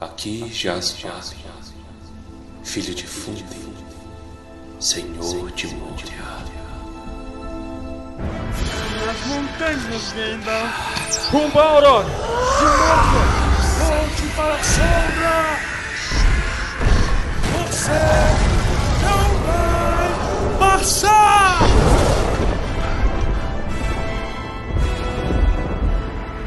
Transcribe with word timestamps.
Aqui 0.00 0.48
jaz 0.52 0.96
Jaz, 0.96 1.34
filho 2.62 2.94
de 2.94 3.04
Fundi, 3.04 3.44
senhor 4.78 5.50
de 5.50 5.66
Moria. 5.74 6.38
As 9.10 9.26
montanhas 9.26 10.12
Gandalf! 10.12 11.32
Rumba, 11.32 11.62
Aurora! 11.62 12.06
Silmaril! 12.58 13.26
Volte 13.88 14.22
para 14.36 14.54
a 14.54 14.62
sombra! 14.62 15.36
Você 17.66 17.98
não 19.02 19.22
vai 19.46 20.78
passar! 20.78 21.17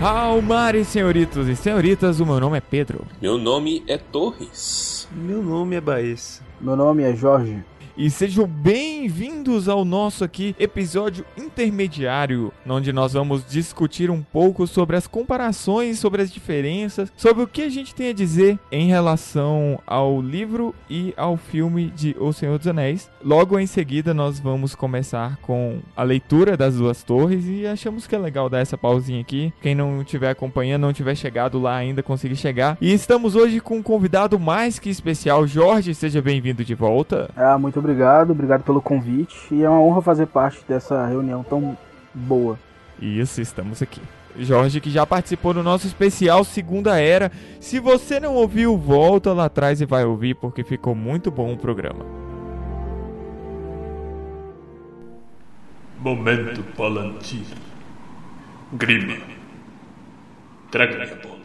Almares, 0.02 0.88
senhoritos 0.88 1.48
e 1.48 1.56
senhoritas, 1.56 2.20
o 2.20 2.26
meu 2.26 2.40
nome 2.40 2.58
é 2.58 2.62
Pedro. 2.62 3.06
Meu 3.22 3.38
nome 3.38 3.84
é 3.88 4.00
Torres. 4.00 5.08
Meu 5.12 5.44
nome 5.44 5.76
é 5.76 5.82
Baez. 5.82 6.42
Meu 6.60 6.76
nome 6.76 7.04
é 7.04 7.16
Jorge. 7.16 7.64
E 7.98 8.10
sejam 8.10 8.48
bem-vindos 8.48 9.68
ao 9.68 9.84
nosso 9.84 10.24
aqui 10.24 10.56
episódio 10.58 11.26
intermediário, 11.38 12.52
onde 12.66 12.94
nós 12.94 13.14
vamos 13.14 13.46
discutir 13.46 14.10
um 14.10 14.22
pouco 14.22 14.66
sobre 14.66 14.96
as 14.96 15.08
comparações, 15.08 16.00
sobre 16.00 16.22
as 16.22 16.32
diferenças, 16.32 17.12
sobre 17.18 17.44
o 17.44 17.48
que 17.48 17.64
a 17.64 17.70
gente 17.70 17.94
tem 17.94 18.10
a 18.10 18.14
dizer 18.14 18.58
em 18.72 18.88
relação 18.88 19.78
ao 19.86 20.22
livro 20.22 20.74
e 20.90 21.14
ao 21.18 21.36
filme 21.36 21.92
de 21.94 22.16
O 22.18 22.32
Senhor 22.32 22.58
dos 22.58 22.68
Anéis. 22.68 23.10
Logo 23.24 23.60
em 23.60 23.68
seguida 23.68 24.14
nós 24.14 24.40
vamos 24.40 24.74
começar 24.74 25.38
com 25.42 25.80
a 25.96 26.04
leitura 26.04 26.56
das 26.56 26.78
duas 26.78 27.04
torres 27.04 27.46
e 27.46 27.68
achamos 27.68 28.08
que 28.08 28.16
é 28.16 28.20
legal 28.20 28.50
dar 28.50 28.60
essa 28.60 28.78
pausinha 28.78 29.20
aqui. 29.20 29.54
Quem 29.62 29.76
não 29.76 30.02
estiver 30.02 30.30
acompanhando, 30.30 30.84
não 30.84 30.94
tiver 30.94 31.16
chegado 31.16 31.60
lá 31.60 31.76
ainda, 31.76 32.02
conseguir 32.02 32.38
chegar. 32.38 32.78
E 32.80 32.94
estamos 32.94 33.36
hoje 33.36 33.60
com 33.60 33.78
um 33.78 33.84
convidado 33.84 34.40
mais 34.40 34.80
que 34.80 34.90
especial, 34.90 35.46
Jorge, 35.46 35.94
seja 35.94 36.22
bem-vindo 36.22 36.64
de 36.64 36.74
volta. 36.74 37.30
Ah, 37.36 37.58
muito 37.58 37.81
obrigado, 37.82 38.32
obrigado 38.32 38.64
pelo 38.64 38.82
convite. 38.82 39.54
E 39.54 39.64
é 39.64 39.70
uma 39.70 39.82
honra 39.82 40.02
fazer 40.02 40.28
parte 40.28 40.64
dessa 40.68 41.06
reunião 41.06 41.44
tão 41.44 41.78
boa. 42.14 42.58
Isso, 43.00 43.42
estamos 43.42 43.82
aqui. 43.82 44.02
Jorge, 44.38 44.80
que 44.80 44.90
já 44.90 45.06
participou 45.06 45.54
do 45.54 45.64
nosso 45.64 45.88
especial 45.88 46.44
Segunda 46.44 47.00
Era. 47.00 47.32
Se 47.60 47.80
você 47.80 48.20
não 48.20 48.36
ouviu, 48.36 48.78
volta 48.78 49.34
lá 49.34 49.46
atrás 49.46 49.82
e 49.82 49.86
vai 49.86 50.06
ouvir, 50.06 50.36
porque 50.36 50.64
ficou 50.64 50.96
muito 50.96 51.30
bom 51.30 51.54
o 51.54 51.58
programa. 51.58 52.06
Momento 56.00 56.64
Palantir. 56.76 57.46
Grima. 58.74 59.18
Traga 60.72 60.96
minha 60.96 61.16
bola. 61.18 61.41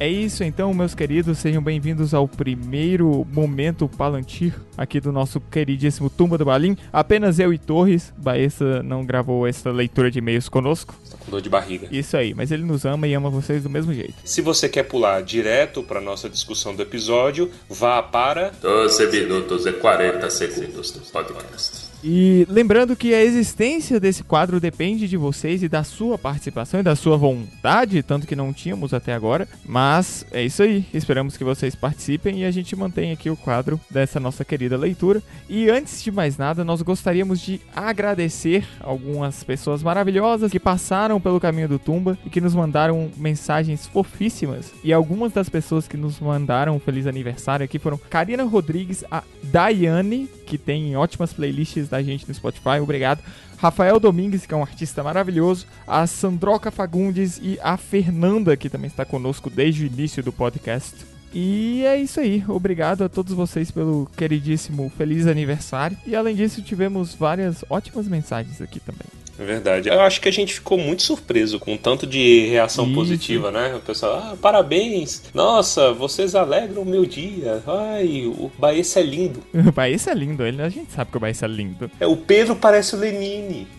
É 0.00 0.08
isso 0.08 0.42
então, 0.42 0.72
meus 0.72 0.94
queridos, 0.94 1.36
sejam 1.36 1.62
bem-vindos 1.62 2.14
ao 2.14 2.26
primeiro 2.26 3.26
momento 3.30 3.86
Palantir 3.86 4.54
aqui 4.74 4.98
do 4.98 5.12
nosso 5.12 5.38
queridíssimo 5.42 6.08
Tumba 6.08 6.38
do 6.38 6.44
Balim. 6.46 6.74
Apenas 6.90 7.38
eu 7.38 7.52
e 7.52 7.58
Torres, 7.58 8.10
Baessa 8.16 8.82
não 8.82 9.04
gravou 9.04 9.46
essa 9.46 9.70
leitura 9.70 10.10
de 10.10 10.18
e-mails 10.18 10.48
conosco. 10.48 10.98
Está 11.04 11.18
com 11.18 11.30
dor 11.30 11.42
de 11.42 11.50
barriga. 11.50 11.86
Isso 11.92 12.16
aí, 12.16 12.32
mas 12.32 12.50
ele 12.50 12.62
nos 12.62 12.86
ama 12.86 13.06
e 13.06 13.12
ama 13.12 13.28
vocês 13.28 13.62
do 13.62 13.68
mesmo 13.68 13.92
jeito. 13.92 14.14
Se 14.24 14.40
você 14.40 14.70
quer 14.70 14.84
pular 14.84 15.22
direto 15.22 15.82
para 15.82 16.00
nossa 16.00 16.30
discussão 16.30 16.74
do 16.74 16.80
episódio, 16.80 17.50
vá 17.68 18.02
para 18.02 18.52
12 18.58 19.06
minutos 19.08 19.66
e 19.66 19.72
40 19.74 20.30
segundos 20.30 20.92
do 20.92 21.00
podcast. 21.12 21.79
E 22.02 22.46
lembrando 22.48 22.96
que 22.96 23.12
a 23.12 23.22
existência 23.22 24.00
desse 24.00 24.22
quadro 24.22 24.58
depende 24.58 25.06
de 25.06 25.16
vocês 25.16 25.62
e 25.62 25.68
da 25.68 25.84
sua 25.84 26.16
participação 26.16 26.80
e 26.80 26.82
da 26.82 26.96
sua 26.96 27.16
vontade, 27.16 28.02
tanto 28.02 28.26
que 28.26 28.36
não 28.36 28.52
tínhamos 28.52 28.94
até 28.94 29.12
agora. 29.12 29.46
Mas 29.64 30.24
é 30.32 30.42
isso 30.42 30.62
aí. 30.62 30.84
Esperamos 30.94 31.36
que 31.36 31.44
vocês 31.44 31.74
participem 31.74 32.40
e 32.40 32.44
a 32.44 32.50
gente 32.50 32.74
mantém 32.74 33.12
aqui 33.12 33.28
o 33.28 33.36
quadro 33.36 33.78
dessa 33.90 34.18
nossa 34.18 34.44
querida 34.44 34.76
leitura. 34.76 35.22
E 35.48 35.68
antes 35.68 36.02
de 36.02 36.10
mais 36.10 36.38
nada, 36.38 36.64
nós 36.64 36.82
gostaríamos 36.82 37.40
de 37.40 37.60
agradecer 37.74 38.66
algumas 38.80 39.44
pessoas 39.44 39.82
maravilhosas 39.82 40.50
que 40.50 40.60
passaram 40.60 41.20
pelo 41.20 41.40
caminho 41.40 41.68
do 41.68 41.78
Tumba 41.78 42.18
e 42.24 42.30
que 42.30 42.40
nos 42.40 42.54
mandaram 42.54 43.10
mensagens 43.16 43.86
fofíssimas. 43.86 44.72
E 44.82 44.92
algumas 44.92 45.32
das 45.32 45.48
pessoas 45.48 45.86
que 45.86 45.96
nos 45.96 46.18
mandaram 46.20 46.76
um 46.76 46.80
feliz 46.80 47.06
aniversário 47.06 47.64
aqui 47.64 47.78
foram 47.78 47.98
Karina 47.98 48.44
Rodrigues, 48.44 49.04
a 49.10 49.22
Daiane, 49.42 50.28
que 50.50 50.58
tem 50.58 50.96
ótimas 50.96 51.32
playlists 51.32 51.88
da 51.88 52.02
gente 52.02 52.26
no 52.26 52.34
Spotify, 52.34 52.80
obrigado. 52.82 53.22
Rafael 53.56 54.00
Domingues, 54.00 54.46
que 54.46 54.52
é 54.52 54.56
um 54.56 54.62
artista 54.62 55.00
maravilhoso, 55.00 55.64
a 55.86 56.04
Sandroca 56.08 56.72
Fagundes 56.72 57.38
e 57.40 57.56
a 57.62 57.76
Fernanda, 57.76 58.56
que 58.56 58.68
também 58.68 58.88
está 58.88 59.04
conosco 59.04 59.48
desde 59.48 59.84
o 59.84 59.86
início 59.86 60.24
do 60.24 60.32
podcast. 60.32 60.96
E 61.32 61.84
é 61.84 61.96
isso 61.96 62.18
aí, 62.18 62.42
obrigado 62.48 63.04
a 63.04 63.08
todos 63.08 63.32
vocês 63.32 63.70
pelo 63.70 64.10
queridíssimo 64.16 64.90
feliz 64.98 65.28
aniversário. 65.28 65.96
E 66.04 66.16
além 66.16 66.34
disso, 66.34 66.62
tivemos 66.62 67.14
várias 67.14 67.64
ótimas 67.70 68.08
mensagens 68.08 68.60
aqui 68.60 68.80
também. 68.80 69.19
É 69.40 69.44
verdade. 69.44 69.88
Eu 69.88 70.00
acho 70.00 70.20
que 70.20 70.28
a 70.28 70.32
gente 70.32 70.52
ficou 70.54 70.76
muito 70.76 71.02
surpreso 71.02 71.58
com 71.58 71.74
o 71.74 71.78
tanto 71.78 72.06
de 72.06 72.46
reação 72.48 72.84
Isso. 72.84 72.94
positiva, 72.94 73.50
né? 73.50 73.74
O 73.74 73.80
pessoal, 73.80 74.16
ah, 74.16 74.36
parabéns! 74.40 75.22
Nossa, 75.32 75.92
vocês 75.92 76.34
alegram 76.34 76.82
o 76.82 76.86
meu 76.86 77.06
dia. 77.06 77.62
Ai, 77.66 78.26
o 78.26 78.50
Baessa 78.58 79.00
é 79.00 79.02
lindo. 79.02 79.40
O 79.70 79.72
Baessa 79.72 80.10
é 80.10 80.14
lindo, 80.14 80.44
ele, 80.44 80.60
a 80.60 80.68
gente 80.68 80.92
sabe 80.92 81.10
que 81.10 81.16
o 81.16 81.20
Baessa 81.20 81.46
é 81.46 81.48
lindo. 81.48 81.90
É, 82.00 82.06
o 82.06 82.16
Pedro 82.16 82.54
parece 82.56 82.94
o 82.94 82.98
Lenine. 82.98 83.66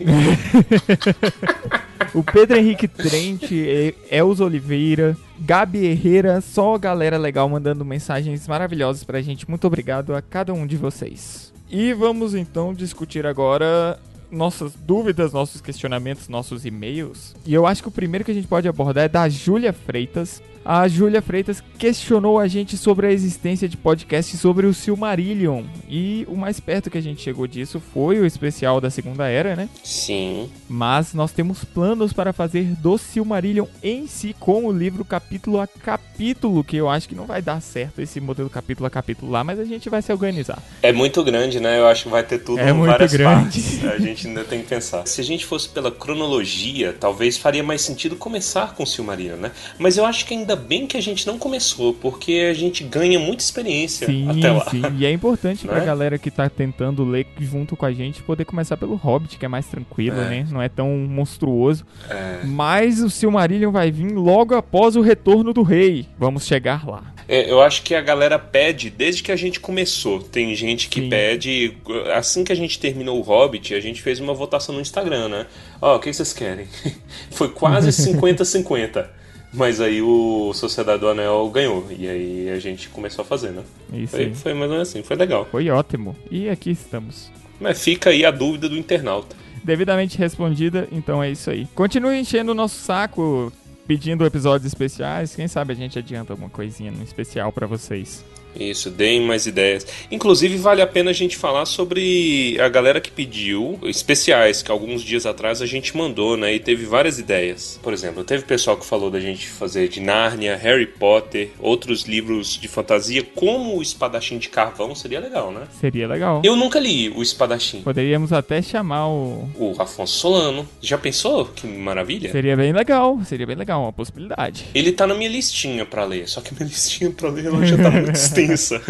O 2.14 2.22
Pedro 2.22 2.58
Henrique 2.58 2.86
Trent, 2.86 3.50
E- 3.52 3.94
Elza 4.10 4.44
Oliveira, 4.44 5.16
Gabi 5.40 5.86
Herrera, 5.86 6.42
só 6.42 6.76
galera 6.76 7.16
legal 7.16 7.48
mandando 7.48 7.84
mensagens 7.86 8.46
maravilhosas 8.46 9.02
pra 9.02 9.22
gente. 9.22 9.48
Muito 9.48 9.66
obrigado 9.66 10.14
a 10.14 10.20
cada 10.20 10.52
um 10.52 10.66
de 10.66 10.76
vocês. 10.76 11.52
E 11.70 11.94
vamos 11.94 12.34
então 12.34 12.74
discutir 12.74 13.24
agora 13.26 13.98
nossas 14.32 14.72
dúvidas, 14.74 15.32
nossos 15.32 15.60
questionamentos, 15.60 16.28
nossos 16.28 16.64
e-mails. 16.64 17.34
E 17.46 17.52
eu 17.52 17.66
acho 17.66 17.82
que 17.82 17.88
o 17.88 17.92
primeiro 17.92 18.24
que 18.24 18.30
a 18.30 18.34
gente 18.34 18.48
pode 18.48 18.66
abordar 18.66 19.04
é 19.04 19.08
da 19.08 19.28
Júlia 19.28 19.72
Freitas. 19.72 20.42
A 20.64 20.86
Júlia 20.86 21.20
Freitas 21.20 21.62
questionou 21.76 22.38
a 22.38 22.46
gente 22.46 22.76
sobre 22.76 23.08
a 23.08 23.10
existência 23.10 23.68
de 23.68 23.76
podcast 23.76 24.36
sobre 24.36 24.64
o 24.66 24.72
Silmarillion. 24.72 25.64
E 25.88 26.24
o 26.28 26.36
mais 26.36 26.60
perto 26.60 26.88
que 26.88 26.96
a 26.96 27.00
gente 27.02 27.20
chegou 27.20 27.48
disso 27.48 27.82
foi 27.92 28.20
o 28.20 28.24
especial 28.26 28.80
da 28.80 28.88
Segunda 28.88 29.26
Era, 29.28 29.56
né? 29.56 29.68
Sim. 29.82 30.48
Mas 30.68 31.14
nós 31.14 31.32
temos 31.32 31.64
planos 31.64 32.12
para 32.12 32.32
fazer 32.32 32.64
do 32.80 32.96
Silmarillion 32.96 33.66
em 33.82 34.06
si, 34.06 34.36
com 34.38 34.66
o 34.66 34.72
livro 34.72 35.04
capítulo 35.04 35.60
a 35.60 35.66
capítulo, 35.66 36.62
que 36.62 36.76
eu 36.76 36.88
acho 36.88 37.08
que 37.08 37.14
não 37.14 37.26
vai 37.26 37.42
dar 37.42 37.60
certo 37.60 38.00
esse 38.00 38.20
modelo 38.20 38.48
capítulo 38.48 38.86
a 38.86 38.90
capítulo 38.90 39.32
lá, 39.32 39.42
mas 39.42 39.58
a 39.58 39.64
gente 39.64 39.90
vai 39.90 40.00
se 40.00 40.12
organizar. 40.12 40.62
É 40.80 40.92
muito 40.92 41.24
grande, 41.24 41.58
né? 41.58 41.80
Eu 41.80 41.88
acho 41.88 42.04
que 42.04 42.08
vai 42.08 42.22
ter 42.22 42.38
tudo 42.38 42.60
É 42.60 42.72
muito 42.72 42.90
várias 42.90 43.12
grande. 43.12 43.60
partes. 43.60 43.84
A 43.84 43.98
gente 43.98 44.28
ainda 44.28 44.44
tem 44.44 44.62
que 44.62 44.68
pensar. 44.68 45.04
Se 45.06 45.20
a 45.20 45.24
gente 45.24 45.44
fosse 45.44 45.68
pela 45.68 45.90
cronologia, 45.90 46.94
talvez 46.98 47.36
faria 47.36 47.64
mais 47.64 47.82
sentido 47.82 48.14
começar 48.14 48.74
com 48.74 48.84
o 48.84 48.86
Silmarillion, 48.86 49.36
né? 49.36 49.50
Mas 49.76 49.96
eu 49.96 50.04
acho 50.04 50.24
que 50.24 50.34
ainda 50.34 50.51
bem 50.56 50.86
que 50.86 50.96
a 50.96 51.00
gente 51.00 51.26
não 51.26 51.38
começou, 51.38 51.94
porque 51.94 52.48
a 52.50 52.54
gente 52.54 52.82
ganha 52.84 53.18
muita 53.18 53.42
experiência 53.42 54.06
Sim, 54.06 54.28
até 54.38 54.50
lá. 54.52 54.64
sim. 54.70 54.82
E 54.98 55.06
é 55.06 55.10
importante 55.12 55.66
Não 55.66 55.72
pra 55.74 55.82
é? 55.82 55.86
galera 55.86 56.18
que 56.18 56.30
tá 56.30 56.48
tentando 56.48 57.04
ler 57.04 57.26
junto 57.40 57.76
com 57.76 57.86
a 57.86 57.92
gente 57.92 58.22
poder 58.22 58.44
começar 58.44 58.76
pelo 58.76 58.94
Hobbit, 58.96 59.38
que 59.38 59.44
é 59.44 59.48
mais 59.48 59.66
tranquilo, 59.66 60.20
É. 60.20 60.28
né? 60.28 60.46
Não 60.50 60.60
é 60.62 60.68
tão 60.68 60.88
monstruoso. 60.90 61.84
É. 62.08 62.40
Mas 62.44 63.00
o 63.00 63.08
Silmarillion 63.10 63.70
vai 63.70 63.90
vir 63.90 64.12
logo 64.12 64.54
após 64.54 64.96
o 64.96 65.00
retorno 65.00 65.52
do 65.52 65.62
rei. 65.62 66.06
Vamos 66.18 66.46
chegar 66.46 66.86
lá. 66.88 67.12
É, 67.28 67.50
eu 67.50 67.62
acho 67.62 67.82
que 67.82 67.94
a 67.94 68.00
galera 68.00 68.38
pede 68.38 68.90
desde 68.90 69.22
que 69.22 69.30
a 69.32 69.36
gente 69.36 69.60
começou. 69.60 70.20
Tem 70.20 70.54
gente 70.54 70.88
que 70.88 71.00
Sim. 71.02 71.08
pede. 71.08 71.76
Assim 72.14 72.42
que 72.44 72.52
a 72.52 72.56
gente 72.56 72.78
terminou 72.78 73.18
o 73.18 73.22
Hobbit, 73.22 73.74
a 73.74 73.80
gente 73.80 74.02
fez 74.02 74.18
uma 74.20 74.34
votação 74.34 74.74
no 74.74 74.80
Instagram, 74.80 75.28
né? 75.28 75.46
Ó, 75.80 75.96
o 75.96 76.00
que 76.00 76.12
vocês 76.12 76.32
querem? 76.32 76.66
Foi 77.30 77.48
quase 77.48 77.90
50-50. 78.12 79.06
Mas 79.52 79.80
aí 79.80 80.00
o 80.00 80.52
Sociedade 80.54 81.00
do 81.00 81.08
Anel 81.08 81.48
ganhou. 81.50 81.86
E 81.90 82.08
aí 82.08 82.50
a 82.50 82.58
gente 82.58 82.88
começou 82.88 83.22
a 83.22 83.26
fazer, 83.26 83.50
né? 83.50 83.62
Isso 83.92 84.16
Foi, 84.16 84.34
foi 84.34 84.54
mais 84.54 84.70
ou 84.70 84.76
menos 84.76 84.88
assim, 84.88 85.02
foi 85.02 85.16
legal. 85.16 85.46
Foi 85.50 85.68
ótimo. 85.68 86.16
E 86.30 86.48
aqui 86.48 86.70
estamos. 86.70 87.30
Mas 87.60 87.82
fica 87.84 88.10
aí 88.10 88.24
a 88.24 88.30
dúvida 88.30 88.68
do 88.68 88.76
internauta. 88.76 89.36
devidamente 89.62 90.18
respondida, 90.18 90.88
então 90.90 91.22
é 91.22 91.30
isso 91.30 91.50
aí. 91.50 91.68
Continue 91.74 92.18
enchendo 92.18 92.52
o 92.52 92.54
nosso 92.54 92.80
saco, 92.80 93.52
pedindo 93.86 94.24
episódios 94.26 94.66
especiais. 94.66 95.36
Quem 95.36 95.46
sabe 95.46 95.72
a 95.72 95.76
gente 95.76 95.98
adianta 95.98 96.32
alguma 96.32 96.50
coisinha 96.50 96.92
especial 97.04 97.52
pra 97.52 97.66
vocês. 97.66 98.24
Isso, 98.58 98.90
deem 98.90 99.20
mais 99.20 99.46
ideias. 99.46 99.86
Inclusive, 100.10 100.56
vale 100.56 100.82
a 100.82 100.86
pena 100.86 101.10
a 101.10 101.14
gente 101.14 101.36
falar 101.36 101.66
sobre 101.66 102.56
a 102.60 102.68
galera 102.68 103.00
que 103.00 103.10
pediu 103.10 103.78
especiais, 103.84 104.62
que 104.62 104.70
alguns 104.70 105.02
dias 105.02 105.26
atrás 105.26 105.62
a 105.62 105.66
gente 105.66 105.96
mandou, 105.96 106.36
né? 106.36 106.54
E 106.54 106.60
teve 106.60 106.84
várias 106.84 107.18
ideias. 107.18 107.78
Por 107.82 107.92
exemplo, 107.92 108.24
teve 108.24 108.44
pessoal 108.44 108.76
que 108.76 108.86
falou 108.86 109.10
da 109.10 109.20
gente 109.20 109.46
fazer 109.48 109.88
de 109.88 110.00
Nárnia, 110.00 110.56
Harry 110.56 110.86
Potter, 110.86 111.50
outros 111.58 112.02
livros 112.02 112.58
de 112.58 112.68
fantasia, 112.68 113.22
como 113.34 113.76
o 113.76 113.82
Espadachim 113.82 114.38
de 114.38 114.48
Carvão, 114.48 114.94
seria 114.94 115.20
legal, 115.20 115.50
né? 115.52 115.62
Seria 115.80 116.06
legal. 116.06 116.42
Eu 116.44 116.56
nunca 116.56 116.78
li 116.78 117.08
o 117.10 117.22
Espadachim. 117.22 117.82
Poderíamos 117.82 118.32
até 118.32 118.60
chamar 118.60 119.08
o. 119.08 119.50
O 119.56 119.74
Afonso 119.78 120.18
Solano. 120.18 120.68
Já 120.80 120.98
pensou? 120.98 121.46
Que 121.46 121.66
maravilha. 121.66 122.30
Seria 122.30 122.56
bem 122.56 122.72
legal, 122.72 123.20
seria 123.24 123.46
bem 123.46 123.56
legal, 123.56 123.82
uma 123.82 123.92
possibilidade. 123.92 124.64
Ele 124.74 124.92
tá 124.92 125.06
na 125.06 125.14
minha 125.14 125.28
listinha 125.30 125.84
pra 125.84 126.04
ler, 126.04 126.28
só 126.28 126.40
que 126.40 126.54
minha 126.54 126.66
listinha 126.68 127.10
pra 127.10 127.28
ler 127.28 127.46
ela 127.46 127.64
já 127.64 127.76
tá 127.76 127.90
muito 127.90 128.10
extensa. 128.10 128.41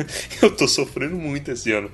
Eu 0.43 0.51
tô 0.57 0.67
sofrendo 0.69 1.17
muito 1.17 1.51
esse 1.51 1.73
ano. 1.73 1.91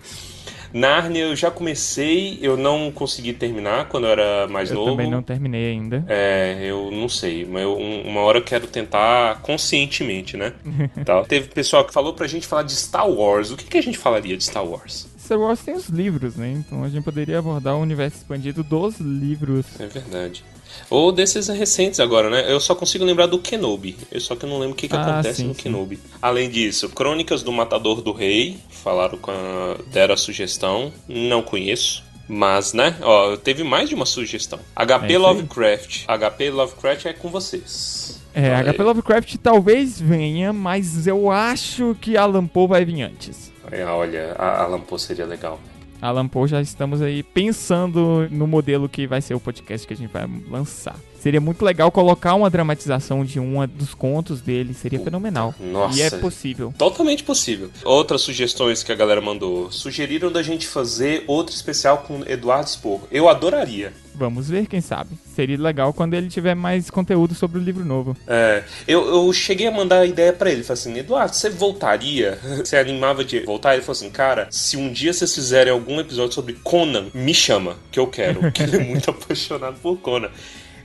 Nárnia 0.70 1.22
eu 1.22 1.34
já 1.34 1.50
comecei, 1.50 2.38
eu 2.43 2.55
não 2.55 2.93
consegui 2.93 3.32
terminar 3.32 3.88
quando 3.88 4.05
eu 4.05 4.10
era 4.10 4.46
mais 4.49 4.69
Eu 4.69 4.76
novo. 4.76 4.90
também 4.90 5.10
não 5.10 5.22
terminei 5.22 5.70
ainda. 5.70 6.05
É, 6.06 6.58
eu 6.60 6.90
não 6.90 7.08
sei, 7.08 7.46
mas 7.46 7.62
eu- 7.62 7.75
um- 7.78 8.02
uma 8.06 8.20
hora 8.20 8.37
eu 8.37 8.44
quero 8.44 8.66
tentar 8.66 9.40
conscientemente, 9.40 10.37
né? 10.37 10.52
Tal. 11.06 11.25
Teve 11.25 11.49
pessoal 11.49 11.87
que 11.87 11.93
falou 11.94 12.12
pra 12.12 12.26
gente 12.26 12.46
falar 12.46 12.64
de 12.64 12.75
Star 12.76 13.08
Wars. 13.08 13.50
O 13.50 13.56
que, 13.56 13.64
que 13.64 13.78
a 13.78 13.82
gente 13.82 13.96
falaria 13.96 14.37
de 14.37 14.44
Star 14.44 14.62
Wars? 14.62 15.08
Star 15.19 15.38
Wars 15.38 15.61
tem 15.61 15.75
os 15.75 15.88
livros, 15.88 16.37
né? 16.37 16.50
Então 16.58 16.84
a 16.84 16.88
gente 16.90 17.02
poderia 17.02 17.38
abordar 17.38 17.75
o 17.75 17.81
universo 17.81 18.19
expandido 18.19 18.62
dos 18.62 18.99
livros. 19.00 19.64
É 19.81 19.87
verdade. 19.87 20.44
Ou 20.91 21.12
desses 21.12 21.49
recentes 21.49 22.00
agora, 22.00 22.31
né? 22.31 22.50
Eu 22.50 22.61
só 22.61 22.75
consigo 22.75 23.05
lembrar 23.05 23.26
do 23.26 23.38
Kenobi. 23.38 23.97
Eu 24.11 24.20
só 24.20 24.35
que 24.35 24.44
eu 24.44 24.49
não 24.49 24.59
lembro 24.59 24.73
o 24.73 24.76
que, 24.76 24.88
que 24.88 24.97
Ah, 24.97 25.03
acontece 25.03 25.43
sim, 25.43 25.49
no 25.49 25.55
sim. 25.55 25.62
Kenobi. 25.62 25.99
Além 26.20 26.49
disso, 26.49 26.88
Crônicas 26.91 27.43
do 27.43 27.53
Matador 27.53 28.00
do 28.00 28.12
Rei. 28.12 28.59
Falaram 28.70 29.19
com 29.19 29.31
a... 29.31 29.76
deram 29.93 30.15
a 30.15 30.17
sugestão. 30.17 30.93
Não 31.09 31.43
conheço. 31.43 32.03
Mas, 32.29 32.75
né? 32.75 32.94
Ó, 33.00 33.37
teve 33.37 33.65
mais 33.65 33.88
de 33.88 33.94
uma 33.94 34.05
sugestão. 34.05 34.59
É 34.76 34.85
HP 34.85 35.06
aí. 35.06 35.19
Lovecraft. 35.19 36.05
HP 36.06 36.50
Lovecraft 36.50 37.06
é 37.06 37.12
com 37.14 37.29
vocês. 37.31 38.21
É, 38.35 38.50
Fala 38.50 38.73
HP 38.73 38.81
aí. 38.82 38.87
Lovecraft 38.87 39.37
talvez 39.43 39.99
venha, 40.00 40.53
mas 40.53 41.06
eu 41.06 41.31
acho 41.31 41.97
que 42.00 42.17
Alan 42.17 42.47
Poe 42.47 42.69
vai 42.69 42.85
vir 42.85 43.03
antes. 43.03 43.50
É, 43.71 43.85
olha, 43.85 44.35
a 44.38 44.62
Alan 44.64 44.81
Poe 44.81 44.99
seria 44.99 45.25
legal. 45.26 45.59
Alan 46.00 46.29
Poe 46.29 46.49
já 46.49 46.61
estamos 46.61 47.03
aí 47.03 47.23
pensando 47.23 48.29
no 48.31 48.47
modelo 48.47 48.89
que 48.89 49.06
vai 49.06 49.21
ser 49.21 49.35
o 49.35 49.41
podcast 49.41 49.87
que 49.87 49.95
a 49.95 49.97
gente 49.97 50.12
vai 50.12 50.29
lançar. 50.49 50.97
Seria 51.20 51.41
muito 51.41 51.65
legal 51.65 51.91
colocar 51.91 52.35
uma 52.35 52.49
dramatização 52.49 53.25
de 53.25 53.41
um 53.41 53.67
dos 53.67 53.94
contos 53.94 54.41
dele, 54.41 54.73
seria 54.73 55.00
fenomenal. 55.00 55.55
nossa. 55.61 55.99
E 55.99 56.03
é 56.03 56.11
possível. 56.11 56.73
Totalmente 56.79 57.23
possível. 57.25 57.70
Outras 57.85 58.23
sugestões 58.23 58.82
que 58.82 58.93
a 58.93 58.94
galera 58.94 59.20
mandou. 59.20 59.70
Sugeriram 59.73 60.31
da 60.31 60.43
gente 60.43 60.67
fazer 60.67 61.25
outro 61.26 61.55
especial 61.55 61.99
com 61.99 62.23
Eduardo 62.26 62.70
Spor. 62.70 63.00
Eu 63.11 63.29
adoraria. 63.29 63.93
Vamos 64.15 64.49
ver, 64.49 64.67
quem 64.67 64.81
sabe. 64.81 65.11
Seria 65.37 65.56
legal 65.56 65.93
quando 65.93 66.15
ele 66.15 66.29
tiver 66.29 66.55
mais 66.56 66.91
conteúdo 66.91 67.37
sobre 67.37 67.56
o 67.59 67.62
livro 67.62 67.85
novo. 67.85 68.17
É, 68.26 68.64
eu, 68.87 69.06
eu 69.06 69.32
cheguei 69.32 69.69
a 69.69 69.71
mandar 69.71 70.00
a 70.00 70.06
ideia 70.06 70.32
pra 70.32 70.50
ele. 70.50 70.64
Falei 70.64 70.81
assim, 70.81 70.99
Eduardo, 70.99 71.37
você 71.37 71.49
voltaria? 71.49 72.37
Você 72.59 72.76
animava 72.76 73.25
de 73.25 73.38
voltar? 73.41 73.75
Ele 73.75 73.82
falou 73.82 73.93
assim, 73.93 74.11
cara, 74.11 74.49
se 74.50 74.76
um 74.76 74.93
dia 74.93 75.12
vocês 75.12 75.32
fizerem 75.32 75.73
algum 75.73 76.00
episódio 76.00 76.35
sobre 76.35 76.55
Conan, 76.55 77.06
me 77.14 77.32
chama, 77.32 77.76
que 77.93 78.00
eu 78.00 78.09
quero. 78.09 78.41
Porque 78.50 78.62
ele 78.64 78.76
é 78.76 78.85
muito 78.85 79.09
apaixonado 79.11 79.76
por 79.81 79.97
Conan. 79.99 80.31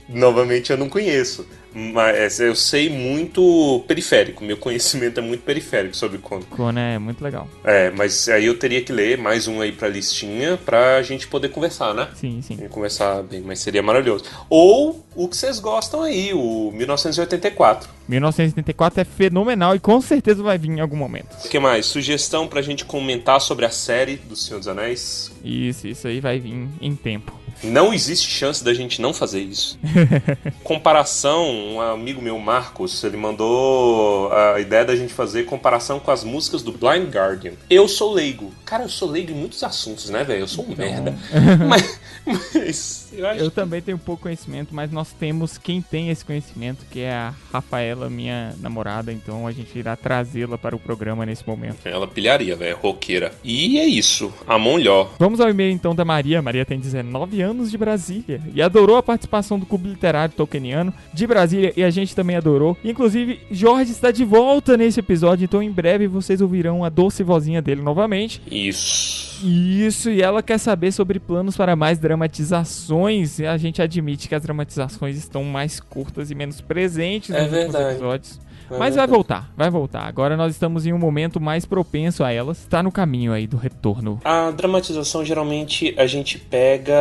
Novamente, 0.08 0.70
eu 0.70 0.76
não 0.76 0.88
conheço. 0.88 1.46
Mas 1.74 2.38
eu 2.38 2.54
sei 2.54 2.88
muito 2.88 3.82
periférico. 3.88 4.44
Meu 4.44 4.56
conhecimento 4.56 5.18
é 5.18 5.22
muito 5.22 5.42
periférico 5.42 5.96
sobre 5.96 6.18
Conan. 6.18 6.44
Conan 6.48 6.80
é 6.80 6.98
muito 7.00 7.22
legal. 7.22 7.48
É, 7.64 7.90
mas 7.90 8.28
aí 8.28 8.46
eu 8.46 8.56
teria 8.56 8.80
que 8.80 8.92
ler 8.92 9.18
mais 9.18 9.48
um 9.48 9.60
aí 9.60 9.72
pra 9.72 9.88
listinha 9.88 10.56
pra 10.56 11.02
gente 11.02 11.26
poder 11.26 11.48
conversar, 11.48 11.92
né? 11.92 12.08
Sim, 12.14 12.40
sim. 12.42 12.56
E 12.62 12.68
conversar 12.68 13.24
bem, 13.24 13.40
mas 13.40 13.58
seria 13.58 13.82
maravilhoso. 13.82 14.24
Ou 14.48 15.04
o 15.16 15.26
que 15.26 15.36
vocês 15.36 15.58
gostam 15.58 16.02
aí, 16.02 16.32
o 16.32 16.70
1984. 16.72 17.90
1984 18.06 19.00
é 19.00 19.04
fenomenal 19.04 19.74
e 19.74 19.80
com 19.80 20.00
certeza 20.00 20.44
vai 20.44 20.56
vir 20.56 20.70
em 20.70 20.80
algum 20.80 20.96
momento. 20.96 21.34
O 21.44 21.48
que 21.48 21.58
mais? 21.58 21.86
Sugestão 21.86 22.46
pra 22.46 22.62
gente 22.62 22.84
comentar 22.84 23.40
sobre 23.40 23.64
a 23.64 23.70
série 23.70 24.14
do 24.16 24.36
Senhor 24.36 24.58
dos 24.58 24.68
Anéis? 24.68 25.32
Isso, 25.42 25.88
isso 25.88 26.06
aí 26.06 26.20
vai 26.20 26.38
vir 26.38 26.68
em 26.80 26.94
tempo. 26.94 27.43
Não 27.64 27.92
existe 27.92 28.30
chance 28.30 28.62
da 28.62 28.74
gente 28.74 29.00
não 29.00 29.12
fazer 29.12 29.40
isso. 29.40 29.78
comparação, 30.62 31.50
um 31.50 31.80
amigo 31.80 32.20
meu, 32.20 32.38
Marcos, 32.38 33.02
ele 33.04 33.16
mandou 33.16 34.32
a 34.32 34.60
ideia 34.60 34.84
da 34.84 34.96
gente 34.96 35.12
fazer 35.12 35.44
comparação 35.44 35.98
com 35.98 36.10
as 36.10 36.24
músicas 36.24 36.62
do 36.62 36.72
Blind 36.72 37.12
Guardian. 37.12 37.52
Eu 37.68 37.88
sou 37.88 38.12
leigo. 38.12 38.52
Cara, 38.64 38.84
eu 38.84 38.88
sou 38.88 39.08
leigo 39.08 39.32
em 39.32 39.34
muitos 39.34 39.62
assuntos, 39.62 40.10
né, 40.10 40.24
velho? 40.24 40.40
Eu 40.40 40.48
sou 40.48 40.64
um 40.64 40.74
merda. 40.76 41.14
mas, 41.68 42.00
mas 42.54 43.03
eu 43.16 43.26
acho 43.26 43.40
Eu 43.40 43.50
também 43.50 43.80
tenho 43.80 43.98
pouco 43.98 44.22
conhecimento, 44.22 44.74
mas 44.74 44.90
nós 44.90 45.12
temos 45.12 45.58
quem 45.58 45.80
tem 45.80 46.10
esse 46.10 46.24
conhecimento, 46.24 46.84
que 46.90 47.00
é 47.00 47.12
a 47.12 47.34
Rafaela, 47.52 48.08
minha 48.10 48.54
namorada, 48.60 49.12
então 49.12 49.46
a 49.46 49.52
gente 49.52 49.78
irá 49.78 49.96
trazê-la 49.96 50.56
para 50.58 50.74
o 50.74 50.78
programa 50.78 51.24
nesse 51.26 51.46
momento. 51.46 51.76
que 51.82 51.88
ela 51.88 52.06
pilharia, 52.06 52.56
velho, 52.56 52.76
roqueira. 52.76 53.32
E 53.42 53.78
é 53.78 53.86
isso. 53.86 54.32
Amon 54.46 54.78
Lhó. 54.78 55.08
Vamos 55.18 55.40
ao 55.40 55.48
e-mail 55.50 55.72
então 55.72 55.94
da 55.94 56.04
Maria. 56.04 56.42
Maria 56.42 56.64
tem 56.64 56.78
19 56.78 57.40
anos 57.42 57.70
de 57.70 57.78
Brasília 57.78 58.40
e 58.54 58.62
adorou 58.62 58.96
a 58.96 59.02
participação 59.02 59.58
do 59.58 59.66
Clube 59.66 59.88
Literário 59.88 60.34
Tolkieniano 60.34 60.92
de 61.12 61.26
Brasília 61.26 61.72
e 61.76 61.82
a 61.82 61.90
gente 61.90 62.14
também 62.14 62.36
adorou. 62.36 62.76
Inclusive, 62.84 63.40
Jorge 63.50 63.92
está 63.92 64.10
de 64.10 64.24
volta 64.24 64.76
nesse 64.76 65.00
episódio, 65.00 65.44
então 65.44 65.62
em 65.62 65.70
breve 65.70 66.06
vocês 66.06 66.40
ouvirão 66.40 66.84
a 66.84 66.88
doce 66.88 67.22
vozinha 67.22 67.60
dele 67.62 67.82
novamente. 67.82 68.40
Isso. 68.50 69.33
Isso, 69.44 70.10
e 70.10 70.22
ela 70.22 70.42
quer 70.42 70.58
saber 70.58 70.92
sobre 70.92 71.20
planos 71.20 71.56
para 71.56 71.76
mais 71.76 71.98
dramatizações. 71.98 73.38
E 73.38 73.46
a 73.46 73.56
gente 73.56 73.82
admite 73.82 74.28
que 74.28 74.34
as 74.34 74.42
dramatizações 74.42 75.16
estão 75.16 75.44
mais 75.44 75.80
curtas 75.80 76.30
e 76.30 76.34
menos 76.34 76.60
presentes 76.60 77.30
É 77.30 77.42
nos 77.42 77.50
verdade. 77.50 77.90
episódios. 77.96 78.40
É 78.70 78.78
Mas 78.78 78.78
vai 78.78 79.06
verdade. 79.06 79.12
voltar, 79.12 79.52
vai 79.54 79.68
voltar. 79.70 80.06
Agora 80.06 80.38
nós 80.38 80.52
estamos 80.52 80.86
em 80.86 80.92
um 80.94 80.98
momento 80.98 81.38
mais 81.38 81.66
propenso 81.66 82.24
a 82.24 82.32
elas. 82.32 82.60
Está 82.60 82.82
no 82.82 82.90
caminho 82.90 83.32
aí 83.34 83.46
do 83.46 83.58
retorno. 83.58 84.18
A 84.24 84.50
dramatização 84.52 85.22
geralmente 85.22 85.94
a 85.98 86.06
gente 86.06 86.38
pega 86.38 86.94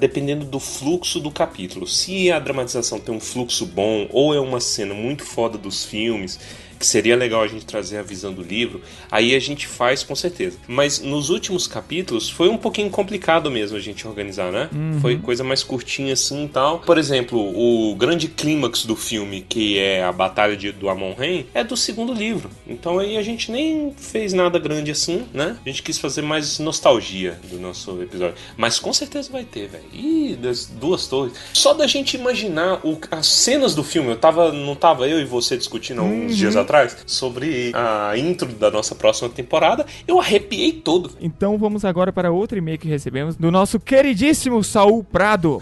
dependendo 0.00 0.46
do 0.46 0.58
fluxo 0.58 1.20
do 1.20 1.30
capítulo. 1.30 1.86
Se 1.86 2.32
a 2.32 2.38
dramatização 2.38 2.98
tem 2.98 3.14
um 3.14 3.20
fluxo 3.20 3.66
bom 3.66 4.08
ou 4.10 4.34
é 4.34 4.40
uma 4.40 4.60
cena 4.60 4.94
muito 4.94 5.24
foda 5.24 5.58
dos 5.58 5.84
filmes, 5.84 6.40
que 6.78 6.86
seria 6.86 7.16
legal 7.16 7.42
a 7.42 7.46
gente 7.48 7.64
trazer 7.66 7.98
a 7.98 8.02
visão 8.02 8.32
do 8.32 8.42
livro, 8.42 8.80
aí 9.10 9.34
a 9.34 9.38
gente 9.38 9.66
faz 9.66 10.02
com 10.02 10.14
certeza. 10.14 10.56
Mas 10.66 11.00
nos 11.00 11.30
últimos 11.30 11.66
capítulos 11.66 12.28
foi 12.30 12.48
um 12.48 12.56
pouquinho 12.56 12.90
complicado 12.90 13.50
mesmo 13.50 13.76
a 13.76 13.80
gente 13.80 14.06
organizar, 14.06 14.50
né? 14.52 14.68
Foi 15.00 15.16
coisa 15.18 15.42
mais 15.44 15.62
curtinha 15.62 16.12
assim 16.12 16.44
e 16.44 16.48
tal. 16.48 16.80
Por 16.80 16.98
exemplo, 16.98 17.38
o 17.38 17.94
grande 17.94 18.28
clímax 18.28 18.84
do 18.84 18.96
filme, 18.96 19.44
que 19.48 19.78
é 19.78 20.02
a 20.04 20.12
batalha 20.12 20.56
de, 20.56 20.72
do 20.72 20.88
Amon-Rem, 20.88 21.46
é 21.54 21.62
do 21.64 21.76
segundo 21.76 22.12
livro. 22.12 22.50
Então 22.66 22.98
aí 22.98 23.16
a 23.16 23.22
gente 23.22 23.50
nem 23.50 23.92
fez 23.96 24.32
nada 24.32 24.58
grande 24.58 24.90
assim, 24.90 25.24
né? 25.32 25.56
A 25.64 25.68
gente 25.68 25.82
quis 25.82 25.98
fazer 25.98 26.22
mais 26.22 26.58
nostalgia 26.58 27.38
do 27.50 27.58
nosso 27.58 28.02
episódio. 28.02 28.34
Mas 28.56 28.78
com 28.78 28.92
certeza 28.92 29.30
vai 29.30 29.44
ter, 29.44 29.68
velho. 29.68 29.84
Ih, 29.92 30.36
das 30.40 30.66
duas 30.66 31.06
torres. 31.06 31.32
Só 31.52 31.72
da 31.74 31.86
gente 31.86 32.16
imaginar 32.16 32.80
o- 32.84 32.98
as 33.10 33.26
cenas 33.26 33.74
do 33.74 33.82
filme. 33.84 34.10
Eu 34.10 34.16
tava. 34.16 34.52
Não 34.52 34.74
tava 34.74 35.08
eu 35.08 35.20
e 35.20 35.24
você 35.24 35.56
discutindo 35.56 36.00
há 36.00 36.04
uns 36.04 36.36
dias 36.36 36.56
atrás 36.56 36.63
sobre 37.06 37.72
a 37.74 38.16
intro 38.16 38.48
da 38.48 38.70
nossa 38.70 38.94
próxima 38.94 39.28
temporada. 39.28 39.86
Eu 40.06 40.20
arrepiei 40.20 40.72
todo. 40.72 41.10
Então 41.20 41.58
vamos 41.58 41.84
agora 41.84 42.12
para 42.12 42.30
outro 42.30 42.58
e-mail 42.58 42.78
que 42.78 42.88
recebemos 42.88 43.36
do 43.36 43.50
nosso 43.50 43.78
queridíssimo 43.78 44.62
Saul 44.62 45.04
Prado. 45.04 45.60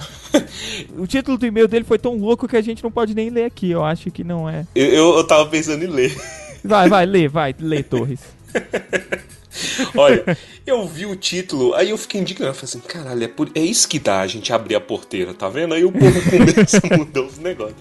o 0.97 1.07
título 1.07 1.39
do 1.39 1.47
e-mail 1.47 1.69
dele 1.69 1.85
foi 1.85 1.99
tão 1.99 2.17
louco 2.17 2.49
que 2.49 2.57
a 2.57 2.63
gente 2.63 2.83
não 2.83 2.91
pode 2.91 3.15
nem 3.15 3.31
ler 3.31 3.45
aqui. 3.45 3.71
Eu 3.71 3.85
acho 3.85 4.11
que 4.11 4.25
não 4.25 4.49
é. 4.49 4.67
Eu, 4.75 4.87
eu, 4.87 5.17
eu 5.17 5.25
tava 5.25 5.47
pensando 5.47 5.85
em 5.85 5.89
ler. 5.89 6.17
Vai, 6.65 6.89
vai, 6.89 7.07
lê, 7.07 7.29
vai, 7.29 7.55
lê, 7.59 7.83
Torres. 7.83 8.21
Olha, 9.97 10.37
eu 10.67 10.87
vi 10.87 11.07
o 11.07 11.17
título, 11.17 11.75
aí 11.75 11.91
eu 11.91 11.99
fiquei 11.99 12.21
indignado. 12.21 12.55
Falei 12.55 12.65
assim, 12.65 12.81
caralho, 12.81 13.25
é, 13.25 13.29
por- 13.29 13.51
é 13.55 13.61
isso 13.61 13.89
que 13.89 13.99
dá 13.99 14.21
a 14.21 14.27
gente 14.27 14.53
abrir 14.53 14.75
a 14.75 14.81
porteira, 14.81 15.35
tá 15.35 15.49
vendo? 15.49 15.75
Aí 15.75 15.85
o 15.85 15.93
povo 15.93 16.21
começa 16.31 16.81
a 16.91 16.97
mudar 16.97 17.23
os 17.23 17.39
negócios. 17.39 17.77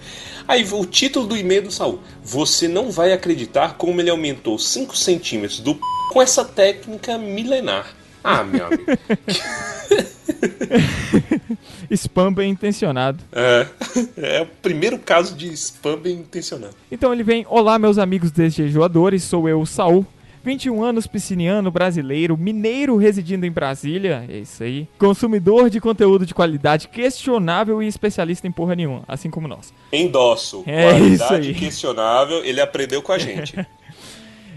Aí 0.46 0.66
o 0.70 0.84
título 0.84 1.26
do 1.26 1.36
e-mail 1.36 1.62
do 1.62 1.70
Saul. 1.70 2.00
Você 2.24 2.68
não 2.68 2.90
vai 2.90 3.12
acreditar 3.12 3.74
como 3.74 4.00
ele 4.00 4.10
aumentou 4.10 4.58
5 4.58 4.96
centímetros 4.96 5.60
do 5.60 5.74
p... 5.74 5.80
com 6.12 6.20
essa 6.20 6.44
técnica 6.44 7.16
milenar. 7.18 7.94
Ah, 8.24 8.44
meu 8.44 8.66
amigo. 8.66 8.84
Spam 11.90 12.32
bem 12.32 12.50
intencionado. 12.50 13.22
É, 13.32 13.66
é 14.16 14.42
o 14.42 14.46
primeiro 14.46 14.98
caso 14.98 15.34
de 15.34 15.48
spam 15.52 15.96
bem 15.98 16.14
intencionado. 16.16 16.74
Então 16.90 17.12
ele 17.12 17.22
vem: 17.22 17.44
Olá, 17.48 17.78
meus 17.78 17.98
amigos 17.98 18.30
desjejuadores, 18.30 19.22
sou 19.24 19.48
eu, 19.48 19.64
Saul. 19.66 20.06
21 20.44 20.82
anos, 20.82 21.06
pisciniano, 21.06 21.70
brasileiro, 21.70 22.36
mineiro 22.36 22.96
residindo 22.96 23.46
em 23.46 23.50
Brasília, 23.50 24.24
é 24.28 24.38
isso 24.38 24.62
aí. 24.62 24.88
Consumidor 24.98 25.70
de 25.70 25.80
conteúdo 25.80 26.26
de 26.26 26.34
qualidade 26.34 26.88
questionável 26.88 27.82
e 27.82 27.86
especialista 27.86 28.46
em 28.46 28.52
porra 28.52 28.74
nenhuma, 28.74 29.04
assim 29.06 29.30
como 29.30 29.46
nós. 29.46 29.72
Endosso. 29.92 30.64
É 30.66 30.90
qualidade 30.90 31.14
isso 31.14 31.32
aí. 31.50 31.54
questionável, 31.54 32.44
ele 32.44 32.60
aprendeu 32.60 33.02
com 33.02 33.12
a 33.12 33.18
gente. 33.18 33.54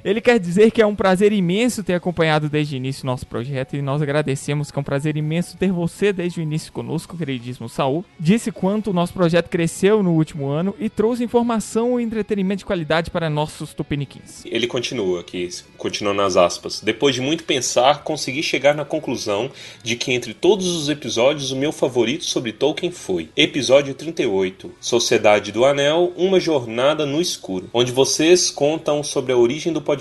Ele 0.06 0.22
quer 0.22 0.40
dizer 0.40 0.70
que 0.70 0.84
é 0.84 0.86
um 0.86 0.96
prazer 0.96 1.32
imenso 1.32 1.84
ter 1.84 1.96
acompanhado 1.96 2.48
desde 2.48 2.76
o 2.76 2.78
início 2.78 3.08
nosso 3.08 3.26
projeto 3.26 3.76
e 3.76 3.82
nós 3.82 4.04
agradecemos 4.04 4.70
que 4.70 4.78
é 4.78 4.80
um 4.80 4.84
prazer 4.84 5.18
imenso 5.18 5.58
ter 5.58 5.72
você 5.72 6.14
desde 6.14 6.40
o 6.40 6.44
início 6.44 6.72
conosco, 6.72 7.18
queridíssimo 7.18 7.68
Saul. 7.68 8.06
Disse 8.20 8.52
quanto 8.52 8.92
o 8.92 8.94
nosso 8.94 9.14
projeto 9.14 9.50
cresceu 9.50 10.04
no 10.04 10.12
último 10.12 10.48
ano 10.48 10.76
e 10.80 10.92
trouxe 10.92 11.24
informação 11.24 12.00
e 12.00 12.04
entretenimento 12.04 12.60
de 12.60 12.66
qualidade 12.66 13.10
para 13.10 13.32
nossos 13.32 13.74
tupiniquins. 13.74 14.44
Ele 14.46 14.68
continua 14.68 15.22
aqui, 15.22 15.50
continua 15.76 16.14
nas 16.14 16.38
aspas. 16.38 16.82
Depois 16.82 17.16
de 17.16 17.22
muito 17.22 17.44
pensar, 17.44 18.04
consegui 18.04 18.44
chegar 18.44 18.76
na 18.76 18.86
conclusão 18.86 19.50
de 19.82 19.96
que 19.96 20.12
entre 20.12 20.36
todos 20.36 20.68
os 20.68 20.88
episódios, 20.88 21.50
o 21.50 21.56
meu 21.56 21.72
favorito 21.72 22.26
sobre 22.26 22.54
Tolkien 22.54 22.92
foi 22.92 23.30
episódio 23.36 23.96
38, 23.96 24.72
Sociedade 24.80 25.52
do 25.52 25.66
Anel, 25.66 26.14
uma 26.16 26.40
jornada 26.40 27.08
no 27.08 27.20
escuro, 27.20 27.72
onde 27.74 27.92
vocês 27.92 28.52
contam 28.52 29.02
sobre 29.02 29.34
a 29.34 29.38
origem 29.38 29.74
do 29.74 29.82
podcast. 29.82 29.95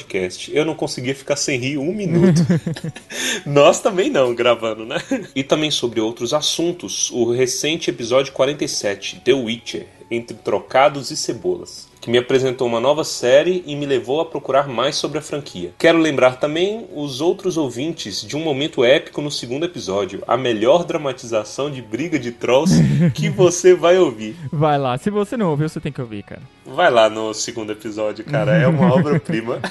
Eu 0.52 0.64
não 0.64 0.74
conseguia 0.74 1.14
ficar 1.14 1.36
sem 1.36 1.58
rir 1.58 1.78
um 1.78 1.94
minuto. 1.94 2.42
Nós 3.46 3.80
também 3.80 4.10
não, 4.10 4.34
gravando, 4.34 4.84
né? 4.84 4.96
E 5.34 5.44
também 5.44 5.70
sobre 5.70 6.00
outros 6.00 6.34
assuntos, 6.34 7.10
o 7.10 7.30
recente 7.30 7.90
episódio 7.90 8.32
47, 8.32 9.20
The 9.24 9.32
Witcher, 9.32 9.86
entre 10.10 10.36
trocados 10.36 11.10
e 11.10 11.16
cebolas, 11.16 11.88
que 12.04 12.11
me 12.11 12.18
apresentou 12.18 12.68
uma 12.68 12.78
nova 12.78 13.02
série 13.02 13.64
e 13.66 13.75
me 13.75 13.87
levou 13.87 14.20
a 14.20 14.26
procurar 14.26 14.68
mais 14.68 14.94
sobre 14.94 15.16
a 15.16 15.23
franquia. 15.23 15.73
Quero 15.78 15.96
lembrar 15.96 16.37
também 16.37 16.87
os 16.94 17.23
outros 17.23 17.56
ouvintes 17.56 18.20
de 18.20 18.37
um 18.37 18.40
momento 18.40 18.84
épico 18.84 19.23
no 19.23 19.30
segundo 19.30 19.64
episódio, 19.64 20.23
a 20.28 20.37
melhor 20.37 20.84
dramatização 20.84 21.70
de 21.70 21.80
briga 21.80 22.18
de 22.18 22.30
trolls 22.30 22.75
que 23.14 23.30
você 23.30 23.73
vai 23.73 23.96
ouvir. 23.96 24.37
Vai 24.52 24.78
lá, 24.78 24.99
se 24.99 25.08
você 25.08 25.34
não 25.34 25.49
ouviu, 25.49 25.66
você 25.66 25.80
tem 25.80 25.90
que 25.90 26.02
ouvir, 26.02 26.25
cara. 26.25 26.42
Vai 26.66 26.90
lá 26.90 27.08
no 27.08 27.32
segundo 27.32 27.73
episódio, 27.73 28.23
cara, 28.23 28.54
é 28.54 28.66
uma 28.66 28.92
obra-prima. 28.94 29.62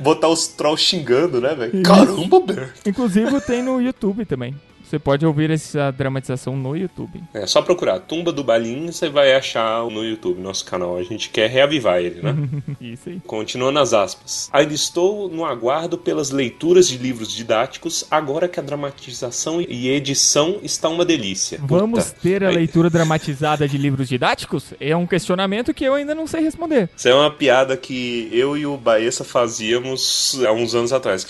Botar 0.00 0.30
os 0.30 0.48
trolls 0.48 0.84
xingando, 0.84 1.40
né, 1.40 1.54
velho? 1.54 1.84
Caramba, 1.84 2.40
Bert! 2.40 2.78
Inclusive 2.84 3.40
tem 3.42 3.62
no 3.62 3.80
YouTube 3.80 4.24
também. 4.24 4.56
Você 4.94 4.98
pode 5.00 5.26
ouvir 5.26 5.50
essa 5.50 5.90
dramatização 5.90 6.56
no 6.56 6.76
YouTube. 6.76 7.20
É 7.34 7.44
só 7.48 7.60
procurar 7.60 7.98
Tumba 7.98 8.30
do 8.30 8.44
Balim, 8.44 8.86
você 8.92 9.08
vai 9.08 9.34
achar 9.34 9.82
no 9.90 10.04
YouTube, 10.04 10.40
nosso 10.40 10.64
canal. 10.64 10.96
A 10.96 11.02
gente 11.02 11.30
quer 11.30 11.50
reavivar 11.50 11.98
ele, 11.98 12.22
né? 12.22 12.32
Isso 12.80 13.08
aí. 13.08 13.20
Continuando 13.26 13.80
as 13.80 13.92
aspas. 13.92 14.48
Ainda 14.52 14.72
estou 14.72 15.28
no 15.28 15.44
aguardo 15.44 15.98
pelas 15.98 16.30
leituras 16.30 16.86
de 16.86 16.96
livros 16.96 17.32
didáticos, 17.32 18.04
agora 18.08 18.46
que 18.46 18.60
a 18.60 18.62
dramatização 18.62 19.60
e 19.60 19.88
edição 19.88 20.60
está 20.62 20.88
uma 20.88 21.04
delícia. 21.04 21.58
Vamos 21.64 22.04
Puta. 22.12 22.20
ter 22.20 22.44
a 22.44 22.50
Aí- 22.50 22.54
leitura 22.54 22.88
dramatizada 22.88 23.66
de 23.66 23.76
livros 23.76 24.08
didáticos? 24.08 24.74
É 24.78 24.94
um 24.96 25.08
questionamento 25.08 25.74
que 25.74 25.82
eu 25.82 25.94
ainda 25.94 26.14
não 26.14 26.28
sei 26.28 26.40
responder. 26.40 26.88
Isso 26.96 27.08
é 27.08 27.14
uma 27.16 27.32
piada 27.32 27.76
que 27.76 28.28
eu 28.30 28.56
e 28.56 28.64
o 28.64 28.76
Baessa 28.76 29.24
fazíamos 29.24 30.38
há 30.46 30.52
uns 30.52 30.72
anos 30.72 30.92
atrás. 30.92 31.26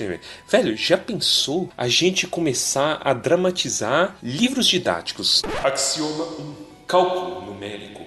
Velho, 0.50 0.76
já 0.76 0.99
pensou 0.99 1.71
a 1.78 1.88
gente 1.88 2.26
começar 2.26 3.00
a 3.02 3.14
dramatizar 3.14 3.53
livros 4.23 4.66
didáticos? 4.66 5.42
Axioma 5.62 6.25
1. 6.25 6.54
Cálculo 6.87 7.46
numérico. 7.46 8.04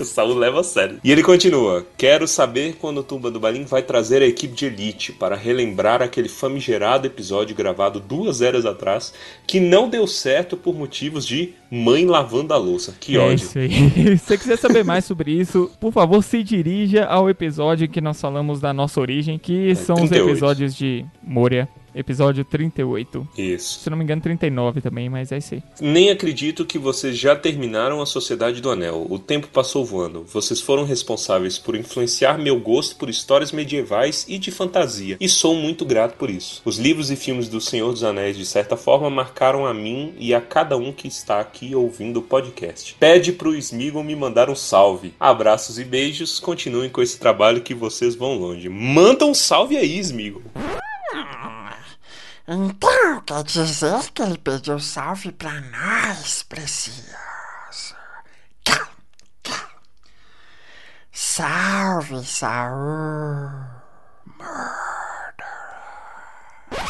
O 0.00 0.04
Saul 0.04 0.34
leva 0.34 0.60
a 0.60 0.64
sério. 0.64 0.98
E 1.02 1.10
ele 1.10 1.22
continua: 1.22 1.86
Quero 1.96 2.26
saber 2.26 2.76
quando 2.80 2.98
o 2.98 3.02
Tumba 3.02 3.30
do 3.30 3.40
Balim 3.40 3.64
vai 3.64 3.82
trazer 3.82 4.22
a 4.22 4.26
equipe 4.26 4.54
de 4.54 4.66
elite 4.66 5.12
para 5.12 5.36
relembrar 5.36 6.02
aquele 6.02 6.28
famigerado 6.28 7.06
episódio 7.06 7.54
gravado 7.54 8.00
duas 8.00 8.42
eras 8.42 8.66
atrás 8.66 9.12
que 9.46 9.60
não 9.60 9.88
deu 9.88 10.06
certo 10.06 10.56
por 10.56 10.74
motivos 10.74 11.26
de 11.26 11.54
mãe 11.70 12.06
lavando 12.06 12.52
a 12.52 12.56
louça. 12.56 12.94
Que 12.98 13.16
é 13.16 13.20
ódio. 13.20 13.34
isso 13.36 13.58
aí. 13.58 14.18
Se 14.18 14.26
você 14.26 14.38
quiser 14.38 14.58
saber 14.58 14.84
mais 14.84 15.04
sobre 15.04 15.32
isso, 15.32 15.70
por 15.80 15.92
favor, 15.92 16.22
se 16.22 16.42
dirija 16.42 17.04
ao 17.04 17.30
episódio 17.30 17.88
que 17.88 18.00
nós 18.00 18.20
falamos 18.20 18.60
da 18.60 18.72
nossa 18.72 19.00
origem, 19.00 19.38
que 19.38 19.74
são 19.74 19.94
os 19.96 20.08
38. 20.08 20.30
episódios 20.30 20.74
de 20.74 21.04
Moria. 21.22 21.68
Episódio 21.94 22.44
38. 22.44 23.28
Isso. 23.36 23.80
Se 23.80 23.90
não 23.90 23.96
me 23.96 24.04
engano, 24.04 24.20
39 24.20 24.80
também, 24.80 25.08
mas 25.08 25.30
é 25.30 25.38
isso 25.38 25.54
aí. 25.54 25.62
Nem 25.80 26.10
acredito 26.10 26.64
que 26.64 26.78
vocês 26.78 27.16
já 27.16 27.36
terminaram 27.36 28.02
a 28.02 28.06
Sociedade 28.06 28.60
do 28.60 28.70
Anel. 28.70 29.06
O 29.08 29.18
tempo 29.18 29.48
passou 29.48 29.84
voando. 29.84 30.24
Vocês 30.24 30.60
foram 30.60 30.84
responsáveis 30.84 31.58
por 31.58 31.76
influenciar 31.76 32.38
meu 32.38 32.58
gosto 32.58 32.96
por 32.96 33.08
histórias 33.08 33.52
medievais 33.52 34.24
e 34.28 34.38
de 34.38 34.50
fantasia. 34.50 35.16
E 35.20 35.28
sou 35.28 35.54
muito 35.54 35.84
grato 35.84 36.16
por 36.16 36.30
isso. 36.30 36.62
Os 36.64 36.78
livros 36.78 37.10
e 37.10 37.16
filmes 37.16 37.48
do 37.48 37.60
Senhor 37.60 37.92
dos 37.92 38.02
Anéis, 38.02 38.36
de 38.36 38.46
certa 38.46 38.76
forma, 38.76 39.08
marcaram 39.08 39.66
a 39.66 39.72
mim 39.72 40.14
e 40.18 40.34
a 40.34 40.40
cada 40.40 40.76
um 40.76 40.92
que 40.92 41.06
está 41.08 41.40
aqui 41.40 41.74
ouvindo 41.74 42.18
o 42.18 42.22
podcast. 42.22 42.96
Pede 42.98 43.32
pro 43.32 43.54
Smeagol 43.54 44.02
me 44.02 44.16
mandar 44.16 44.50
um 44.50 44.56
salve. 44.56 45.14
Abraços 45.18 45.78
e 45.78 45.84
beijos. 45.84 46.40
Continuem 46.40 46.90
com 46.90 47.02
esse 47.02 47.18
trabalho 47.18 47.62
que 47.62 47.74
vocês 47.74 48.14
vão 48.14 48.36
longe. 48.36 48.68
Manda 48.68 49.24
um 49.24 49.34
salve 49.34 49.76
aí, 49.76 49.98
Smeagol. 49.98 50.42
Então 52.46 53.22
quer 53.22 53.42
dizer 53.42 54.10
que 54.12 54.22
ele 54.22 54.36
pediu 54.36 54.78
salve 54.78 55.32
pra 55.32 55.60
nós, 55.62 56.42
precioso. 56.42 57.96
Calma, 58.62 58.88
calma. 59.42 59.70
Salve, 61.10 62.22
Saul. 62.24 63.50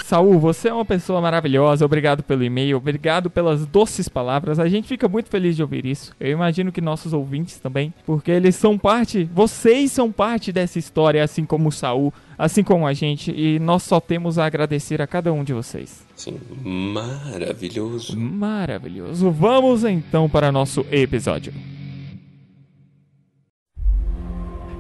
Saul, 0.05 0.39
você 0.39 0.69
é 0.69 0.75
uma 0.75 0.85
pessoa 0.85 1.19
maravilhosa. 1.19 1.83
Obrigado 1.83 2.23
pelo 2.23 2.45
e-mail, 2.45 2.77
obrigado 2.77 3.31
pelas 3.31 3.65
doces 3.65 4.07
palavras. 4.07 4.59
A 4.59 4.69
gente 4.69 4.87
fica 4.87 5.09
muito 5.09 5.31
feliz 5.31 5.57
de 5.57 5.63
ouvir 5.63 5.87
isso. 5.87 6.13
Eu 6.21 6.31
imagino 6.31 6.71
que 6.71 6.83
nossos 6.83 7.15
ouvintes 7.15 7.59
também, 7.59 7.93
porque 8.05 8.31
eles 8.31 8.55
são 8.55 8.77
parte, 8.77 9.25
vocês 9.33 9.91
são 9.93 10.13
parte 10.13 10.53
dessa 10.53 10.79
história, 10.79 11.25
assim 11.25 11.47
como 11.47 11.71
o 11.71 11.73
Saul, 11.73 12.13
assim 12.37 12.63
como 12.63 12.87
a 12.87 12.93
gente, 12.93 13.31
e 13.35 13.59
nós 13.59 13.83
só 13.83 13.99
temos 13.99 14.39
a 14.39 14.45
agradecer 14.45 15.01
a 15.01 15.07
cada 15.07 15.33
um 15.33 15.43
de 15.43 15.55
vocês. 15.55 16.05
Sim, 16.15 16.39
maravilhoso. 16.63 18.15
Maravilhoso. 18.15 19.31
Vamos 19.31 19.85
então 19.85 20.29
para 20.29 20.53
nosso 20.53 20.85
episódio. 20.93 21.55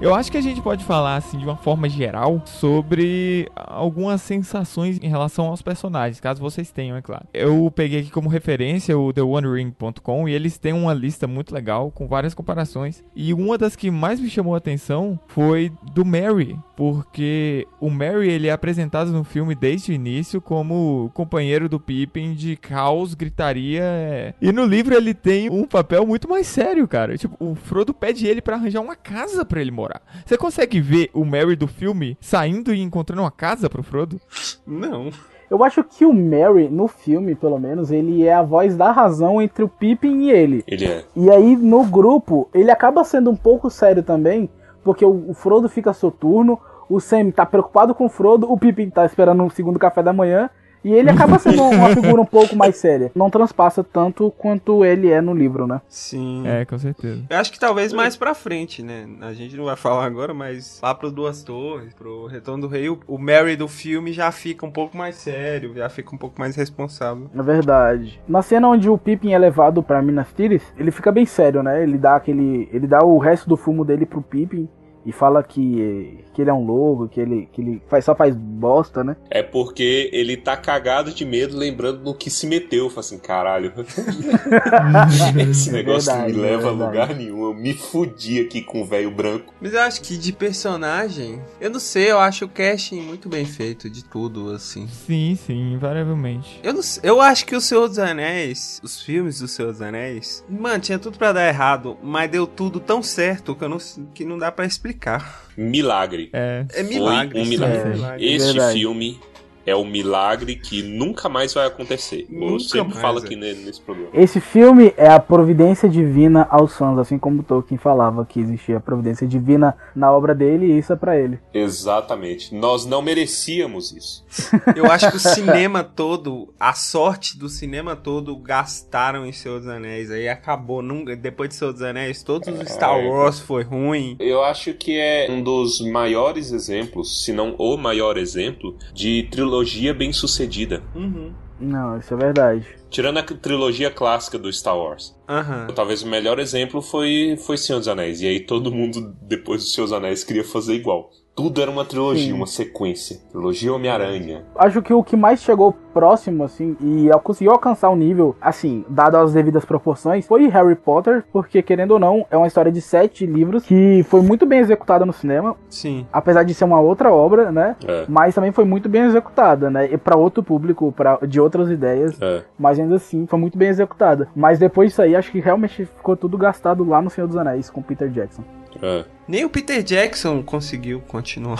Eu 0.05 0.15
acho 0.15 0.31
que 0.31 0.37
a 0.37 0.43
gente 0.43 0.61
pode 0.61 0.85
falar 0.85 1.17
assim 1.17 1.39
de 1.39 1.47
uma 1.47 1.57
forma 1.57 1.89
geral 1.89 2.43
sobre 2.45 3.49
algumas 3.57 4.21
sensações 4.21 5.01
em 5.03 5.09
relação 5.09 5.47
aos 5.47 5.63
personagens, 5.63 6.21
caso 6.21 6.43
vocês 6.43 6.71
tenham, 6.71 6.95
é 6.95 7.01
claro. 7.01 7.25
Eu 7.33 7.73
peguei 7.75 8.01
aqui 8.01 8.11
como 8.11 8.29
referência 8.29 8.99
o 8.99 9.11
TheOneRing.com 9.15 10.29
e 10.29 10.35
eles 10.35 10.59
têm 10.59 10.75
uma 10.75 10.93
lista 10.93 11.27
muito 11.27 11.55
legal 11.55 11.91
com 11.91 12.07
várias 12.07 12.35
comparações. 12.35 13.03
E 13.17 13.33
uma 13.33 13.57
das 13.57 13.75
que 13.75 13.91
mais 13.91 14.21
me 14.21 14.29
chamou 14.29 14.55
a 14.55 14.59
atenção 14.59 15.19
foi 15.27 15.73
do 15.95 16.05
Mary, 16.05 16.55
porque 16.77 17.67
o 17.81 17.89
Mary 17.89 18.29
ele 18.29 18.49
é 18.49 18.53
apresentado 18.53 19.11
no 19.11 19.25
filme 19.25 19.55
desde 19.55 19.91
o 19.91 19.95
início 19.95 20.39
como 20.39 21.11
companheiro 21.15 21.67
do 21.67 21.81
Pippin 21.81 22.35
de 22.35 22.57
caos, 22.57 23.15
gritaria. 23.15 23.83
é. 23.83 24.35
E 24.39 24.53
no 24.53 24.67
livro 24.67 24.95
ele 24.95 25.15
tem 25.15 25.49
um 25.49 25.65
papel 25.65 26.07
muito 26.07 26.29
mais 26.29 26.47
sério, 26.47 26.87
cara. 26.87 27.17
Tipo, 27.17 27.43
o 27.43 27.55
Frodo 27.55 27.95
pede 27.95 28.27
ele 28.27 28.43
pra 28.43 28.57
arranjar 28.57 28.83
uma 28.83 28.97
casa 28.97 29.47
pra 29.47 29.63
ele 29.63 29.71
morar. 29.71 29.94
Você 30.25 30.37
consegue 30.37 30.81
ver 30.81 31.11
o 31.13 31.25
Mary 31.25 31.57
do 31.57 31.67
filme 31.67 32.17
saindo 32.21 32.75
e 32.75 32.81
encontrando 32.81 33.23
uma 33.23 33.31
casa 33.31 33.69
pro 33.69 33.83
Frodo? 33.83 34.21
Não. 34.67 35.11
Eu 35.51 35.63
acho 35.63 35.85
que 35.85 36.05
o 36.05 36.13
Mary, 36.13 36.69
no 36.69 36.89
filme, 36.89 37.35
pelo 37.35 37.59
menos, 37.59 37.91
ele 37.91 38.27
é 38.27 38.35
a 38.35 38.43
voz 38.43 38.77
da 38.77 38.91
razão 38.91 39.41
entre 39.41 39.63
o 39.63 39.69
Pippin 39.69 40.25
e 40.25 40.31
ele. 40.31 40.65
Ele 40.67 40.87
é. 40.87 41.05
E 41.15 41.31
aí, 41.31 41.57
no 41.57 41.85
grupo, 41.85 42.49
ele 42.55 42.71
acaba 42.71 43.05
sendo 43.05 43.31
um 43.31 43.37
pouco 43.37 43.71
sério 43.71 44.03
também, 44.03 44.49
porque 44.83 45.05
o, 45.05 45.31
o 45.31 45.35
Frodo 45.35 45.69
fica 45.69 45.93
soturno, 45.93 46.59
o 46.89 46.99
Sam 47.01 47.31
tá 47.31 47.47
preocupado 47.47 47.95
com 47.95 48.07
o 48.07 48.09
Frodo, 48.09 48.51
o 48.51 48.59
Pippin 48.59 48.91
tá 48.91 49.05
esperando 49.05 49.45
o 49.45 49.51
segundo 49.51 49.79
café 49.79 50.03
da 50.03 50.13
manhã, 50.13 50.51
e 50.85 50.93
ele 50.93 51.11
acaba 51.11 51.38
sendo 51.38 51.62
uma 51.64 51.88
figura 51.91 52.21
um 52.21 52.26
pouco 52.26 52.55
mais 52.55 52.76
séria. 52.76 53.11
Não 53.14 53.31
transpassa 53.31 53.83
tanto 53.83 54.31
quanto 54.37 54.85
ele 54.85 55.11
é 55.11 55.21
no 55.21 55.35
livro, 55.35 55.67
né? 55.67 55.81
Sim. 55.88 56.47
É, 56.47 56.64
com 56.64 56.79
certeza. 56.79 57.23
Eu 57.29 57.38
acho 57.38 57.50
que 57.50 57.59
talvez 57.59 57.93
mais 57.93 58.17
pra 58.17 58.35
frente, 58.35 58.83
né? 58.83 59.09
A 59.21 59.33
gente 59.33 59.57
não 59.57 59.64
vai 59.64 59.76
falar 59.76 60.05
agora, 60.05 60.35
mas 60.35 60.81
lá 60.83 60.95
pro 60.95 61.11
Duas 61.11 61.43
Torres, 61.43 61.95
pro 61.95 62.26
Retorno 62.26 62.62
do 62.62 62.69
Rei, 62.69 62.88
o, 62.88 63.19
Mary 63.19 63.57
do 63.57 63.67
filme 63.67 64.12
já 64.12 64.31
fica 64.31 64.67
um 64.67 64.71
pouco 64.71 64.97
mais 64.97 65.17
sério, 65.17 65.75
já 65.75 65.88
fica 65.88 66.14
um 66.14 66.19
pouco 66.19 66.38
mais 66.38 66.55
responsável. 66.57 67.31
É 67.35 67.43
verdade. 67.43 68.21
Na 68.29 68.43
cena 68.43 68.69
onde 68.69 68.88
o 68.88 68.99
Pippin 68.99 69.33
é 69.33 69.38
levado 69.38 69.83
pra 69.83 70.03
Minas 70.03 70.29
Tirith, 70.35 70.64
ele 70.76 70.91
fica 70.91 71.11
bem 71.11 71.25
sério, 71.25 71.62
né? 71.62 71.83
Ele 71.83 71.97
dá 71.97 72.17
aquele. 72.17 72.69
Ele 72.73 72.87
dá 72.87 73.05
o 73.05 73.19
resto 73.19 73.49
do 73.49 73.57
fumo 73.57 73.85
dele 73.85 74.05
pro 74.05 74.21
Pippin 74.21 74.69
e 75.07 75.12
fala 75.12 75.43
que, 75.43 76.25
que 76.35 76.43
ele 76.43 76.50
é 76.50 76.55
um 76.55 76.64
lobo, 76.64 77.09
que 77.09 77.21
ele, 77.21 77.49
que 77.53 77.61
ele 77.62 77.83
faz, 77.88 78.05
só 78.05 78.14
faz 78.14 78.35
bosta, 78.35 79.05
né? 79.05 79.17
É 79.31 79.43
porque 79.43 80.11
ele 80.12 80.37
tá 80.37 80.57
cagado 80.57 81.12
de 81.12 81.25
medo, 81.25 81.57
lembrando 81.57 82.00
no 82.00 82.14
que 82.14 82.29
se 82.29 82.47
meteu. 82.47 82.91
Fala 82.91 83.00
assim, 83.00 83.19
caralho. 83.19 83.73
Esse 85.50 85.71
negócio 85.71 86.12
Verdade, 86.12 86.33
não 86.33 86.43
me 86.43 86.50
leva 86.50 86.69
a 86.69 86.73
lugar 86.73 87.14
nenhum. 87.14 87.45
Eu 87.45 87.55
me 87.55 87.73
fudi 87.73 88.41
aqui 88.41 88.61
com 88.61 88.83
o 88.83 88.85
velho 88.85 89.11
branco. 89.11 89.55
Mas 89.61 89.73
eu 89.73 89.81
acho 89.81 90.03
que 90.03 90.19
de 90.19 90.33
personagem, 90.33 91.41
eu 91.61 91.71
não 91.71 91.81
sei, 91.81 92.11
eu 92.11 92.19
acho 92.19 92.45
o 92.45 92.49
casting 92.49 93.00
muito 93.00 93.29
bem 93.29 93.45
feito 93.45 93.88
de 93.88 94.05
tudo, 94.05 94.50
assim. 94.50 94.88
Sim, 94.88 95.38
sim, 95.41 95.73
invariavelmente. 95.75 96.61
Eu, 96.62 96.73
não 96.73 96.83
sei, 96.83 97.09
eu 97.09 97.21
acho 97.21 97.47
que 97.47 97.55
o 97.55 97.61
Senhor 97.61 97.87
dos 97.87 97.99
Anéis, 97.99 98.81
os 98.83 99.00
filmes 99.00 99.38
do 99.38 99.47
Senhor 99.47 99.71
dos 99.71 99.81
Anéis, 99.81 100.45
mano, 100.49 100.81
tinha 100.81 100.99
tudo 100.99 101.19
pra 101.19 101.33
dar 101.33 101.47
errado, 101.47 101.97
mas 102.03 102.31
deu 102.31 102.47
tudo 102.47 102.81
tão 102.81 103.03
certo 103.03 103.55
que, 103.55 103.64
eu 103.64 103.69
não, 103.69 103.79
que 104.12 104.25
não 104.25 104.38
dá 104.38 104.50
pra 104.50 104.64
explicar. 104.64 105.44
Milagre. 105.57 106.31
É. 106.33 106.65
É 106.73 106.85
Foi 106.85 106.95
milagre. 106.95 107.39
um 107.39 107.43
isso 107.43 107.51
milagre. 107.51 108.25
é 108.25 108.33
Este 108.35 108.53
verdade. 108.53 108.73
filme 108.79 109.21
é 109.66 109.75
o 109.75 109.85
milagre 109.85 110.56
que 110.56 110.83
nunca 110.83 111.28
mais 111.28 111.54
vai 111.54 111.66
acontecer. 111.66 112.26
Eu 112.30 112.38
Nunca 112.50 112.64
sempre 112.64 112.88
mais, 112.94 113.00
falo 113.00 113.18
é. 113.18 113.23
aqui 113.23 113.37
ne- 113.37 113.54
nesse 113.54 113.80
programa. 113.80 114.11
Esse 114.12 114.40
filme 114.40 114.92
é 114.97 115.09
a 115.09 115.18
providência 115.21 115.88
divina 115.88 116.47
aos 116.50 116.76
fãs, 116.76 116.99
assim 116.99 117.18
como 117.18 117.42
Tolkien 117.42 117.78
falava 117.78 118.25
que 118.26 118.40
existia 118.40 118.76
a 118.76 118.80
providência 118.80 119.26
divina 119.26 119.76
na 119.94 120.12
obra 120.12 120.35
dele 120.35 120.66
e 120.66 120.78
isso 120.78 120.92
é 120.92 120.97
pra 120.97 121.18
ele. 121.18 121.38
Exatamente. 121.52 122.54
Nós 122.54 122.85
não 122.87 123.00
merecíamos 123.02 123.92
isso. 123.92 124.25
Eu 124.76 124.87
acho 124.90 125.11
que 125.11 125.16
o 125.16 125.21
cinema 125.21 125.83
todo, 125.85 126.52
a 126.59 126.73
sorte 126.75 127.38
do 127.38 127.49
cinema 127.49 127.94
todo 127.97 128.37
gastaram 128.37 129.25
em 129.26 129.33
Senhor 129.33 129.59
dos 129.61 129.68
Anéis. 129.68 130.11
Aí 130.11 130.28
acabou. 130.28 130.83
Nunca, 130.83 131.14
depois 131.16 131.49
de 131.50 131.54
Senhor 131.56 131.73
dos 131.73 131.83
Anéis, 131.83 132.23
todos 132.23 132.49
os 132.49 132.68
Star 132.68 132.99
É. 132.99 133.09
Wars 133.09 133.38
foi 133.40 133.62
ruim. 133.62 134.16
Eu 134.18 134.42
acho 134.42 134.75
que 134.75 134.99
é 134.99 135.26
um 135.30 135.42
dos 135.42 135.80
maiores 135.80 136.52
exemplos, 136.52 137.25
se 137.25 137.33
não 137.33 137.54
o 137.59 137.76
maior 137.76 138.16
exemplo, 138.18 138.76
de 138.92 139.23
trilogia 139.30 139.54
bem 139.95 140.13
sucedida. 140.13 140.83
Uhum. 140.95 141.33
Não, 141.61 141.99
isso 141.99 142.13
é 142.13 142.17
verdade. 142.17 142.67
Tirando 142.91 143.19
a 143.19 143.23
trilogia 143.23 143.91
clássica 143.91 144.39
do 144.39 144.53
Star 144.53 144.77
Wars. 144.77 145.17
Aham. 145.29 145.69
Talvez 145.75 146.03
o 146.03 146.09
melhor 146.09 146.39
exemplo 146.39 146.83
foi, 146.83 147.37
foi 147.47 147.57
Senhor 147.57 147.79
dos 147.79 147.89
Anéis. 147.89 148.21
E 148.21 148.27
aí 148.27 148.41
todo 148.41 148.73
mundo, 148.73 149.17
depois 149.23 149.63
do 149.63 149.69
Senhor 149.69 149.87
dos 149.87 149.93
Anéis, 149.93 150.25
queria 150.25 150.45
fazer 150.45 150.75
igual. 150.75 151.11
Tudo 151.35 151.61
era 151.61 151.71
uma 151.71 151.85
trilogia, 151.85 152.26
Sim. 152.26 152.33
uma 152.33 152.47
sequência. 152.47 153.19
Trilogia 153.31 153.75
Homem-Aranha. 153.75 154.45
Acho 154.57 154.81
que 154.81 154.95
o 154.95 155.03
que 155.03 155.17
mais 155.17 155.43
chegou 155.43 155.73
próximo, 155.93 156.45
assim, 156.45 156.76
e 156.81 157.09
conseguiu 157.23 157.53
alcançar 157.53 157.88
o 157.91 157.97
nível, 157.97 158.37
assim, 158.41 158.85
dado 158.88 159.17
as 159.17 159.33
devidas 159.33 159.64
proporções, 159.64 160.26
foi 160.26 160.47
Harry 160.49 160.76
Potter, 160.76 161.25
porque, 161.33 161.61
querendo 161.62 161.93
ou 161.93 161.99
não, 161.99 162.25
é 162.31 162.37
uma 162.37 162.47
história 162.47 162.71
de 162.71 162.81
sete 162.81 163.26
livros 163.26 163.64
que 163.64 164.05
foi 164.09 164.23
muito 164.23 164.47
bem 164.47 164.61
executada 164.61 165.05
no 165.05 165.12
cinema, 165.12 165.57
Sim. 165.69 166.07
apesar 166.12 166.45
de 166.45 166.55
ser 166.55 166.64
uma 166.64 166.81
outra 166.81 167.12
obra, 167.12 167.50
né? 167.50 167.76
É, 167.87 168.05
Mas 168.09 168.35
também 168.35 168.53
foi 168.53 168.64
muito 168.64 168.88
bem 168.88 169.03
executada, 169.03 169.71
né? 169.71 169.93
E 169.93 169.97
pra 169.97 170.17
outro 170.17 170.43
público, 170.43 170.93
pra, 170.93 171.19
de 171.26 171.41
outras 171.41 171.69
ideias, 171.69 172.17
é. 172.21 172.43
mas 172.59 172.79
ainda 172.79 172.97
assim 172.97 173.26
foi 173.26 173.38
muito 173.38 173.59
bem 173.59 173.69
executada. 173.69 174.29
Mas 174.37 174.59
depois 174.59 174.91
disso 174.91 175.03
aí, 175.03 175.17
acho 175.17 175.33
que 175.33 175.41
realmente 175.41 175.85
ficou 175.85 176.17
tudo 176.17 176.38
gastado 176.38 176.85
lá 176.85 177.03
no 177.03 177.11
Senhor 177.11 177.26
dos 177.26 177.37
Anéis 177.37 177.71
com 177.71 177.83
Peter 177.83 178.09
Jackson. 178.09 178.45
é. 178.81 179.05
Nem 179.26 179.45
o 179.45 179.49
Peter 179.50 179.83
Jackson 179.83 180.43
conseguiu 180.43 181.00
continuar. 181.00 181.59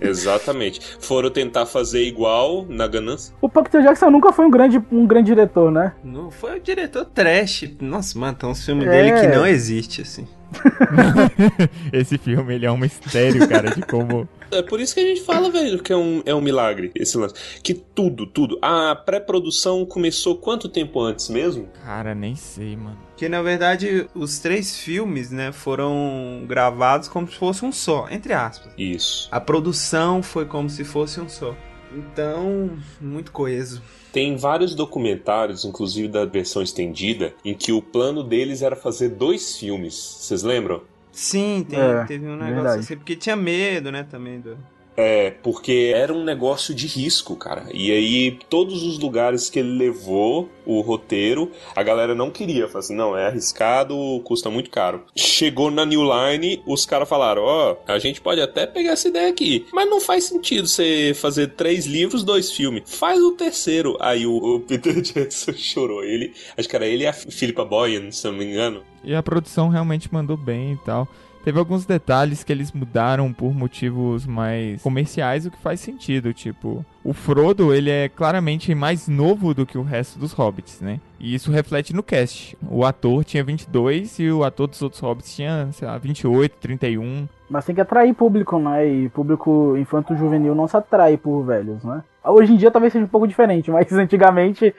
Exatamente. 0.00 0.80
Foram 1.00 1.28
tentar 1.30 1.66
fazer 1.66 2.04
igual 2.04 2.64
na 2.68 2.86
ganância. 2.86 3.34
O 3.40 3.48
Peter 3.48 3.82
Jackson 3.82 4.10
nunca 4.10 4.32
foi 4.32 4.46
um 4.46 4.50
grande, 4.50 4.80
um 4.92 5.06
grande 5.06 5.26
diretor, 5.26 5.70
né? 5.72 5.92
Não 6.04 6.30
foi 6.30 6.58
o 6.58 6.60
diretor 6.60 7.04
trash. 7.04 7.68
Nossa, 7.80 8.16
mano, 8.18 8.36
tem 8.36 8.48
uns 8.48 8.64
filmes 8.64 8.86
É. 8.86 8.90
dele 8.90 9.20
que 9.20 9.26
não 9.36 9.46
existe, 9.46 10.02
assim. 10.02 10.26
Esse 11.92 12.16
filme, 12.16 12.54
ele 12.54 12.64
é 12.66 12.70
um 12.70 12.76
mistério, 12.76 13.46
cara, 13.48 13.70
de 13.74 13.82
como... 13.82 14.28
É 14.50 14.62
por 14.62 14.80
isso 14.80 14.94
que 14.94 15.00
a 15.00 15.04
gente 15.06 15.20
fala, 15.22 15.50
velho, 15.50 15.82
que 15.82 15.92
é 15.92 15.96
um, 15.96 16.22
é 16.24 16.34
um 16.34 16.40
milagre 16.40 16.90
esse 16.94 17.18
lance. 17.18 17.34
Que 17.62 17.74
tudo, 17.74 18.24
tudo. 18.26 18.58
A 18.62 18.94
pré-produção 18.96 19.84
começou 19.84 20.36
quanto 20.36 20.68
tempo 20.70 21.00
antes 21.00 21.28
mesmo? 21.28 21.68
Cara, 21.84 22.14
nem 22.14 22.34
sei, 22.34 22.74
mano. 22.76 22.96
Que 23.18 23.28
na 23.28 23.42
verdade 23.42 24.08
os 24.14 24.38
três 24.38 24.78
filmes, 24.78 25.30
né, 25.30 25.50
foram 25.52 26.44
gravados 26.46 27.08
como 27.08 27.28
se 27.28 27.36
fosse 27.36 27.64
um 27.64 27.72
só, 27.72 28.06
entre 28.10 28.32
aspas. 28.32 28.72
Isso. 28.78 29.28
A 29.32 29.40
produção 29.40 30.22
foi 30.22 30.46
como 30.46 30.70
se 30.70 30.84
fosse 30.84 31.20
um 31.20 31.28
só. 31.28 31.54
Então, 31.92 32.70
muito 33.00 33.32
coeso. 33.32 33.82
Tem 34.12 34.36
vários 34.36 34.74
documentários, 34.74 35.64
inclusive 35.64 36.06
da 36.08 36.24
versão 36.24 36.62
estendida, 36.62 37.34
em 37.44 37.54
que 37.54 37.72
o 37.72 37.82
plano 37.82 38.22
deles 38.22 38.62
era 38.62 38.76
fazer 38.76 39.08
dois 39.10 39.56
filmes. 39.58 39.94
Vocês 39.94 40.42
lembram? 40.42 40.82
Sim, 41.10 41.66
tem- 41.68 41.78
É, 41.78 42.04
teve 42.04 42.26
um 42.26 42.36
negócio 42.36 42.54
verdade. 42.54 42.80
assim, 42.80 42.96
porque 42.96 43.16
tinha 43.16 43.34
medo, 43.36 43.90
né, 43.90 44.04
também 44.08 44.38
do... 44.40 44.56
É, 45.00 45.30
porque 45.44 45.92
era 45.94 46.12
um 46.12 46.24
negócio 46.24 46.74
de 46.74 46.88
risco, 46.88 47.36
cara. 47.36 47.66
E 47.72 47.92
aí, 47.92 48.36
todos 48.50 48.82
os 48.82 48.98
lugares 48.98 49.48
que 49.48 49.60
ele 49.60 49.78
levou 49.78 50.50
o 50.66 50.80
roteiro, 50.80 51.52
a 51.76 51.84
galera 51.84 52.16
não 52.16 52.32
queria. 52.32 52.66
Falou 52.66 52.80
assim, 52.80 52.96
não, 52.96 53.16
é 53.16 53.28
arriscado, 53.28 53.94
custa 54.24 54.50
muito 54.50 54.70
caro. 54.70 55.04
Chegou 55.14 55.70
na 55.70 55.86
New 55.86 56.02
Line, 56.02 56.60
os 56.66 56.84
caras 56.84 57.08
falaram, 57.08 57.42
ó, 57.44 57.76
a 57.86 58.00
gente 58.00 58.20
pode 58.20 58.40
até 58.40 58.66
pegar 58.66 58.90
essa 58.90 59.06
ideia 59.06 59.28
aqui, 59.28 59.64
mas 59.72 59.88
não 59.88 60.00
faz 60.00 60.24
sentido 60.24 60.66
você 60.66 61.12
fazer 61.14 61.52
três 61.54 61.86
livros, 61.86 62.24
dois 62.24 62.50
filmes. 62.50 62.82
Faz 62.84 63.20
o 63.20 63.30
terceiro. 63.30 63.96
Aí 64.00 64.26
o, 64.26 64.56
o 64.56 64.60
Peter 64.60 64.98
Jackson 65.00 65.52
chorou. 65.52 66.02
Ele, 66.02 66.34
acho 66.56 66.68
que 66.68 66.74
era 66.74 66.86
ele 66.86 67.04
e 67.04 67.06
a 67.06 67.12
Philippa 67.12 67.64
Boyan, 67.64 68.10
se 68.10 68.26
não 68.26 68.34
me 68.34 68.46
engano. 68.46 68.82
E 69.04 69.14
a 69.14 69.22
produção 69.22 69.68
realmente 69.68 70.12
mandou 70.12 70.36
bem 70.36 70.72
e 70.72 70.76
tal. 70.78 71.06
Teve 71.48 71.60
alguns 71.60 71.86
detalhes 71.86 72.44
que 72.44 72.52
eles 72.52 72.72
mudaram 72.72 73.32
por 73.32 73.54
motivos 73.54 74.26
mais 74.26 74.82
comerciais, 74.82 75.46
o 75.46 75.50
que 75.50 75.56
faz 75.56 75.80
sentido. 75.80 76.34
Tipo, 76.34 76.84
o 77.02 77.14
Frodo, 77.14 77.72
ele 77.72 77.88
é 77.88 78.06
claramente 78.06 78.74
mais 78.74 79.08
novo 79.08 79.54
do 79.54 79.64
que 79.64 79.78
o 79.78 79.82
resto 79.82 80.18
dos 80.18 80.34
hobbits, 80.34 80.82
né? 80.82 81.00
E 81.18 81.34
isso 81.34 81.50
reflete 81.50 81.94
no 81.94 82.02
cast. 82.02 82.54
O 82.70 82.84
ator 82.84 83.24
tinha 83.24 83.42
22 83.42 84.18
e 84.18 84.30
o 84.30 84.44
ator 84.44 84.66
dos 84.66 84.82
outros 84.82 85.00
hobbits 85.00 85.34
tinha, 85.34 85.70
sei 85.72 85.88
lá, 85.88 85.96
28, 85.96 86.54
31. 86.60 87.26
Mas 87.48 87.64
tem 87.64 87.74
que 87.74 87.80
atrair 87.80 88.12
público, 88.12 88.58
né? 88.58 88.86
E 88.86 89.08
público 89.08 89.74
infanto-juvenil 89.78 90.54
não 90.54 90.68
se 90.68 90.76
atrai 90.76 91.16
por 91.16 91.44
velhos, 91.44 91.82
né? 91.82 92.04
Hoje 92.28 92.52
em 92.52 92.56
dia 92.56 92.70
talvez 92.70 92.92
seja 92.92 93.04
um 93.04 93.08
pouco 93.08 93.26
diferente, 93.26 93.70
mas 93.70 93.90
antigamente. 93.92 94.74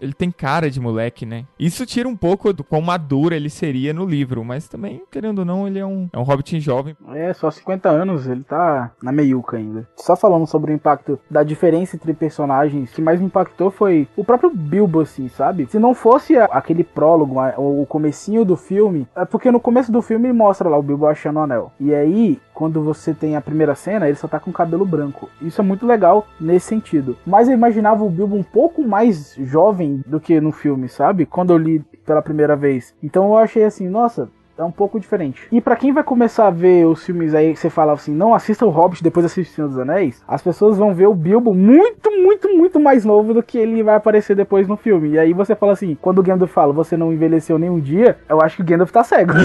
Ele 0.00 0.12
tem 0.12 0.30
cara 0.30 0.70
de 0.70 0.80
moleque, 0.80 1.24
né? 1.24 1.44
Isso 1.58 1.86
tira 1.86 2.08
um 2.08 2.16
pouco 2.16 2.52
do 2.52 2.64
quão 2.64 2.80
maduro 2.80 3.34
ele 3.34 3.50
seria 3.50 3.92
no 3.92 4.04
livro, 4.04 4.44
mas 4.44 4.68
também, 4.68 5.02
querendo 5.10 5.40
ou 5.40 5.44
não, 5.44 5.66
ele 5.66 5.78
é 5.78 5.86
um, 5.86 6.08
é 6.12 6.18
um 6.18 6.22
hobbit 6.22 6.58
jovem. 6.60 6.96
É, 7.14 7.32
só 7.32 7.50
50 7.50 7.88
anos, 7.88 8.26
ele 8.26 8.42
tá 8.42 8.92
na 9.02 9.12
meiuca 9.12 9.56
ainda. 9.56 9.88
Só 9.96 10.16
falando 10.16 10.46
sobre 10.46 10.72
o 10.72 10.74
impacto 10.74 11.18
da 11.30 11.42
diferença 11.42 11.96
entre 11.96 12.12
personagens, 12.14 12.90
o 12.90 12.94
que 12.94 13.02
mais 13.02 13.20
me 13.20 13.26
impactou 13.26 13.70
foi 13.70 14.08
o 14.16 14.24
próprio 14.24 14.50
Bilbo, 14.50 15.00
assim, 15.00 15.28
sabe? 15.28 15.66
Se 15.70 15.78
não 15.78 15.94
fosse 15.94 16.36
aquele 16.36 16.84
prólogo, 16.84 17.36
o 17.56 17.86
comecinho 17.86 18.44
do 18.44 18.56
filme, 18.56 19.06
é 19.16 19.24
porque 19.24 19.50
no 19.50 19.60
começo 19.60 19.90
do 19.92 20.02
filme 20.02 20.32
mostra 20.32 20.68
lá 20.68 20.76
o 20.76 20.82
Bilbo 20.82 21.06
achando 21.06 21.38
o 21.38 21.42
anel. 21.42 21.72
E 21.78 21.94
aí, 21.94 22.40
quando 22.62 22.80
você 22.80 23.12
tem 23.12 23.34
a 23.34 23.40
primeira 23.40 23.74
cena, 23.74 24.06
ele 24.06 24.16
só 24.16 24.28
tá 24.28 24.38
com 24.38 24.50
o 24.50 24.52
cabelo 24.52 24.86
branco. 24.86 25.28
Isso 25.40 25.60
é 25.60 25.64
muito 25.64 25.84
legal 25.84 26.28
nesse 26.40 26.66
sentido. 26.66 27.18
Mas 27.26 27.48
eu 27.48 27.54
imaginava 27.54 28.04
o 28.04 28.08
Bilbo 28.08 28.36
um 28.36 28.42
pouco 28.44 28.86
mais 28.86 29.34
jovem 29.36 30.00
do 30.06 30.20
que 30.20 30.40
no 30.40 30.52
filme, 30.52 30.88
sabe? 30.88 31.26
Quando 31.26 31.52
eu 31.52 31.58
li 31.58 31.80
pela 32.06 32.22
primeira 32.22 32.54
vez. 32.54 32.94
Então 33.02 33.24
eu 33.24 33.36
achei 33.36 33.64
assim, 33.64 33.88
nossa, 33.88 34.30
é 34.56 34.62
um 34.62 34.70
pouco 34.70 35.00
diferente. 35.00 35.48
E 35.50 35.60
pra 35.60 35.74
quem 35.74 35.92
vai 35.92 36.04
começar 36.04 36.46
a 36.46 36.50
ver 36.50 36.86
os 36.86 37.04
filmes 37.04 37.34
aí 37.34 37.56
você 37.56 37.68
fala 37.68 37.94
assim, 37.94 38.14
não 38.14 38.32
assista 38.32 38.64
o 38.64 38.70
Hobbit 38.70 39.02
depois 39.02 39.26
assista 39.26 39.50
o 39.50 39.54
Senhor 39.56 39.68
dos 39.68 39.78
Anéis, 39.80 40.22
as 40.28 40.40
pessoas 40.40 40.78
vão 40.78 40.94
ver 40.94 41.08
o 41.08 41.14
Bilbo 41.14 41.52
muito, 41.52 42.12
muito, 42.12 42.48
muito 42.56 42.78
mais 42.78 43.04
novo 43.04 43.34
do 43.34 43.42
que 43.42 43.58
ele 43.58 43.82
vai 43.82 43.96
aparecer 43.96 44.36
depois 44.36 44.68
no 44.68 44.76
filme. 44.76 45.10
E 45.10 45.18
aí 45.18 45.32
você 45.32 45.56
fala 45.56 45.72
assim, 45.72 45.98
quando 46.00 46.20
o 46.20 46.22
Gandalf 46.22 46.52
fala, 46.52 46.72
você 46.72 46.96
não 46.96 47.12
envelheceu 47.12 47.58
nem 47.58 47.68
um 47.68 47.80
dia, 47.80 48.18
eu 48.28 48.40
acho 48.40 48.54
que 48.54 48.62
o 48.62 48.64
Gandalf 48.64 48.92
tá 48.92 49.02
cego. 49.02 49.32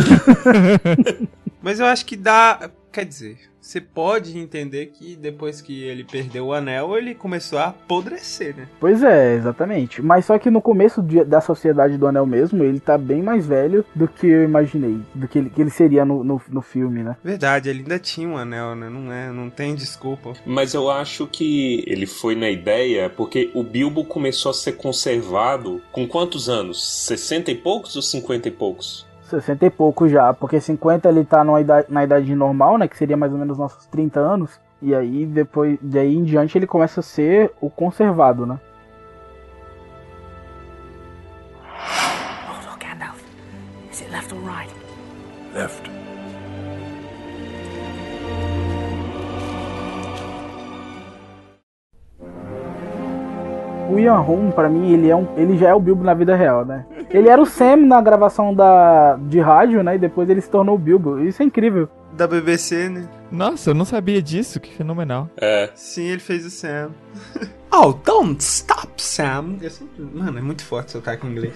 Mas 1.61 1.79
eu 1.79 1.85
acho 1.85 2.05
que 2.05 2.15
dá. 2.15 2.69
Quer 2.97 3.05
dizer, 3.05 3.37
você 3.61 3.79
pode 3.79 4.35
entender 4.39 4.87
que 4.87 5.15
depois 5.15 5.61
que 5.61 5.83
ele 5.83 6.03
perdeu 6.03 6.47
o 6.47 6.53
anel, 6.53 6.97
ele 6.97 7.13
começou 7.13 7.59
a 7.59 7.65
apodrecer, 7.65 8.57
né? 8.57 8.67
pois 8.79 9.03
é, 9.03 9.35
exatamente. 9.35 10.01
Mas 10.01 10.25
só 10.25 10.39
que 10.39 10.49
no 10.49 10.59
começo 10.59 11.03
de- 11.03 11.23
da 11.23 11.39
Sociedade 11.39 11.95
do 11.95 12.07
Anel 12.07 12.25
mesmo, 12.25 12.63
ele 12.63 12.79
tá 12.79 12.97
bem 12.97 13.21
mais 13.21 13.45
velho 13.45 13.85
do 13.93 14.07
que 14.07 14.25
eu 14.25 14.43
imaginei, 14.43 14.99
do 15.13 15.27
que 15.27 15.37
ele, 15.37 15.49
que 15.51 15.61
ele 15.61 15.69
seria 15.69 16.03
no, 16.03 16.23
no, 16.23 16.41
no 16.49 16.61
filme, 16.63 17.03
né? 17.03 17.15
Verdade, 17.23 17.69
ele 17.69 17.81
ainda 17.81 17.99
tinha 17.99 18.27
um 18.27 18.35
anel, 18.35 18.75
né? 18.75 18.89
Não 18.89 19.11
é, 19.13 19.31
não 19.31 19.47
tem 19.47 19.75
desculpa. 19.75 20.33
Mas 20.43 20.73
eu 20.73 20.89
acho 20.89 21.27
que 21.27 21.83
ele 21.85 22.07
foi 22.07 22.33
na 22.35 22.49
ideia 22.49 23.11
porque 23.11 23.51
o 23.53 23.61
Bilbo 23.61 24.05
começou 24.05 24.49
a 24.49 24.55
ser 24.55 24.71
conservado 24.71 25.83
com 25.91 26.07
quantos 26.07 26.49
anos? 26.49 26.83
60 27.05 27.51
e 27.51 27.55
poucos 27.55 27.95
ou 27.95 28.01
50 28.01 28.47
e 28.47 28.51
poucos? 28.51 29.05
60 29.27 29.65
e 29.65 29.69
pouco 29.69 30.07
já, 30.07 30.33
porque 30.33 30.59
50 30.59 31.07
ele 31.09 31.25
tá 31.25 31.43
numa 31.43 31.61
idade, 31.61 31.87
na 31.89 32.03
idade 32.03 32.33
normal, 32.35 32.77
né? 32.77 32.87
Que 32.87 32.97
seria 32.97 33.17
mais 33.17 33.31
ou 33.31 33.37
menos 33.37 33.57
nossos 33.57 33.85
30 33.87 34.19
anos. 34.19 34.59
E 34.81 34.93
aí, 34.93 35.25
depois, 35.25 35.77
daí 35.81 36.15
em 36.15 36.23
diante, 36.23 36.57
ele 36.57 36.67
começa 36.67 36.99
a 36.99 37.03
ser 37.03 37.51
o 37.59 37.69
conservado, 37.69 38.45
né? 38.45 38.59
Left 45.53 45.86
O 53.89 53.97
Ian 53.97 54.17
Holm, 54.17 54.51
pra 54.51 54.69
mim, 54.69 54.91
ele, 54.91 55.09
é 55.09 55.15
um, 55.15 55.27
ele 55.37 55.57
já 55.57 55.69
é 55.69 55.73
o 55.73 55.79
Bilbo 55.79 56.03
na 56.03 56.13
vida 56.13 56.35
real, 56.35 56.65
né? 56.65 56.85
Ele 57.09 57.29
era 57.29 57.41
o 57.41 57.45
Sam 57.45 57.77
na 57.77 58.01
gravação 58.01 58.53
da, 58.53 59.17
de 59.21 59.39
rádio, 59.39 59.81
né? 59.83 59.95
E 59.95 59.99
depois 59.99 60.29
ele 60.29 60.41
se 60.41 60.49
tornou 60.49 60.75
o 60.75 60.79
Bilbo. 60.79 61.19
Isso 61.19 61.41
é 61.41 61.45
incrível. 61.45 61.87
Da 62.13 62.27
BBC, 62.27 62.89
né? 62.89 63.07
Nossa, 63.31 63.69
eu 63.69 63.73
não 63.73 63.85
sabia 63.85 64.21
disso, 64.21 64.59
que 64.59 64.73
fenomenal. 64.73 65.29
É. 65.39 65.69
Sim, 65.75 66.05
ele 66.05 66.19
fez 66.19 66.45
o 66.45 66.49
Sam. 66.49 66.89
Oh, 67.69 67.91
don't 67.91 68.41
stop, 68.41 68.89
Sam. 69.01 69.57
Eu 69.61 69.69
sempre- 69.69 70.01
Mano, 70.01 70.39
é 70.39 70.41
muito 70.41 70.63
forte 70.63 70.93
sotaque 70.93 71.27
em 71.27 71.31
inglês. 71.31 71.53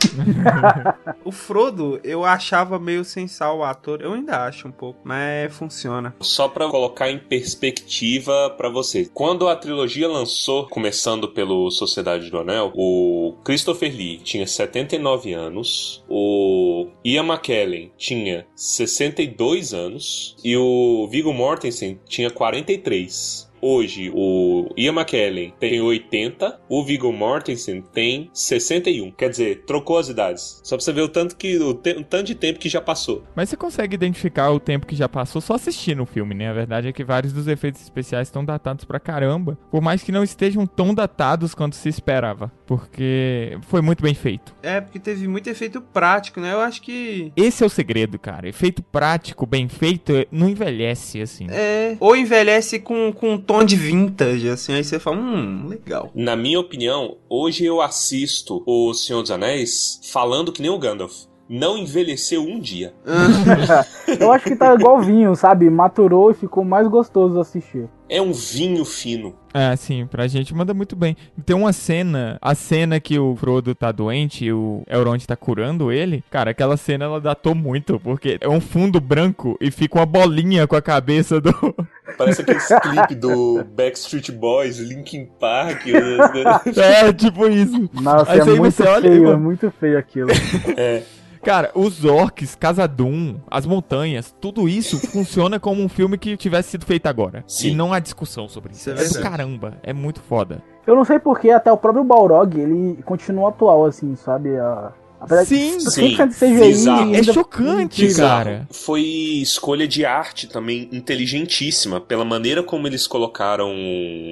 o 1.24 1.32
Frodo, 1.32 2.00
eu 2.04 2.26
achava 2.26 2.78
meio 2.78 3.04
sensal 3.06 3.60
o 3.60 3.64
ator. 3.64 4.02
Eu 4.02 4.14
ainda 4.14 4.46
acho 4.46 4.68
um 4.68 4.72
pouco, 4.72 5.00
mas 5.06 5.52
funciona. 5.56 6.14
Só 6.20 6.48
pra 6.50 6.68
colocar 6.70 7.10
em 7.10 7.18
perspectiva 7.18 8.50
pra 8.58 8.70
vocês. 8.70 9.10
Quando 9.14 9.48
a 9.48 9.56
trilogia 9.56 10.08
lançou, 10.08 10.68
começando 10.68 11.30
pelo 11.30 11.72
Sociedade 11.72 12.30
do 12.30 12.40
Anel, 12.40 12.72
o 12.76 13.38
Christopher 13.44 13.90
Lee 13.92 14.18
tinha 14.18 14.46
79 14.46 15.34
anos, 15.34 16.04
o 16.10 16.88
Ian 17.06 17.24
McKellen 17.26 17.92
tinha 17.98 18.46
62 18.54 19.74
anos 19.74 20.36
e 20.44 20.58
o 20.58 21.08
Viggo 21.10 21.34
Mortensen 21.34 22.00
tinha 22.06 22.30
43. 22.30 23.50
Hoje, 23.62 24.12
o 24.14 24.70
Ian 24.76 24.94
McKellen 24.94 25.54
tem 25.60 25.80
80, 25.82 26.62
o 26.68 26.84
Viggo 26.84 27.12
Mortensen 27.14 27.82
tem 27.94 28.30
61. 28.34 29.12
Quer 29.12 29.30
dizer, 29.30 29.64
trocou 29.66 29.98
as 30.00 30.10
idades. 30.10 30.60
Só 30.64 30.76
pra 30.76 30.84
você 30.84 30.92
ver 30.92 31.02
o 31.02 31.10
tanto, 31.10 31.36
que, 31.36 31.58
o, 31.60 31.74
te- 31.74 31.92
o 31.98 32.04
tanto 32.04 32.26
de 32.28 32.36
tempo 32.36 32.60
que 32.60 32.70
já 32.70 32.82
passou. 32.82 33.24
Mas 33.36 33.50
você 33.50 33.56
consegue 33.58 33.94
identificar 33.96 34.50
o 34.52 34.60
tempo 34.60 34.88
que 34.88 34.96
já 34.96 35.08
passou 35.08 35.42
só 35.42 35.54
assistindo 35.56 36.02
o 36.04 36.06
filme, 36.06 36.34
né? 36.34 36.50
A 36.50 36.54
verdade 36.54 36.88
é 36.88 36.94
que 36.94 37.04
vários 37.04 37.34
dos 37.34 37.48
efeitos 37.48 37.82
especiais 37.82 38.28
estão 38.28 38.44
datados 38.44 38.84
pra 38.86 39.00
caramba, 39.00 39.58
por 39.70 39.82
mais 39.82 40.02
que 40.04 40.12
não 40.12 40.24
estejam 40.24 40.66
tão 40.66 40.94
datados 40.94 41.54
quanto 41.54 41.76
se 41.76 41.90
esperava, 41.90 42.52
porque 42.72 43.58
foi 43.64 43.82
muito 43.82 44.02
bem 44.02 44.14
feito. 44.14 44.56
É, 44.64 44.80
porque 44.80 44.98
teve 44.98 45.28
muito 45.28 45.50
efeito 45.50 45.82
prático, 45.82 46.40
né? 46.40 46.54
Eu 46.54 46.62
acho 46.62 46.82
que. 46.82 47.30
Esse 47.36 47.64
é 47.64 47.66
o 47.66 47.70
segredo, 47.70 48.18
cara. 48.18 48.48
Efeito 48.48 48.82
prático, 48.82 49.46
bem 49.46 49.68
feito, 49.68 50.14
não 50.32 50.48
envelhece 50.48 51.22
assim. 51.22 51.48
É. 51.50 51.98
Ou 52.00 52.16
envelhece 52.16 52.80
com, 52.80 53.12
com 53.12 53.34
um 53.34 53.38
tom 53.38 53.66
de 53.66 53.76
vintage, 53.76 54.48
assim. 54.48 54.72
Aí 54.72 54.86
você 54.86 55.00
fala, 55.02 55.18
hum, 55.18 55.68
legal. 55.68 56.14
Na 56.16 56.38
minha 56.38 56.62
opinião, 56.62 57.18
hoje 57.28 57.66
eu 57.66 57.82
assisto 57.82 58.64
O 58.66 58.94
Senhor 58.94 59.22
dos 59.22 59.32
Anéis 59.32 60.00
falando 60.10 60.54
que 60.54 60.62
nem 60.62 60.72
o 60.72 60.80
Gandalf. 60.80 61.26
Não 61.52 61.78
envelheceu 61.78 62.44
um 62.44 62.58
dia. 62.58 62.94
Eu 64.18 64.32
acho 64.32 64.46
que 64.46 64.56
tá 64.56 64.74
igual 64.74 65.02
vinho, 65.02 65.36
sabe? 65.36 65.70
Maturou 65.70 66.32
e 66.32 66.34
ficou 66.34 66.64
mais 66.64 66.88
gostoso 66.88 67.38
assistir. 67.38 67.90
É 68.08 68.22
um 68.22 68.32
vinho 68.32 68.86
fino. 68.86 69.36
É, 69.54 69.76
sim, 69.76 70.06
pra 70.06 70.30
gente 70.30 70.56
manda 70.56 70.74
muito 70.74 70.96
bem. 70.96 71.18
Tem 71.46 71.54
uma 71.54 71.74
cena, 71.74 72.38
a 72.42 72.56
cena 72.56 73.02
que 73.02 73.20
o 73.20 73.36
Frodo 73.36 73.76
tá 73.76 73.92
doente 73.92 74.46
e 74.46 74.54
o 74.54 74.82
Elrond 74.88 75.26
tá 75.26 75.36
curando 75.36 75.92
ele. 75.92 76.24
Cara, 76.30 76.52
aquela 76.52 76.78
cena 76.78 77.04
ela 77.04 77.20
datou 77.20 77.54
muito, 77.54 78.00
porque 78.00 78.38
é 78.40 78.48
um 78.48 78.62
fundo 78.62 79.02
branco 79.02 79.58
e 79.60 79.70
fica 79.72 80.00
uma 80.00 80.06
bolinha 80.06 80.66
com 80.68 80.78
a 80.78 80.82
cabeça 80.82 81.42
do. 81.42 81.52
Parece 82.18 82.44
aquele 82.44 82.60
clipe 82.60 83.16
do 83.16 83.62
Backstreet 83.76 84.32
Boys, 84.32 84.78
Linkin 84.78 85.26
Park. 85.38 85.82
é, 86.78 87.12
tipo 87.12 87.46
isso. 87.50 87.90
Nossa, 87.94 88.32
Aí 88.32 88.40
é 88.40 88.46
muito 88.46 88.72
você 88.72 88.84
olha 88.84 89.10
feio, 89.10 89.32
é 89.32 89.36
muito 89.36 89.72
feio 89.72 89.98
aquilo. 89.98 90.30
É. 90.78 91.04
Cara, 91.44 91.72
os 91.74 92.06
orcs, 92.06 92.56
Casadum, 92.56 93.36
as 93.50 93.66
montanhas, 93.66 94.34
tudo 94.40 94.70
isso 94.70 95.00
funciona 95.12 95.60
como 95.60 95.82
um 95.82 95.90
filme 95.90 96.18
que 96.18 96.38
tivesse 96.38 96.70
sido 96.70 96.86
feito 96.86 97.08
agora. 97.08 97.44
Sim. 97.48 97.70
E 97.70 97.76
não 97.76 97.92
há 97.92 98.00
discussão 98.00 98.48
sobre 98.48 98.72
isso. 98.72 98.90
Isso 98.92 99.02
é 99.02 99.06
é 99.06 99.10
do 99.10 99.22
caramba, 99.22 99.74
é 99.82 99.94
muito 99.94 100.22
foda. 100.22 100.62
Eu 100.86 100.96
não 100.96 101.06
sei 101.06 101.20
porque 101.20 101.50
até 101.50 101.72
o 101.72 101.78
próprio 101.78 102.04
Balrog, 102.04 102.60
ele 102.60 103.02
continua 103.04 103.50
atual, 103.50 103.86
assim, 103.86 104.16
sabe? 104.16 104.58
A... 104.58 104.92
Apesar 105.22 105.46
Sim, 105.46 105.78
de 105.78 105.92
sim. 105.92 106.18
100% 106.18 106.32
CGI. 107.12 107.16
É 107.16 107.24
chocante, 107.24 108.02
Bizarro. 108.02 108.44
cara. 108.44 108.68
Foi 108.72 109.02
escolha 109.04 109.88
de 109.88 110.04
arte 110.04 110.48
também 110.48 110.90
inteligentíssima, 110.92 112.02
pela 112.02 112.26
maneira 112.26 112.64
como 112.64 112.88
eles 112.88 113.06
colocaram 113.06 113.70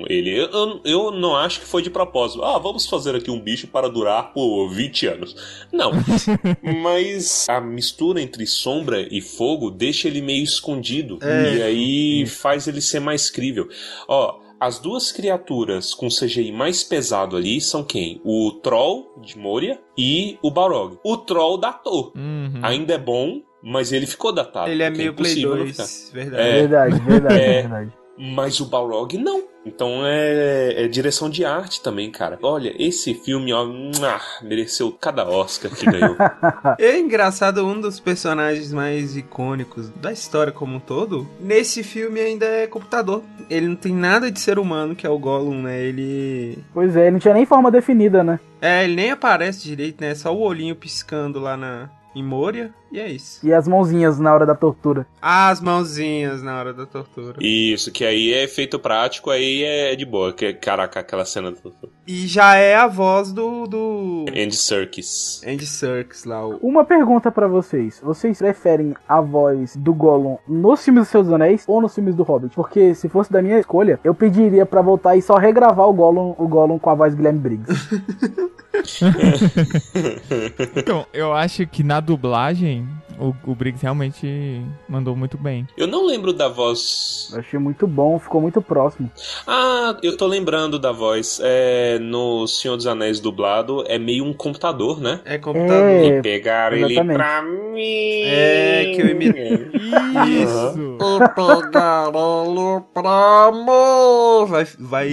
ele. 0.10 0.32
Eu, 0.36 0.50
eu, 0.50 0.82
eu 0.84 1.12
não 1.12 1.36
acho 1.36 1.60
que 1.60 1.68
foi 1.68 1.84
de 1.84 1.92
propósito. 1.92 2.44
Ah, 2.44 2.58
vamos 2.58 2.88
fazer 2.88 3.16
aqui 3.16 3.30
um 3.30 3.40
bicho 3.40 3.68
para 3.68 3.88
durar 3.88 4.34
por 4.34 4.70
20 4.70 5.06
anos. 5.06 5.36
Não. 5.72 5.92
Mas 6.82 7.48
a 7.48 7.62
mistura 7.62 8.20
entre 8.20 8.48
sombra 8.48 9.08
e 9.12 9.22
fogo 9.22 9.70
deixa 9.70 10.08
ele 10.08 10.22
meio 10.24 10.44
escondido. 10.44 11.20
É. 11.22 11.56
E 11.56 11.62
aí 11.62 12.26
faz 12.26 12.68
ele 12.68 12.82
ser 12.82 13.00
mais 13.00 13.30
crível. 13.30 13.68
Ó. 14.08 14.49
As 14.60 14.78
duas 14.80 15.12
criaturas 15.12 15.94
com 15.94 16.08
CGI 16.10 16.52
mais 16.52 16.84
pesado 16.84 17.38
ali 17.38 17.62
são 17.62 17.84
quem? 17.84 18.20
O 18.26 18.52
Troll 18.62 19.14
de 19.22 19.38
Moria 19.38 19.80
e 19.98 20.38
o 20.42 20.52
Balrog. 20.52 20.98
O 21.04 21.16
Troll 21.18 21.58
datou. 21.58 22.12
Uhum. 22.16 22.60
Ainda 22.62 22.94
é 22.96 22.98
bom, 22.98 23.42
mas 23.64 23.92
ele 23.94 24.06
ficou 24.06 24.34
datado. 24.34 24.70
Ele 24.70 24.84
é 24.84 24.90
porque 24.90 25.02
meio 25.02 25.14
Play 25.14 25.32
impossível 25.32 25.56
não 25.56 25.64
2, 25.64 26.12
verdade. 26.14 26.42
É. 26.42 26.52
Verdade, 26.60 27.00
verdade, 27.00 27.36
É. 27.42 27.62
verdade. 27.62 27.94
Mas 28.18 28.60
o 28.60 28.66
Balrog 28.66 29.18
não. 29.18 29.44
Então 29.66 30.06
é, 30.06 30.86
é 30.86 30.88
direção 30.88 31.30
de 31.30 31.46
arte 31.46 31.82
também, 31.82 32.10
cara. 32.12 32.40
Olha, 32.42 32.74
esse 32.78 33.14
filme, 33.14 33.54
ó, 33.54 33.66
mua, 33.66 34.20
mereceu 34.42 34.92
cada 34.92 35.28
Oscar 35.28 35.72
que 35.72 35.86
ganhou. 35.86 36.16
É 36.78 36.98
engraçado, 37.00 37.66
um 37.66 37.80
dos 37.80 38.00
personagens 38.00 38.72
mais 38.72 39.16
icônicos 39.16 39.90
da 39.90 40.12
história 40.12 40.52
como 40.52 40.76
um 40.76 40.80
todo, 40.80 41.28
nesse 41.40 41.84
filme 41.84 42.20
ainda 42.20 42.46
é 42.46 42.68
computador. 42.68 43.24
Ele 43.50 43.68
não 43.68 43.76
tem 43.76 43.94
nada 43.94 44.32
de 44.32 44.40
ser 44.40 44.60
humano, 44.60 44.96
que 44.96 45.06
é 45.06 45.10
o 45.10 45.20
Gollum, 45.20 45.64
né? 45.64 45.82
Ele. 45.82 46.60
Pois 46.74 46.96
é, 46.96 47.04
ele 47.04 47.12
não 47.12 47.20
tinha 47.20 47.34
nem 47.34 47.46
forma 47.46 47.72
definida, 47.72 48.24
né? 48.24 48.40
É, 48.62 48.84
ele 48.84 48.96
nem 48.96 49.12
aparece 49.12 49.64
direito, 49.64 50.02
né? 50.02 50.14
Só 50.16 50.34
o 50.34 50.42
olhinho 50.42 50.76
piscando 50.76 51.40
lá 51.40 51.58
na. 51.58 51.90
Em 52.16 52.24
Moria, 52.24 52.74
e 52.92 53.00
é 53.00 53.08
isso. 53.08 53.46
E 53.46 53.54
as 53.54 53.68
mãozinhas 53.68 54.20
na 54.20 54.34
hora 54.34 54.46
da 54.46 54.56
tortura. 54.56 55.06
As 55.22 55.62
mãozinhas 55.62 56.42
na 56.42 56.58
hora 56.58 56.74
da 56.74 56.86
tortura. 56.86 57.36
Isso, 57.40 57.92
que 57.92 58.04
aí 58.04 58.34
é 58.34 58.44
efeito 58.44 58.80
prático, 58.80 59.30
aí 59.30 59.64
é 59.64 59.96
de 59.96 60.06
boa. 60.06 60.34
Que, 60.34 60.54
caraca, 60.54 61.00
aquela 61.00 61.24
cena 61.24 61.52
do 61.52 61.74
E 62.08 62.26
já 62.26 62.56
é 62.56 62.76
a 62.76 62.88
voz 62.88 63.32
do. 63.32 63.68
do. 63.68 64.26
Andy 64.30 64.56
Serkis. 64.56 65.42
Andy 65.46 65.68
Serkis 65.68 66.26
lá. 66.26 66.48
O... 66.48 66.58
Uma 66.58 66.84
pergunta 66.84 67.32
pra 67.32 67.48
vocês. 67.48 68.02
Vocês 68.04 68.40
preferem 68.40 68.96
a 69.08 69.22
voz 69.22 69.76
do 69.76 69.94
Gollum 69.94 70.38
nos 70.48 70.84
filmes 70.84 71.04
dos 71.04 71.10
Seus 71.10 71.26
dos 71.28 71.34
Anéis 71.34 71.64
ou 71.68 71.80
nos 71.80 71.94
filmes 71.94 72.16
do 72.16 72.24
Hobbit? 72.24 72.56
Porque 72.56 72.96
se 72.96 73.08
fosse 73.08 73.32
da 73.32 73.42
minha 73.42 73.60
escolha, 73.60 74.00
eu 74.04 74.16
pediria 74.16 74.66
pra 74.66 74.82
voltar 74.82 75.16
e 75.16 75.22
só 75.22 75.38
regravar 75.38 75.88
o 75.88 75.94
Gollum, 75.94 76.34
o 76.38 76.48
Gollum 76.48 76.80
com 76.80 76.90
a 76.90 76.96
voz 76.96 77.14
do 77.14 77.18
Guilherme 77.18 77.40
Briggs. 77.40 77.90
Então, 80.76 81.06
eu 81.14 81.34
acho 81.34 81.66
que 81.68 81.84
na 81.84 82.00
dublagem 82.00 82.88
o, 83.20 83.34
o 83.52 83.56
Briggs 83.56 83.82
realmente 83.84 84.62
mandou 84.88 85.16
muito 85.16 85.38
bem. 85.38 85.68
Eu 85.78 85.88
não 85.88 86.06
lembro 86.06 86.32
da 86.34 86.48
voz. 86.48 87.30
Eu 87.34 87.40
achei 87.40 87.60
muito 87.60 87.86
bom, 87.86 88.18
ficou 88.20 88.42
muito 88.42 88.62
próximo. 88.62 89.12
Ah, 89.46 89.98
eu 90.02 90.16
tô 90.16 90.26
lembrando 90.28 90.80
da 90.80 90.92
voz. 90.92 91.40
É, 91.44 92.00
no 92.00 92.48
Senhor 92.48 92.76
dos 92.78 92.88
Anéis 92.88 93.20
dublado, 93.20 93.84
é 93.88 94.00
meio 94.00 94.24
um 94.24 94.34
computador, 94.34 95.00
né? 95.02 95.20
É 95.26 95.38
computador. 95.38 95.76
É, 95.76 96.06
E 96.18 96.22
pegaram 96.22 96.78
ele 96.78 96.94
exatamente. 96.94 97.18
pra 97.18 97.42
mim. 97.42 98.22
É, 98.26 98.92
que 98.96 99.02
eu 99.02 99.08
imito. 99.08 99.38
Isso! 99.38 100.98
E 100.98 101.30
pegarei 101.36 102.80
pra 102.94 103.52
mim. 103.52 104.46
Vai, 104.48 104.66
vai 104.80 105.08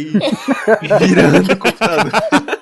virando 0.99 1.53
o 1.53 1.57
computador. 1.57 2.13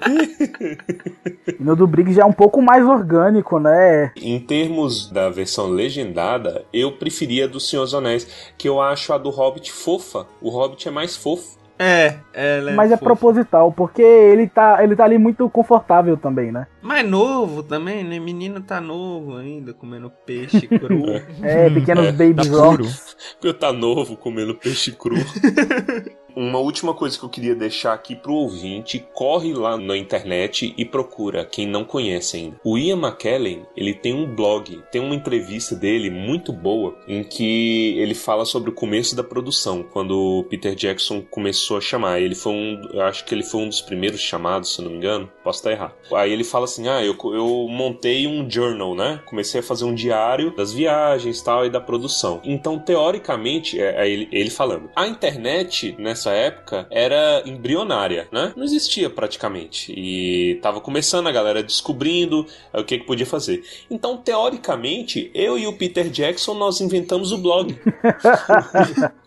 No 1.58 1.74
do 1.74 1.86
Briggs 1.86 2.16
já 2.16 2.22
é 2.22 2.26
um 2.26 2.32
pouco 2.32 2.60
mais 2.60 2.84
orgânico, 2.84 3.58
né? 3.58 4.12
Em 4.20 4.38
termos 4.38 5.10
da 5.10 5.30
versão 5.34 5.68
legendada, 5.68 6.64
eu 6.72 6.92
preferia 6.92 7.44
a 7.44 7.48
do 7.48 7.60
Senhor 7.60 7.82
dos 7.84 7.94
Anéis, 7.94 8.26
que 8.56 8.68
eu 8.68 8.80
acho 8.80 9.12
a 9.12 9.18
do 9.18 9.28
Hobbit 9.30 9.70
fofa. 9.72 10.26
O 10.40 10.48
Hobbit 10.48 10.88
é 10.88 10.90
mais 10.90 11.16
fofo. 11.16 11.58
É, 11.76 12.18
ela 12.32 12.70
é 12.70 12.74
Mas 12.74 12.92
é 12.92 12.96
fofa. 12.96 13.04
proposital, 13.04 13.72
porque 13.72 14.00
ele 14.00 14.46
tá, 14.46 14.78
ele 14.84 14.94
tá 14.94 15.02
ali 15.04 15.18
muito 15.18 15.50
confortável 15.50 16.16
também, 16.16 16.52
né? 16.52 16.68
Mas 16.80 17.04
novo 17.08 17.64
também, 17.64 18.04
né? 18.04 18.20
Menino 18.20 18.60
tá 18.60 18.80
novo 18.80 19.36
ainda, 19.36 19.74
comendo 19.74 20.08
peixe 20.24 20.68
cru. 20.68 21.02
É, 21.42 21.68
pequenos 21.68 22.06
É, 22.06 22.12
baby 22.12 22.48
Tá 22.48 22.56
rocks. 22.56 23.16
tá 23.58 23.72
novo 23.72 24.16
comendo 24.16 24.54
peixe 24.54 24.92
cru. 24.92 25.16
Uma 26.36 26.58
última 26.58 26.92
coisa 26.92 27.16
que 27.16 27.24
eu 27.24 27.28
queria 27.28 27.54
deixar 27.54 27.92
aqui 27.92 28.16
pro 28.16 28.34
ouvinte, 28.34 29.06
corre 29.12 29.52
lá 29.52 29.76
na 29.76 29.96
internet 29.96 30.74
e 30.76 30.84
procura, 30.84 31.44
quem 31.44 31.64
não 31.66 31.84
conhece 31.84 32.36
ainda. 32.36 32.60
O 32.64 32.76
Ian 32.76 32.96
McKellen, 32.96 33.64
ele 33.76 33.94
tem 33.94 34.12
um 34.12 34.26
blog, 34.34 34.82
tem 34.90 35.00
uma 35.00 35.14
entrevista 35.14 35.76
dele 35.76 36.10
muito 36.10 36.52
boa, 36.52 36.96
em 37.06 37.22
que 37.22 37.96
ele 37.98 38.14
fala 38.14 38.44
sobre 38.44 38.70
o 38.70 38.74
começo 38.74 39.14
da 39.14 39.22
produção, 39.22 39.84
quando 39.84 40.40
o 40.40 40.44
Peter 40.44 40.74
Jackson 40.74 41.22
começou 41.22 41.76
a 41.76 41.80
chamar. 41.80 42.20
Ele 42.20 42.34
foi 42.34 42.52
um, 42.52 43.00
acho 43.02 43.24
que 43.24 43.32
ele 43.32 43.44
foi 43.44 43.60
um 43.60 43.68
dos 43.68 43.80
primeiros 43.80 44.20
chamados, 44.20 44.74
se 44.74 44.82
não 44.82 44.90
me 44.90 44.96
engano, 44.96 45.30
posso 45.44 45.60
estar 45.60 45.70
errado. 45.70 45.94
Aí 46.12 46.32
ele 46.32 46.42
fala 46.44 46.64
assim, 46.64 46.88
ah, 46.88 47.04
eu, 47.04 47.16
eu 47.32 47.68
montei 47.68 48.26
um 48.26 48.48
journal, 48.50 48.94
né? 48.96 49.20
Comecei 49.26 49.60
a 49.60 49.62
fazer 49.62 49.84
um 49.84 49.94
diário 49.94 50.54
das 50.56 50.72
viagens 50.72 51.40
tal 51.42 51.64
e 51.64 51.70
da 51.70 51.80
produção. 51.80 52.40
Então, 52.44 52.76
teoricamente, 52.78 53.80
é, 53.80 54.02
é 54.02 54.10
ele, 54.10 54.28
ele 54.32 54.50
falando, 54.50 54.90
a 54.96 55.06
internet 55.06 55.94
nessa 55.98 56.23
época 56.32 56.86
era 56.90 57.42
embrionária, 57.46 58.28
né? 58.32 58.52
Não 58.56 58.64
existia 58.64 59.10
praticamente. 59.10 59.92
E 59.96 60.56
tava 60.62 60.80
começando 60.80 61.26
a 61.26 61.32
galera 61.32 61.62
descobrindo 61.62 62.46
é, 62.72 62.80
o 62.80 62.84
que, 62.84 62.98
que 62.98 63.06
podia 63.06 63.26
fazer. 63.26 63.64
Então, 63.90 64.16
teoricamente, 64.16 65.30
eu 65.34 65.58
e 65.58 65.66
o 65.66 65.72
Peter 65.72 66.08
Jackson 66.08 66.54
nós 66.54 66.80
inventamos 66.80 67.32
o 67.32 67.38
blog. 67.38 67.78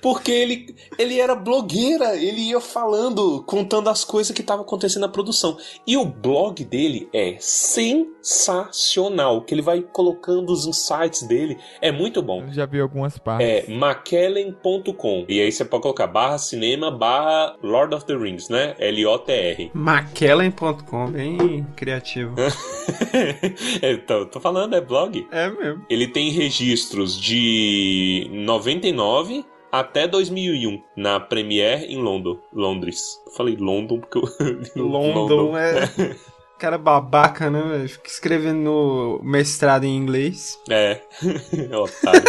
Porque 0.00 0.30
ele, 0.30 0.74
ele 0.98 1.20
era 1.20 1.34
blogueira, 1.34 2.16
ele 2.16 2.42
ia 2.42 2.60
falando, 2.60 3.42
contando 3.46 3.90
as 3.90 4.04
coisas 4.04 4.34
que 4.34 4.40
estavam 4.40 4.64
acontecendo 4.64 5.02
na 5.02 5.08
produção. 5.08 5.58
E 5.86 5.96
o 5.96 6.04
blog 6.04 6.64
dele 6.64 7.08
é 7.12 7.36
sensacional, 7.38 9.42
que 9.42 9.54
ele 9.54 9.62
vai 9.62 9.80
colocando 9.80 10.50
os 10.50 10.66
insights 10.66 11.22
dele, 11.22 11.56
é 11.80 11.92
muito 11.92 12.22
bom. 12.22 12.42
Eu 12.42 12.52
já 12.52 12.66
vi 12.66 12.80
algumas 12.80 13.18
partes. 13.18 13.46
É 13.46 13.72
mackellen.com. 13.72 15.26
E 15.28 15.40
aí 15.40 15.52
você 15.52 15.64
pode 15.64 15.82
colocar 15.82 16.06
barra 16.06 16.38
cinema 16.38 16.90
barra 16.90 17.56
Lord 17.62 17.94
of 17.94 18.06
the 18.06 18.16
Rings, 18.16 18.48
né? 18.48 18.74
L-O-T-R. 18.78 19.70
Mackellen.com, 19.74 21.10
bem 21.10 21.66
criativo. 21.76 22.34
então, 23.82 24.26
tô 24.26 24.40
falando, 24.40 24.74
é 24.74 24.80
blog. 24.80 25.26
É 25.30 25.50
mesmo. 25.50 25.84
Ele 25.88 26.08
tem 26.08 26.30
registros 26.30 27.20
de 27.20 28.28
99 28.30 28.94
até 29.70 30.06
2001 30.06 30.82
na 30.96 31.18
Premiere 31.18 31.86
em 31.86 32.00
London, 32.00 32.38
Londres. 32.52 33.20
Eu 33.26 33.32
falei 33.32 33.56
London 33.56 34.00
porque 34.00 34.18
eu 34.18 34.24
London 34.86 35.56
é. 35.56 36.16
Cara 36.58 36.78
babaca, 36.78 37.50
né, 37.50 37.60
velho? 37.60 37.88
Fica 37.88 38.08
escrevendo 38.08 38.60
no 38.60 39.20
mestrado 39.22 39.84
em 39.84 39.96
inglês. 39.96 40.58
É, 40.70 41.00
otário. 41.76 42.22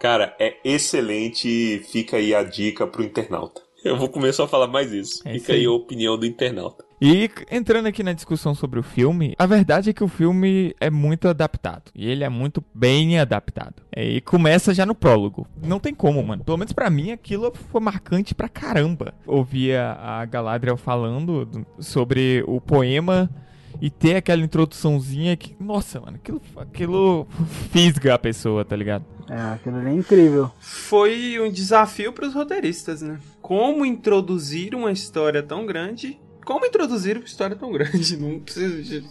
Cara, 0.00 0.34
é 0.40 0.56
excelente. 0.64 1.78
Fica 1.88 2.16
aí 2.16 2.34
a 2.34 2.42
dica 2.42 2.86
pro 2.86 3.04
internauta. 3.04 3.62
Eu 3.84 3.96
vou 3.96 4.08
começar 4.08 4.44
a 4.44 4.48
falar 4.48 4.66
mais 4.66 4.92
isso. 4.92 5.22
É 5.24 5.34
Fica 5.34 5.52
aí. 5.52 5.64
a 5.64 5.70
opinião 5.70 6.18
do 6.18 6.26
internauta. 6.26 6.84
E 7.00 7.30
entrando 7.50 7.86
aqui 7.86 8.02
na 8.02 8.12
discussão 8.12 8.54
sobre 8.54 8.80
o 8.80 8.82
filme, 8.82 9.34
a 9.38 9.46
verdade 9.46 9.90
é 9.90 9.92
que 9.92 10.02
o 10.02 10.08
filme 10.08 10.74
é 10.80 10.90
muito 10.90 11.28
adaptado. 11.28 11.90
E 11.94 12.08
ele 12.08 12.24
é 12.24 12.28
muito 12.28 12.62
bem 12.74 13.18
adaptado. 13.18 13.74
É, 13.94 14.04
E 14.04 14.20
começa 14.20 14.74
já 14.74 14.84
no 14.84 14.94
prólogo. 14.94 15.46
Não 15.64 15.78
tem 15.78 15.94
como, 15.94 16.22
mano. 16.22 16.42
Pelo 16.44 16.58
menos 16.58 16.72
pra 16.72 16.90
mim 16.90 17.12
aquilo 17.12 17.52
foi 17.70 17.80
marcante 17.80 18.34
pra 18.34 18.48
caramba. 18.48 19.14
Ouvia 19.26 19.92
a 20.00 20.24
Galadriel 20.24 20.76
falando 20.76 21.44
do- 21.44 21.66
sobre 21.78 22.42
o 22.46 22.60
poema 22.60 23.30
e 23.80 23.90
ter 23.90 24.16
aquela 24.16 24.42
introduçãozinha 24.42 25.36
que, 25.36 25.54
nossa, 25.60 26.00
mano, 26.00 26.16
aquilo, 26.16 26.42
aquilo 26.56 27.28
fisga 27.70 28.14
a 28.14 28.18
pessoa, 28.18 28.64
tá 28.64 28.74
ligado? 28.74 29.04
É, 29.30 29.40
aquilo 29.52 29.78
é 29.86 29.92
incrível. 29.92 30.50
Foi 30.58 31.38
um 31.38 31.50
desafio 31.52 32.12
pros 32.12 32.34
roteiristas, 32.34 33.02
né? 33.02 33.18
Como 33.40 33.84
introduzir 33.86 34.74
uma 34.74 34.90
história 34.90 35.42
tão 35.42 35.64
grande. 35.66 36.18
Como 36.48 36.64
introduzir 36.64 37.18
uma 37.18 37.26
história 37.26 37.54
tão 37.54 37.70
grande? 37.70 38.16
Não 38.16 38.40
precisa 38.40 38.82
de. 38.82 39.04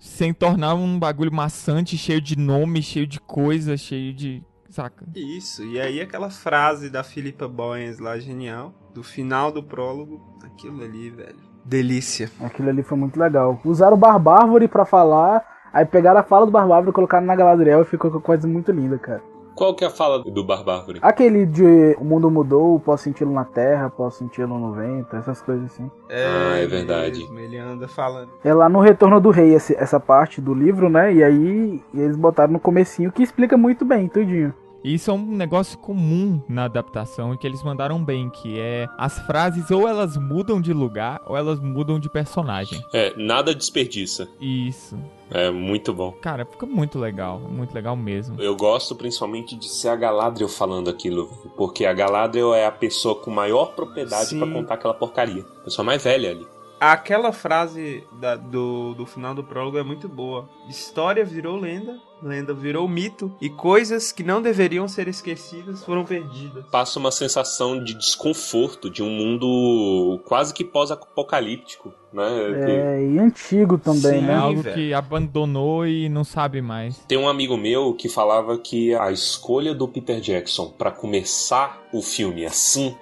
Sem 0.00 0.34
tornar 0.34 0.74
um 0.74 0.98
bagulho 0.98 1.32
maçante, 1.32 1.96
cheio 1.96 2.20
de 2.20 2.36
nome, 2.36 2.82
cheio 2.82 3.06
de 3.06 3.20
coisa, 3.20 3.76
cheio 3.76 4.12
de. 4.12 4.42
Saca? 4.68 5.06
Isso, 5.14 5.62
e 5.62 5.80
aí 5.80 6.00
aquela 6.00 6.30
frase 6.30 6.90
da 6.90 7.04
Filipa 7.04 7.46
Boyens 7.46 8.00
lá, 8.00 8.18
genial, 8.18 8.74
do 8.92 9.04
final 9.04 9.52
do 9.52 9.62
prólogo, 9.62 10.20
aquilo 10.42 10.82
ali, 10.82 11.10
velho. 11.10 11.38
Delícia. 11.64 12.28
Aquilo 12.40 12.70
ali 12.70 12.82
foi 12.82 12.98
muito 12.98 13.20
legal. 13.20 13.60
Usaram 13.64 13.94
o 13.94 13.96
Barbárvore 13.96 14.66
pra 14.66 14.84
falar, 14.84 15.46
aí 15.72 15.84
pegaram 15.84 16.18
a 16.18 16.24
fala 16.24 16.44
do 16.44 16.50
Barbárvore 16.50 16.90
e 16.90 16.92
colocaram 16.92 17.24
na 17.24 17.36
Galadriel 17.36 17.82
e 17.82 17.84
ficou 17.84 18.10
com 18.10 18.20
coisa 18.20 18.48
muito 18.48 18.72
linda, 18.72 18.98
cara. 18.98 19.22
Qual 19.54 19.74
que 19.74 19.84
é 19.84 19.86
a 19.86 19.90
fala 19.90 20.18
do 20.22 20.44
Barbárvore? 20.44 20.98
Aquele 21.02 21.46
de 21.46 21.96
o 21.98 22.04
mundo 22.04 22.30
mudou, 22.30 22.78
posso 22.80 23.04
senti-lo 23.04 23.32
na 23.32 23.44
terra, 23.44 23.88
posso 23.88 24.18
senti-lo 24.18 24.58
no 24.58 24.72
vento, 24.72 25.14
essas 25.16 25.40
coisas 25.40 25.66
assim. 25.66 25.90
Ah, 26.10 26.58
é 26.58 26.66
verdade. 26.66 27.20
mesmo, 27.20 27.38
ele 27.38 27.58
anda 27.58 27.86
falando. 27.86 28.30
É 28.42 28.52
lá 28.52 28.68
no 28.68 28.80
Retorno 28.80 29.20
do 29.20 29.30
Rei 29.30 29.54
essa 29.54 30.00
parte 30.00 30.40
do 30.40 30.52
livro, 30.52 30.88
né? 30.88 31.12
E 31.12 31.22
aí 31.22 31.82
eles 31.94 32.16
botaram 32.16 32.52
no 32.52 32.60
comecinho 32.60 33.12
que 33.12 33.22
explica 33.22 33.56
muito 33.56 33.84
bem, 33.84 34.08
tudinho. 34.08 34.52
E 34.84 34.94
Isso 34.94 35.10
é 35.10 35.14
um 35.14 35.24
negócio 35.24 35.78
comum 35.78 36.42
na 36.46 36.64
adaptação 36.64 37.32
e 37.32 37.38
que 37.38 37.46
eles 37.46 37.62
mandaram 37.62 38.04
bem, 38.04 38.28
que 38.28 38.60
é 38.60 38.86
as 38.98 39.18
frases 39.20 39.70
ou 39.70 39.88
elas 39.88 40.16
mudam 40.18 40.60
de 40.60 40.74
lugar 40.74 41.22
ou 41.26 41.36
elas 41.36 41.58
mudam 41.58 41.98
de 41.98 42.10
personagem. 42.10 42.84
É, 42.92 43.14
nada 43.16 43.54
desperdiça. 43.54 44.28
Isso. 44.38 44.98
É 45.30 45.50
muito 45.50 45.92
bom. 45.94 46.12
Cara, 46.20 46.44
fica 46.44 46.66
muito 46.66 46.98
legal, 46.98 47.40
muito 47.40 47.74
legal 47.74 47.96
mesmo. 47.96 48.40
Eu 48.40 48.54
gosto 48.54 48.94
principalmente 48.94 49.56
de 49.56 49.68
ser 49.68 49.88
a 49.88 49.96
Galadriel 49.96 50.48
falando 50.50 50.90
aquilo, 50.90 51.26
porque 51.56 51.86
a 51.86 51.92
Galadriel 51.94 52.52
é 52.54 52.66
a 52.66 52.70
pessoa 52.70 53.14
com 53.14 53.30
maior 53.30 53.72
propriedade 53.74 54.36
pra 54.36 54.46
contar 54.46 54.74
aquela 54.74 54.92
porcaria. 54.94 55.44
A 55.60 55.64
pessoa 55.64 55.84
mais 55.84 56.04
velha 56.04 56.30
ali. 56.30 56.46
Aquela 56.78 57.32
frase 57.32 58.04
da- 58.20 58.36
do, 58.36 58.92
do 58.94 59.06
final 59.06 59.34
do 59.34 59.42
prólogo 59.42 59.78
é 59.78 59.82
muito 59.82 60.06
boa. 60.08 60.46
História 60.68 61.24
virou 61.24 61.56
lenda, 61.56 61.98
lenda 62.24 62.52
virou 62.54 62.88
mito, 62.88 63.32
e 63.40 63.48
coisas 63.48 64.10
que 64.12 64.22
não 64.22 64.40
deveriam 64.42 64.88
ser 64.88 65.06
esquecidas 65.08 65.84
foram 65.84 66.04
perdidas. 66.04 66.64
Passa 66.70 66.98
uma 66.98 67.10
sensação 67.10 67.82
de 67.82 67.94
desconforto, 67.94 68.88
de 68.90 69.02
um 69.02 69.10
mundo 69.10 70.20
quase 70.24 70.52
que 70.54 70.64
pós-apocalíptico, 70.64 71.92
né? 72.12 72.24
Que- 72.64 72.70
É, 72.70 73.06
e 73.12 73.18
antigo 73.18 73.78
também, 73.78 74.20
Sim. 74.20 74.26
Né? 74.26 74.34
algo 74.34 74.62
velho. 74.62 74.74
que 74.74 74.94
abandonou 74.94 75.86
e 75.86 76.08
não 76.08 76.24
sabe 76.24 76.60
mais. 76.60 76.98
Tem 77.06 77.18
um 77.18 77.28
amigo 77.28 77.56
meu 77.56 77.94
que 77.94 78.08
falava 78.08 78.56
que 78.58 78.94
a 78.94 79.10
escolha 79.12 79.74
do 79.74 79.86
Peter 79.88 80.20
Jackson 80.20 80.68
pra 80.76 80.90
começar 80.90 81.82
o 81.92 82.00
filme 82.02 82.44
assim 82.44 82.94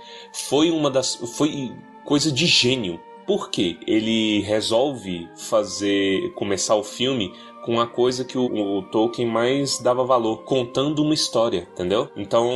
foi 0.49 0.71
uma 0.71 0.91
das 0.91 1.15
foi 1.37 1.73
coisa 2.05 2.31
de 2.33 2.47
gênio. 2.47 3.01
Por 3.27 3.51
quê? 3.51 3.77
Ele 3.87 4.41
resolve 4.41 5.29
fazer 5.37 6.33
começar 6.35 6.75
o 6.75 6.83
filme 6.83 7.33
com 7.65 7.81
a 7.81 7.87
coisa 7.87 8.25
que 8.25 8.37
o, 8.37 8.79
o 8.79 8.83
Tolkien 8.83 9.29
mais 9.29 9.79
dava 9.79 10.05
valor, 10.05 10.43
contando 10.45 11.03
uma 11.03 11.15
história, 11.15 11.69
entendeu? 11.73 12.09
Então 12.17 12.49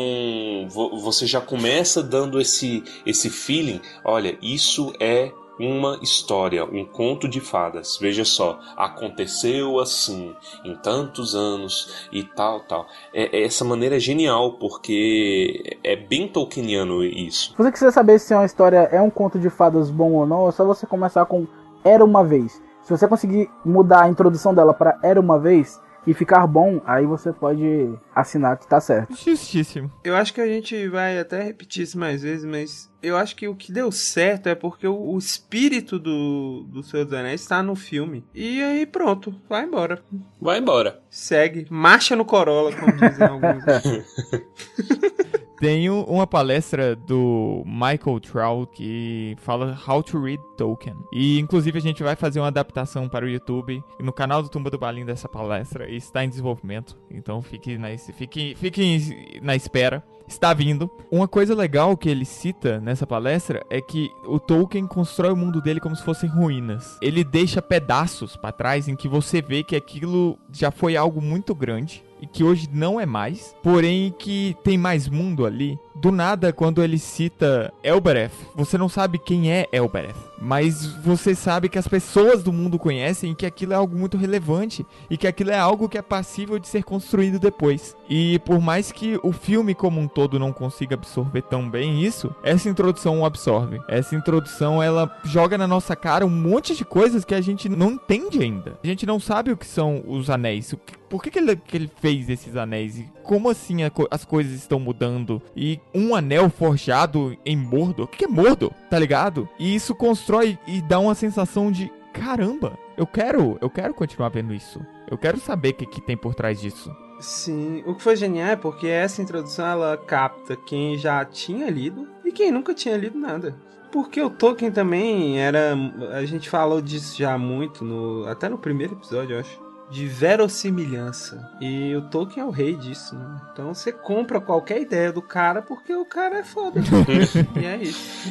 vo- 0.68 0.98
você 0.98 1.26
já 1.26 1.40
começa 1.40 2.02
dando 2.02 2.40
esse 2.40 2.82
esse 3.06 3.30
feeling, 3.30 3.80
olha, 4.04 4.36
isso 4.42 4.92
é 5.00 5.30
uma 5.58 5.98
história, 6.02 6.66
um 6.66 6.84
conto 6.84 7.26
de 7.26 7.40
fadas. 7.40 7.96
Veja 7.98 8.26
só, 8.26 8.58
aconteceu 8.76 9.78
assim 9.78 10.34
em 10.64 10.74
tantos 10.76 11.34
anos 11.34 12.06
e 12.12 12.22
tal, 12.22 12.60
tal. 12.60 12.86
É, 13.14 13.42
essa 13.42 13.64
maneira 13.64 13.96
é 13.96 14.00
genial 14.00 14.54
porque 14.58 15.78
é 15.82 15.96
bem 15.96 16.28
Tolkieniano 16.28 17.02
isso. 17.02 17.52
Se 17.52 17.56
você 17.56 17.72
quiser 17.72 17.90
saber 17.92 18.18
se 18.18 18.34
uma 18.34 18.44
história 18.44 18.88
é 18.92 19.00
um 19.00 19.08
conto 19.08 19.38
de 19.38 19.48
fadas 19.48 19.88
bom 19.90 20.12
ou 20.12 20.26
não, 20.26 20.48
é 20.48 20.52
só 20.52 20.64
você 20.64 20.86
começar 20.86 21.24
com 21.26 21.46
Era 21.84 22.04
uma 22.04 22.22
vez. 22.24 22.60
Se 22.86 22.90
você 22.90 23.08
conseguir 23.08 23.50
mudar 23.64 24.04
a 24.04 24.08
introdução 24.08 24.54
dela 24.54 24.72
pra 24.72 24.96
Era 25.02 25.20
uma 25.20 25.40
vez 25.40 25.82
e 26.06 26.14
ficar 26.14 26.46
bom, 26.46 26.80
aí 26.86 27.04
você 27.04 27.32
pode 27.32 27.92
assinar 28.14 28.56
que 28.56 28.68
tá 28.68 28.80
certo. 28.80 29.12
Justíssimo. 29.12 29.90
Eu 30.04 30.14
acho 30.14 30.32
que 30.32 30.40
a 30.40 30.46
gente 30.46 30.86
vai 30.86 31.18
até 31.18 31.42
repetir 31.42 31.82
isso 31.82 31.98
mais 31.98 32.22
vezes, 32.22 32.44
mas 32.44 32.88
eu 33.02 33.16
acho 33.16 33.34
que 33.34 33.48
o 33.48 33.56
que 33.56 33.72
deu 33.72 33.90
certo 33.90 34.48
é 34.48 34.54
porque 34.54 34.86
o, 34.86 34.94
o 34.96 35.18
espírito 35.18 35.98
do, 35.98 36.62
do 36.68 36.80
Senhor 36.84 37.02
dos 37.02 37.14
Anéis 37.14 37.40
está 37.40 37.60
no 37.60 37.74
filme. 37.74 38.24
E 38.32 38.62
aí 38.62 38.86
pronto, 38.86 39.34
vai 39.48 39.64
embora. 39.64 40.00
Vai 40.40 40.60
embora. 40.60 41.00
Segue, 41.10 41.66
marcha 41.68 42.14
no 42.14 42.24
Corolla, 42.24 42.70
como 42.72 42.92
dizem 42.92 43.26
alguns. 43.26 43.64
Um- 45.62 46.02
uma 46.02 46.26
palestra 46.26 46.94
do 46.94 47.62
Michael 47.64 48.20
Trout 48.20 48.70
que 48.74 49.36
fala 49.38 49.76
How 49.86 50.02
to 50.02 50.20
Read 50.20 50.42
Tolkien. 50.56 50.96
E 51.12 51.38
inclusive 51.38 51.78
a 51.78 51.82
gente 51.82 52.02
vai 52.02 52.14
fazer 52.14 52.40
uma 52.40 52.48
adaptação 52.48 53.08
para 53.08 53.24
o 53.24 53.28
YouTube 53.28 53.82
no 54.00 54.12
canal 54.12 54.42
do 54.42 54.48
Tumba 54.48 54.70
do 54.70 54.78
Balim 54.78 55.04
dessa 55.04 55.28
palestra. 55.28 55.88
E 55.88 55.96
está 55.96 56.24
em 56.24 56.28
desenvolvimento. 56.28 56.96
Então 57.10 57.40
fique 57.42 57.78
na, 57.78 57.88
fique, 57.96 58.54
fique 58.56 59.40
na 59.42 59.56
espera. 59.56 60.02
Está 60.28 60.52
vindo. 60.52 60.90
Uma 61.08 61.28
coisa 61.28 61.54
legal 61.54 61.96
que 61.96 62.08
ele 62.08 62.24
cita 62.24 62.80
nessa 62.80 63.06
palestra 63.06 63.64
é 63.70 63.80
que 63.80 64.10
o 64.24 64.40
Tolkien 64.40 64.84
constrói 64.84 65.30
o 65.30 65.36
mundo 65.36 65.60
dele 65.62 65.78
como 65.78 65.94
se 65.94 66.02
fossem 66.02 66.28
ruínas. 66.28 66.98
Ele 67.00 67.22
deixa 67.22 67.62
pedaços 67.62 68.36
para 68.36 68.50
trás 68.50 68.88
em 68.88 68.96
que 68.96 69.06
você 69.06 69.40
vê 69.40 69.62
que 69.62 69.76
aquilo 69.76 70.36
já 70.52 70.72
foi 70.72 70.96
algo 70.96 71.22
muito 71.22 71.54
grande 71.54 72.02
e 72.20 72.26
que 72.26 72.42
hoje 72.44 72.68
não 72.72 73.00
é 73.00 73.06
mais, 73.06 73.54
porém 73.62 74.14
que 74.18 74.56
tem 74.62 74.78
mais 74.78 75.08
mundo 75.08 75.44
ali. 75.44 75.78
Do 76.00 76.12
nada, 76.12 76.52
quando 76.52 76.82
ele 76.82 76.98
cita 76.98 77.72
Elbereth, 77.82 78.32
você 78.54 78.76
não 78.76 78.88
sabe 78.88 79.18
quem 79.18 79.50
é 79.50 79.66
Elbereth, 79.72 80.14
mas 80.38 80.86
você 80.96 81.34
sabe 81.34 81.70
que 81.70 81.78
as 81.78 81.88
pessoas 81.88 82.42
do 82.42 82.52
mundo 82.52 82.78
conhecem 82.78 83.32
e 83.32 83.34
que 83.34 83.46
aquilo 83.46 83.72
é 83.72 83.76
algo 83.76 83.96
muito 83.96 84.18
relevante 84.18 84.84
e 85.08 85.16
que 85.16 85.26
aquilo 85.26 85.50
é 85.50 85.58
algo 85.58 85.88
que 85.88 85.96
é 85.96 86.02
passível 86.02 86.58
de 86.58 86.68
ser 86.68 86.84
construído 86.84 87.38
depois. 87.38 87.96
E 88.10 88.38
por 88.40 88.60
mais 88.60 88.92
que 88.92 89.18
o 89.22 89.32
filme 89.32 89.74
como 89.74 89.98
um 89.98 90.06
todo 90.06 90.38
não 90.38 90.52
consiga 90.52 90.94
absorver 90.94 91.42
tão 91.42 91.68
bem 91.68 92.02
isso, 92.02 92.34
essa 92.42 92.68
introdução 92.68 93.20
o 93.20 93.24
absorve. 93.24 93.80
Essa 93.88 94.14
introdução 94.14 94.82
ela 94.82 95.10
joga 95.24 95.56
na 95.56 95.66
nossa 95.66 95.96
cara 95.96 96.26
um 96.26 96.30
monte 96.30 96.76
de 96.76 96.84
coisas 96.84 97.24
que 97.24 97.34
a 97.34 97.40
gente 97.40 97.70
não 97.70 97.92
entende 97.92 98.42
ainda. 98.42 98.78
A 98.84 98.86
gente 98.86 99.06
não 99.06 99.18
sabe 99.18 99.50
o 99.50 99.56
que 99.56 99.66
são 99.66 100.04
os 100.06 100.28
anéis, 100.28 100.74
por 101.08 101.22
que, 101.22 101.30
que, 101.30 101.38
ele, 101.38 101.56
que 101.56 101.76
ele 101.76 101.90
fez 102.00 102.28
esses 102.28 102.56
anéis? 102.56 102.98
E 102.98 103.08
como 103.26 103.50
assim 103.50 103.82
a 103.82 103.90
as 104.10 104.24
coisas 104.24 104.52
estão 104.52 104.78
mudando? 104.78 105.42
E 105.54 105.80
um 105.92 106.14
anel 106.14 106.48
forjado 106.48 107.36
em 107.44 107.56
Mordor? 107.56 108.06
O 108.06 108.08
que 108.08 108.24
é 108.24 108.28
Mordor? 108.28 108.70
Tá 108.88 108.98
ligado? 108.98 109.48
E 109.58 109.74
isso 109.74 109.94
constrói 109.94 110.58
e 110.66 110.80
dá 110.80 110.98
uma 110.98 111.14
sensação 111.14 111.70
de 111.70 111.90
caramba, 112.12 112.78
eu 112.96 113.06
quero, 113.06 113.58
eu 113.60 113.68
quero 113.68 113.92
continuar 113.92 114.30
vendo 114.30 114.54
isso. 114.54 114.80
Eu 115.10 115.18
quero 115.18 115.38
saber 115.38 115.70
o 115.70 115.74
que, 115.74 115.86
que 115.86 116.00
tem 116.00 116.16
por 116.16 116.34
trás 116.34 116.60
disso. 116.60 116.90
Sim, 117.20 117.82
o 117.86 117.94
que 117.94 118.02
foi 118.02 118.16
genial 118.16 118.48
é 118.48 118.56
porque 118.56 118.86
essa 118.86 119.20
introdução 119.20 119.66
ela 119.66 119.96
capta 119.96 120.56
quem 120.56 120.96
já 120.96 121.24
tinha 121.24 121.68
lido 121.70 122.08
e 122.24 122.32
quem 122.32 122.50
nunca 122.50 122.74
tinha 122.74 122.96
lido 122.96 123.18
nada. 123.18 123.54
Porque 123.92 124.20
o 124.20 124.30
Tolkien 124.30 124.70
também 124.70 125.38
era. 125.38 125.74
A 126.12 126.24
gente 126.24 126.50
falou 126.50 126.80
disso 126.80 127.16
já 127.16 127.38
muito, 127.38 127.84
no, 127.84 128.26
até 128.26 128.48
no 128.48 128.58
primeiro 128.58 128.94
episódio, 128.94 129.34
eu 129.34 129.40
acho. 129.40 129.65
De 129.90 130.06
verossimilhança. 130.06 131.48
E 131.60 131.94
o 131.94 132.02
Tolkien 132.02 132.44
é 132.44 132.46
o 132.46 132.50
rei 132.50 132.74
disso, 132.74 133.14
né? 133.14 133.40
Então 133.52 133.72
você 133.72 133.92
compra 133.92 134.40
qualquer 134.40 134.80
ideia 134.80 135.12
do 135.12 135.22
cara 135.22 135.62
porque 135.62 135.94
o 135.94 136.04
cara 136.04 136.38
é 136.38 136.42
foda. 136.42 136.80
e 137.60 137.64
é 137.64 137.76
isso. 137.76 138.28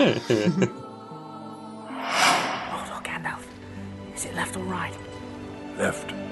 Hold 2.72 2.92
on, 2.92 3.02
Gandalf. 3.04 3.46
Is 4.16 4.26
it 4.26 4.36
left 4.36 4.58
or 4.58 4.66
right? 4.66 4.98
Left. 5.78 6.25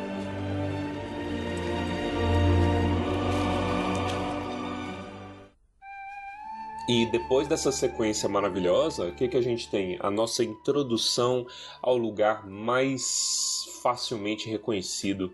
E 6.87 7.05
depois 7.05 7.47
dessa 7.47 7.71
sequência 7.71 8.27
maravilhosa, 8.27 9.05
o 9.07 9.15
que, 9.15 9.27
que 9.29 9.37
a 9.37 9.41
gente 9.41 9.69
tem? 9.69 9.97
A 10.01 10.11
nossa 10.11 10.43
introdução 10.43 11.47
ao 11.81 11.97
lugar 11.97 12.45
mais 12.45 13.65
facilmente 13.81 14.49
reconhecido 14.49 15.33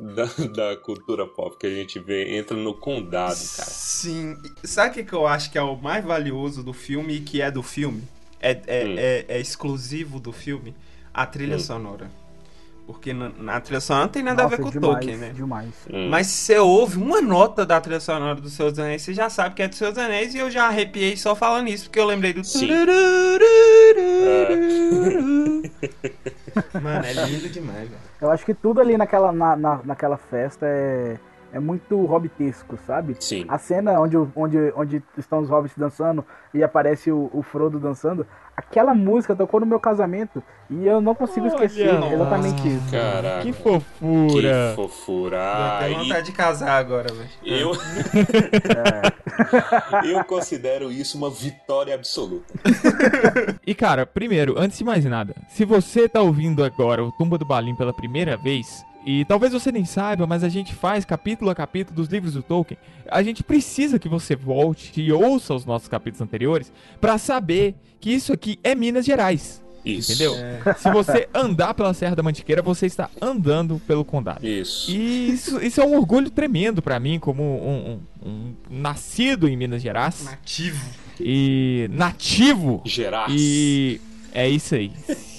da, 0.00 0.24
da 0.72 0.76
cultura 0.76 1.26
pop 1.26 1.56
que 1.58 1.66
a 1.66 1.70
gente 1.74 1.98
vê, 1.98 2.36
entra 2.38 2.56
no 2.56 2.72
condado, 2.74 3.36
cara. 3.56 3.68
Sim. 3.70 4.36
Sabe 4.64 4.90
o 4.90 4.94
que 4.94 5.04
que 5.04 5.12
eu 5.12 5.26
acho 5.26 5.50
que 5.50 5.58
é 5.58 5.62
o 5.62 5.76
mais 5.76 6.02
valioso 6.04 6.62
do 6.62 6.72
filme 6.72 7.16
e 7.16 7.20
que 7.20 7.42
é 7.42 7.50
do 7.50 7.62
filme? 7.62 8.02
É, 8.40 8.52
é, 8.66 8.84
Hum. 8.84 8.94
é, 8.98 9.24
é 9.28 9.40
exclusivo 9.40 10.18
do 10.18 10.32
filme? 10.32 10.74
A 11.12 11.26
trilha 11.26 11.56
Hum. 11.56 11.60
sonora. 11.60 12.10
Porque 12.86 13.12
na, 13.12 13.60
trilha 13.60 13.80
sonora 13.80 14.04
não 14.04 14.12
tem 14.12 14.22
nada 14.22 14.42
a 14.42 14.44
Nossa, 14.44 14.56
ver 14.56 14.62
com 14.62 14.68
o 14.68 14.72
demais, 14.72 14.94
Tolkien, 14.94 15.16
né? 15.16 15.30
Demais. 15.34 15.74
Hum. 15.92 16.08
Mas 16.08 16.28
se 16.28 16.52
você 16.52 16.58
ouve 16.60 16.96
uma 16.98 17.20
nota 17.20 17.66
da 17.66 17.80
trilha 17.80 17.98
sonora 17.98 18.36
dos 18.36 18.60
Anéis, 18.78 19.02
você 19.02 19.12
já 19.12 19.28
sabe 19.28 19.56
que 19.56 19.62
é 19.62 19.66
dos 19.68 19.82
Anéis 19.82 20.34
e 20.34 20.38
eu 20.38 20.48
já 20.48 20.66
arrepiei 20.68 21.16
só 21.16 21.34
falando 21.34 21.66
isso, 21.68 21.84
porque 21.86 21.98
eu 21.98 22.06
lembrei 22.06 22.32
do. 22.32 22.44
Sim. 22.44 22.68
Mano, 26.80 27.04
é 27.04 27.12
lindo 27.26 27.48
demais, 27.48 27.88
velho. 27.88 28.00
Eu 28.20 28.30
acho 28.30 28.44
que 28.44 28.54
tudo 28.54 28.80
ali 28.80 28.96
naquela, 28.96 29.32
na, 29.32 29.56
na- 29.56 29.80
naquela 29.84 30.16
festa 30.16 30.64
é, 30.66 31.18
é 31.56 31.60
muito 31.60 32.04
hobbitesco, 32.04 32.76
sabe? 32.86 33.16
Sim. 33.18 33.46
A 33.48 33.56
cena 33.56 33.98
onde, 33.98 34.16
onde, 34.36 34.72
onde 34.76 35.02
estão 35.16 35.40
os 35.40 35.48
hobbits 35.48 35.76
dançando 35.76 36.22
e 36.52 36.62
aparece 36.62 37.10
o, 37.10 37.30
o 37.32 37.42
Frodo 37.42 37.80
dançando, 37.80 38.26
aquela 38.54 38.94
música 38.94 39.34
tocou 39.34 39.58
no 39.60 39.64
meu 39.66 39.80
casamento 39.80 40.42
e 40.68 40.86
eu 40.86 41.00
não 41.00 41.14
consigo 41.14 41.46
esquecer 41.46 41.88
Olha, 41.94 42.14
exatamente 42.14 42.68
isso. 42.68 42.90
Caraca. 42.90 43.40
Que 43.40 43.52
Que 43.52 43.52
fofura. 43.54 44.72
fofura. 44.76 45.78
Eu 45.80 45.88
tenho 45.88 45.98
vontade 46.00 46.26
de 46.26 46.32
casar 46.32 46.78
agora, 46.78 47.08
velho. 47.12 47.30
eu... 47.42 47.72
eu 50.04 50.24
considero 50.24 50.92
isso 50.92 51.16
uma 51.16 51.30
vitória 51.30 51.94
absoluta. 51.94 52.52
E 53.66 53.74
cara, 53.74 54.04
primeiro, 54.04 54.58
antes 54.58 54.76
de 54.76 54.84
mais 54.84 55.04
nada, 55.06 55.34
se 55.48 55.64
você 55.64 56.06
tá 56.06 56.20
ouvindo 56.20 56.62
agora 56.62 57.02
o 57.02 57.10
Tumba 57.12 57.38
do 57.38 57.46
Balim 57.46 57.74
pela 57.74 57.94
primeira 57.94 58.36
vez, 58.36 58.84
e 59.06 59.24
talvez 59.24 59.52
você 59.52 59.70
nem 59.72 59.84
saiba, 59.84 60.26
mas 60.26 60.42
a 60.44 60.48
gente 60.48 60.74
faz 60.74 61.04
capítulo 61.04 61.48
a 61.50 61.54
capítulo 61.54 61.94
dos 61.96 62.08
livros 62.08 62.34
do 62.34 62.42
Tolkien, 62.42 62.76
a 63.08 63.22
gente 63.22 63.42
precisa 63.44 63.98
que 63.98 64.08
você 64.08 64.34
volte 64.36 65.00
e 65.00 65.12
ouça 65.12 65.54
os 65.54 65.64
nossos 65.64 65.86
capítulos 65.88 66.20
anteriores 66.20 66.72
pra 67.00 67.16
saber 67.16 67.74
que 68.00 68.10
isso 68.10 68.32
aqui 68.32 68.58
é 68.64 68.74
Minas 68.74 69.06
Gerais. 69.06 69.64
Isso. 69.84 70.10
Entendeu? 70.12 70.34
Se 70.78 70.90
você 70.90 71.28
andar 71.32 71.72
pela 71.72 71.94
Serra 71.94 72.16
da 72.16 72.22
Mantiqueira, 72.22 72.60
você 72.60 72.86
está 72.86 73.08
andando 73.22 73.80
pelo 73.86 74.04
condado. 74.04 74.44
Isso. 74.44 74.90
E 74.90 75.30
isso, 75.30 75.62
isso 75.62 75.80
é 75.80 75.84
um 75.86 75.96
orgulho 75.96 76.28
tremendo 76.28 76.82
pra 76.82 76.98
mim, 76.98 77.20
como 77.20 77.40
um, 77.44 77.92
um- 78.24 78.28
um 78.28 78.54
nascido 78.68 79.46
em 79.48 79.56
Minas 79.56 79.80
Gerais 79.80 80.24
Nativo. 80.24 80.84
e 81.20 81.88
nativo 81.92 82.82
Gerais. 82.84 83.32
e 83.36 84.00
é 84.34 84.48
isso 84.48 84.74
aí. 84.74 84.90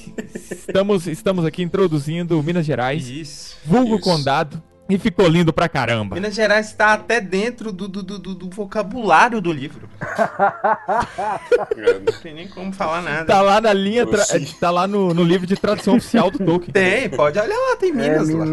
Estamos, 0.51 1.07
estamos 1.07 1.45
aqui 1.45 1.63
introduzindo 1.63 2.41
Minas 2.43 2.65
Gerais, 2.65 3.07
Isso. 3.07 3.55
vulgo 3.65 3.95
Isso. 3.95 4.03
condado, 4.03 4.61
e 4.89 4.97
ficou 4.97 5.27
lindo 5.27 5.51
pra 5.51 5.67
caramba. 5.67 6.15
Minas 6.15 6.33
Gerais 6.33 6.67
está 6.67 6.93
até 6.93 7.19
dentro 7.19 7.73
do, 7.73 7.87
do, 7.87 8.01
do, 8.01 8.19
do- 8.35 8.49
vocabulário 8.49 9.41
do 9.41 9.51
livro. 9.51 9.89
Não 12.05 12.13
tem 12.21 12.33
nem 12.33 12.47
como 12.47 12.71
falar 12.71 13.01
nada. 13.01 13.25
Tá 13.25 13.41
lá 13.41 13.59
na 13.59 13.73
linha, 13.73 14.05
tra- 14.07 14.25
tá 14.59 14.71
lá 14.71 14.87
no, 14.87 15.13
no 15.13 15.23
livro 15.23 15.45
de 15.45 15.55
tradução 15.55 15.97
oficial 15.97 16.31
do 16.31 16.39
Tolkien. 16.39 16.71
Tem, 16.71 17.09
pode 17.09 17.37
olhar 17.37 17.55
lá, 17.57 17.75
tem 17.77 17.89
É, 17.89 17.93
Minas 17.93 18.29
lá. 18.29 18.45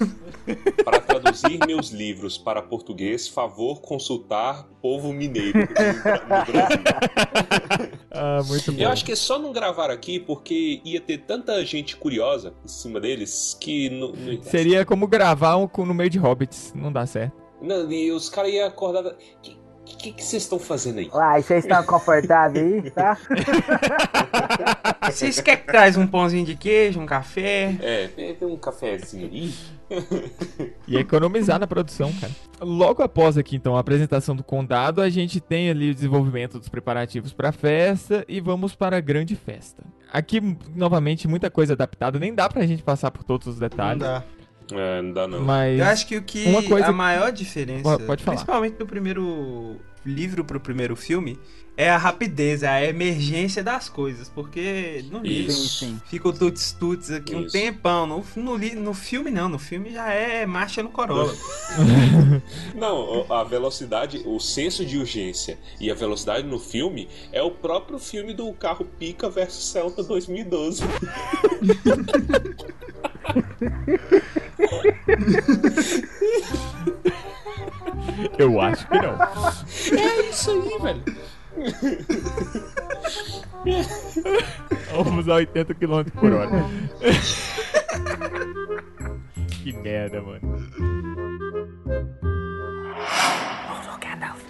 Para 0.84 1.00
traduzir 1.00 1.58
meus 1.66 1.90
livros 1.90 2.36
para 2.38 2.60
português, 2.62 3.28
favor 3.28 3.80
consultar 3.80 4.64
povo 4.80 5.12
mineiro 5.12 5.58
no 5.60 6.52
Brasil. 6.52 6.82
Ah, 8.10 8.40
muito 8.46 8.72
bom. 8.72 8.82
Eu 8.82 8.90
acho 8.90 9.04
que 9.04 9.12
é 9.12 9.16
só 9.16 9.38
não 9.38 9.52
gravar 9.52 9.90
aqui 9.90 10.18
porque 10.20 10.80
ia 10.84 11.00
ter 11.00 11.18
tanta 11.18 11.64
gente 11.64 11.96
curiosa 11.96 12.52
em 12.64 12.68
cima 12.68 13.00
deles 13.00 13.56
que 13.60 13.88
não, 13.90 14.12
não- 14.12 14.42
Seria 14.42 14.84
como 14.84 15.06
gravar 15.06 15.56
um 15.56 15.66
com- 15.66 15.86
no 15.86 15.94
meio 15.94 16.10
de 16.10 16.18
hobbits, 16.18 16.72
não 16.74 16.92
dá 16.92 17.06
certo. 17.06 17.34
Não, 17.60 17.90
e 17.90 18.10
os 18.10 18.28
caras 18.28 18.52
iam 18.52 18.66
acordar. 18.66 19.04
O 19.06 19.94
que, 20.02 20.12
vocês 20.24 20.42
estão 20.42 20.58
fazendo 20.58 20.98
aí? 20.98 21.08
Uai, 21.12 21.42
vocês 21.42 21.64
estão 21.64 21.84
confortáveis 21.84 22.84
aí, 22.84 22.90
tá? 22.90 23.16
Vocês 25.10 25.40
querem 25.40 25.60
que 25.60 25.66
traz 25.66 25.96
um 25.96 26.06
pãozinho 26.06 26.44
de 26.44 26.56
queijo, 26.56 26.98
um 27.00 27.06
café? 27.06 27.76
É, 27.80 28.08
tem 28.08 28.34
tem 28.34 28.48
um 28.48 28.56
cafezinho 28.56 29.28
aí. 29.30 29.52
E 30.88 30.96
economizar 30.96 31.58
na 31.60 31.66
produção, 31.66 32.12
cara. 32.20 32.32
Logo 32.60 33.02
após 33.02 33.38
aqui, 33.38 33.56
então, 33.56 33.76
a 33.76 33.80
apresentação 33.80 34.34
do 34.36 34.42
condado, 34.44 35.00
a 35.00 35.08
gente 35.08 35.40
tem 35.40 35.70
ali 35.70 35.90
o 35.90 35.94
desenvolvimento 35.94 36.58
dos 36.58 36.68
preparativos 36.68 37.32
pra 37.32 37.52
festa 37.52 38.24
e 38.28 38.40
vamos 38.40 38.74
para 38.74 38.96
a 38.96 39.00
grande 39.00 39.34
festa. 39.36 39.82
Aqui, 40.12 40.40
novamente, 40.74 41.26
muita 41.28 41.50
coisa 41.50 41.72
adaptada, 41.74 42.18
nem 42.18 42.34
dá 42.34 42.48
pra 42.48 42.66
gente 42.66 42.82
passar 42.82 43.10
por 43.10 43.24
todos 43.24 43.46
os 43.46 43.54
Não 43.60 43.68
detalhes. 43.68 44.00
dá. 44.02 44.22
É, 44.72 45.02
não 45.02 45.12
dá 45.12 45.26
não. 45.28 45.40
Mas 45.42 45.78
Eu 45.78 45.86
acho 45.86 46.06
que 46.06 46.16
o 46.16 46.22
que 46.22 46.44
Uma 46.46 46.62
coisa- 46.62 46.86
a 46.88 46.92
maior 46.92 47.30
diferença, 47.32 47.82
Pode- 47.82 48.04
pode 48.04 48.22
falar. 48.24 48.36
principalmente 48.36 48.76
do 48.76 48.86
primeiro 48.86 49.76
livro 50.04 50.44
pro 50.44 50.58
primeiro 50.60 50.96
filme, 50.96 51.38
é 51.76 51.88
a 51.90 51.96
rapidez, 51.96 52.62
é 52.62 52.68
a 52.68 52.84
emergência 52.84 53.62
das 53.64 53.88
coisas, 53.88 54.28
porque 54.28 55.04
no 55.10 55.20
livro 55.20 55.52
Sim, 55.52 55.62
Isso. 55.64 55.78
sim. 55.78 56.00
fica 56.06 56.28
o 56.28 56.32
tuts 56.32 56.72
tuts 56.72 57.10
aqui 57.10 57.34
um 57.34 57.42
Isso. 57.44 57.52
tempão, 57.52 58.06
no, 58.06 58.24
no, 58.36 58.56
li- 58.56 58.74
no 58.74 58.92
filme 58.92 59.30
não, 59.30 59.48
no 59.48 59.58
filme 59.58 59.90
já 59.90 60.10
é 60.12 60.44
marcha 60.44 60.82
no 60.82 60.90
Corolla. 60.90 61.34
Não, 62.74 63.24
a 63.32 63.42
velocidade, 63.44 64.22
o 64.26 64.38
senso 64.38 64.84
de 64.84 64.98
urgência 64.98 65.58
e 65.80 65.90
a 65.90 65.94
velocidade 65.94 66.46
no 66.46 66.58
filme 66.58 67.08
é 67.32 67.40
o 67.42 67.50
próprio 67.50 67.98
filme 67.98 68.34
do 68.34 68.52
carro 68.52 68.84
Pica 68.84 69.30
versus 69.30 69.68
Celta 69.70 70.02
2012. 70.02 70.82
eu 78.38 78.60
acho 78.60 78.86
que 78.88 78.98
não. 78.98 79.16
É 80.00 80.30
isso 80.30 80.50
aí, 80.50 80.78
velho. 80.82 81.02
Vamos 84.94 85.28
a 85.28 85.34
80 85.34 85.74
km 85.74 86.10
por 86.12 86.32
hora. 86.32 86.64
que 89.62 89.72
merda, 89.72 90.20
mano. 90.22 90.40
Hold 93.68 93.88
on, 93.88 94.00
Gandalf. 94.00 94.42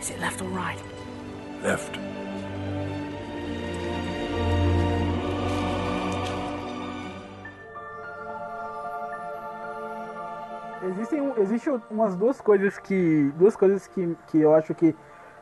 Is 0.00 0.10
it 0.10 0.20
left 0.20 0.40
or 0.42 0.48
right? 0.48 0.78
Left. 1.62 1.98
Existem 10.82 11.20
um- 11.20 11.36
existe 11.36 11.68
umas 11.90 12.16
duas 12.16 12.40
coisas 12.40 12.78
que 12.78 13.30
duas 13.36 13.54
coisas 13.54 13.86
que, 13.86 14.16
que 14.28 14.38
eu 14.38 14.54
acho 14.54 14.74
que 14.74 14.94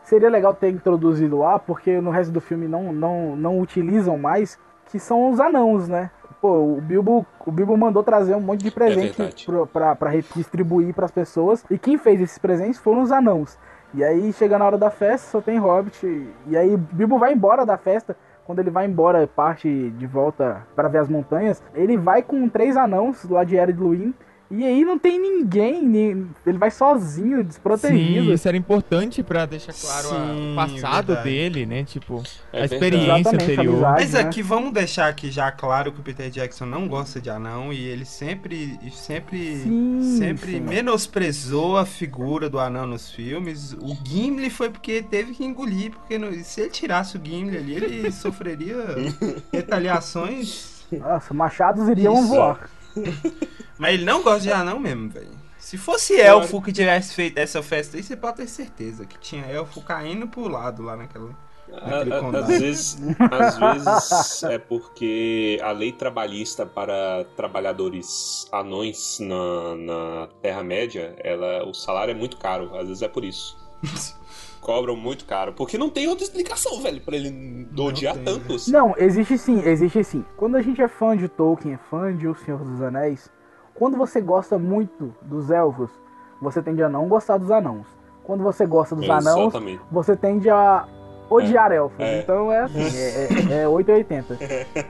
seria 0.09 0.31
legal 0.31 0.55
ter 0.55 0.71
introduzido 0.71 1.39
lá, 1.39 1.59
porque 1.59 2.01
no 2.01 2.11
resto 2.11 2.33
do 2.33 2.41
filme 2.41 2.67
não, 2.67 2.93
não, 2.93 3.37
não 3.37 3.61
utilizam 3.61 4.17
mais, 4.17 4.59
que 4.87 4.99
são 4.99 5.31
os 5.31 5.39
anãos, 5.39 5.87
né? 5.87 6.11
Pô, 6.41 6.77
o 6.77 6.81
Bilbo, 6.81 7.27
o 7.45 7.53
Bilbo 7.53 7.77
mandou 7.77 8.03
trazer 8.03 8.35
um 8.35 8.41
monte 8.41 8.63
de 8.63 8.71
presente 8.71 9.19
verdade. 9.19 9.45
pro, 9.45 9.67
pra, 9.67 9.95
pra 9.95 10.09
redistribuir 10.09 10.95
pras 10.95 11.11
pessoas, 11.11 11.65
e 11.71 11.77
quem 11.77 11.99
fez 11.99 12.21
esses 12.21 12.39
presentes 12.39 12.81
foram 12.81 13.03
os 13.03 13.13
anãos. 13.13 13.59
E 13.93 14.03
aí 14.03 14.33
chega 14.33 14.59
na 14.59 14.65
hora 14.65 14.79
da 14.79 14.91
festa, 14.91 15.31
só 15.31 15.41
tem 15.41 15.59
Hobbit, 15.59 16.07
e 16.47 16.57
aí 16.57 16.77
Bilbo 16.77 17.19
vai 17.19 17.35
embora 17.35 17.67
da 17.67 17.77
festa, 17.77 18.17
quando 18.47 18.61
ele 18.61 18.71
vai 18.71 18.87
embora, 18.87 19.27
parte 19.27 19.91
de 19.91 20.07
volta 20.07 20.67
para 20.75 20.89
ver 20.89 20.99
as 20.99 21.09
montanhas, 21.09 21.63
ele 21.75 21.99
vai 21.99 22.23
com 22.23 22.49
três 22.49 22.79
anãos 22.79 23.29
lá 23.29 23.45
de 23.45 23.57
Ered 23.57 23.79
Luin 23.79 24.15
E 24.51 24.65
aí 24.65 24.83
não 24.83 24.99
tem 24.99 25.21
ninguém, 25.21 25.83
nem- 25.87 26.27
ele 26.47 26.57
vai 26.57 26.71
sozinho, 26.71 27.37
Sim, 27.39 27.45
desprotegido. 27.45 28.33
isso 28.33 28.49
era 28.49 28.57
importante 28.57 29.23
pra 29.23 29.45
deixar 29.45 29.75
claro 29.75 30.09
Sim, 30.09 30.53
o 30.53 30.57
passado 30.57 31.07
verdade. 31.09 31.29
dele, 31.29 31.67
né? 31.67 31.85
Tipo, 31.85 32.23
É 32.51 32.63
a 32.63 32.65
experiência 32.65 33.31
anterior. 33.35 33.75
amizade. 33.75 34.01
Mas 34.01 34.13
né? 34.15 34.21
aqui 34.21 34.41
vamos 34.43 34.73
deixar 34.73 35.09
aqui 35.09 35.31
já 35.31 35.53
claro 35.53 35.93
que 35.93 36.01
o 36.01 36.03
Peter 36.03 36.31
Jackson 36.31 36.65
não 36.65 36.89
gosta 36.89 37.21
de 37.21 37.29
anão 37.29 37.71
e 37.75 37.85
ele 37.85 38.07
sempre 38.07 38.79
sempre 38.93 39.57
Sim, 39.59 40.17
sempre 40.19 40.53
sim. 40.53 40.61
menosprezou 40.61 41.77
a 41.77 41.85
figura 41.85 42.49
do 42.49 42.59
anão 42.59 42.87
nos 42.87 43.11
filmes. 43.11 43.75
O 43.75 43.95
Gimli 44.03 44.49
foi 44.49 44.71
porque 44.71 45.03
teve 45.03 45.35
que 45.35 45.45
engolir, 45.45 45.91
porque 45.91 46.17
no- 46.19 46.33
se 46.43 46.63
ele 46.63 46.71
tirasse 46.71 47.19
o 47.19 47.21
Gimli 47.23 47.55
ali, 47.59 47.75
ele 47.75 48.11
sofreria 48.13 48.77
retaliações. 49.53 50.87
Nossa, 50.91 51.35
machados 51.35 51.87
iriam 51.89 52.15
Isso. 52.15 52.29
voar. 52.29 52.71
Mas 53.79 53.95
ele 53.95 54.05
não 54.05 54.23
gosta 54.23 54.41
de 54.41 54.53
anão 54.53 54.79
mesmo, 54.79 55.09
velho. 55.09 55.31
Se 55.59 55.77
fosse 55.77 56.19
elfo 56.19 56.63
que 56.63 56.73
tivesse 56.73 57.15
feito 57.15 57.37
essa 57.37 57.63
festa 57.63 57.97
aí, 57.97 58.03
você 58.03 58.17
pode 58.17 58.39
ter 58.39 58.49
certeza 58.49 59.05
que 59.05 59.19
tinha 59.19 59.45
elfo 59.45 59.83
caindo 59.83 60.27
pro 60.27 60.49
lado 60.49 60.83
lá 60.83 60.97
naquela. 60.97 61.37
Às 62.39 62.49
vezes, 62.49 62.99
às 63.31 63.59
vezes 63.59 64.43
é 64.45 64.59
porque 64.59 65.61
a 65.63 65.71
lei 65.71 65.93
trabalhista 65.93 66.65
para 66.65 67.25
trabalhadores 67.37 68.49
anões 68.51 69.19
na, 69.21 69.77
na 69.77 70.29
Terra-média, 70.41 71.15
ela, 71.23 71.69
o 71.69 71.75
salário 71.75 72.13
é 72.13 72.15
muito 72.15 72.39
caro. 72.39 72.75
Às 72.75 72.89
vezes 72.89 73.03
é 73.03 73.09
por 73.09 73.25
isso. 73.25 73.57
Cobram 74.61 74.97
muito 74.97 75.25
caro. 75.25 75.53
Porque 75.53 75.79
não 75.79 75.89
tem 75.89 76.09
outra 76.09 76.25
explicação, 76.25 76.81
velho, 76.81 77.01
pra 77.01 77.17
ele 77.17 77.69
odiar 77.79 78.15
tem, 78.15 78.25
tantos. 78.25 78.69
Não, 78.69 78.95
existe 78.99 79.39
sim, 79.39 79.63
existe 79.65 80.03
sim. 80.05 80.25
Quando 80.37 80.57
a 80.57 80.63
gente 80.63 80.81
é 80.83 80.89
fã 80.89 81.17
de 81.17 81.29
Tolkien, 81.29 81.75
é 81.75 81.79
fã 81.79 82.15
de 82.15 82.27
O 82.29 82.35
Senhor 82.35 82.63
dos 82.65 82.83
Anéis, 82.83 83.31
quando 83.75 83.97
você 83.97 84.21
gosta 84.21 84.59
muito 84.59 85.15
dos 85.23 85.51
elfos, 85.51 85.91
você 86.41 86.63
tende 86.63 86.83
a 86.83 86.89
não 86.89 87.09
gostar 87.09 87.39
dos 87.39 87.51
anãos. 87.51 87.87
Quando 88.25 88.43
você 88.43 88.67
gosta 88.67 88.95
dos 88.95 89.09
anãos, 89.09 89.55
Exatamente. 89.55 89.81
você 89.91 90.17
tende 90.17 90.51
a 90.51 90.87
odiar 91.31 91.73
elfos. 91.73 91.99
é. 92.01 92.21
Então 92.21 92.53
é 92.53 92.61
assim, 92.61 92.97
é, 92.97 93.55
é, 93.59 93.63
é 93.63 93.69
880. 93.69 94.39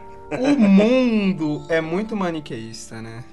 O 0.30 0.58
mundo 0.58 1.62
é 1.70 1.80
muito 1.80 2.14
maniqueísta, 2.14 3.00
né? 3.00 3.24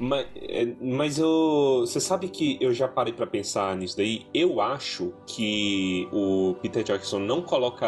Mas, 0.00 0.26
é, 0.36 0.64
mas 0.80 1.18
eu. 1.18 1.80
Você 1.80 1.98
sabe 2.00 2.28
que 2.28 2.56
eu 2.60 2.72
já 2.72 2.86
parei 2.86 3.12
pra 3.12 3.26
pensar 3.26 3.76
nisso 3.76 3.96
daí? 3.96 4.26
Eu 4.32 4.60
acho 4.60 5.12
que 5.26 6.08
o 6.12 6.54
Peter 6.62 6.84
Jackson 6.84 7.18
não 7.18 7.42
coloca 7.42 7.86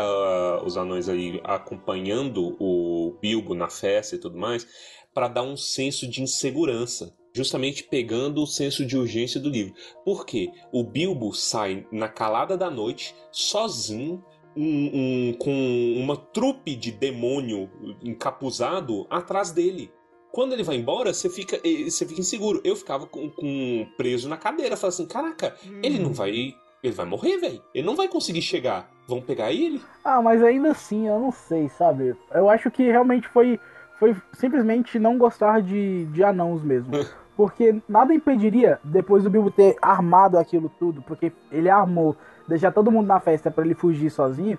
os 0.64 0.76
anões 0.76 1.08
aí 1.08 1.40
acompanhando 1.44 2.56
o 2.58 3.16
Bilbo 3.20 3.54
na 3.54 3.68
festa 3.68 4.16
e 4.16 4.18
tudo 4.18 4.36
mais 4.36 4.66
pra 5.14 5.28
dar 5.28 5.42
um 5.42 5.56
senso 5.56 6.08
de 6.08 6.20
insegurança. 6.22 7.14
Justamente 7.32 7.84
pegando 7.84 8.42
o 8.42 8.46
senso 8.46 8.84
de 8.84 8.96
urgência 8.98 9.40
do 9.40 9.48
livro. 9.48 9.72
Por 10.04 10.26
quê? 10.26 10.50
O 10.72 10.82
Bilbo 10.82 11.32
sai 11.32 11.86
na 11.92 12.08
calada 12.08 12.56
da 12.56 12.68
noite, 12.68 13.14
sozinho, 13.30 14.24
um- 14.56 14.90
um- 15.28 15.32
com 15.34 15.94
uma 15.96 16.16
trupe 16.16 16.74
de 16.74 16.90
demônio 16.90 17.70
encapuzado 18.02 19.06
atrás 19.08 19.52
dele. 19.52 19.92
Quando 20.32 20.52
ele 20.52 20.62
vai 20.62 20.76
embora, 20.76 21.12
você 21.12 21.28
fica, 21.28 21.58
você 21.88 22.06
fica 22.06 22.20
inseguro. 22.20 22.60
Eu 22.64 22.76
ficava 22.76 23.06
com, 23.06 23.28
com- 23.30 23.86
preso 23.96 24.28
na 24.28 24.36
cadeira, 24.36 24.76
falando 24.76 24.94
assim: 24.94 25.06
caraca, 25.06 25.54
ele 25.82 25.98
não 25.98 26.12
vai. 26.12 26.54
Ele 26.82 26.94
vai 26.94 27.04
morrer, 27.04 27.36
velho. 27.36 27.62
Ele 27.74 27.86
não 27.86 27.94
vai 27.96 28.08
conseguir 28.08 28.40
chegar. 28.40 28.88
Vão 29.06 29.20
pegar 29.20 29.52
ele? 29.52 29.82
Ah, 30.04 30.22
mas 30.22 30.42
ainda 30.42 30.70
assim, 30.70 31.08
eu 31.08 31.18
não 31.18 31.30
sei, 31.30 31.68
sabe? 31.68 32.14
Eu 32.32 32.48
acho 32.48 32.70
que 32.70 32.84
realmente 32.84 33.28
foi, 33.28 33.60
foi 33.98 34.16
simplesmente 34.32 34.98
não 34.98 35.18
gostar 35.18 35.60
de, 35.60 36.06
de 36.06 36.24
anãos 36.24 36.62
mesmo. 36.62 36.90
Porque 37.36 37.80
nada 37.88 38.14
impediria, 38.14 38.78
depois 38.84 39.24
do 39.24 39.30
Bilbo 39.30 39.50
ter 39.50 39.74
armado 39.80 40.38
aquilo 40.38 40.70
tudo, 40.78 41.00
porque 41.00 41.32
ele 41.50 41.70
armou, 41.70 42.14
deixar 42.46 42.70
todo 42.70 42.90
mundo 42.90 43.06
na 43.06 43.18
festa 43.18 43.50
pra 43.50 43.64
ele 43.64 43.74
fugir 43.74 44.10
sozinho. 44.10 44.58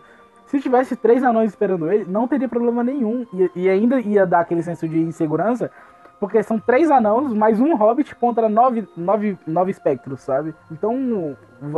Se 0.52 0.60
tivesse 0.60 0.98
três 0.98 1.24
anões 1.24 1.52
esperando 1.52 1.90
ele, 1.90 2.04
não 2.04 2.28
teria 2.28 2.50
problema 2.50 2.84
nenhum. 2.84 3.26
E, 3.34 3.62
e 3.62 3.70
ainda 3.70 4.02
ia 4.02 4.26
dar 4.26 4.42
aquele 4.42 4.62
senso 4.62 4.86
de 4.86 5.00
insegurança, 5.00 5.72
porque 6.20 6.44
são 6.44 6.60
três 6.60 6.92
anãos 6.92 7.34
mais 7.34 7.58
um 7.58 7.74
hobbit 7.74 8.14
contra 8.16 8.50
nove, 8.50 8.86
nove, 8.98 9.38
nove 9.48 9.72
espectros, 9.72 10.20
sabe? 10.20 10.54
Então 10.70 11.38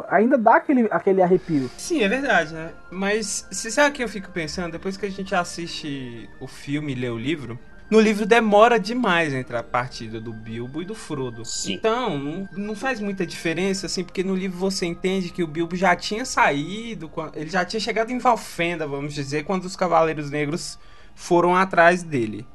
ainda 0.09 0.39
dá 0.39 0.55
aquele, 0.55 0.88
aquele 0.89 1.21
arrepio. 1.21 1.69
Sim, 1.78 2.01
é 2.01 2.09
verdade, 2.09 2.51
né? 2.51 2.71
Mas 2.89 3.47
você 3.51 3.69
sabe 3.69 3.91
o 3.91 3.93
que 3.93 4.03
eu 4.03 4.09
fico 4.09 4.32
pensando? 4.32 4.71
Depois 4.71 4.97
que 4.97 5.05
a 5.05 5.11
gente 5.11 5.36
assiste 5.36 6.28
o 6.39 6.47
filme 6.47 6.93
e 6.93 6.95
lê 6.95 7.09
o 7.09 7.17
livro, 7.17 7.59
no 7.94 8.00
livro 8.00 8.26
demora 8.26 8.80
demais 8.80 9.36
entre 9.36 9.56
a 9.56 9.62
partida 9.62 10.20
do 10.20 10.34
Bilbo 10.34 10.82
e 10.82 10.86
do 10.86 10.96
Frodo. 10.96 11.46
Sim. 11.46 11.74
Então, 11.74 12.50
não, 12.52 12.76
faz 12.76 13.00
muita 13.00 13.24
diferença, 13.24 13.86
assim, 13.86 14.04
porque 14.04 14.24
no 14.24 14.34
livro 14.34 14.58
você 14.58 14.88
entende 14.88 15.30
que 15.30 15.44
o 15.44 15.48
Bilbo 15.48 15.76
já 15.76 15.96
tinha 15.96 16.26
saído, 16.26 17.12
ele 17.36 17.52
já 17.52 17.64
tinha 17.64 17.80
chegado 17.80 18.10
em 18.10 18.18
Valfenda, 18.18 18.88
vamos 18.88 19.14
dizer, 19.14 19.44
quando 19.44 19.66
os 19.66 19.76
Cavaleiros 19.76 20.32
Negros 20.32 20.80
foram 21.14 21.56
atrás 21.56 22.02
dele. 22.02 22.48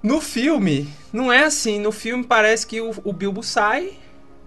No 0.00 0.20
filme, 0.20 0.88
não 1.12 1.32
é 1.32 1.42
assim. 1.42 1.80
No 1.80 1.90
filme 1.90 2.22
parece 2.22 2.64
que 2.64 2.80
o, 2.80 2.92
o 3.02 3.12
Bilbo 3.12 3.42
sai, 3.42 3.94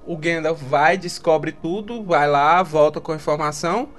o 0.06 0.16
Gandalf 0.16 0.62
vai, 0.64 0.98
descobre 0.98 1.52
tudo, 1.52 2.02
vai 2.02 2.30
lá, 2.30 2.64
volta 2.64 3.02
com 3.02 3.12
a 3.12 3.16
informação 3.18 3.90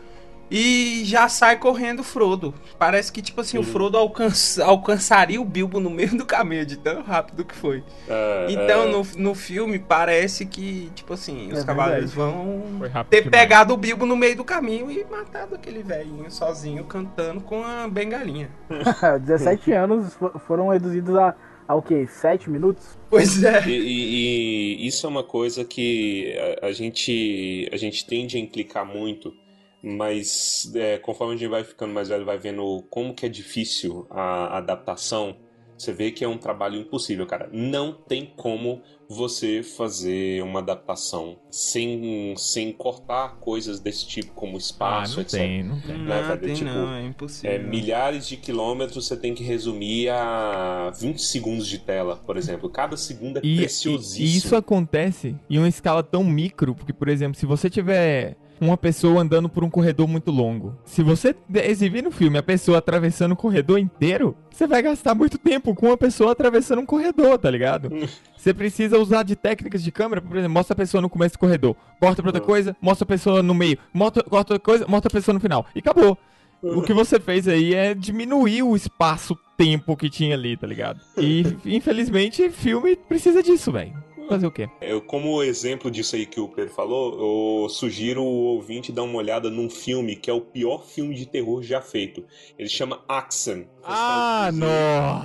e 0.51 1.03
já 1.05 1.29
sai 1.29 1.59
correndo 1.59 2.01
o 2.01 2.05
Frodo. 2.05 2.53
Parece 2.79 3.13
que, 3.13 3.23
tipo 3.23 3.41
assim, 3.41 3.57
o 3.59 3.63
Frodo 3.63 3.97
alcança- 3.97 4.65
alcançaria 4.65 5.41
o 5.41 5.45
Bilbo 5.45 5.79
no 5.81 5.89
meio 5.91 6.17
do 6.17 6.27
caminho, 6.27 6.67
de 6.67 6.77
tão 6.77 7.03
rápido 7.03 7.45
que 7.45 7.55
foi. 7.55 7.85
É, 8.09 8.47
Então, 8.51 8.83
é, 8.85 8.87
no, 8.91 9.07
no 9.17 9.35
filme, 9.35 9.79
parece 9.79 10.45
que, 10.47 10.91
tipo 10.95 11.13
assim, 11.15 11.53
os 11.53 11.61
É 11.61 11.65
cavaleiros 11.65 12.13
vão 12.13 12.63
ter 13.09 13.23
demais. 13.23 13.31
pegado 13.31 13.75
o 13.75 13.77
Bilbo 13.77 14.05
no 14.07 14.17
meio 14.17 14.37
do 14.37 14.45
caminho 14.45 14.91
e 14.91 15.05
matado 15.05 15.55
aquele 15.55 15.83
velhinho 15.83 16.31
sozinho, 16.31 16.85
cantando 16.85 17.41
com 17.41 17.63
a 17.65 17.87
bengalinha. 17.89 18.51
17 19.25 19.73
anos 19.73 20.15
fo- 20.15 20.39
foram 20.47 20.69
reduzidos 20.69 21.15
a, 21.17 21.35
a 21.69 21.75
o 21.75 21.83
quê? 21.83 22.07
7 22.07 22.51
minutos? 22.51 22.99
Pois 23.09 23.43
é. 23.43 23.67
E, 23.67 23.71
e- 23.71 24.77
e 24.83 24.87
isso 24.87 25.07
é 25.07 25.09
uma 25.09 25.23
coisa 25.23 25.65
que 25.65 26.35
a, 26.63 26.67
a 26.67 26.73
gente, 26.73 27.69
a 27.73 27.77
gente 27.77 28.07
tende 28.07 28.37
a 28.37 28.41
implicar 28.41 28.85
muito, 28.85 29.35
mas 29.83 30.71
é, 30.75 30.99
conforme 30.99 31.35
a 31.35 31.37
gente 31.37 31.49
vai 31.49 31.65
ficando 31.65 31.93
mais 31.95 32.09
velho, 32.09 32.25
vai 32.25 32.39
vendo 32.39 32.87
como 32.91 33.15
que 33.15 33.27
é 33.27 33.29
difícil 33.29 34.07
a 34.11 34.59
adaptação, 34.59 35.37
você 35.77 35.93
vê 35.95 36.11
que 36.11 36.23
é 36.23 36.29
um 36.29 36.37
trabalho 36.37 36.79
impossível, 36.79 37.27
cara. 37.27 37.49
Não 37.51 37.95
tem 38.07 38.35
como 38.37 38.83
você 39.09 39.63
fazer 39.63 40.43
uma 40.43 40.61
adaptação 40.61 41.39
sem, 41.51 42.35
sem 42.37 42.71
cortar 42.73 43.39
coisas 43.41 43.81
desse 43.81 44.07
tipo, 44.07 44.33
como 44.35 44.57
Ah, 44.57 44.59
espaço, 44.59 45.17
não 45.17 45.23
etc. 45.23 45.39
tem, 45.39 45.65
não 45.65 45.81
tem. 45.81 45.99
Né, 45.99 46.23
Não, 46.29 46.37
tem 46.37 46.55
Tipo, 46.55 46.67
não, 46.67 46.95
é 46.95 47.07
impossível. 47.07 47.51
É, 47.51 47.59
milhares 47.59 48.29
de 48.29 48.37
quilômetros 48.37 49.07
você 49.07 49.17
tem 49.17 49.35
que 49.35 49.43
resumir 49.43 50.11
a 50.11 50.91
20 50.91 51.23
segundos 51.23 51.67
de 51.67 51.79
tela, 51.79 52.17
por 52.17 52.37
exemplo. 52.37 52.69
Cada 52.69 52.97
segundo 52.99 53.39
é 53.39 53.41
E, 53.43 53.47
e- 53.53 53.57
preciosíssimo. 53.57 54.27
e 54.27 54.37
isso 54.37 54.55
acontece 54.57 55.35
em 55.49 55.57
uma 55.57 55.69
escala 55.69 56.03
tão 56.03 56.23
micro, 56.23 56.75
porque, 56.75 56.93
por 56.93 57.09
exemplo, 57.09 57.39
se 57.41 57.47
você 57.47 57.71
tiver 57.71 58.37
uma 58.61 58.77
pessoa 58.77 59.23
andando 59.23 59.49
por 59.49 59.65
um 59.65 59.71
corredor 59.71 60.07
muito 60.07 60.31
longo, 60.31 60.77
se 60.85 61.03
você 61.03 61.35
exibir 61.55 62.03
no 62.03 62.11
filme 62.11 62.39
a 62.39 62.43
pessoa 62.43 62.79
atravessando 62.79 63.33
o 63.33 63.37
corredor 63.37 63.79
inteiro, 63.79 64.37
você 64.51 64.67
vai 64.67 64.83
gastar 64.83 65.15
muito 65.15 65.39
tempo 65.39 65.75
com 65.75 65.87
uma 65.87 65.97
pessoa 65.97 66.33
atravessando 66.33 66.81
um 66.81 66.87
corredor, 66.87 67.39
tá 67.39 67.51
ligado? 67.51 67.91
Você 68.37 68.55
precisa 68.55 68.99
usar 68.99 69.23
de 69.23 69.37
técnicas 69.37 69.83
de 69.83 69.93
câmera, 69.93 70.23
por 70.23 70.35
exemplo, 70.35 70.55
mostra 70.55 70.73
a 70.73 70.77
pessoa 70.77 71.03
no 71.03 71.11
começo 71.11 71.35
do 71.35 71.39
corredor, 71.41 71.77
corta 72.01 72.23
pra 72.23 72.31
outra 72.31 72.41
coisa, 72.41 72.75
mostra 72.81 73.05
a 73.05 73.07
pessoa 73.07 73.43
no 73.43 73.53
meio, 73.53 73.77
mostra, 73.93 74.23
corta 74.23 74.55
outra 74.55 74.59
coisa, 74.59 74.87
mostra 74.89 75.09
a 75.09 75.13
pessoa 75.13 75.35
no 75.35 75.41
final. 75.41 75.67
E 75.75 75.81
acabou. 75.81 76.17
O 76.63 76.83
que 76.83 76.93
você 76.93 77.19
fez 77.19 77.49
aí 77.49 77.75
é 77.75 77.95
diminuir 77.95 78.63
o 78.63 78.77
espaço-tempo 78.77 79.97
que 79.97 80.11
tinha 80.11 80.35
ali, 80.35 80.57
tá 80.57 80.67
ligado? 80.67 81.01
E, 81.17 81.43
infelizmente, 81.65 82.51
filme 82.51 82.97
precisa 82.97 83.43
disso, 83.43 83.73
velho. 83.73 83.95
Fazer 84.31 84.47
o 84.47 84.51
quê? 84.51 84.69
Eu, 84.81 85.01
como 85.03 85.43
exemplo 85.43 85.91
disso 85.91 86.17
aí 86.17 86.25
que 86.25 86.41
o 86.41 86.49
Pedro 86.49 86.73
falou, 86.73 87.63
eu 87.65 87.69
sugiro 87.69 88.23
o 88.23 88.45
ouvinte 88.55 88.91
dar 88.93 89.03
uma 89.03 89.19
olhada 89.19 89.51
num 89.51 89.69
filme 89.69 90.17
que 90.17 90.31
é 90.31 90.33
o 90.33 90.41
pior 90.41 90.85
filme 90.87 91.15
de 91.15 91.27
terror 91.27 91.63
já 91.63 91.83
feito. 91.83 92.25
Ele 92.59 92.69
chama 92.69 93.03
Axen. 93.09 93.67
Ah, 93.85 94.51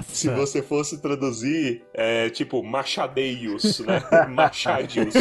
Se 0.08 0.28
nossa! 0.28 0.36
você 0.36 0.62
fosse 0.62 1.02
traduzir, 1.02 1.84
é 1.94 2.30
tipo 2.30 2.62
machadeios, 2.64 3.80
né? 3.80 4.02
Machadios. 4.30 5.14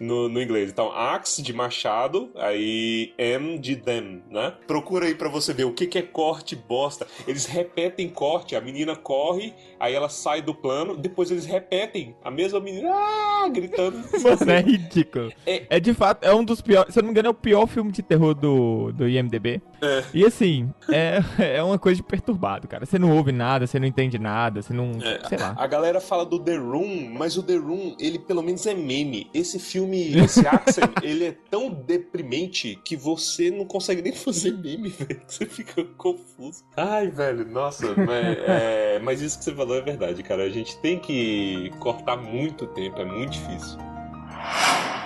no, 0.00 0.28
no 0.28 0.40
inglês. 0.40 0.70
Então, 0.70 0.90
axe 0.90 1.42
de 1.42 1.52
machado, 1.52 2.30
aí 2.36 3.12
M 3.18 3.58
de 3.58 3.76
them, 3.76 4.22
né? 4.30 4.54
Procura 4.66 5.06
aí 5.06 5.14
pra 5.14 5.28
você 5.28 5.52
ver 5.52 5.64
o 5.64 5.74
que, 5.74 5.86
que 5.86 5.98
é 5.98 6.02
corte 6.02 6.56
bosta. 6.56 7.06
Eles 7.26 7.44
repetem 7.44 8.08
corte, 8.08 8.56
a 8.56 8.60
menina 8.60 8.96
corre, 8.96 9.52
aí 9.80 9.94
ela 9.94 10.08
sai 10.08 10.42
do 10.42 10.54
plano, 10.54 10.96
depois 10.96 11.30
eles 11.30 11.46
repetem 11.46 12.14
a 12.22 12.30
mesma 12.30 12.60
menina 12.60 12.90
ah, 12.92 13.48
gritando. 13.48 13.96
Mano, 14.22 14.50
é 14.52 14.60
ridículo. 14.60 15.32
É- 15.46 15.66
É. 15.70 15.80
de 15.80 15.94
fato, 15.94 16.22
é 16.24 16.34
um 16.34 16.44
dos 16.44 16.60
piores. 16.60 16.92
Se 16.92 17.00
eu 17.00 17.02
não 17.02 17.08
me 17.08 17.12
engano, 17.12 17.28
é 17.28 17.30
o 17.30 17.34
pior 17.34 17.66
filme 17.66 17.90
de 17.90 18.02
terror 18.02 18.34
do, 18.34 18.92
do 18.92 19.08
IMDB. 19.08 19.60
É. 19.82 20.04
E 20.12 20.24
assim, 20.24 20.70
é, 20.90 21.20
é 21.56 21.62
uma 21.62 21.78
coisa 21.78 21.96
de 21.96 22.02
perturbado, 22.02 22.68
cara. 22.68 22.84
Você 22.84 22.98
não 22.98 23.16
ouve 23.16 23.32
nada, 23.32 23.66
você 23.66 23.78
não 23.78 23.86
entende 23.86 24.18
nada, 24.18 24.62
você 24.62 24.72
não. 24.72 24.90
É, 25.02 25.26
sei 25.28 25.38
lá. 25.38 25.54
A 25.56 25.66
galera 25.66 26.00
fala 26.00 26.24
do 26.26 26.38
The 26.38 26.56
Room, 26.56 27.10
mas 27.16 27.36
o 27.38 27.42
The 27.42 27.56
Room, 27.56 27.96
ele 27.98 28.18
pelo 28.18 28.42
menos 28.42 28.66
é 28.66 28.74
meme. 28.74 29.28
Esse 29.32 29.58
filme, 29.58 30.16
esse 30.18 30.46
Axel, 30.46 30.88
ele 31.02 31.24
é 31.24 31.34
tão 31.50 31.70
deprimente 31.70 32.78
que 32.84 32.96
você 32.96 33.50
não 33.50 33.64
consegue 33.64 34.02
nem 34.02 34.12
fazer 34.12 34.52
meme, 34.52 34.88
velho. 34.90 35.20
Você 35.26 35.46
fica 35.46 35.84
confuso. 35.96 36.64
Ai, 36.76 37.08
velho, 37.08 37.46
nossa. 37.46 37.94
mas, 37.94 38.38
é, 38.46 38.98
mas 39.02 39.20
isso 39.22 39.38
que 39.38 39.44
você 39.44 39.54
falou 39.54 39.69
é 39.74 39.80
verdade, 39.80 40.22
cara. 40.22 40.44
A 40.44 40.50
gente 40.50 40.76
tem 40.78 40.98
que 40.98 41.70
cortar 41.78 42.16
muito 42.16 42.66
tempo, 42.68 43.00
é 43.00 43.04
muito 43.04 43.32
difícil. 43.32 43.78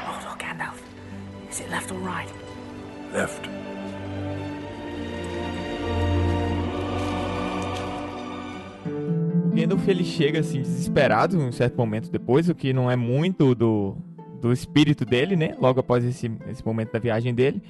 Hold 0.07 0.25
on, 0.25 0.37
Gandalf. 0.39 0.81
Is 1.51 1.61
it 1.61 1.71
left 1.71 1.93
or 1.93 2.01
right? 2.01 2.33
Left. 3.13 3.49
O 8.87 9.55
Gandalf 9.55 9.89
ele 9.89 10.05
chega 10.05 10.41
assim 10.41 10.63
desesperado 10.63 11.37
em 11.37 11.43
um 11.45 11.53
certo 11.53 11.77
momento 11.77 12.11
depois, 12.11 12.49
o 12.49 12.55
que 12.55 12.73
não 12.73 12.91
é 12.91 12.97
muito 12.97 13.55
do, 13.55 13.97
do 14.41 14.53
espírito 14.53 15.05
dele, 15.05 15.37
né? 15.37 15.57
Logo 15.61 15.81
após 15.81 16.05
esse, 16.05 16.31
esse 16.49 16.65
momento 16.65 16.93
da 16.93 16.99
viagem 16.99 17.35
dele. 17.35 17.63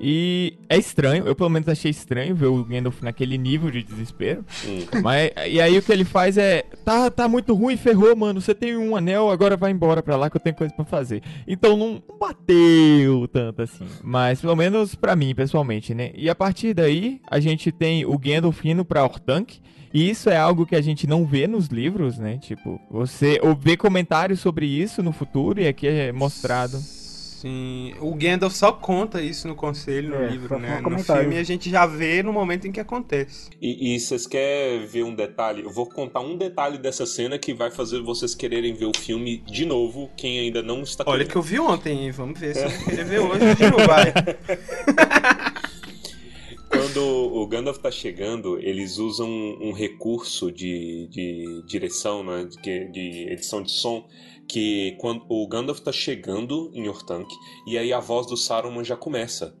E 0.00 0.58
é 0.68 0.76
estranho, 0.76 1.26
eu 1.26 1.34
pelo 1.34 1.48
menos 1.48 1.68
achei 1.68 1.90
estranho 1.90 2.34
ver 2.34 2.46
o 2.46 2.64
Gandalf 2.64 3.00
naquele 3.02 3.38
nível 3.38 3.70
de 3.70 3.82
desespero. 3.82 4.44
Mas 5.02 5.30
e 5.48 5.60
aí 5.60 5.76
o 5.78 5.82
que 5.82 5.92
ele 5.92 6.04
faz 6.04 6.36
é, 6.36 6.62
tá, 6.84 7.10
tá 7.10 7.28
muito 7.28 7.54
ruim, 7.54 7.76
ferrou, 7.76 8.14
mano. 8.14 8.40
Você 8.40 8.54
tem 8.54 8.76
um 8.76 8.94
anel, 8.96 9.30
agora 9.30 9.56
vai 9.56 9.70
embora 9.70 10.02
pra 10.02 10.16
lá 10.16 10.28
que 10.28 10.36
eu 10.36 10.40
tenho 10.40 10.56
coisa 10.56 10.74
pra 10.74 10.84
fazer. 10.84 11.22
Então 11.46 11.76
não, 11.76 12.02
bateu 12.18 13.26
tanto 13.28 13.62
assim, 13.62 13.86
mas 14.02 14.40
pelo 14.40 14.56
menos 14.56 14.94
pra 14.94 15.16
mim, 15.16 15.34
pessoalmente, 15.34 15.94
né? 15.94 16.12
E 16.14 16.28
a 16.28 16.34
partir 16.34 16.74
daí, 16.74 17.20
a 17.30 17.40
gente 17.40 17.72
tem 17.72 18.04
o 18.04 18.18
Gandalf 18.18 18.64
indo 18.64 18.84
pra 18.84 19.04
Orthanc, 19.04 19.60
e 19.92 20.10
isso 20.10 20.28
é 20.28 20.36
algo 20.36 20.66
que 20.66 20.76
a 20.76 20.80
gente 20.80 21.06
não 21.06 21.24
vê 21.24 21.46
nos 21.46 21.68
livros, 21.68 22.18
né? 22.18 22.36
Tipo, 22.38 22.78
você 22.90 23.40
ou 23.42 23.54
vê 23.54 23.76
comentários 23.76 24.40
sobre 24.40 24.66
isso 24.66 25.02
no 25.02 25.12
futuro 25.12 25.60
e 25.60 25.66
aqui 25.66 25.86
é 25.86 26.12
mostrado. 26.12 26.78
Sim, 27.46 27.94
o 28.00 28.12
Gandalf 28.16 28.52
só 28.54 28.72
conta 28.72 29.22
isso 29.22 29.46
no 29.46 29.54
conselho, 29.54 30.10
no 30.10 30.24
É, 30.24 30.28
livro, 30.30 30.58
né? 30.58 30.80
No 30.80 30.98
filme 30.98 31.38
a 31.38 31.44
gente 31.44 31.70
já 31.70 31.86
vê 31.86 32.20
no 32.20 32.32
momento 32.32 32.66
em 32.66 32.72
que 32.72 32.80
acontece. 32.80 33.50
E, 33.62 33.94
e 33.94 34.00
vocês 34.00 34.26
querem 34.26 34.84
ver 34.84 35.04
um 35.04 35.14
detalhe? 35.14 35.62
Eu 35.62 35.70
vou 35.70 35.86
contar 35.88 36.20
um 36.20 36.36
detalhe 36.36 36.76
dessa 36.76 37.06
cena 37.06 37.38
que 37.38 37.54
vai 37.54 37.70
fazer 37.70 38.02
vocês 38.02 38.34
quererem 38.34 38.74
ver 38.74 38.86
o 38.86 38.92
filme 38.96 39.38
de 39.46 39.64
novo, 39.64 40.10
quem 40.16 40.40
ainda 40.40 40.60
não 40.60 40.82
está 40.82 41.04
Olha 41.06 41.18
querendo. 41.18 41.30
que 41.30 41.36
eu 41.36 41.42
vi 41.42 41.60
ontem? 41.60 42.10
Vamos 42.10 42.38
ver 42.40 42.56
se 42.56 42.64
eu 42.64 42.70
vou 42.70 42.84
querer 42.84 43.04
ver 43.04 43.18
hoje 43.22 43.44
ou 43.64 43.78
não 43.78 43.86
vai. 43.86 44.12
Quando 46.68 47.00
o 47.00 47.46
Gandalf 47.46 47.78
tá 47.78 47.90
chegando, 47.92 48.58
eles 48.58 48.98
usam 48.98 49.28
um, 49.28 49.68
um 49.68 49.72
recurso 49.72 50.50
de, 50.50 51.06
de 51.10 51.62
direção, 51.64 52.24
né, 52.24 52.44
de, 52.62 52.90
de 52.90 53.28
edição 53.32 53.62
de 53.62 53.70
som, 53.70 54.04
que 54.48 54.96
quando 55.00 55.24
o 55.28 55.46
Gandalf 55.48 55.80
tá 55.80 55.92
chegando 55.92 56.70
em 56.74 56.88
Orthanc, 56.88 57.28
e 57.66 57.76
aí 57.76 57.92
a 57.92 58.00
voz 58.00 58.26
do 58.26 58.36
Saruman 58.36 58.84
já 58.84 58.96
começa. 58.96 59.56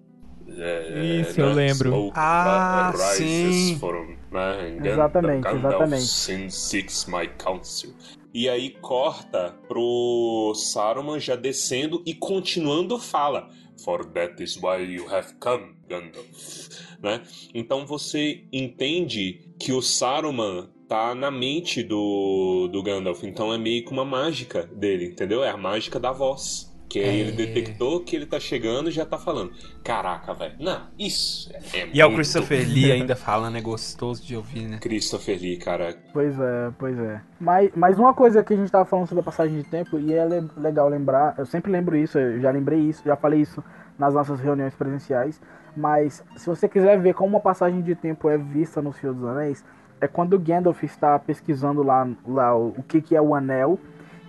É, 0.48 1.20
Isso, 1.20 1.40
eu 1.40 1.52
lembro. 1.52 1.88
Smoke 1.90 2.12
Ah, 2.14 2.92
sim. 3.16 3.76
from, 3.80 4.16
né, 4.30 4.78
Exatamente, 4.84 5.42
Gandalf 5.42 5.74
exatamente. 5.74 6.06
sends 6.06 6.54
seeks 6.54 7.06
my 7.06 7.26
counsel. 7.36 7.90
E 8.32 8.48
aí 8.48 8.70
corta 8.80 9.56
pro 9.66 10.52
Saruman 10.54 11.18
já 11.18 11.34
descendo 11.36 12.02
e 12.06 12.14
continuando 12.14 12.98
fala. 12.98 13.48
For 13.84 14.04
that 14.12 14.42
is 14.42 14.56
why 14.56 14.82
you 14.82 15.06
have 15.12 15.34
come, 15.40 15.74
Gandalf. 15.88 16.68
Né? 17.02 17.22
Então 17.54 17.84
você 17.86 18.44
entende 18.52 19.40
que 19.58 19.72
o 19.72 19.82
Saruman 19.82 20.68
tá 20.88 21.14
na 21.14 21.30
mente 21.30 21.82
do, 21.82 22.68
do 22.72 22.82
Gandalf. 22.82 23.22
Então 23.24 23.52
é 23.52 23.58
meio 23.58 23.84
que 23.84 23.92
uma 23.92 24.04
mágica 24.04 24.64
dele, 24.64 25.06
entendeu? 25.06 25.42
É 25.42 25.50
a 25.50 25.56
mágica 25.56 25.98
da 25.98 26.12
voz. 26.12 26.72
Que 26.88 27.00
aí 27.00 27.20
ele 27.20 27.32
detectou 27.32 28.04
que 28.04 28.14
ele 28.14 28.26
tá 28.26 28.38
chegando 28.38 28.88
e 28.88 28.92
já 28.92 29.04
tá 29.04 29.18
falando. 29.18 29.50
Caraca, 29.82 30.32
velho. 30.32 30.54
Não, 30.60 30.86
isso 30.96 31.50
é 31.52 31.88
E 31.92 32.00
é 32.00 32.06
o 32.06 32.08
muito 32.10 32.16
Christopher 32.18 32.64
Lee 32.66 32.92
ainda 32.92 33.16
falando, 33.16 33.58
é 33.58 33.60
gostoso 33.60 34.24
de 34.24 34.36
ouvir, 34.36 34.68
né? 34.68 34.78
Christopher 34.78 35.36
Lee, 35.40 35.56
cara. 35.56 35.96
Pois 36.12 36.38
é, 36.38 36.70
pois 36.78 36.96
é. 36.96 37.20
Mas, 37.40 37.70
mas 37.74 37.98
uma 37.98 38.14
coisa 38.14 38.42
que 38.44 38.54
a 38.54 38.56
gente 38.56 38.70
tava 38.70 38.84
falando 38.84 39.08
sobre 39.08 39.20
a 39.20 39.24
passagem 39.24 39.56
de 39.60 39.64
tempo, 39.64 39.98
e 39.98 40.12
é 40.12 40.24
le- 40.24 40.48
legal 40.56 40.88
lembrar, 40.88 41.34
eu 41.36 41.44
sempre 41.44 41.72
lembro 41.72 41.96
isso, 41.96 42.18
eu 42.18 42.40
já 42.40 42.52
lembrei 42.52 42.78
isso, 42.78 43.02
já 43.04 43.16
falei 43.16 43.40
isso 43.40 43.62
nas 43.98 44.14
nossas 44.14 44.38
reuniões 44.40 44.74
presenciais, 44.74 45.40
mas 45.76 46.22
se 46.36 46.46
você 46.46 46.68
quiser 46.68 47.00
ver 47.00 47.14
como 47.14 47.30
uma 47.30 47.40
passagem 47.40 47.82
de 47.82 47.94
tempo 47.94 48.28
é 48.30 48.38
vista 48.38 48.80
no 48.80 48.92
Senhor 48.92 49.12
dos 49.14 49.24
Anéis, 49.24 49.64
é 50.00 50.06
quando 50.06 50.34
o 50.34 50.38
Gandalf 50.38 50.82
está 50.82 51.18
pesquisando 51.18 51.82
lá, 51.82 52.08
lá 52.26 52.56
o, 52.56 52.82
que, 52.86 53.00
que 53.00 53.16
é 53.16 53.20
o 53.20 53.34
anel, 53.34 53.78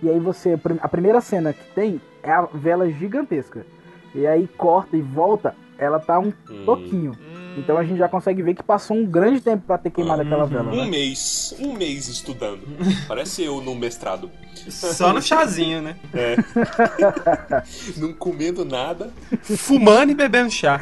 e 0.02 0.08
aí 0.08 0.18
você, 0.18 0.58
a 0.80 0.88
primeira 0.88 1.20
cena 1.20 1.52
que 1.52 1.74
tem 1.74 2.00
é 2.22 2.30
a 2.30 2.42
vela 2.42 2.90
gigantesca, 2.90 3.64
e 4.14 4.26
aí 4.26 4.46
corta 4.46 4.96
e 4.96 5.02
volta, 5.02 5.54
ela 5.78 5.98
tá 6.00 6.18
um 6.18 6.32
Hum. 6.50 6.64
pouquinho. 6.66 7.12
Então 7.56 7.76
a 7.78 7.82
gente 7.84 7.98
já 7.98 8.08
consegue 8.08 8.40
ver 8.42 8.54
que 8.54 8.62
passou 8.62 8.96
um 8.96 9.04
grande 9.06 9.40
tempo 9.40 9.64
pra 9.66 9.78
ter 9.78 9.90
queimado 9.90 10.22
aquela 10.22 10.44
vela, 10.46 10.70
Um 10.70 10.76
né? 10.84 10.86
mês, 10.90 11.54
um 11.58 11.72
mês 11.72 12.06
estudando. 12.08 12.60
Parece 13.08 13.42
eu 13.42 13.60
no 13.60 13.74
mestrado. 13.74 14.30
Só 14.68 15.12
no 15.12 15.20
chazinho, 15.22 15.80
né? 15.82 15.96
Não 17.96 18.12
comendo 18.12 18.64
nada. 18.64 19.10
Fumando 19.42 20.10
e 20.12 20.14
bebendo 20.14 20.50
chá. 20.50 20.80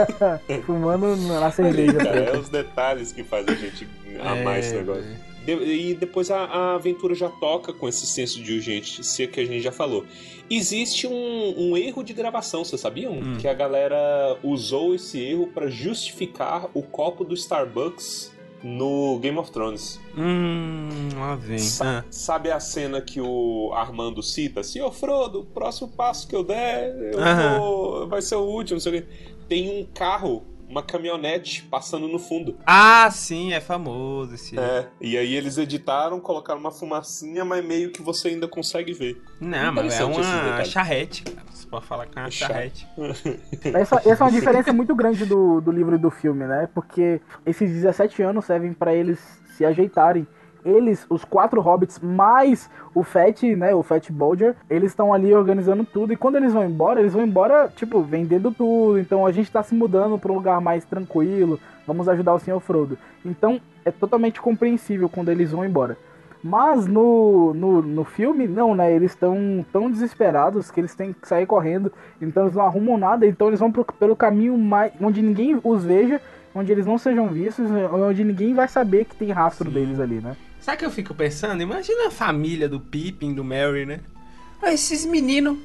Fumando 0.64 1.16
na 1.16 1.50
cerveja. 1.50 1.94
Cara, 1.98 2.08
é 2.18 2.22
preta. 2.22 2.38
os 2.38 2.48
detalhes 2.48 3.12
que 3.12 3.22
fazem 3.24 3.54
a 3.54 3.58
gente 3.58 3.88
amar 4.20 4.56
É, 4.56 4.60
esse 4.60 4.74
negócio. 4.74 5.04
E 5.48 5.94
depois 5.94 6.30
a, 6.30 6.38
a 6.44 6.74
aventura 6.74 7.14
já 7.14 7.28
toca 7.28 7.72
com 7.72 7.88
esse 7.88 8.06
senso 8.06 8.42
de 8.42 8.54
urgência 8.54 9.26
que 9.26 9.40
a 9.40 9.44
gente 9.44 9.60
já 9.60 9.72
falou. 9.72 10.04
Existe 10.50 11.06
um, 11.06 11.54
um 11.56 11.76
erro 11.76 12.02
de 12.02 12.12
gravação, 12.12 12.64
vocês 12.64 12.80
sabiam? 12.80 13.36
Que 13.40 13.48
a 13.48 13.54
galera 13.54 14.38
usou 14.42 14.94
esse 14.94 15.20
erro 15.20 15.48
pra 15.48 15.68
justificar 15.68 16.68
o 16.74 16.82
copo 16.82 17.24
do 17.24 17.34
Starbucks 17.34 18.32
no 18.62 19.18
Game 19.20 19.36
of 19.38 19.50
Thrones. 19.50 20.00
Hum, 20.16 20.88
lá 21.16 21.34
vem. 21.36 21.58
Sa- 21.58 21.98
Ah. 22.00 22.04
Sabe 22.10 22.50
a 22.50 22.58
cena 22.58 23.00
que 23.00 23.20
o 23.20 23.70
Armando 23.74 24.22
cita? 24.22 24.62
Senhor 24.62 24.92
Frodo, 24.92 25.40
o 25.40 25.44
próximo 25.44 25.88
passo 25.88 26.26
que 26.26 26.34
eu 26.34 26.42
der 26.42 26.94
eu 27.12 27.18
vou- 27.60 28.08
vai 28.08 28.22
ser 28.22 28.34
o 28.36 28.40
último, 28.42 28.76
não 28.76 28.80
sei 28.80 28.98
o 28.98 29.02
quê. 29.02 29.08
Tem 29.48 29.70
um 29.80 29.86
carro, 29.94 30.42
uma 30.68 30.82
caminhonete 30.82 31.62
passando 31.64 32.08
no 32.08 32.18
fundo. 32.18 32.56
Ah, 32.66 33.08
sim, 33.10 33.52
é 33.52 33.60
famoso 33.60 34.34
esse. 34.34 34.58
É, 34.58 34.88
e 35.00 35.16
aí 35.16 35.34
eles 35.34 35.58
editaram, 35.58 36.20
colocaram 36.20 36.58
uma 36.60 36.70
fumacinha, 36.70 37.44
mas 37.44 37.64
meio 37.64 37.90
que 37.90 38.02
você 38.02 38.28
ainda 38.28 38.48
consegue 38.48 38.92
ver. 38.92 39.20
Não, 39.40 39.72
mas 39.72 39.98
é 39.98 40.04
uma 40.04 40.64
charrete, 40.64 41.22
cara. 41.22 41.46
Você 41.52 41.66
pode 41.66 41.86
falar 41.86 42.06
que 42.06 42.18
é 42.18 42.22
uma 42.22 42.30
charrete. 42.30 42.86
Essa, 43.74 43.96
essa 44.04 44.24
é 44.24 44.26
uma 44.26 44.30
diferença 44.30 44.72
muito 44.72 44.94
grande 44.94 45.24
do, 45.24 45.60
do 45.60 45.70
livro 45.70 45.96
e 45.96 45.98
do 45.98 46.10
filme, 46.10 46.46
né? 46.46 46.68
Porque 46.74 47.20
esses 47.44 47.70
17 47.70 48.22
anos 48.22 48.44
servem 48.44 48.72
pra 48.72 48.94
eles 48.94 49.18
se 49.56 49.64
ajeitarem. 49.64 50.26
Eles, 50.66 51.06
os 51.08 51.24
quatro 51.24 51.60
hobbits, 51.60 52.00
mais 52.00 52.68
o 52.92 53.04
Fat, 53.04 53.40
né? 53.56 53.72
O 53.72 53.84
Fat 53.84 54.10
Bolger, 54.10 54.56
eles 54.68 54.90
estão 54.90 55.14
ali 55.14 55.32
organizando 55.32 55.84
tudo. 55.84 56.12
E 56.12 56.16
quando 56.16 56.34
eles 56.34 56.52
vão 56.52 56.64
embora, 56.64 56.98
eles 56.98 57.12
vão 57.12 57.22
embora, 57.24 57.70
tipo, 57.76 58.02
vendendo 58.02 58.50
tudo. 58.50 58.98
Então 58.98 59.24
a 59.24 59.30
gente 59.30 59.50
tá 59.52 59.62
se 59.62 59.74
mudando 59.76 60.18
pra 60.18 60.32
um 60.32 60.34
lugar 60.34 60.60
mais 60.60 60.84
tranquilo. 60.84 61.60
Vamos 61.86 62.08
ajudar 62.08 62.34
o 62.34 62.40
Senhor 62.40 62.58
Frodo. 62.58 62.98
Então 63.24 63.60
é 63.84 63.92
totalmente 63.92 64.40
compreensível 64.40 65.08
quando 65.08 65.28
eles 65.30 65.52
vão 65.52 65.64
embora. 65.64 65.96
Mas 66.42 66.86
no, 66.86 67.54
no, 67.54 67.80
no 67.82 68.04
filme, 68.04 68.46
não, 68.48 68.74
né? 68.74 68.92
Eles 68.92 69.12
estão 69.12 69.64
tão 69.72 69.88
desesperados 69.90 70.70
que 70.70 70.80
eles 70.80 70.94
têm 70.96 71.12
que 71.12 71.28
sair 71.28 71.46
correndo. 71.46 71.92
Então 72.20 72.42
eles 72.44 72.56
não 72.56 72.64
arrumam 72.66 72.98
nada. 72.98 73.24
Então 73.24 73.46
eles 73.46 73.60
vão 73.60 73.70
pro- 73.70 73.84
pelo 73.84 74.16
caminho 74.16 74.58
mais, 74.58 74.92
onde 75.00 75.22
ninguém 75.22 75.60
os 75.62 75.84
veja, 75.84 76.20
onde 76.54 76.72
eles 76.72 76.86
não 76.86 76.98
sejam 76.98 77.28
vistos, 77.28 77.70
onde 77.92 78.24
ninguém 78.24 78.52
vai 78.54 78.66
saber 78.66 79.04
que 79.04 79.14
tem 79.14 79.30
rastro 79.30 79.70
deles 79.70 80.00
ali, 80.00 80.20
né? 80.20 80.34
Sabe 80.66 80.74
o 80.74 80.78
que 80.80 80.84
eu 80.86 80.90
fico 80.90 81.14
pensando? 81.14 81.62
Imagina 81.62 82.08
a 82.08 82.10
família 82.10 82.68
do 82.68 82.80
Pippin, 82.80 83.32
do 83.32 83.44
Merry, 83.44 83.86
né? 83.86 84.00
Ah, 84.60 84.72
esses 84.72 85.04
meninos 85.06 85.58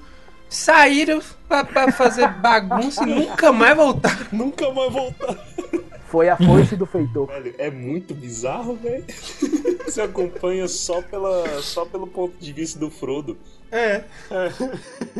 saíram 0.47 1.19
pra, 1.47 1.63
pra 1.65 1.91
fazer 1.91 2.27
bagunça 2.39 3.01
e 3.03 3.07
nunca 3.07 3.51
mais 3.51 3.75
voltaram. 3.75 4.27
Nunca 4.31 4.69
mais 4.71 4.93
voltar. 4.93 5.35
Foi 6.05 6.29
a 6.29 6.37
foice 6.37 6.75
do 6.75 6.85
feitor. 6.85 7.25
Velho, 7.25 7.55
é 7.57 7.71
muito 7.71 8.13
bizarro, 8.13 8.75
velho. 8.75 9.03
Você 9.85 10.01
acompanha 10.03 10.67
só, 10.67 11.01
pela, 11.01 11.59
só 11.63 11.83
pelo 11.83 12.05
ponto 12.05 12.35
de 12.39 12.53
vista 12.53 12.77
do 12.77 12.91
Frodo. 12.91 13.35
É. 13.71 14.03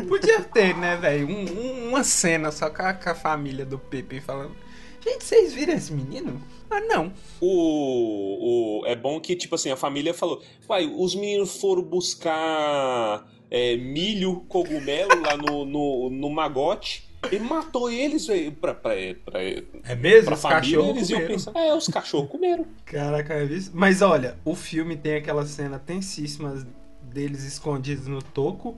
Podia 0.08 0.42
ter, 0.42 0.76
né, 0.76 0.96
velho? 0.96 1.26
Um- 1.28 1.58
um- 1.60 1.88
uma 1.88 2.04
cena 2.04 2.52
só 2.52 2.70
com 2.70 2.82
a, 2.82 2.94
com 2.94 3.10
a 3.10 3.14
família 3.16 3.66
do 3.66 3.80
Pepe 3.80 4.20
falando. 4.20 4.54
Gente, 5.00 5.24
vocês 5.24 5.52
viram 5.52 5.74
esse 5.74 5.92
menino? 5.92 6.40
Ah, 6.74 6.80
não. 6.88 7.12
O, 7.40 8.80
o, 8.80 8.86
é 8.86 8.96
bom 8.96 9.20
que, 9.20 9.36
tipo 9.36 9.54
assim, 9.54 9.70
a 9.70 9.76
família 9.76 10.14
falou: 10.14 10.42
Uai, 10.68 10.86
os 10.86 11.14
meninos 11.14 11.60
foram 11.60 11.82
buscar 11.82 13.26
é, 13.50 13.76
milho, 13.76 14.44
cogumelo 14.48 15.20
lá 15.20 15.36
no, 15.36 15.64
no, 15.64 16.10
no 16.10 16.30
magote. 16.30 17.08
E 17.30 17.38
matou 17.38 17.90
eles, 17.90 18.26
velho. 18.26 18.50
Pra, 18.52 18.74
pra, 18.74 18.92
pra, 19.24 19.40
É 19.42 19.94
mesmo? 19.94 20.26
pra 20.26 20.34
Os 20.34 20.42
família, 20.42 20.78
eles 20.90 21.10
iam 21.10 21.20
comeram. 21.20 21.34
pensar: 21.34 21.52
É, 21.56 21.74
os 21.74 21.86
cachorros 21.88 22.30
comeram. 22.30 22.66
Caraca, 22.84 23.34
é 23.34 23.44
isso? 23.44 23.70
Mas 23.74 24.02
olha, 24.02 24.36
o 24.44 24.54
filme 24.54 24.96
tem 24.96 25.16
aquela 25.16 25.44
cena 25.46 25.78
tensíssima 25.78 26.66
deles 27.02 27.44
escondidos 27.44 28.06
no 28.08 28.20
toco. 28.22 28.76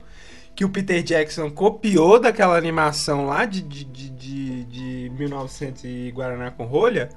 Que 0.55 0.63
o 0.63 0.69
Peter 0.69 1.03
Jackson 1.03 1.49
copiou 1.51 2.17
daquela 2.17 2.57
animação 2.57 3.25
lá 3.25 3.43
de, 3.43 3.61
de, 3.61 3.83
de, 3.83 4.09
de, 4.09 4.63
de 4.63 5.09
1900 5.17 5.83
e 5.83 6.11
Guaraná 6.11 6.49
com 6.51 6.63
rolha. 6.65 7.09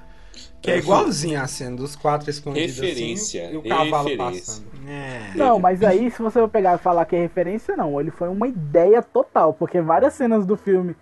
Que 0.61 0.71
é 0.71 0.77
igualzinho 0.77 1.41
a 1.41 1.47
cena 1.47 1.77
dos 1.77 1.95
quatro 1.95 2.29
escondidos 2.29 2.77
Referência, 2.77 3.45
assim, 3.45 3.53
e 3.53 3.57
o 3.57 3.63
cavalo 3.63 4.09
referência. 4.09 4.63
passando. 4.63 4.89
É. 4.89 5.31
Não, 5.35 5.59
mas 5.59 5.81
aí, 5.83 6.11
se 6.11 6.21
você 6.21 6.39
for 6.39 6.49
pegar 6.49 6.75
e 6.75 6.77
falar 6.77 7.05
que 7.05 7.15
é 7.15 7.19
referência, 7.19 7.77
não. 7.77 7.99
Ele 7.99 8.11
foi 8.11 8.27
uma 8.27 8.47
ideia 8.47 9.01
total, 9.01 9.53
porque 9.53 9.79
várias 9.81 10.13
cenas 10.13 10.45
do 10.45 10.57
filme, 10.57 10.95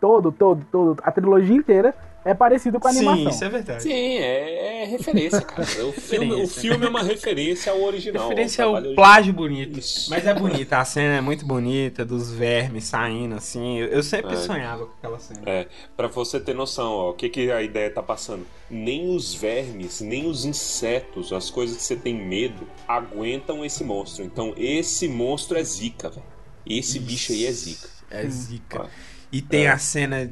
todo, 0.00 0.30
todo, 0.32 0.66
todo, 0.70 1.00
a 1.02 1.10
trilogia 1.10 1.56
inteira, 1.56 1.94
é 2.24 2.34
parecido 2.34 2.78
com 2.78 2.88
a 2.88 2.92
Sim, 2.92 2.98
animação. 3.06 3.30
isso 3.30 3.44
é 3.44 3.48
verdade. 3.48 3.82
Sim, 3.82 3.92
é, 4.18 4.82
é 4.82 4.84
referência, 4.86 5.40
cara. 5.40 5.62
O 5.86 5.92
filme, 5.92 6.34
o 6.42 6.46
filme 6.46 6.84
é 6.86 6.88
uma 6.88 7.02
referência 7.02 7.72
ao 7.72 7.82
original. 7.82 8.28
referência 8.28 8.64
ao 8.64 8.76
ao 8.76 8.94
plágio 8.94 9.32
bonito. 9.32 9.78
Isso. 9.78 10.10
Mas 10.10 10.26
é 10.26 10.34
bonita, 10.34 10.78
a 10.78 10.84
cena 10.84 11.16
é 11.16 11.20
muito 11.20 11.44
bonita, 11.46 12.04
dos 12.04 12.30
vermes 12.30 12.84
saindo 12.84 13.34
assim. 13.34 13.78
Eu, 13.78 13.88
eu 13.88 14.02
sempre 14.02 14.34
É. 14.34 14.36
sonhava 14.36 14.86
com 14.86 14.92
aquela 14.98 15.18
cena. 15.18 15.40
É, 15.46 15.66
pra 15.96 16.08
você 16.08 16.38
ter 16.38 16.54
noção, 16.54 16.92
ó, 16.92 17.10
o 17.10 17.14
que, 17.14 17.28
que 17.28 17.50
a 17.50 17.62
ideia 17.62 17.90
tá 17.90 18.02
passando? 18.02 18.46
Nem 18.70 19.14
os 19.14 19.34
vermes, 19.34 20.00
nem 20.00 20.26
os 20.28 20.44
insetos, 20.44 21.32
as 21.32 21.50
coisas 21.50 21.76
que 21.78 21.82
você 21.82 21.96
tem 21.96 22.14
medo, 22.14 22.66
aguentam 22.86 23.64
esse 23.64 23.82
monstro. 23.82 24.24
Então, 24.24 24.52
esse 24.56 25.08
monstro 25.08 25.58
é 25.58 25.64
zica, 25.64 26.08
velho. 26.10 26.22
Esse 26.66 26.98
bicho 27.00 27.32
aí 27.32 27.46
é 27.46 27.52
zica. 27.52 27.88
É 28.10 28.26
zica. 28.28 28.88
E 29.32 29.40
tem 29.40 29.64
É. 29.66 29.70
a 29.70 29.78
cena 29.78 30.30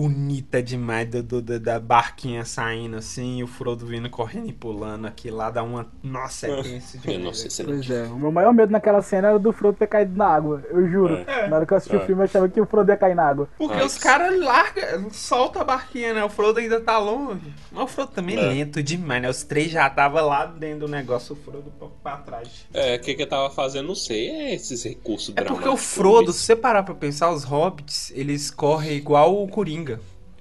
bonita 0.00 0.62
demais 0.62 1.08
do, 1.08 1.22
do- 1.22 1.40
do- 1.40 1.58
da 1.58 1.80
barquinha 1.80 2.44
saindo 2.44 2.96
assim, 2.96 3.38
e 3.38 3.42
o 3.42 3.46
Frodo 3.46 3.86
vindo 3.86 4.10
correndo 4.10 4.50
e 4.50 4.52
pulando 4.52 5.06
aqui 5.06 5.30
lá, 5.30 5.50
dá 5.50 5.62
uma. 5.62 5.86
Nossa, 6.02 6.46
é 6.48 6.62
tenso 6.62 6.98
Eu 7.02 7.12
demais. 7.18 7.58
ele... 7.58 7.68
Pois 7.72 7.90
é, 7.90 8.02
o 8.04 8.16
meu 8.18 8.30
maior 8.30 8.52
medo 8.52 8.70
naquela 8.70 9.00
cena 9.00 9.28
era 9.28 9.38
do 9.38 9.52
Frodo 9.54 9.78
ter 9.78 9.86
caído 9.86 10.14
na 10.14 10.26
água, 10.26 10.62
eu 10.68 10.86
juro. 10.86 11.14
É. 11.26 11.48
Na 11.48 11.56
hora 11.56 11.66
que 11.66 11.72
eu 11.72 11.76
assisti 11.78 11.96
É. 11.96 11.98
o 11.98 12.04
filme, 12.04 12.20
eu 12.20 12.24
achava 12.24 12.46
que 12.48 12.60
o 12.60 12.66
Frodo 12.66 12.90
ia 12.92 12.96
cair 12.96 13.14
na 13.14 13.26
água. 13.26 13.48
Porque 13.56 13.80
os 13.82 13.96
caras 13.96 14.38
largam, 14.38 15.08
solta 15.10 15.62
a 15.62 15.64
barquinha, 15.64 16.12
né? 16.12 16.22
O 16.24 16.28
Frodo 16.28 16.58
ainda 16.58 16.78
tá 16.78 16.98
longe. 16.98 17.54
Mas 17.72 17.84
o 17.84 17.86
Frodo 17.86 18.12
também 18.12 18.36
é 18.36 18.40
É. 18.44 18.48
lento 18.48 18.82
demais, 18.82 19.22
né? 19.22 19.30
Os 19.30 19.42
três 19.44 19.70
já 19.70 19.88
tava 19.88 20.20
lá 20.20 20.44
dentro 20.44 20.80
do 20.80 20.88
negócio, 20.88 21.32
o 21.34 21.36
Frodo 21.36 21.68
um 21.74 21.78
pouco 21.78 21.96
pra 22.02 22.18
trás. 22.18 22.66
É, 22.74 22.96
o 22.96 23.00
que, 23.00 23.14
que 23.14 23.22
eu 23.22 23.28
tava 23.28 23.48
fazendo, 23.48 23.86
não 23.88 23.94
sei. 23.94 24.28
É 24.28 24.54
esses 24.54 24.82
recursos 24.84 25.32
É 25.36 25.42
porque 25.42 25.66
o. 25.68 25.76
Frodo, 25.76 26.32
se 26.32 26.40
você 26.40 26.54
parar 26.56 26.82
pra 26.82 26.94
pensar, 26.94 27.30
os 27.30 27.44
hobbits, 27.44 28.12
eles 28.14 28.50
correm 28.50 28.92
igual 28.96 29.42
o 29.42 29.48
Coringa. 29.48 29.85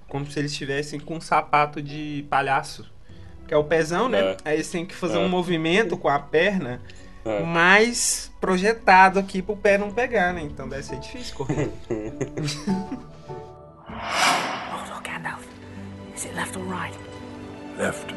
Como 0.08 0.30
se 0.30 0.40
eles 0.40 0.52
estivessem 0.52 1.00
com 1.00 1.16
um 1.18 1.22
sapato 1.22 1.82
de 1.82 2.26
palhaço. 2.30 2.86
Que 3.48 3.54
é 3.54 3.58
o 3.58 3.64
pezão, 3.64 4.10
né? 4.10 4.20
É. 4.20 4.38
Aí 4.46 4.54
eles 4.56 4.70
têm 4.70 4.86
que 4.86 4.96
fazer 4.96 5.18
É. 5.18 5.20
um 5.20 5.30
movimento 5.30 5.96
com 5.98 6.08
a 6.10 6.18
perna 6.20 6.82
É. 7.24 7.42
mais 7.44 8.32
projetado 8.42 9.20
aqui 9.20 9.42
pro 9.42 9.56
pé 9.58 9.78
não 9.78 9.92
pegar, 9.92 10.34
né? 10.34 10.42
Então 10.42 10.68
deve 10.70 10.84
ser 10.84 11.00
difícil 11.00 11.36
correr. 11.36 11.70
Hold 13.88 14.92
on, 14.92 15.02
Gandalf. 15.04 15.44
Is 16.16 16.26
it 16.26 16.36
left 16.36 16.56
or 16.58 16.64
right? 16.66 16.96
Left. 17.78 18.14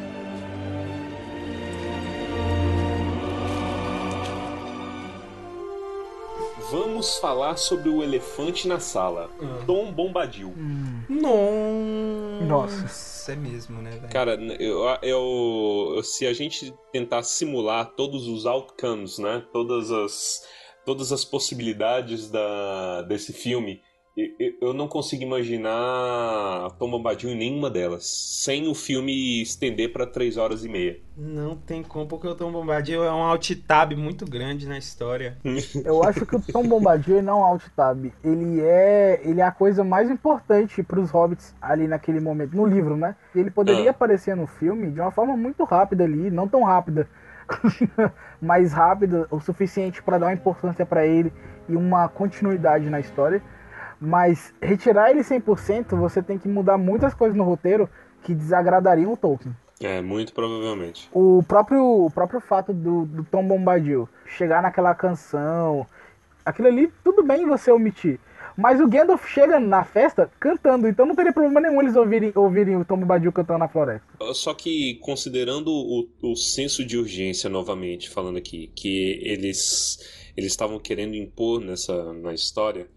Vamos 6.71 7.17
falar 7.17 7.57
sobre 7.57 7.89
o 7.89 8.03
elefante 8.03 8.67
na 8.67 8.79
sala. 8.79 9.29
Ah. 9.41 9.63
Tom 9.65 9.91
Bombadil. 9.91 10.53
Nossa. 11.09 12.45
Nossa. 12.45 13.31
É 13.31 13.35
mesmo, 13.35 13.81
né, 13.81 13.91
velho? 13.91 14.09
Cara, 14.11 14.33
eu, 14.59 14.79
eu- 15.03 15.93
eu- 15.97 16.03
se 16.03 16.25
a 16.25 16.33
gente 16.33 16.73
tentar 16.91 17.21
simular 17.23 17.93
todos 17.95 18.27
os 18.27 18.45
outcomes, 18.45 19.19
né? 19.19 19.43
Todas 19.53 19.91
as, 19.91 20.41
todas 20.85 21.11
as 21.11 21.23
possibilidades 21.23 22.29
da, 22.29 23.03
desse 23.03 23.33
filme, 23.33 23.81
eu, 24.61 24.73
não 24.73 24.87
consigo 24.87 25.23
imaginar 25.23 26.69
Tom 26.77 26.89
Bombadil 26.91 27.29
em 27.29 27.35
nenhuma 27.37 27.69
delas, 27.69 28.05
sem 28.05 28.67
o 28.67 28.73
filme 28.75 29.41
estender 29.41 29.91
pra 29.91 30.05
3 30.05 30.37
horas 30.37 30.63
e 30.65 30.69
meia. 30.69 30.99
Não 31.17 31.55
tem 31.55 31.83
como, 31.83 32.07
porque 32.07 32.27
o 32.27 32.35
Tom 32.35 32.51
Bombadil 32.51 33.03
é 33.03 33.11
um 33.11 33.23
alt-tab 33.23 33.93
muito 33.95 34.25
grande 34.25 34.67
na 34.67 34.77
história. 34.77 35.37
Eu 35.83 36.03
acho 36.03 36.25
que 36.25 36.35
o 36.35 36.41
Tom 36.41 36.67
Bombadil 36.67 37.21
não 37.21 37.33
é 37.33 37.41
um 37.41 37.45
alt-tab. 37.45 38.11
Ele 38.23 38.61
é, 38.61 39.21
ele 39.23 39.41
é 39.41 39.43
a 39.43 39.51
coisa 39.51 39.83
mais 39.83 40.09
importante 40.09 40.81
pros 40.83 41.11
hobbits 41.11 41.53
ali 41.61 41.87
naquele 41.87 42.19
momento, 42.19 42.55
no 42.55 42.65
livro, 42.65 42.95
né? 42.95 43.15
Ele 43.35 43.51
poderia 43.51 43.89
Ah. 43.89 43.91
aparecer 43.91 44.35
no 44.35 44.47
filme 44.47 44.91
de 44.91 44.99
uma 44.99 45.11
forma 45.11 45.35
muito 45.35 45.63
rápida 45.65 46.03
ali, 46.05 46.29
não 46.31 46.47
tão 46.47 46.63
rápida, 46.63 47.07
mas 48.41 48.71
rápida 48.73 49.27
o 49.31 49.39
suficiente 49.39 50.01
para 50.01 50.17
dar 50.17 50.27
uma 50.27 50.33
importância 50.33 50.85
para 50.85 51.05
ele 51.05 51.31
e 51.67 51.75
uma 51.75 52.07
continuidade 52.07 52.89
na 52.89 52.99
história. 52.99 53.41
Mas 53.99 54.53
retirar 54.61 55.11
ele 55.11 55.21
100%, 55.21 55.95
você 55.97 56.21
tem 56.21 56.37
que 56.37 56.47
mudar 56.47 56.77
muitas 56.77 57.13
coisas 57.13 57.37
no 57.37 57.43
roteiro 57.43 57.89
que 58.23 58.33
desagradariam 58.33 59.11
o 59.11 59.17
Tolkien. 59.17 59.55
É, 59.81 60.01
muito 60.01 60.33
provavelmente. 60.33 61.09
O 61.13 61.41
próprio, 61.43 62.05
o 62.05 62.11
próprio 62.11 62.41
fato 62.41 62.73
do, 62.73 63.05
do 63.05 63.23
Tom 63.23 63.47
Bombadil 63.47 64.09
chegar 64.25 64.61
naquela 64.61 64.93
canção, 64.93 65.87
aquilo 66.45 66.67
ali, 66.67 66.91
tudo 67.03 67.23
bem 67.23 67.45
você 67.45 67.71
omitir. 67.71 68.19
Mas 68.57 68.81
o 68.81 68.87
Gandalf 68.87 69.25
chega 69.25 69.57
na 69.57 69.85
festa 69.85 70.29
cantando, 70.37 70.85
então 70.87 71.05
não 71.05 71.15
teria 71.15 71.31
problema 71.31 71.61
nenhum 71.61 71.81
eles 71.81 71.95
ouvirem, 71.95 72.33
ouvirem 72.35 72.75
o 72.75 72.83
Tom 72.83 72.97
Bombadil 72.97 73.31
cantando 73.31 73.59
na 73.59 73.69
floresta. 73.69 74.05
Só 74.33 74.53
que 74.53 74.95
considerando 74.95 75.69
o, 75.71 76.09
o 76.21 76.35
senso 76.35 76.83
de 76.83 76.97
urgência 76.97 77.49
novamente, 77.49 78.09
falando 78.09 78.37
aqui, 78.37 78.69
que 78.75 79.21
eles 79.23 79.97
eles 80.35 80.51
estavam 80.51 80.77
querendo 80.77 81.15
impor 81.15 81.61
nessa 81.61 82.13
na 82.13 82.33
história, 82.33 82.87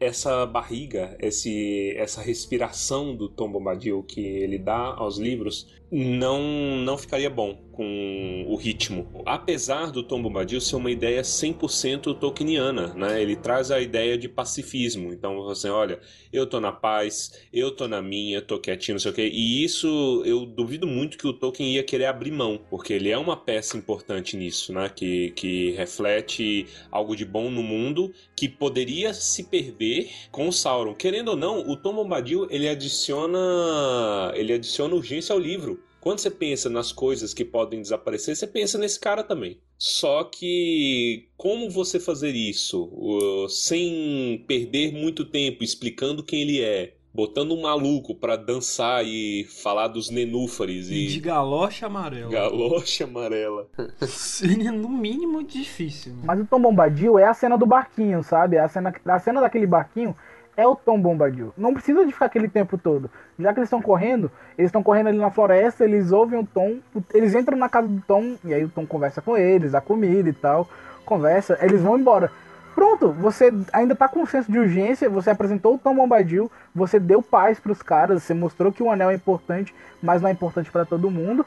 essa 0.00 0.46
barriga, 0.46 1.16
esse 1.20 1.94
essa 1.96 2.22
respiração 2.22 3.14
do 3.16 3.28
Tom 3.28 3.50
Bombadil 3.50 4.02
que 4.02 4.20
ele 4.20 4.58
dá 4.58 4.94
aos 4.94 5.18
livros 5.18 5.66
não 5.94 6.42
não 6.78 6.98
ficaria 6.98 7.30
bom 7.30 7.56
com 7.74 8.44
o 8.46 8.56
ritmo. 8.56 9.22
Apesar 9.26 9.90
do 9.90 10.02
Tom 10.02 10.22
Bombadil 10.22 10.60
ser 10.60 10.76
uma 10.76 10.90
ideia 10.90 11.22
100% 11.22 12.18
tolkieniana, 12.18 12.94
né? 12.94 13.20
Ele 13.20 13.36
traz 13.36 13.70
a 13.70 13.80
ideia 13.80 14.16
de 14.16 14.28
pacifismo. 14.28 15.12
Então, 15.12 15.42
você 15.42 15.68
olha, 15.68 15.98
eu 16.32 16.46
tô 16.46 16.60
na 16.60 16.72
paz, 16.72 17.32
eu 17.52 17.70
tô 17.70 17.88
na 17.88 18.00
minha, 18.00 18.40
tô 18.40 18.58
quietinho, 18.58 18.94
não 18.94 19.00
sei 19.00 19.10
o 19.10 19.14
quê. 19.14 19.28
E 19.32 19.64
isso 19.64 20.22
eu 20.24 20.46
duvido 20.46 20.86
muito 20.86 21.18
que 21.18 21.26
o 21.26 21.32
Tolkien 21.32 21.74
ia 21.74 21.82
querer 21.82 22.06
abrir 22.06 22.30
mão, 22.30 22.60
porque 22.70 22.92
ele 22.92 23.10
é 23.10 23.18
uma 23.18 23.36
peça 23.36 23.76
importante 23.76 24.36
nisso, 24.36 24.72
né? 24.72 24.88
Que, 24.88 25.30
que 25.32 25.72
reflete 25.72 26.66
algo 26.90 27.16
de 27.16 27.24
bom 27.24 27.50
no 27.50 27.62
mundo 27.62 28.12
que 28.36 28.48
poderia 28.48 29.12
se 29.12 29.44
perder 29.44 30.10
com 30.30 30.48
o 30.48 30.52
Sauron. 30.52 30.94
Querendo 30.94 31.28
ou 31.28 31.36
não, 31.36 31.68
o 31.68 31.76
Tom 31.76 31.94
Bombadil 31.94 32.46
ele 32.50 32.68
adiciona 32.68 34.32
ele 34.34 34.52
adiciona 34.52 34.94
urgência 34.94 35.32
ao 35.32 35.38
livro. 35.38 35.83
Quando 36.04 36.18
você 36.18 36.30
pensa 36.30 36.68
nas 36.68 36.92
coisas 36.92 37.32
que 37.32 37.46
podem 37.46 37.80
desaparecer, 37.80 38.36
você 38.36 38.46
pensa 38.46 38.76
nesse 38.76 39.00
cara 39.00 39.24
também. 39.24 39.58
Só 39.78 40.22
que 40.24 41.30
como 41.34 41.70
você 41.70 41.98
fazer 41.98 42.32
isso 42.32 42.84
uh, 42.92 43.48
sem 43.48 44.44
perder 44.46 44.92
muito 44.92 45.24
tempo 45.24 45.64
explicando 45.64 46.22
quem 46.22 46.42
ele 46.42 46.62
é, 46.62 46.92
botando 47.14 47.52
um 47.54 47.62
maluco 47.62 48.14
pra 48.14 48.36
dançar 48.36 49.02
e 49.02 49.44
falar 49.62 49.88
dos 49.88 50.10
nenúfares 50.10 50.90
E 50.90 51.06
de 51.06 51.16
e 51.16 51.20
galocha 51.20 51.86
amarela. 51.86 52.30
galocha 52.30 53.04
amarela. 53.04 53.66
Seria 54.06 54.70
no 54.70 54.90
mínimo 54.90 55.42
difícil. 55.42 56.12
Né? 56.12 56.22
Mas 56.24 56.38
o 56.38 56.44
Tom 56.44 56.60
Bombadil 56.60 57.18
é 57.18 57.24
a 57.24 57.32
cena 57.32 57.56
do 57.56 57.64
barquinho, 57.64 58.22
sabe? 58.22 58.58
A 58.58 58.68
cena, 58.68 58.92
a 59.06 59.18
cena 59.18 59.40
daquele 59.40 59.66
barquinho 59.66 60.14
é 60.54 60.66
o 60.66 60.76
Tom 60.76 61.00
Bombadil. 61.00 61.54
Não 61.56 61.72
precisa 61.72 62.04
de 62.04 62.12
ficar 62.12 62.26
aquele 62.26 62.48
tempo 62.48 62.76
todo. 62.76 63.10
Já 63.38 63.52
que 63.52 63.58
eles 63.58 63.66
estão 63.66 63.82
correndo, 63.82 64.30
eles 64.56 64.68
estão 64.68 64.82
correndo 64.82 65.08
ali 65.08 65.18
na 65.18 65.30
floresta, 65.30 65.84
eles 65.84 66.12
ouvem 66.12 66.38
o 66.38 66.46
Tom, 66.46 66.78
eles 67.12 67.34
entram 67.34 67.56
na 67.58 67.68
casa 67.68 67.88
do 67.88 68.00
Tom, 68.06 68.36
e 68.44 68.54
aí 68.54 68.64
o 68.64 68.68
Tom 68.68 68.86
conversa 68.86 69.20
com 69.20 69.36
eles, 69.36 69.72
dá 69.72 69.80
comida 69.80 70.28
e 70.28 70.32
tal, 70.32 70.68
conversa, 71.04 71.58
eles 71.60 71.82
vão 71.82 71.98
embora. 71.98 72.30
Pronto, 72.74 73.12
você 73.12 73.52
ainda 73.72 73.94
tá 73.94 74.08
com 74.08 74.20
um 74.20 74.26
senso 74.26 74.50
de 74.50 74.58
urgência, 74.58 75.08
você 75.08 75.30
apresentou 75.30 75.74
o 75.74 75.78
Tom 75.78 75.94
Bombadil, 75.94 76.50
você 76.74 76.98
deu 76.98 77.22
paz 77.22 77.60
pros 77.60 77.82
caras, 77.82 78.22
você 78.22 78.34
mostrou 78.34 78.72
que 78.72 78.82
o 78.82 78.90
anel 78.90 79.10
é 79.10 79.14
importante, 79.14 79.72
mas 80.02 80.20
não 80.20 80.28
é 80.28 80.32
importante 80.32 80.70
pra 80.70 80.84
todo 80.84 81.10
mundo. 81.10 81.46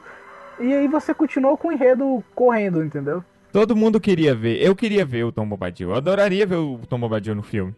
E 0.58 0.72
aí 0.72 0.88
você 0.88 1.12
continuou 1.12 1.56
com 1.56 1.68
o 1.68 1.72
enredo 1.72 2.24
correndo, 2.34 2.82
entendeu? 2.82 3.22
Todo 3.52 3.76
mundo 3.76 4.00
queria 4.00 4.34
ver. 4.34 4.60
Eu 4.62 4.74
queria 4.74 5.04
ver 5.04 5.24
o 5.24 5.32
Tom 5.32 5.46
Bombadil. 5.46 5.90
Eu 5.90 5.96
adoraria 5.96 6.46
ver 6.46 6.56
o 6.56 6.80
Tom 6.88 6.98
Bombadil 6.98 7.34
no 7.34 7.42
filme. 7.42 7.74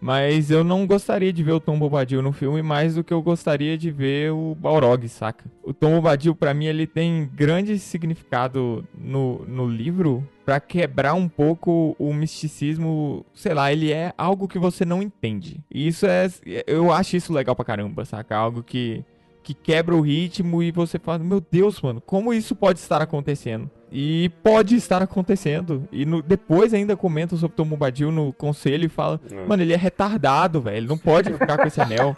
Mas 0.00 0.50
eu 0.50 0.64
não 0.64 0.86
gostaria 0.86 1.32
de 1.32 1.42
ver 1.42 1.52
o 1.52 1.60
Tom 1.60 1.78
Bombadil 1.78 2.22
no 2.22 2.32
filme 2.32 2.62
mais 2.62 2.94
do 2.94 3.04
que 3.04 3.12
eu 3.12 3.20
gostaria 3.20 3.76
de 3.76 3.90
ver 3.90 4.32
o 4.32 4.54
Balrog, 4.54 5.06
saca? 5.08 5.44
O 5.62 5.74
Tom 5.74 5.96
Bombadil, 5.96 6.34
pra 6.34 6.54
mim, 6.54 6.64
ele 6.64 6.86
tem 6.86 7.28
grande 7.34 7.78
significado 7.78 8.86
no, 8.96 9.44
no 9.46 9.68
livro 9.68 10.26
pra 10.44 10.58
quebrar 10.58 11.12
um 11.12 11.28
pouco 11.28 11.94
o 11.98 12.14
misticismo. 12.14 13.26
Sei 13.34 13.52
lá, 13.52 13.70
ele 13.70 13.92
é 13.92 14.14
algo 14.16 14.48
que 14.48 14.58
você 14.58 14.84
não 14.86 15.02
entende. 15.02 15.60
E 15.70 15.86
isso 15.86 16.06
é. 16.06 16.28
Eu 16.66 16.90
acho 16.90 17.16
isso 17.16 17.32
legal 17.32 17.54
pra 17.54 17.64
caramba, 17.64 18.04
saca? 18.06 18.34
Algo 18.34 18.62
que, 18.62 19.04
que 19.42 19.52
quebra 19.52 19.94
o 19.94 20.00
ritmo 20.00 20.62
e 20.62 20.72
você 20.72 20.98
fala: 20.98 21.18
Meu 21.18 21.40
Deus, 21.40 21.80
mano, 21.82 22.00
como 22.00 22.32
isso 22.32 22.56
pode 22.56 22.78
estar 22.78 23.02
acontecendo? 23.02 23.70
E 23.92 24.28
pode 24.42 24.76
estar 24.76 25.02
acontecendo. 25.02 25.88
E 25.90 26.06
no- 26.06 26.22
depois 26.22 26.72
ainda 26.72 26.96
comentam 26.96 27.36
sobre 27.36 27.56
Tom 27.56 27.64
Bombadil 27.64 28.12
no 28.12 28.32
conselho 28.32 28.84
e 28.86 28.88
fala: 28.88 29.20
Mano, 29.48 29.62
ele 29.62 29.72
é 29.72 29.76
retardado, 29.76 30.60
velho. 30.60 30.76
Ele 30.76 30.86
não 30.86 30.96
pode 30.98 31.32
ficar 31.34 31.56
com 31.58 31.66
esse 31.66 31.80
anel. 31.80 32.16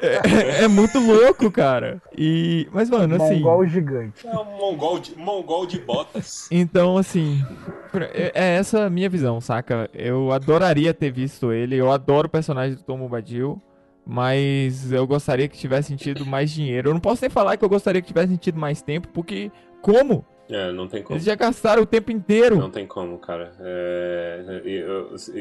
É, 0.00 0.64
é 0.64 0.68
muito 0.68 1.00
louco, 1.00 1.50
cara. 1.50 2.00
E. 2.16 2.68
Mas, 2.72 2.88
mano, 2.88 3.16
assim. 3.16 3.40
Mongol 3.40 3.66
gigante. 3.66 4.26
É 4.26 4.30
um 4.38 4.44
mongol 4.56 4.98
de, 5.00 5.16
mongol 5.18 5.66
de 5.66 5.80
botas. 5.80 6.46
Então, 6.50 6.96
assim, 6.96 7.44
é 8.14 8.32
é 8.34 8.56
essa 8.56 8.84
a 8.84 8.90
minha 8.90 9.08
visão, 9.08 9.40
saca? 9.40 9.90
Eu 9.92 10.30
adoraria 10.32 10.94
ter 10.94 11.10
visto 11.10 11.52
ele, 11.52 11.76
eu 11.76 11.90
adoro 11.90 12.26
o 12.28 12.30
personagem 12.30 12.76
do 12.76 12.82
Tom 12.82 12.98
Bombadil, 12.98 13.60
mas 14.06 14.92
eu 14.92 15.06
gostaria 15.06 15.48
que 15.48 15.56
tivesse 15.58 15.88
sentido 15.88 16.24
mais 16.26 16.50
dinheiro. 16.50 16.90
Eu 16.90 16.94
não 16.94 17.00
posso 17.00 17.22
nem 17.22 17.30
falar 17.30 17.56
que 17.56 17.64
eu 17.64 17.68
gostaria 17.68 18.00
que 18.00 18.08
tivesse 18.08 18.32
sentido 18.32 18.58
mais 18.58 18.82
tempo, 18.82 19.08
porque 19.08 19.50
como? 19.80 20.24
É, 20.50 20.70
não 20.72 20.86
tem 20.88 21.02
como. 21.02 21.14
Eles 21.16 21.24
já 21.24 21.34
gastaram 21.34 21.82
o 21.82 21.86
tempo 21.86 22.10
inteiro. 22.10 22.58
Não 22.58 22.70
tem 22.70 22.86
como, 22.86 23.18
cara. 23.18 23.52
É, 23.60 24.42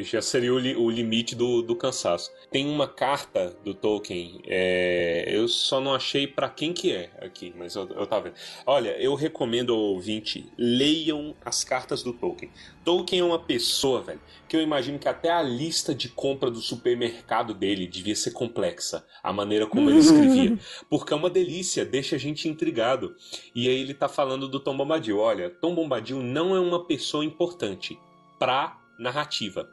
já 0.04 0.22
seria 0.22 0.54
o, 0.54 0.60
li- 0.60 0.76
o 0.76 0.89
limite 0.89 1.36
do, 1.36 1.62
do 1.62 1.76
cansaço. 1.76 2.32
Tem 2.49 2.68
uma 2.70 2.88
carta 2.88 3.54
do 3.64 3.74
Tolkien, 3.74 4.41
é, 4.47 5.26
eu 5.28 5.47
só 5.47 5.80
não 5.82 5.93
achei 5.93 6.28
pra 6.28 6.49
quem 6.49 6.72
que 6.74 6.93
é 6.93 7.10
aqui, 7.20 7.54
mas 7.58 7.76
eu, 7.76 7.89
eu 7.89 8.06
tava 8.08 8.26
vendo. 8.26 8.36
Olha, 8.66 8.89
eu 9.02 9.16
recomendo 9.16 9.74
ao 9.74 9.80
ouvinte, 9.80 10.52
leiam 10.58 11.36
as 11.43 11.64
cartas 11.64 12.04
do 12.04 12.14
Tolkien. 12.14 12.52
Tolkien 12.84 13.21
é 13.21 13.23
uma 13.23 13.39
pessoa, 13.39 14.01
velho, 14.01 14.19
que 14.49 14.55
eu 14.57 14.61
imagino 14.61 14.97
que 14.99 15.07
até 15.07 15.29
a 15.32 15.41
lista 15.41 15.93
de 15.93 16.09
compra 16.09 16.49
do 16.49 16.59
supermercado 16.59 17.53
dele 17.53 17.88
devia 17.88 18.15
ser 18.15 18.32
complexa, 18.32 19.05
a 19.23 19.32
maneira 19.32 19.65
como 19.67 19.89
ele 19.89 19.99
escrevia. 19.99 20.57
Porque 20.89 21.13
é 21.13 21.15
uma 21.15 21.29
delícia, 21.29 21.86
deixa 21.86 22.15
a 22.15 22.19
gente 22.19 22.49
intrigado. 22.49 23.15
E 23.55 23.67
aí 23.69 23.79
ele 23.82 23.93
tá 23.93 24.09
falando 24.09 24.47
do 24.47 24.59
Tom 24.59 24.75
Bombadil. 24.75 25.19
Olha, 25.19 25.49
Tom 25.49 25.73
Bombadil 25.75 26.21
não 26.21 26.55
é 26.55 26.59
uma 26.59 26.86
pessoa 26.86 27.23
importante 27.23 27.97
pra 28.39 28.79
narrativa. 28.99 29.69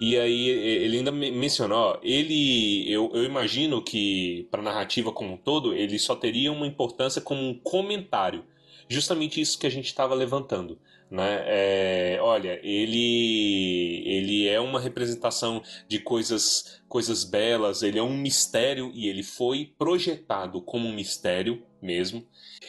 E 0.00 0.18
aí 0.18 0.48
ele 0.48 0.98
ainda 0.98 1.12
me- 1.12 1.30
mencionou, 1.30 1.96
ele, 2.02 2.90
eu, 2.90 3.10
eu 3.14 3.22
imagino 3.24 3.80
que 3.82 4.48
pra 4.50 4.60
narrativa 4.62 5.12
como 5.12 5.34
um 5.34 5.36
todo, 5.36 5.74
ele 5.74 5.96
só 5.98 6.16
teria 6.16 6.50
uma 6.50 6.66
importância 6.66 7.20
como 7.20 7.40
um 7.40 7.54
comentário. 7.54 8.44
Justamente 8.88 9.40
isso 9.40 9.58
que 9.58 9.66
a 9.66 9.70
gente 9.70 9.86
estava 9.86 10.14
levantando. 10.14 10.78
Né? 11.12 11.42
É, 11.44 12.18
olha, 12.22 12.58
ele, 12.62 14.02
ele 14.06 14.48
é 14.48 14.58
uma 14.58 14.80
representação 14.80 15.62
de 15.86 15.98
coisas, 15.98 16.80
coisas 16.88 17.22
belas, 17.22 17.82
ele 17.82 17.98
é 17.98 18.02
um 18.02 18.16
mistério 18.16 18.90
e 18.94 19.08
ele 19.08 19.22
foi 19.22 19.74
projetado 19.76 20.62
como 20.62 20.88
um 20.88 20.94
mistério 20.94 21.62
mesmo. 21.82 22.26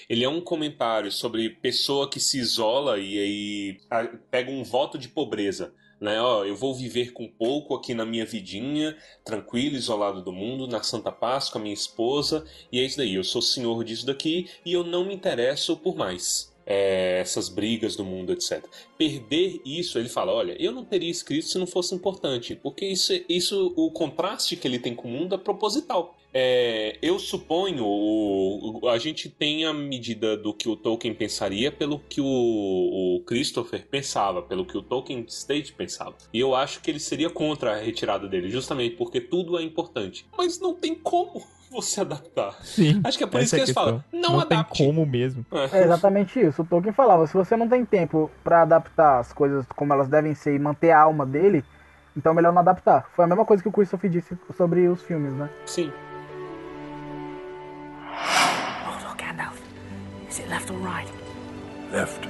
Ele 0.10 0.26
é 0.26 0.30
um 0.30 0.42
comentário 0.42 1.10
sobre 1.10 1.52
pessoa 1.52 2.10
que 2.10 2.20
se 2.20 2.38
isola 2.38 3.00
e 3.00 3.18
aí 3.18 3.78
pega 4.30 4.52
um 4.52 4.62
voto 4.62 4.98
de 4.98 5.08
pobreza. 5.08 5.74
Né? 6.02 6.20
Ó, 6.20 6.44
eu 6.44 6.58
vou 6.58 6.76
viver 6.76 7.14
com 7.14 7.30
pouco 7.30 7.74
aqui 7.74 7.94
na 7.94 8.06
minha 8.06 8.26
vidinha, 8.26 8.98
tranquilo, 9.24 9.78
isolado 9.78 10.22
do 10.22 10.34
mundo, 10.34 10.68
na 10.68 10.84
Santa 10.84 11.14
Paz 11.14 11.48
com 11.48 11.60
a 11.60 11.62
minha 11.62 11.74
esposa, 11.74 12.44
e 12.70 12.82
é 12.82 12.84
isso 12.84 12.98
daí. 12.98 13.16
Eu 13.16 13.24
sou 13.24 13.42
senhor 13.42 13.86
disso 13.86 14.06
daqui 14.06 14.50
e 14.66 14.74
eu 14.74 14.84
não 14.84 15.06
me 15.06 15.16
interesso 15.16 15.78
por 15.78 15.96
mais. 15.96 16.53
É, 16.66 17.20
essas 17.20 17.50
brigas 17.50 17.96
do 17.96 18.06
mundo, 18.06 18.32
etc. 18.32 18.66
Perder 18.98 19.62
isso, 19.66 20.00
ele 20.00 20.08
fala: 20.08 20.32
olha, 20.32 20.56
eu 20.62 20.72
não 20.72 20.86
teria 20.86 21.12
escrito 21.12 21.48
se 21.48 21.58
não 21.58 21.68
fosse 21.68 21.94
importante, 21.94 22.56
porque 22.56 22.86
isso, 22.86 23.14
isso 23.28 23.74
o 23.76 23.92
contraste 23.92 24.56
que 24.56 24.68
ele 24.68 24.80
tem 24.80 24.96
com 24.96 25.08
o 25.08 25.12
mundo 25.12 25.36
é 25.36 25.38
proposital. 25.38 26.18
É, 26.34 26.98
eu 27.02 27.20
suponho, 27.20 27.86
o- 27.86 28.88
a 28.90 28.98
gente 28.98 29.30
tem 29.30 29.66
a 29.66 29.74
medida 29.74 30.36
do 30.36 30.54
que 30.54 30.68
o 30.68 30.76
Tolkien 30.76 31.14
pensaria 31.14 31.72
pelo 31.72 32.00
que 32.00 32.20
o, 32.20 32.26
o 32.26 33.24
Christopher 33.26 33.86
pensava, 33.88 34.42
pelo 34.42 34.66
que 34.66 34.78
o 34.78 34.82
Tolkien 34.82 35.24
State 35.28 35.74
pensava. 35.74 36.16
E 36.34 36.40
eu 36.40 36.56
acho 36.56 36.82
que 36.82 36.90
ele 36.90 37.00
seria 37.00 37.30
contra 37.30 37.74
a 37.74 37.78
retirada 37.80 38.28
dele, 38.28 38.50
justamente 38.50 38.96
porque 38.96 39.22
tudo 39.22 39.60
é 39.60 39.64
importante. 39.64 40.26
Mas 40.38 40.60
não 40.60 40.74
tem 40.74 40.96
como 40.96 41.44
você 41.70 42.02
adaptar. 42.02 42.54
Sim. 42.64 43.00
Acho 43.04 43.18
que 43.18 43.24
é 43.24 43.28
por 43.28 43.42
isso 43.42 43.56
é 43.56 43.60
que 43.60 43.64
eles 43.66 43.74
falam, 43.74 44.04
não, 44.12 44.34
não 44.34 44.40
adapte. 44.40 44.78
tem 44.80 44.88
como 44.88 45.06
mesmo. 45.06 45.46
É 45.72 45.84
exatamente 45.84 46.40
isso. 46.40 46.62
O 46.62 46.66
Tolkien 46.66 46.94
falava: 46.94 47.28
se 47.28 47.34
você 47.34 47.56
não 47.56 47.68
tem 47.70 47.86
tempo 47.86 48.32
pra 48.44 48.64
adaptar 48.64 49.20
as 49.20 49.32
coisas 49.32 49.66
como 49.76 49.94
elas 49.94 50.08
devem 50.08 50.34
ser 50.34 50.56
e 50.56 50.60
manter 50.60 50.92
a 50.92 51.02
alma 51.02 51.26
dele, 51.26 51.64
então 52.18 52.32
é 52.32 52.36
melhor 52.36 52.52
não 52.54 52.62
adaptar. 52.62 53.08
Foi 53.16 53.26
a 53.26 53.28
mesma 53.28 53.46
coisa 53.46 53.62
que 53.62 53.70
o 53.70 53.72
Christopher 53.72 54.10
disse 54.10 54.36
sobre 54.58 54.88
os 54.88 55.02
filmes, 55.04 55.34
né? 55.34 55.50
Sim. 55.66 55.92
Hold 58.86 59.06
on, 59.06 59.18
Gandalf. 59.18 59.60
Is 60.30 60.40
it 60.40 60.50
left 60.50 60.70
or 60.72 60.78
right? 60.78 61.12
Left. 61.92 62.28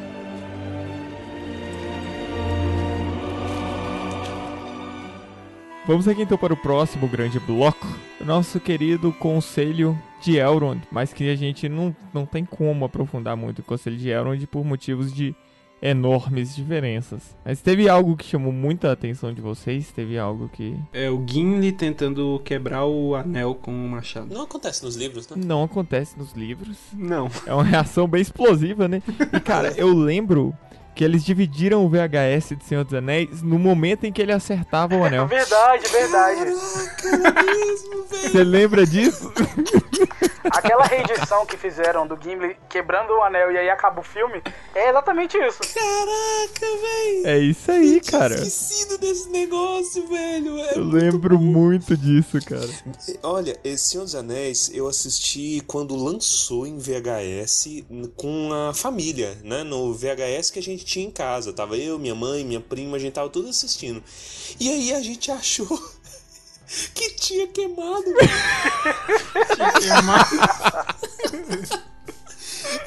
Vamos 5.86 6.08
aqui 6.08 6.22
então 6.22 6.38
para 6.38 6.54
o 6.54 6.58
próximo 6.58 7.08
grande 7.10 7.40
bloco. 7.42 7.86
Nosso 8.22 8.58
querido 8.60 9.12
Conselho 9.12 10.00
de 10.22 10.38
Elrond, 10.38 10.82
mas 10.90 11.12
que 11.12 11.30
a 11.30 11.36
gente 11.36 11.68
não, 11.68 11.94
não 12.14 12.26
tem 12.26 12.46
como 12.46 12.86
aprofundar 12.86 13.36
muito 13.36 13.60
o 13.60 13.64
Conselho 13.64 13.98
de 13.98 14.08
Elrond 14.08 14.48
por 14.48 14.64
motivos 14.64 15.14
de 15.14 15.36
enormes 15.84 16.56
diferenças. 16.56 17.36
Mas 17.44 17.60
teve 17.62 17.90
algo 17.90 18.16
que 18.16 18.26
chamou 18.26 18.54
muita 18.54 18.92
atenção 18.92 19.34
de 19.34 19.42
vocês? 19.42 19.92
Teve 19.92 20.18
algo 20.18 20.48
que 20.48 20.80
É 20.94 21.10
o 21.10 21.22
Gimli 21.28 21.74
tentando 21.74 22.42
quebrar 22.46 22.86
o 22.86 23.14
anel 23.16 23.54
com 23.54 23.72
o 23.72 23.90
machado. 23.90 24.34
Não 24.34 24.44
acontece 24.44 24.84
nos 24.84 24.96
livros, 24.96 25.28
né? 25.28 25.44
não 25.46 25.64
acontece 25.64 26.18
nos 26.18 26.32
livros? 26.32 26.78
Não. 26.94 27.30
É 27.46 27.54
uma 27.54 27.64
reação 27.64 28.08
bem 28.08 28.22
explosiva, 28.22 28.88
né? 28.88 29.04
E 29.34 29.40
cara, 29.42 29.74
eu 29.78 29.94
lembro 29.94 30.56
que 30.96 31.04
eles 31.04 31.26
dividiram 31.26 31.84
o 31.84 31.90
VHS 31.90 32.56
de 32.58 32.64
Senhor 32.64 32.86
dos 32.86 32.94
Anéis 32.94 33.42
no 33.42 33.60
momento 33.60 34.06
em 34.06 34.12
que 34.12 34.22
ele 34.22 34.32
acertava 34.32 34.96
o 34.96 35.04
anel. 35.04 35.28
Verdade, 35.34 35.84
verdade. 35.90 36.52
Você 38.10 38.44
lembra 38.44 38.86
disso? 38.86 39.34
Aquela 40.52 40.84
reedição 40.86 41.46
que 41.46 41.58
fizeram 41.58 42.06
do 42.08 42.18
Gimli 42.22 42.58
quebrando 42.70 43.12
o 43.14 43.24
anel 43.24 43.52
e 43.52 43.58
aí 43.58 43.70
acaba 43.70 44.02
o 44.02 44.04
filme 44.04 44.42
é 44.76 44.90
exatamente 44.90 45.38
isso. 45.38 45.60
Caraca, 45.74 46.66
velho! 46.82 47.28
É 47.28 47.38
isso 47.38 47.72
aí, 47.72 48.02
cara. 48.02 48.36
Esquecido 48.36 48.98
desse 48.98 49.30
negócio, 49.30 50.08
velho. 50.08 50.58
É 50.60 50.78
Eu 50.78 50.84
lembro 50.84 51.40
muito 51.40 51.96
disso, 51.96 52.40
cara. 52.46 52.70
Olha, 53.22 53.58
esse 53.64 53.90
Senhor 53.90 54.04
dos 54.04 54.16
Anéis 54.16 54.72
eu 54.74 54.88
assisti 54.88 55.62
quando 55.68 55.96
lançou 55.96 56.66
em 56.66 56.78
VHS 56.78 57.84
com 58.16 58.52
a 58.52 58.74
família, 58.74 59.38
né? 59.44 59.64
No 59.64 59.94
VHS 59.94 60.50
que 60.50 60.60
a 60.60 60.64
gente 60.64 60.84
tinha 60.86 61.06
em 61.06 61.12
casa. 61.12 61.54
Tava 61.54 61.78
eu, 61.78 62.00
minha 62.00 62.16
mãe, 62.16 62.44
minha 62.44 62.62
prima, 62.62 62.98
a 62.98 63.00
gente 63.00 63.14
tava 63.14 63.30
tudo 63.30 63.50
assistindo. 63.50 64.04
E 64.60 64.70
aí 64.70 64.94
a 64.94 65.02
gente 65.02 65.30
achou 65.32 65.80
que 66.94 67.10
tinha 67.16 67.48
queimado. 67.48 68.14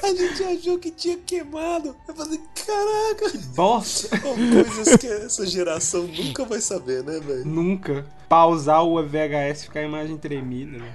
A 0.03 0.09
gente 0.09 0.45
achou 0.45 0.79
que 0.79 0.91
tinha 0.91 1.17
queimado. 1.19 1.97
Eu 2.09 2.15
falei, 2.15 2.41
caraca. 2.67 3.39
Bosta! 3.55 4.09
São 4.19 4.35
coisas 4.35 4.97
que 4.97 5.07
essa 5.07 5.47
geração 5.47 6.03
nunca 6.05 6.45
vai 6.45 6.61
saber, 6.61 7.03
né, 7.03 7.21
velho? 7.21 7.45
Nunca. 7.45 8.07
Pausar 8.29 8.85
o 8.85 9.03
VHS 9.03 9.63
e 9.63 9.65
ficar 9.65 9.81
a 9.81 9.85
imagem 9.85 10.17
tremida, 10.17 10.79
né? 10.79 10.93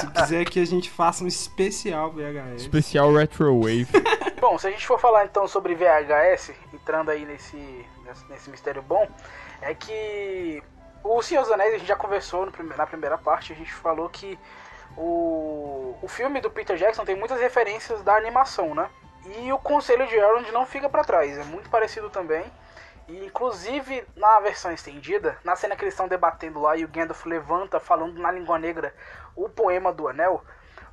Se 0.00 0.06
quiser 0.08 0.44
que 0.44 0.60
a 0.60 0.64
gente 0.64 0.90
faça 0.90 1.24
um 1.24 1.26
especial 1.26 2.12
VHS. 2.12 2.62
Especial 2.62 3.12
Retro 3.12 3.60
Wave. 3.60 3.88
Bom, 4.40 4.58
se 4.58 4.66
a 4.66 4.70
gente 4.70 4.86
for 4.86 5.00
falar 5.00 5.24
então 5.24 5.46
sobre 5.46 5.74
VHS, 5.74 6.52
entrando 6.72 7.10
aí 7.10 7.24
nesse, 7.24 7.56
nesse 8.28 8.50
mistério 8.50 8.82
bom, 8.82 9.06
é 9.60 9.72
que 9.72 10.60
o 11.04 11.22
Senhor 11.22 11.42
dos 11.42 11.52
Anéis, 11.52 11.74
a 11.74 11.78
gente 11.78 11.88
já 11.88 11.96
conversou 11.96 12.50
prime- 12.50 12.74
na 12.76 12.86
primeira 12.86 13.18
parte, 13.18 13.52
a 13.52 13.56
gente 13.56 13.72
falou 13.72 14.08
que 14.08 14.38
o, 14.96 15.96
o 16.02 16.08
filme 16.08 16.40
do 16.40 16.50
Peter 16.50 16.76
Jackson 16.76 17.04
tem 17.04 17.16
muitas 17.16 17.40
referências 17.40 18.02
da 18.02 18.16
animação, 18.16 18.74
né? 18.74 18.88
E 19.24 19.52
o 19.52 19.58
Conselho 19.58 20.06
de 20.06 20.16
Elrond 20.16 20.50
não 20.50 20.66
fica 20.66 20.88
pra 20.88 21.04
trás, 21.04 21.38
é 21.38 21.44
muito 21.44 21.70
parecido 21.70 22.10
também. 22.10 22.44
E, 23.08 23.24
inclusive, 23.24 24.04
na 24.16 24.40
versão 24.40 24.72
estendida, 24.72 25.36
na 25.44 25.56
cena 25.56 25.76
que 25.76 25.84
eles 25.84 25.94
estão 25.94 26.08
debatendo 26.08 26.60
lá 26.60 26.76
e 26.76 26.84
o 26.84 26.88
Gandalf 26.88 27.24
levanta 27.26 27.80
falando 27.80 28.20
na 28.20 28.30
língua 28.30 28.58
negra 28.58 28.94
o 29.34 29.48
poema 29.48 29.92
do 29.92 30.08
Anel, 30.08 30.44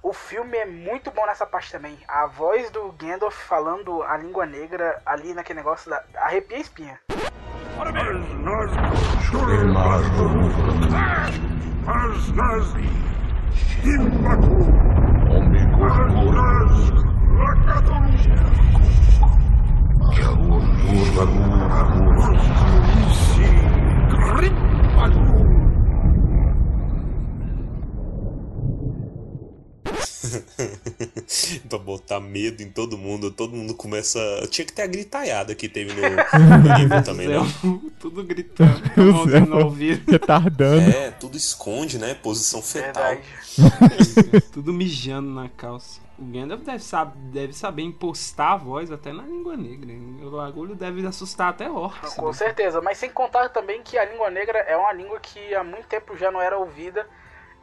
o 0.02 0.14
filme 0.14 0.58
é 0.58 0.66
muito 0.66 1.12
bom 1.12 1.26
nessa 1.26 1.46
parte 1.46 1.72
também. 1.72 2.00
A 2.08 2.26
voz 2.26 2.72
do 2.72 2.92
Gandalf 2.94 3.36
falando 3.36 4.02
a 4.04 4.16
língua 4.18 4.46
negra 4.46 5.02
ali 5.06 5.34
naquele 5.34 5.60
negócio 5.60 5.90
da... 5.90 6.04
arrepia 6.16 6.58
a 6.58 6.62
espinha. 6.62 7.00
Gurur, 7.80 7.94
gurur, 8.44 8.70
gurur, 9.32 9.72
gurur, 10.12 10.90
gurur, 24.98 25.59
pra 31.68 31.78
botar 31.78 32.20
medo 32.20 32.62
em 32.62 32.70
todo 32.70 32.98
mundo, 32.98 33.32
todo 33.32 33.56
mundo 33.56 33.74
começa. 33.74 34.20
Tinha 34.50 34.66
que 34.66 34.74
ter 34.74 34.84
a 34.84 34.88
gritaiada 34.88 35.56
que 35.56 35.70
teve 35.70 35.94
no, 35.94 36.02
no 36.02 36.78
livro 36.78 37.04
também, 37.04 37.28
né? 37.28 37.38
Tudo 38.00 38.24
gritando, 38.24 38.82
mãozinha 38.98 39.40
no 39.42 39.66
ouvido, 39.66 40.12
Retardando. 40.12 40.90
É, 40.90 41.12
tudo 41.12 41.38
esconde, 41.38 41.98
né? 41.98 42.14
Posição 42.14 42.62
fetal. 42.62 43.18
Tudo 44.52 44.74
mijando 44.74 45.30
na 45.30 45.50
calça. 45.50 46.00
O 46.18 46.26
Gandalf 46.26 46.62
deve, 46.64 46.80
sab 46.80 47.16
deve 47.16 47.54
saber 47.54 47.84
impostar 47.84 48.54
a 48.54 48.58
voz 48.58 48.92
até 48.92 49.14
na 49.14 49.24
língua 49.24 49.56
negra. 49.56 49.94
O 50.22 50.32
bagulho 50.32 50.76
deve 50.76 51.06
assustar 51.08 51.50
até 51.50 51.70
orcs. 51.70 52.14
Com 52.16 52.34
certeza, 52.34 52.82
mas 52.82 52.98
sem 52.98 53.10
contar 53.10 53.50
também 53.50 53.82
que 53.82 53.98
a 53.98 54.04
língua 54.04 54.30
negra 54.30 54.60
é 54.60 54.76
uma 54.76 54.92
língua 54.92 55.20
que 55.20 55.56
há 55.56 55.64
muito 55.64 55.88
tempo 55.88 56.18
já 56.18 56.30
não 56.30 56.42
era 56.42 56.58
ouvida 56.58 57.08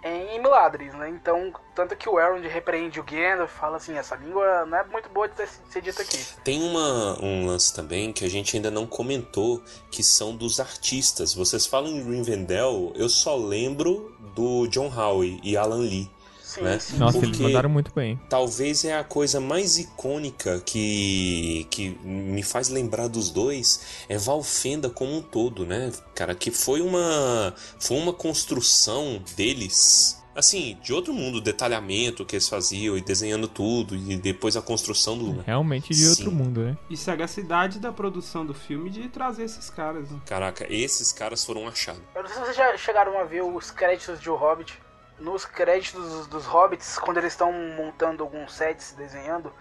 em 0.07 0.41
Miladres, 0.41 0.95
né? 0.95 1.09
Então, 1.09 1.53
tanto 1.75 1.97
que 1.97 2.09
o 2.09 2.19
Elrond 2.19 2.47
repreende 2.47 3.01
o 3.01 3.05
Gandalf, 3.05 3.53
fala 3.53 3.77
assim, 3.77 3.97
essa 3.97 4.17
língua 4.17 4.65
não 4.67 4.79
é 4.79 4.85
muito 4.85 5.09
boa 5.09 5.29
de 5.29 5.47
ser 5.47 5.81
dita 5.81 6.03
aqui. 6.03 6.19
Tem 6.45 6.63
uma, 6.63 7.23
um 7.23 7.47
lance 7.47 7.75
também 7.75 8.13
que 8.13 8.25
a 8.25 8.31
gente 8.31 8.57
ainda 8.57 8.71
não 8.71 8.87
comentou, 8.87 9.63
que 9.91 10.03
são 10.03 10.35
dos 10.37 10.61
artistas. 10.61 11.35
Vocês 11.35 11.67
falam 11.67 11.91
em 11.91 12.03
Rivendell, 12.03 12.93
eu 12.95 13.09
só 13.09 13.37
lembro 13.37 14.17
do 14.35 14.67
John 14.69 14.93
Howe 14.95 15.41
e 15.43 15.57
Alan 15.57 15.81
Lee. 15.81 16.11
Sim, 16.57 16.63
Né? 16.63 16.79
sim. 16.79 16.97
Nossa, 16.97 17.13
Porque- 17.19 17.27
eles 17.29 17.39
mandaram 17.41 17.69
muito 17.71 17.93
bem. 17.95 18.19
Talvez 18.29 18.85
é 18.85 18.97
a 18.99 19.05
coisa 19.05 19.41
mais 19.41 19.79
icônica 19.79 20.61
que, 20.65 21.67
que 21.71 21.91
me 22.05 22.43
faz 22.43 22.69
lembrar 22.69 23.09
dos 23.09 23.31
dois 23.31 23.81
é 24.09 24.17
Valfenda 24.19 24.89
como 24.91 25.17
um 25.17 25.23
todo, 25.23 25.65
né? 25.67 25.93
Cara, 26.15 26.35
que 26.35 26.51
foi 26.51 26.81
uma 26.81 27.55
foi 27.79 27.97
uma 27.99 28.13
construção 28.13 29.23
deles, 29.37 30.23
assim, 30.35 30.77
de 30.83 30.93
outro 30.93 31.13
mundo, 31.13 31.37
o 31.37 31.41
detalhamento 31.41 32.25
que 32.25 32.37
eles 32.37 32.49
faziam 32.49 32.97
e 32.97 33.01
desenhando 33.01 33.47
tudo 33.49 33.95
e 33.95 34.17
depois 34.17 34.57
a 34.57 34.63
construção 34.63 35.17
do 35.19 35.41
Realmente 35.43 35.93
de 35.95 36.09
outro 36.09 36.31
Sim. 36.31 36.37
mundo, 36.37 36.61
né? 36.63 36.77
E 36.91 36.97
sagacidade 36.97 37.79
da 37.79 37.93
produção 37.93 38.45
do 38.47 38.55
filme 38.55 38.91
de 38.91 39.09
trazer 39.09 39.45
esses 39.45 39.69
caras. 39.71 40.11
né? 40.11 40.19
Caraca, 40.27 40.67
esses 40.73 41.13
caras 41.13 41.45
foram 41.45 41.67
achados. 41.69 42.03
Eu 42.15 42.23
não 42.23 42.29
sei 42.29 42.37
se 42.39 42.45
vocês 42.45 42.57
já 42.57 42.77
chegaram 42.77 43.19
a 43.19 43.25
ver 43.25 43.43
os 43.43 43.71
créditos 43.71 44.21
de 44.21 44.31
O 44.31 44.37
Hobbit. 44.37 44.75
Nos 45.19 45.45
créditos 45.45 46.03
dos, 46.11 46.27
dos 46.27 46.45
Hobbits, 46.47 46.99
quando 46.99 47.19
eles 47.19 47.33
estão 47.33 47.51
montando 47.53 48.23
alguns 48.23 48.53
sets, 48.55 48.93
desenhando, 48.93 49.53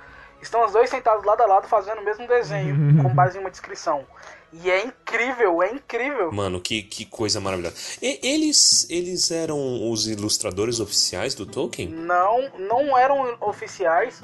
estão 0.42 0.66
os 0.66 0.74
dois 0.74 0.90
sentados 0.90 1.24
lado 1.24 1.42
a 1.42 1.46
lado 1.46 1.68
fazendo 1.68 2.02
o 2.02 2.04
mesmo 2.06 2.28
desenho, 2.28 2.76
com 3.02 3.10
base 3.10 3.38
em 3.38 3.42
uma 3.42 3.50
descrição. 3.50 4.06
E 4.52 4.70
é 4.70 4.86
incrível, 4.86 5.62
é 5.64 5.72
incrível. 5.72 6.32
Mano, 6.32 6.62
que, 6.62 6.84
que 6.84 7.06
coisa 7.06 7.40
maravilhosa. 7.42 7.76
E- 8.02 8.20
eles 8.22 8.86
eles 8.90 9.32
eram 9.32 9.90
os 9.92 10.08
ilustradores 10.08 10.80
oficiais 10.80 11.34
do 11.36 11.46
Tolkien? 11.46 11.90
Não, 11.90 12.50
não 12.60 12.98
eram 12.98 13.38
oficiais. 13.42 14.24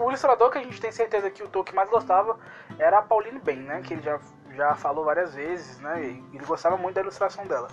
O 0.00 0.08
ilustrador 0.08 0.50
que 0.50 0.58
a 0.58 0.62
gente 0.62 0.80
tem 0.80 0.90
certeza 0.90 1.30
que 1.30 1.42
o 1.42 1.48
Tolkien 1.48 1.76
mais 1.76 1.88
gostava 1.88 2.38
era 2.78 2.98
a 2.98 3.02
Pauline 3.02 3.38
Ben, 3.38 3.56
né? 3.58 3.80
Que 3.84 3.94
ele 3.94 4.02
já, 4.02 4.18
já 4.56 4.74
falou 4.74 5.04
várias 5.04 5.34
vezes, 5.34 5.78
né? 5.78 6.02
Ele 6.32 6.44
gostava 6.44 6.76
muito 6.76 6.96
da 6.96 7.00
ilustração 7.02 7.46
dela. 7.46 7.68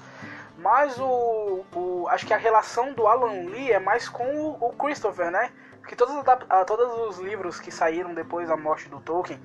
Mas 0.58 0.98
o, 1.00 1.64
o- 1.76 2.08
acho 2.10 2.26
que 2.26 2.34
a 2.34 2.38
relação 2.38 2.94
do 2.94 3.08
Alan 3.08 3.50
Lee 3.50 3.72
é 3.72 3.80
mais 3.80 4.08
com 4.10 4.24
o, 4.24 4.58
o 4.70 4.74
Christopher, 4.74 5.30
né? 5.32 5.52
Porque 5.82 5.96
todos, 5.96 6.16
ah, 6.50 6.66
todos 6.66 7.10
os 7.10 7.20
livros 7.24 7.60
que 7.60 7.72
saíram 7.72 8.14
depois 8.14 8.48
da 8.50 8.58
morte 8.58 8.90
do 8.90 9.00
Tolkien, 9.00 9.40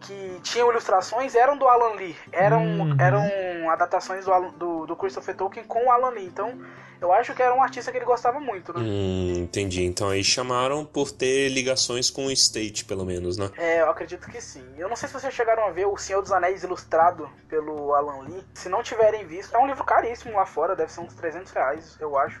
que 0.00 0.40
tinham 0.42 0.70
ilustrações, 0.70 1.34
eram 1.34 1.56
do 1.56 1.66
Alan 1.66 1.94
Lee. 1.94 2.16
Eram, 2.32 2.62
Uhum. 2.62 2.96
eram 2.98 3.70
adaptações 3.70 4.24
do, 4.24 4.50
do, 4.52 4.86
do 4.86 4.96
Christopher 4.96 5.34
Tolkien 5.36 5.64
com 5.64 5.86
o 5.86 5.90
Alan 5.90 6.10
Lee. 6.10 6.26
Então, 6.26 6.58
eu 7.00 7.12
acho 7.12 7.34
que 7.34 7.42
era 7.42 7.54
um 7.54 7.62
artista 7.62 7.90
que 7.90 7.98
ele 7.98 8.04
gostava 8.04 8.38
muito, 8.40 8.72
né? 8.72 8.80
Hum, 8.84 9.34
entendi. 9.38 9.84
Então 9.84 10.08
aí 10.08 10.22
chamaram 10.22 10.84
por 10.84 11.10
ter 11.10 11.48
ligações 11.48 12.10
com 12.10 12.26
o 12.26 12.30
State, 12.30 12.84
pelo 12.84 13.04
menos, 13.04 13.36
né? 13.36 13.50
É, 13.56 13.80
eu 13.80 13.90
acredito 13.90 14.28
que 14.30 14.40
sim. 14.40 14.64
Eu 14.76 14.88
não 14.88 14.96
sei 14.96 15.08
se 15.08 15.14
vocês 15.14 15.32
chegaram 15.32 15.66
a 15.66 15.70
ver 15.70 15.86
O 15.86 15.96
Senhor 15.96 16.20
dos 16.22 16.32
Anéis 16.32 16.62
ilustrado 16.62 17.28
pelo 17.48 17.94
Alan 17.94 18.22
Lee. 18.24 18.44
Se 18.54 18.68
não 18.68 18.82
tiverem 18.82 19.26
visto, 19.26 19.54
é 19.54 19.58
um 19.58 19.66
livro 19.66 19.84
caríssimo 19.84 20.34
lá 20.36 20.44
fora, 20.46 20.76
deve 20.76 20.92
ser 20.92 21.00
uns 21.00 21.14
300 21.14 21.50
reais, 21.52 21.96
eu 22.00 22.16
acho. 22.18 22.40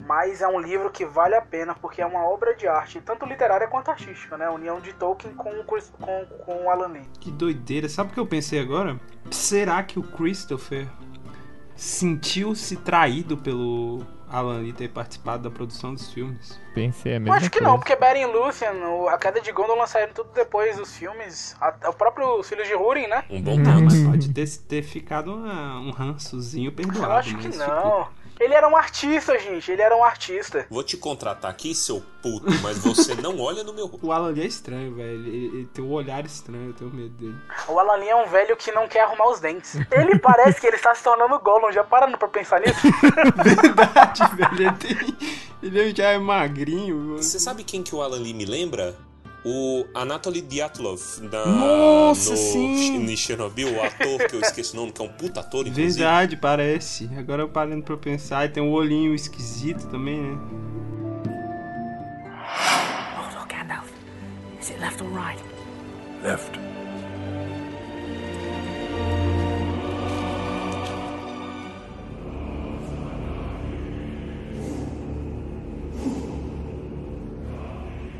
Mas 0.00 0.40
é 0.40 0.46
um 0.46 0.60
livro 0.60 0.90
que 0.90 1.04
vale 1.04 1.34
a 1.34 1.42
pena 1.42 1.74
porque 1.74 2.00
é 2.00 2.06
uma 2.06 2.24
obra 2.24 2.54
de 2.54 2.68
arte, 2.68 3.00
tanto 3.00 3.26
literária 3.26 3.66
quanto 3.66 3.90
artística, 3.90 4.36
né? 4.38 4.44
A 4.46 4.52
união 4.52 4.80
de 4.80 4.92
Tolkien 4.92 5.34
com, 5.34 5.50
o 5.50 5.64
Chris- 5.64 5.92
com, 6.00 6.24
com 6.44 6.64
o 6.66 6.70
Alan 6.70 6.86
Lee. 6.86 7.02
Que 7.20 7.32
doideira. 7.32 7.88
Sabe 7.88 8.10
o 8.10 8.14
que 8.14 8.20
eu 8.20 8.26
pensei 8.26 8.60
agora? 8.60 8.96
Será 9.28 9.82
que 9.82 9.98
o 9.98 10.04
Christopher 10.04 10.86
sentiu-se 11.78 12.76
traído 12.76 13.36
pelo 13.36 14.02
Alan 14.28 14.58
Lee 14.58 14.72
ter 14.72 14.88
participado 14.88 15.44
da 15.44 15.50
produção 15.50 15.94
dos 15.94 16.12
filmes? 16.12 16.60
Pensei 16.74 17.14
a 17.16 17.20
mesma 17.20 17.36
acho 17.36 17.50
que 17.50 17.58
coisa. 17.58 17.70
não, 17.72 17.78
porque 17.78 17.94
Beren 17.96 18.22
e 18.22 18.26
Luthien, 18.26 18.70
o- 18.84 19.08
a 19.08 19.16
queda 19.16 19.40
de 19.40 19.50
Gondolin 19.52 19.86
saíram 19.86 20.12
tudo 20.12 20.30
depois 20.34 20.76
dos 20.76 20.94
filmes. 20.96 21.56
A- 21.60 21.88
o 21.88 21.92
próprio 21.92 22.42
Filhos 22.42 22.66
de 22.66 22.74
Húrin, 22.74 23.06
né? 23.06 23.24
Um 23.30 23.40
bom. 23.40 23.56
Não, 23.56 23.64
tempo. 23.76 23.84
mas 23.84 24.02
pode 24.02 24.28
ter, 24.30 24.48
ter 24.68 24.82
ficado 24.82 25.32
uma- 25.34 25.78
um 25.80 25.90
rançozinho 25.90 26.72
perdoado. 26.72 27.04
Eu 27.12 27.12
acho 27.12 27.36
que 27.38 27.46
mas 27.48 27.56
não. 27.56 27.66
ficou. 27.66 28.08
Ele 28.40 28.54
era 28.54 28.68
um 28.68 28.76
artista, 28.76 29.38
gente. 29.38 29.70
Ele 29.70 29.82
era 29.82 29.96
um 29.96 30.04
artista. 30.04 30.66
Vou 30.70 30.82
te 30.82 30.96
contratar 30.96 31.50
aqui, 31.50 31.74
seu 31.74 32.02
puto, 32.22 32.46
mas 32.62 32.78
você 32.78 33.14
não 33.14 33.38
olha 33.40 33.62
no 33.64 33.72
meu 33.72 33.86
rosto. 33.86 34.06
O 34.06 34.12
Alan 34.12 34.30
Lee 34.30 34.42
é 34.42 34.46
estranho, 34.46 34.94
velho. 34.94 35.08
Ele, 35.10 35.46
ele- 35.46 35.68
tem 35.72 35.84
um 35.84 35.90
olhar 35.92 36.24
estranho, 36.24 36.68
eu 36.68 36.72
tenho 36.74 36.90
medo 36.90 37.10
dele. 37.10 37.34
O 37.68 37.78
Alan 37.78 37.96
Lee 37.96 38.08
é 38.08 38.16
um 38.16 38.26
velho 38.28 38.56
que 38.56 38.70
não 38.72 38.86
quer 38.88 39.00
arrumar 39.02 39.28
os 39.30 39.40
dentes. 39.40 39.74
Ele 39.90 40.18
parece 40.18 40.60
que 40.60 40.66
ele 40.66 40.76
está 40.76 40.94
se 40.94 41.02
tornando 41.02 41.38
Gollum. 41.40 41.72
Já 41.72 41.82
parando 41.84 42.16
pra 42.18 42.28
pensar 42.28 42.60
nisso? 42.60 42.80
Verdade, 43.44 44.22
velho. 44.36 44.68
Ele, 44.68 44.72
tem, 44.72 45.16
ele 45.62 45.94
já 45.94 46.10
é 46.10 46.18
magrinho. 46.18 47.16
Você 47.16 47.38
sabe 47.38 47.64
quem 47.64 47.82
que 47.82 47.94
o 47.94 48.02
Alan 48.02 48.18
Lee 48.18 48.34
me 48.34 48.44
lembra? 48.44 48.96
O 49.44 49.86
Anatoly 49.94 50.40
Dyatlov 50.42 51.00
da, 51.30 51.46
Nossa, 51.46 52.30
no, 52.32 52.36
sim! 52.36 53.04
em 53.10 53.16
Chernobyl, 53.16 53.72
o 53.72 53.82
ator 53.82 54.26
que 54.28 54.34
eu 54.34 54.40
esqueci 54.40 54.74
o 54.74 54.76
nome, 54.76 54.92
que 54.92 55.00
é 55.00 55.04
um 55.04 55.08
puta 55.08 55.40
ator, 55.40 55.66
inclusive. 55.66 55.92
Verdade, 55.98 56.36
parece. 56.36 57.08
Agora 57.16 57.42
eu 57.42 57.48
parando 57.48 57.82
pra 57.84 57.96
pensar. 57.96 58.44
E 58.46 58.48
tem 58.48 58.62
um 58.62 58.72
olhinho 58.72 59.14
esquisito 59.14 59.86
também, 59.88 60.20
né? 60.20 60.38
Frodo, 63.14 63.46
Gandalf. 63.48 63.88
Is 64.60 64.70
it 64.70 64.80
left 64.80 65.02
or 65.02 65.08
right? 65.10 65.42
Left. 66.22 66.58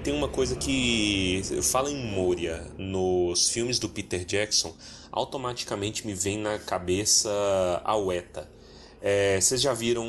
Tem 0.08 0.16
uma 0.16 0.26
coisa 0.26 0.56
que 0.56 1.42
fala 1.62 1.90
em 1.90 2.06
Moria 2.06 2.66
nos 2.78 3.50
filmes 3.50 3.78
do 3.78 3.90
Peter 3.90 4.24
Jackson, 4.24 4.74
automaticamente 5.12 6.06
me 6.06 6.14
vem 6.14 6.38
na 6.38 6.58
cabeça 6.58 7.28
a 7.84 7.94
Weta. 7.94 8.48
É, 9.02 9.38
vocês 9.38 9.60
já 9.60 9.74
viram, 9.74 10.06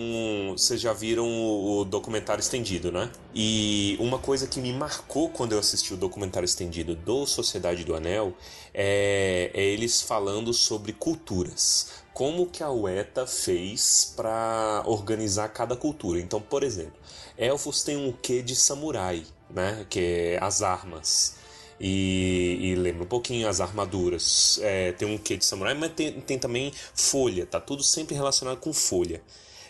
vocês 0.54 0.80
já 0.80 0.94
viram 0.94 1.28
o 1.28 1.84
documentário 1.84 2.40
estendido, 2.40 2.94
né? 2.94 3.12
E 3.36 3.98
uma 4.00 4.18
coisa 4.18 4.48
que 4.48 4.62
me 4.62 4.72
marcou 4.72 5.28
quando 5.28 5.52
eu 5.52 5.60
assisti 5.60 5.94
o 5.94 5.98
documentário 5.98 6.46
estendido 6.46 6.96
do 6.96 7.26
Sociedade 7.26 7.84
do 7.84 7.94
Anel 7.94 8.34
é, 8.74 9.52
é 9.54 9.62
eles 9.62 10.02
falando 10.02 10.54
sobre 10.54 10.94
culturas. 10.94 12.06
Como 12.14 12.46
que 12.46 12.64
a 12.64 12.70
Weta 12.70 13.28
fez 13.28 14.14
para 14.16 14.82
organizar 14.86 15.50
cada 15.50 15.76
cultura? 15.76 16.22
Então, 16.22 16.40
por 16.40 16.64
exemplo, 16.64 16.98
elfos 17.38 17.84
têm 17.84 17.98
um 17.98 18.14
quê 18.14 18.42
de 18.42 18.56
samurai, 18.56 19.26
né? 19.50 19.86
Que 19.90 20.00
é 20.00 20.40
as 20.42 20.62
armas. 20.62 21.38
E, 21.80 22.58
e 22.62 22.76
lembra 22.76 23.04
um 23.04 23.08
pouquinho 23.08 23.48
as 23.48 23.62
armaduras. 23.62 24.60
É, 24.62 24.92
tem 24.92 25.08
um 25.08 25.18
quê 25.18 25.38
de 25.38 25.46
samurai, 25.46 25.74
mas 25.74 25.94
tem, 25.94 26.20
tem 26.22 26.38
também 26.38 26.74
folha, 26.94 27.46
tá 27.46 27.60
tudo 27.60 27.84
sempre 27.84 28.16
relacionado 28.16 28.58
com 28.58 28.74
folha. 28.74 29.22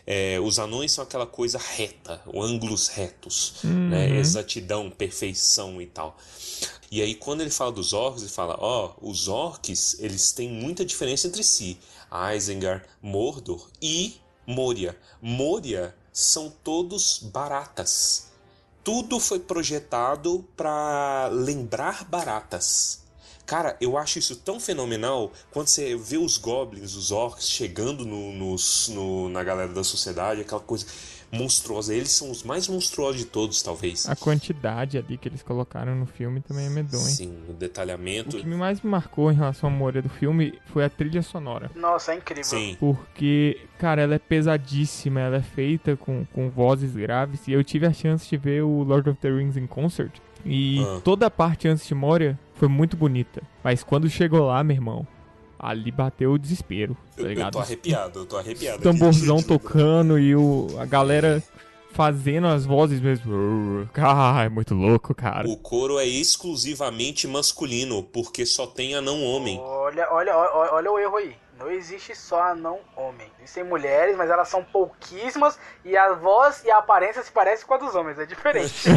é, 0.07 0.39
os 0.39 0.57
anões 0.57 0.91
são 0.91 1.03
aquela 1.03 1.27
coisa 1.27 1.59
reta, 1.59 2.19
ângulos 2.33 2.87
retos, 2.87 3.57
né? 3.63 4.09
exatidão, 4.17 4.89
perfeição 4.89 5.79
e 5.79 5.85
tal. 5.85 6.17
E 6.89 6.99
aí 6.99 7.13
quando 7.13 7.41
ele 7.41 7.51
fala 7.51 7.71
dos 7.71 7.93
orcs, 7.93 8.23
ele 8.23 8.31
fala, 8.31 8.57
ó, 8.59 8.95
os 8.99 9.27
orcs, 9.27 9.99
eles 9.99 10.31
têm 10.31 10.49
muita 10.49 10.83
diferença 10.83 11.27
entre 11.27 11.43
si. 11.43 11.77
Isengard, 12.35 12.83
Mordor 12.99 13.69
e 13.79 14.15
Moria. 14.47 14.97
Moria 15.21 15.95
são 16.11 16.51
todos 16.63 17.19
baratas. 17.19 18.28
Tudo 18.91 19.19
foi 19.19 19.37
projetado 19.37 20.43
para 20.57 21.29
lembrar 21.31 22.05
baratas. 22.05 23.01
Cara, 23.45 23.77
eu 23.79 23.95
acho 23.99 24.17
isso 24.17 24.35
tão 24.37 24.59
fenomenal 24.59 25.31
quando 25.51 25.67
você 25.67 25.95
vê 25.95 26.17
os 26.17 26.37
goblins, 26.39 26.95
os 26.95 27.11
orcs 27.11 27.47
chegando 27.47 28.03
no, 28.03 28.31
no- 28.33 29.29
na 29.29 29.43
galera 29.43 29.71
da 29.71 29.83
sociedade, 29.83 30.41
aquela 30.41 30.59
coisa 30.59 30.87
monstruosa. 31.31 31.93
Eles 31.93 32.11
são 32.11 32.29
os 32.31 32.43
mais 32.43 32.67
monstruosos 32.67 33.19
de 33.21 33.25
todos, 33.25 33.61
talvez. 33.61 34.07
A 34.09 34.15
quantidade 34.15 34.97
ali 34.97 35.17
que 35.17 35.27
eles 35.27 35.41
colocaram 35.43 35.95
no 35.95 36.05
filme 36.05 36.41
também 36.41 36.65
é 36.65 36.69
medonha. 36.69 37.03
Sim, 37.03 37.33
o 37.47 37.51
O 37.51 37.53
detalhamento. 37.53 38.37
que 38.37 38.45
mais 38.47 38.81
me 38.81 38.89
marcou 38.89 39.31
em 39.31 39.35
relação 39.35 39.69
à 39.69 39.71
memória 39.73 40.01
do 40.01 40.09
filme 40.09 40.53
foi 40.67 40.83
a 40.85 40.89
trilha 40.89 41.21
sonora. 41.21 41.69
Nossa, 41.75 42.13
é 42.13 42.17
incrível. 42.17 42.43
Sim, 42.43 42.75
Porque, 42.79 43.61
cara, 43.77 44.01
ela 44.01 44.15
é 44.15 44.19
pesadíssima, 44.19 45.19
ela 45.19 45.37
é 45.37 45.41
feita 45.41 45.95
com, 45.95 46.25
com 46.33 46.49
vozes 46.49 46.95
graves. 46.95 47.47
E 47.47 47.51
eu 47.53 47.63
tive 47.63 47.85
a 47.85 47.93
chance 47.93 48.27
de 48.29 48.37
ver 48.37 48.63
o 48.63 48.83
Lord 48.83 49.09
of 49.09 49.19
the 49.19 49.29
Rings 49.29 49.55
em 49.57 49.67
concert. 49.67 50.11
E 50.45 50.79
Ah. 50.81 51.01
toda 51.03 51.25
a 51.25 51.29
parte 51.31 51.67
antes 51.67 51.85
de 51.87 51.93
Moria 51.93 52.39
foi 52.55 52.67
muito 52.67 52.95
bonita. 52.97 53.41
Mas 53.63 53.83
quando 53.83 54.09
chegou 54.09 54.45
lá, 54.47 54.63
meu 54.63 54.75
irmão, 54.75 55.07
ali 55.59 55.91
bateu 55.91 56.31
o 56.31 56.39
desespero, 56.39 56.95
tá 57.15 57.21
eu, 57.21 57.25
eu 57.25 57.29
ligado? 57.29 57.53
tô 57.53 57.59
arrepiado, 57.59 58.19
eu 58.19 58.25
tô 58.25 58.37
arrepiado. 58.37 58.81
Tamborzão 58.81 59.37
aqui. 59.37 59.47
tocando 59.47 60.17
e 60.17 60.35
o, 60.35 60.67
a 60.79 60.85
galera 60.85 61.43
fazendo 61.91 62.47
as 62.47 62.65
vozes 62.65 63.01
mesmo. 63.01 63.89
Ah, 63.95 64.43
é 64.45 64.49
muito 64.49 64.73
louco, 64.73 65.13
cara. 65.13 65.47
O 65.47 65.57
coro 65.57 65.99
é 65.99 66.05
exclusivamente 66.05 67.27
masculino, 67.27 68.03
porque 68.03 68.45
só 68.45 68.65
tem 68.65 68.95
anão 68.95 69.21
homem. 69.23 69.59
Olha, 69.59 70.07
olha, 70.11 70.35
olha, 70.35 70.73
olha 70.73 70.91
o 70.91 70.99
erro 70.99 71.17
aí. 71.17 71.35
Não 71.59 71.69
existe 71.69 72.15
só 72.15 72.41
anão 72.41 72.79
homem. 72.95 73.29
Existem 73.37 73.65
mulheres, 73.65 74.15
mas 74.15 74.29
elas 74.29 74.47
são 74.47 74.63
pouquíssimas 74.63 75.59
e 75.83 75.97
a 75.97 76.13
voz 76.13 76.63
e 76.63 76.71
a 76.71 76.77
aparência 76.77 77.21
se 77.21 77.29
parecem 77.29 77.67
com 77.67 77.73
a 77.73 77.77
dos 77.77 77.93
homens. 77.95 78.17
É 78.17 78.25
diferente. 78.25 78.73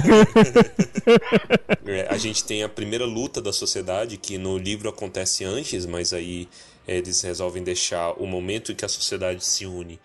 É, 1.84 2.06
a 2.08 2.16
gente 2.16 2.44
tem 2.44 2.62
a 2.62 2.68
primeira 2.68 3.04
luta 3.04 3.42
da 3.42 3.52
sociedade, 3.52 4.16
que 4.16 4.38
no 4.38 4.56
livro 4.56 4.88
acontece 4.88 5.44
antes, 5.44 5.84
mas 5.84 6.12
aí 6.12 6.48
é, 6.86 6.96
eles 6.96 7.20
resolvem 7.22 7.62
deixar 7.62 8.12
o 8.12 8.24
momento 8.24 8.70
em 8.70 8.74
que 8.74 8.84
a 8.84 8.88
sociedade 8.88 9.44
se 9.44 9.66
une 9.66 10.00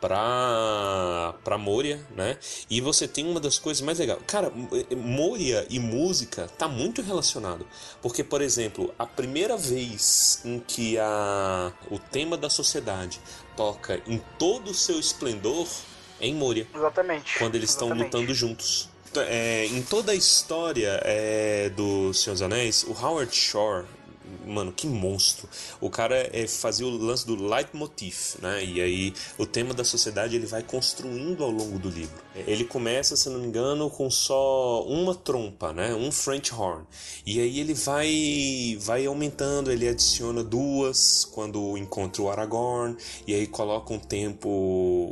pra, 0.00 1.34
pra 1.44 1.58
Moria, 1.58 2.00
né? 2.14 2.36
E 2.68 2.80
você 2.80 3.06
tem 3.06 3.26
uma 3.26 3.40
das 3.40 3.58
coisas 3.58 3.80
mais 3.80 3.98
legais. 3.98 4.18
Cara, 4.26 4.52
M- 4.54 4.68
Moria 4.96 5.66
e 5.70 5.78
música 5.78 6.46
tá 6.58 6.68
muito 6.68 7.02
relacionado. 7.02 7.66
Porque, 8.02 8.22
por 8.24 8.40
exemplo, 8.40 8.94
a 8.98 9.06
primeira 9.06 9.56
vez 9.56 10.40
em 10.44 10.58
que 10.60 10.98
a, 10.98 11.72
o 11.90 11.98
tema 11.98 12.36
da 12.36 12.50
sociedade 12.50 13.20
toca 13.56 14.00
em 14.06 14.20
todo 14.38 14.70
o 14.70 14.74
seu 14.74 14.98
esplendor 14.98 15.66
é 16.20 16.26
em 16.26 16.34
Moria 16.34 16.66
Exatamente. 16.74 17.38
quando 17.38 17.54
eles 17.54 17.70
estão 17.70 17.88
lutando 17.90 18.32
juntos. 18.34 18.88
É, 19.28 19.64
em 19.66 19.80
toda 19.82 20.12
a 20.12 20.14
história 20.14 21.00
é, 21.02 21.70
do 21.70 22.12
Senhor 22.12 22.34
dos 22.34 22.42
Anéis, 22.42 22.84
o 22.84 22.92
Howard 22.92 23.34
Shore, 23.34 23.86
mano, 24.46 24.72
que 24.72 24.86
monstro. 24.86 25.48
O 25.80 25.90
cara 25.90 26.28
é, 26.32 26.46
fazia 26.46 26.86
o 26.86 26.90
lance 26.90 27.26
do 27.26 27.36
leitmotiv, 27.36 28.36
né? 28.40 28.64
E 28.64 28.80
aí 28.80 29.14
o 29.38 29.46
tema 29.46 29.74
da 29.74 29.84
sociedade 29.84 30.36
ele 30.36 30.46
vai 30.46 30.62
construindo 30.62 31.44
ao 31.44 31.50
longo 31.50 31.78
do 31.78 31.88
livro. 31.88 32.25
Ele 32.46 32.64
começa, 32.64 33.16
se 33.16 33.28
não 33.30 33.38
me 33.40 33.46
engano, 33.46 33.88
com 33.88 34.10
só 34.10 34.82
uma 34.84 35.14
trompa, 35.14 35.72
né? 35.72 35.94
Um 35.94 36.10
French 36.12 36.52
horn. 36.54 36.84
E 37.24 37.40
aí 37.40 37.60
ele 37.60 37.72
vai 37.74 38.76
vai 38.80 39.06
aumentando, 39.06 39.70
ele 39.72 39.88
adiciona 39.88 40.42
duas 40.44 41.24
quando 41.24 41.76
encontra 41.78 42.22
o 42.22 42.30
Aragorn, 42.30 42.96
e 43.26 43.34
aí 43.34 43.46
coloca 43.46 43.92
um 43.92 43.98
tempo, 43.98 44.48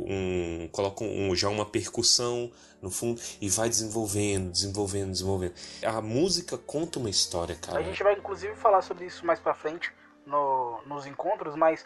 um 0.07 0.69
coloca 0.71 1.03
um, 1.03 1.35
já 1.35 1.49
uma 1.49 1.65
percussão 1.65 2.51
no 2.81 2.91
fundo 2.91 3.19
e 3.41 3.49
vai 3.49 3.69
desenvolvendo, 3.69 4.51
desenvolvendo, 4.51 5.11
desenvolvendo. 5.11 5.53
A 5.83 6.01
música 6.01 6.57
conta 6.57 6.99
uma 6.99 7.09
história, 7.09 7.55
cara. 7.55 7.79
A 7.79 7.83
gente 7.83 8.03
vai 8.03 8.13
inclusive 8.13 8.55
falar 8.55 8.81
sobre 8.81 9.05
isso 9.05 9.25
mais 9.25 9.39
pra 9.39 9.53
frente 9.55 9.91
no- 10.25 10.79
nos 10.85 11.05
encontros, 11.07 11.55
mas 11.55 11.83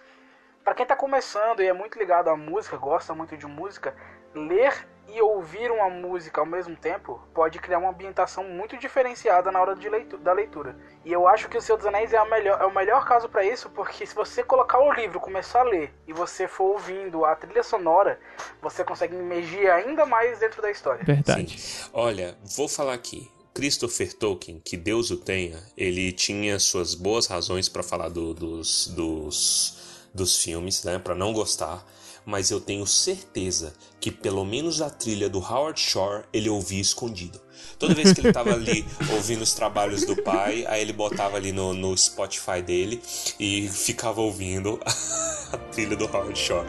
pra 0.63 0.73
quem 0.73 0.85
tá 0.85 0.95
começando 0.95 1.61
e 1.61 1.67
é 1.67 1.73
muito 1.73 1.97
ligado 1.97 2.29
à 2.29 2.35
música, 2.35 2.75
gosta 2.77 3.13
muito 3.13 3.37
de 3.37 3.45
música, 3.45 3.95
ler 4.35 4.87
e 5.13 5.21
ouvir 5.21 5.71
uma 5.71 5.89
música 5.89 6.39
ao 6.41 6.45
mesmo 6.45 6.75
tempo 6.75 7.19
pode 7.33 7.57
criar 7.59 7.79
uma 7.79 7.89
ambientação 7.89 8.43
muito 8.43 8.77
diferenciada 8.77 9.51
na 9.51 9.59
hora 9.61 9.75
de 9.75 9.89
leitu- 9.89 10.17
da 10.17 10.33
leitura. 10.33 10.75
E 11.05 11.11
eu 11.11 11.27
acho 11.27 11.47
que 11.49 11.57
o 11.57 11.61
Senhor 11.61 11.77
dos 11.77 11.85
Anéis 11.87 12.13
é, 12.13 12.17
a 12.17 12.25
melhor, 12.25 12.61
é 12.61 12.65
o 12.65 12.73
melhor 12.73 13.05
caso 13.05 13.27
pra 13.29 13.43
isso, 13.43 13.69
porque 13.69 14.05
se 14.05 14.13
você 14.15 14.43
colocar 14.43 14.79
o 14.79 14.91
livro, 14.93 15.19
começar 15.19 15.61
a 15.61 15.63
ler 15.63 15.93
e 16.07 16.13
você 16.13 16.47
for 16.47 16.73
ouvindo 16.73 17.25
a 17.25 17.35
trilha 17.35 17.63
sonora, 17.63 18.19
você 18.61 18.83
consegue 18.83 19.15
imergir 19.15 19.69
ainda 19.71 20.05
mais 20.05 20.39
dentro 20.39 20.61
da 20.61 20.69
história. 20.69 21.03
Verdade. 21.03 21.59
Sim. 21.59 21.89
Olha, 21.93 22.37
vou 22.55 22.67
falar 22.67 22.93
aqui. 22.93 23.31
Christopher 23.53 24.13
Tolkien, 24.13 24.61
que 24.63 24.77
Deus 24.77 25.09
o 25.11 25.17
tenha, 25.17 25.59
ele 25.75 26.11
tinha 26.13 26.57
suas 26.59 26.93
boas 26.93 27.25
razões 27.27 27.67
para 27.67 27.83
falar 27.83 28.07
do- 28.09 28.33
dos, 28.33 28.87
dos, 28.87 30.07
dos 30.13 30.41
filmes, 30.41 30.83
né? 30.83 30.97
Para 30.99 31.15
não 31.15 31.33
gostar. 31.33 31.83
Mas 32.29 32.51
eu 32.51 32.61
tenho 32.61 32.85
certeza 32.85 33.73
que 33.99 34.11
pelo 34.11 34.45
menos 34.45 34.83
a 34.83 34.89
trilha 34.91 35.27
do 35.27 35.39
Howard 35.39 35.79
Shore 35.79 36.25
ele 36.31 36.47
ouvia 36.47 36.79
escondido. 36.79 37.41
Toda 37.79 37.95
vez 37.95 38.13
que 38.13 38.21
ele 38.21 38.31
tava 38.31 38.53
ali 38.53 38.85
ouvindo 39.13 39.41
os 39.41 39.55
trabalhos 39.55 40.05
do 40.05 40.15
pai, 40.15 40.63
aí 40.67 40.79
ele 40.79 40.93
botava 40.93 41.37
ali 41.37 41.51
no, 41.51 41.73
no 41.73 41.97
Spotify 41.97 42.61
dele 42.61 43.01
e 43.39 43.67
ficava 43.67 44.21
ouvindo 44.21 44.79
a 45.51 45.57
trilha 45.71 45.95
do 45.95 46.05
Howard 46.05 46.37
Shore. 46.37 46.67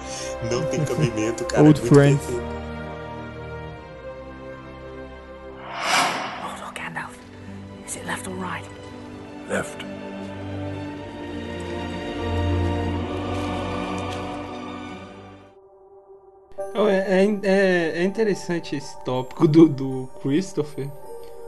Não 0.50 0.64
tem 0.70 0.82
cabimento, 0.82 1.44
cara. 1.44 1.62
Old 1.62 1.78
é 1.78 1.82
muito 1.82 1.94
Friends. 1.94 2.20
perfeito. 2.24 2.42
Hold 6.42 6.62
on, 6.62 6.72
Gandalf. 6.72 7.14
Is 7.86 7.96
it 7.96 8.06
left 8.06 8.26
or 8.26 8.34
right? 8.36 8.66
Left. 9.46 9.89
É, 16.88 17.22
é, 17.24 17.40
é- 17.42 17.92
é 17.96 18.04
interessante 18.04 18.76
esse 18.76 18.96
tópico 19.04 19.46
do, 19.48 19.68
do 19.68 20.08
Christopher. 20.22 20.88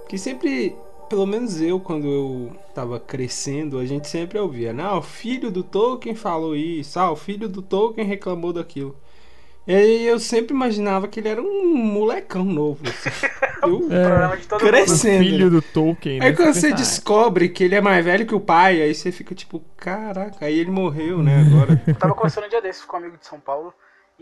Que 0.09 0.19
sempre, 0.19 0.75
pelo 1.09 1.27
menos 1.27 1.61
eu, 1.61 1.79
quando 1.81 2.07
eu 2.07 2.53
tava 2.75 2.99
crescendo, 3.01 3.79
a 3.79 3.87
gente 3.87 4.09
sempre 4.09 4.39
ouvia, 4.39 4.73
não, 4.73 4.99
o 4.99 5.03
filho 5.03 5.51
do 5.51 5.63
Tolkien 5.63 6.15
falou 6.15 6.55
isso, 6.57 6.99
ah, 6.99 7.11
o 7.11 7.17
filho 7.17 7.49
do 7.49 7.63
Tolkien 7.63 8.07
reclamou 8.07 8.53
daquilo. 8.53 8.97
E 9.65 9.73
aí 9.73 10.07
eu 10.07 10.19
sempre 10.19 10.53
imaginava 10.53 11.07
que 11.07 11.21
ele 11.21 11.29
era 11.29 11.41
um 11.41 11.75
molecão 11.77 12.45
novo. 12.45 12.81
assim. 12.85 13.11
Eu 13.63 13.77
O 13.77 14.59
crescendo. 14.59 15.23
filho 15.23 15.49
do 15.49 15.63
Tolkien. 15.63 16.19
né? 16.19 16.27
Aí 16.27 16.37
quando 16.37 16.53
você 16.53 16.69
"Ah, 16.69 16.75
descobre 16.75 17.49
que 17.49 17.63
ele 17.63 17.77
é 17.77 17.81
mais 17.81 18.05
velho 18.05 18.27
que 18.27 18.35
o 18.35 18.41
pai, 18.41 18.83
aí 18.83 18.93
você 18.93 19.13
fica 19.13 19.37
tipo, 19.37 19.63
caraca, 19.77 20.45
aí 20.45 20.59
ele 20.59 20.71
morreu, 20.73 21.23
né, 21.23 21.47
agora. 21.47 21.81
Eu 21.87 21.95
tava 21.95 22.13
conversando 22.13 22.47
um 22.47 22.49
dia 22.51 22.61
desses 22.61 22.85
com 22.85 22.97
um 22.97 23.01
amigo 23.01 23.17
de 23.17 23.25
São 23.25 23.39
Paulo 23.39 23.73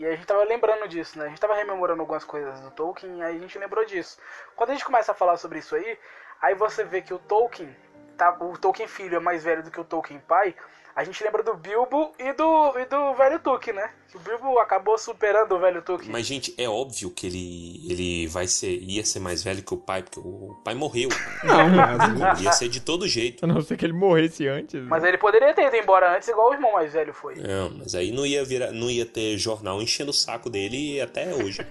e 0.01 0.07
a 0.07 0.15
gente 0.15 0.25
tava 0.25 0.43
lembrando 0.43 0.87
disso, 0.87 1.19
né? 1.19 1.25
A 1.25 1.29
gente 1.29 1.39
tava 1.39 1.53
rememorando 1.53 2.01
algumas 2.01 2.23
coisas 2.23 2.59
do 2.59 2.71
Tolkien 2.71 3.19
e 3.19 3.21
aí 3.21 3.37
a 3.37 3.39
gente 3.39 3.59
lembrou 3.59 3.85
disso. 3.85 4.17
Quando 4.55 4.71
a 4.71 4.73
gente 4.73 4.83
começa 4.83 5.11
a 5.11 5.15
falar 5.15 5.37
sobre 5.37 5.59
isso 5.59 5.75
aí, 5.75 5.95
aí 6.41 6.55
você 6.55 6.83
vê 6.83 7.03
que 7.03 7.13
o 7.13 7.19
Tolkien, 7.19 7.75
tá, 8.17 8.35
o 8.39 8.57
Tolkien 8.57 8.87
filho 8.87 9.17
é 9.17 9.19
mais 9.19 9.43
velho 9.43 9.61
do 9.61 9.69
que 9.69 9.79
o 9.79 9.83
Tolkien 9.83 10.19
pai, 10.21 10.55
a 10.95 11.03
gente 11.03 11.23
lembra 11.23 11.43
do 11.43 11.53
Bilbo 11.53 12.15
e 12.17 12.33
do, 12.33 12.79
e 12.79 12.85
do 12.85 13.13
velho 13.13 13.39
Tolkien, 13.41 13.75
né? 13.75 13.93
O 14.13 14.19
Bilbo 14.19 14.59
acabou 14.59 14.97
superando 14.97 15.53
o 15.53 15.59
velho 15.59 15.81
Tolkien. 15.81 16.11
Mas, 16.11 16.25
gente, 16.25 16.53
é 16.57 16.67
óbvio 16.67 17.09
que 17.09 17.27
ele, 17.27 17.81
ele 17.89 18.27
vai 18.27 18.45
ser, 18.45 18.81
ia 18.81 19.05
ser 19.05 19.19
mais 19.19 19.41
velho 19.41 19.63
que 19.63 19.73
o 19.73 19.77
pai, 19.77 20.03
porque 20.03 20.19
o 20.19 20.53
pai 20.65 20.73
morreu. 20.75 21.07
Não, 21.43 21.69
mas 21.69 22.41
ia 22.43 22.51
ser 22.51 22.67
de 22.67 22.81
todo 22.81 23.07
jeito. 23.07 23.45
A 23.45 23.47
não 23.47 23.61
ser 23.61 23.77
que 23.77 23.85
ele 23.85 23.93
morresse 23.93 24.45
antes. 24.49 24.83
Mas 24.83 25.01
né? 25.01 25.09
ele 25.09 25.17
poderia 25.17 25.53
ter 25.53 25.67
ido 25.67 25.75
embora 25.77 26.13
antes, 26.15 26.27
igual 26.27 26.49
o 26.49 26.53
irmão 26.53 26.73
mais 26.73 26.91
velho 26.91 27.13
foi. 27.13 27.35
Não, 27.35 27.69
mas 27.77 27.95
aí 27.95 28.11
não 28.11 28.25
ia 28.25 28.43
virar, 28.43 28.71
não 28.71 28.89
ia 28.89 29.05
ter 29.05 29.37
jornal 29.37 29.81
enchendo 29.81 30.11
o 30.11 30.13
saco 30.13 30.49
dele 30.49 30.99
até 30.99 31.33
hoje. 31.33 31.65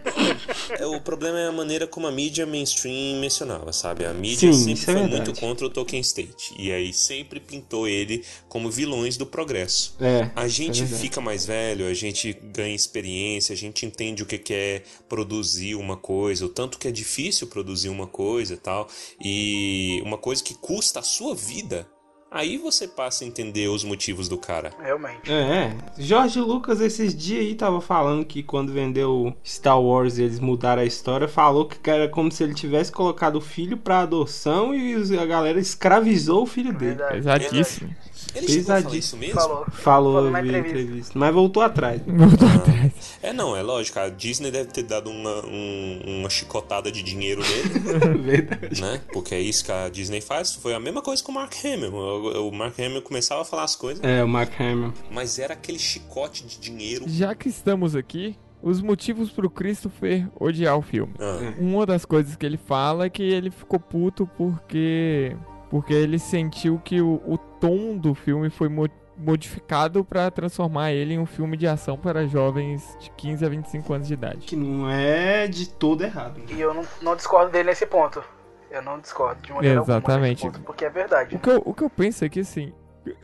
É, 0.78 0.86
o 0.86 0.98
problema 1.00 1.38
é 1.38 1.48
a 1.48 1.52
maneira 1.52 1.86
como 1.86 2.06
a 2.06 2.10
mídia 2.12 2.46
mainstream 2.46 3.20
mencionava, 3.20 3.70
sabe? 3.72 4.06
A 4.06 4.14
mídia 4.14 4.50
Sim, 4.52 4.74
sempre 4.76 4.82
é 4.82 4.84
foi 4.84 4.94
verdade. 4.94 5.16
muito 5.16 5.40
contra 5.40 5.66
o 5.66 5.70
Tolkien 5.70 6.00
State. 6.00 6.54
E 6.58 6.72
aí 6.72 6.92
sempre 6.92 7.38
pintou 7.38 7.86
ele 7.86 8.24
como 8.48 8.70
vilões 8.70 9.18
do 9.18 9.26
progresso. 9.26 9.94
É, 10.00 10.30
A 10.34 10.48
gente 10.48 10.84
é 10.84 10.86
fica 10.86 11.20
mais 11.20 11.44
velho, 11.44 11.86
a 11.86 11.92
gente 11.92 12.29
ganha 12.32 12.74
experiência, 12.74 13.52
a 13.52 13.56
gente 13.56 13.84
entende 13.86 14.22
o 14.22 14.26
que 14.26 14.52
é 14.52 14.82
produzir 15.08 15.74
uma 15.74 15.96
coisa, 15.96 16.46
o 16.46 16.48
tanto 16.48 16.78
que 16.78 16.88
é 16.88 16.90
difícil 16.90 17.46
produzir 17.46 17.88
uma 17.88 18.06
coisa 18.06 18.54
e 18.54 18.56
tal. 18.56 18.88
E 19.20 20.02
uma 20.04 20.18
coisa 20.18 20.42
que 20.42 20.54
custa 20.54 21.00
a 21.00 21.02
sua 21.02 21.34
vida 21.34 21.86
Aí 22.30 22.56
você 22.58 22.86
passa 22.86 23.24
a 23.24 23.26
entender 23.26 23.66
os 23.68 23.82
motivos 23.82 24.28
do 24.28 24.38
cara. 24.38 24.72
Realmente. 24.80 25.30
É, 25.30 25.74
Jorge 25.98 26.40
Lucas 26.40 26.80
esses 26.80 27.12
dias 27.12 27.40
aí 27.40 27.54
tava 27.56 27.80
falando 27.80 28.24
que 28.24 28.40
quando 28.40 28.72
vendeu 28.72 29.34
Star 29.44 29.80
Wars 29.80 30.16
eles 30.16 30.38
mudaram 30.38 30.82
a 30.82 30.84
história, 30.84 31.26
falou 31.26 31.66
que 31.66 31.90
era 31.90 32.08
como 32.08 32.30
se 32.30 32.44
ele 32.44 32.54
tivesse 32.54 32.92
colocado 32.92 33.36
o 33.36 33.40
filho 33.40 33.76
pra 33.76 34.00
adoção 34.00 34.72
e 34.72 34.94
a 35.18 35.26
galera 35.26 35.58
escravizou 35.58 36.44
o 36.44 36.46
filho 36.46 36.72
dele. 36.72 36.94
Verdade. 36.94 37.48
Pesadíssimo. 37.48 37.96
Ele 38.34 38.46
chegou 38.46 38.62
a 38.62 38.64
falar 38.66 38.76
Pesadíssimo. 38.78 38.98
isso 38.98 39.16
mesmo? 39.16 39.34
Falou. 39.40 39.56
Falou, 39.70 39.72
Falou 39.72 40.24
eu 40.26 40.30
na 40.30 40.40
entrevista. 40.40 40.68
entrevista. 40.78 41.18
Mas 41.18 41.34
voltou 41.34 41.62
atrás. 41.62 42.00
Voltou 42.06 42.48
atrás. 42.48 42.92
É, 43.22 43.32
não, 43.32 43.56
é 43.56 43.62
lógico. 43.62 43.98
A 43.98 44.08
Disney 44.08 44.50
deve 44.50 44.70
ter 44.70 44.82
dado 44.84 45.10
uma, 45.10 45.44
um- 45.46 46.00
uma 46.20 46.30
chicotada 46.30 46.90
de 46.90 47.02
dinheiro 47.02 47.42
nele, 47.42 48.18
Verdade. 48.22 48.80
né? 48.80 49.00
Porque 49.12 49.34
é 49.34 49.40
isso 49.40 49.64
que 49.64 49.72
a 49.72 49.88
Disney 49.88 50.20
faz. 50.20 50.54
Foi 50.54 50.74
a 50.74 50.80
mesma 50.80 51.02
coisa 51.02 51.22
com 51.22 51.32
o 51.32 51.34
Mark 51.34 51.52
Hamill. 51.64 51.92
O, 51.94 52.48
o 52.48 52.52
Mark 52.52 52.78
Hamill 52.78 53.02
começava 53.02 53.42
a 53.42 53.44
falar 53.44 53.64
as 53.64 53.74
coisas, 53.76 54.02
É, 54.04 54.22
o 54.24 54.28
Mark 54.28 54.52
Hamill. 54.60 54.92
mas 55.10 55.38
era 55.38 55.54
aquele 55.54 55.78
chicote 55.78 56.46
de 56.46 56.58
dinheiro. 56.58 57.04
Já 57.08 57.34
que 57.34 57.48
estamos 57.48 57.94
aqui, 57.96 58.36
os 58.62 58.80
motivos 58.80 59.30
pro 59.30 59.48
Christopher 59.50 60.28
odiar 60.38 60.76
o 60.78 60.82
filme. 60.82 61.14
Ah, 61.18 61.54
Uma 61.58 61.84
das 61.86 62.04
coisas 62.04 62.36
que 62.36 62.44
ele 62.46 62.58
fala 62.58 63.06
é 63.06 63.10
que 63.10 63.22
ele 63.22 63.50
ficou 63.50 63.80
puto 63.80 64.26
porque 64.36 65.36
porque 65.70 65.92
ele 65.94 66.18
sentiu 66.18 66.78
que 66.84 67.00
o, 67.00 67.22
o 67.26 67.38
tom 67.38 67.96
do 67.96 68.14
filme 68.14 68.50
foi 68.50 68.68
mo- 68.68 68.88
modificado 69.16 70.04
pra 70.04 70.30
transformar 70.30 70.92
ele 70.92 71.14
em 71.14 71.18
um 71.18 71.26
filme 71.26 71.56
de 71.56 71.66
ação 71.66 71.96
para 71.96 72.26
jovens 72.26 72.96
de 73.00 73.10
15 73.12 73.44
a 73.44 73.48
25 73.48 73.92
anos 73.92 74.08
de 74.08 74.14
idade. 74.14 74.38
Que 74.46 74.56
não 74.56 74.90
é 74.90 75.46
de 75.46 75.68
todo 75.68 76.02
errado. 76.02 76.40
E 76.48 76.60
eu 76.60 76.74
não, 76.74 76.84
não 77.00 77.14
discordo 77.16 77.50
dele 77.52 77.70
nesse 77.70 77.86
ponto. 77.86 78.22
Eu 78.70 78.82
não 78.82 78.98
discordo 79.00 79.40
de 79.42 79.52
maneira 79.52 79.78
alguma 79.80 79.96
Exatamente. 79.98 80.44
nesse 80.44 80.56
ponto, 80.58 80.64
porque 80.66 80.84
é 80.84 80.90
verdade. 80.90 81.36
O 81.36 81.38
que 81.38 81.50
eu, 81.50 81.62
o 81.64 81.74
que 81.74 81.82
eu 81.82 81.90
penso 81.90 82.24
é 82.24 82.28
que 82.28 82.40
assim, 82.40 82.72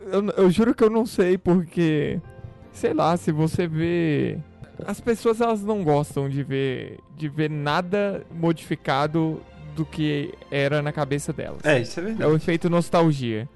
eu, 0.03 0.25
eu 0.37 0.51
juro 0.51 0.75
que 0.75 0.83
eu 0.85 0.91
não 0.91 1.07
sei 1.07 1.39
porque, 1.39 2.21
sei 2.73 2.93
lá, 2.95 3.17
se 3.17 3.33
você 3.33 3.67
vê. 3.67 4.39
As 4.87 5.01
pessoas 5.01 5.41
elas 5.41 5.63
não 5.63 5.83
gostam 5.83 6.29
de 6.29 6.43
ver, 6.43 6.99
de 7.17 7.29
ver 7.31 7.49
nada 7.49 8.23
modificado 8.31 9.41
do 9.77 9.85
que 9.85 10.35
era 10.51 10.81
na 10.83 10.93
cabeça 10.93 11.33
delas. 11.33 11.65
É, 11.65 11.79
isso 11.79 12.01
é 12.01 12.03
É 12.03 12.07
verdade. 12.07 12.33
o 12.33 12.35
efeito 12.37 12.69
nostalgia. 12.71 13.49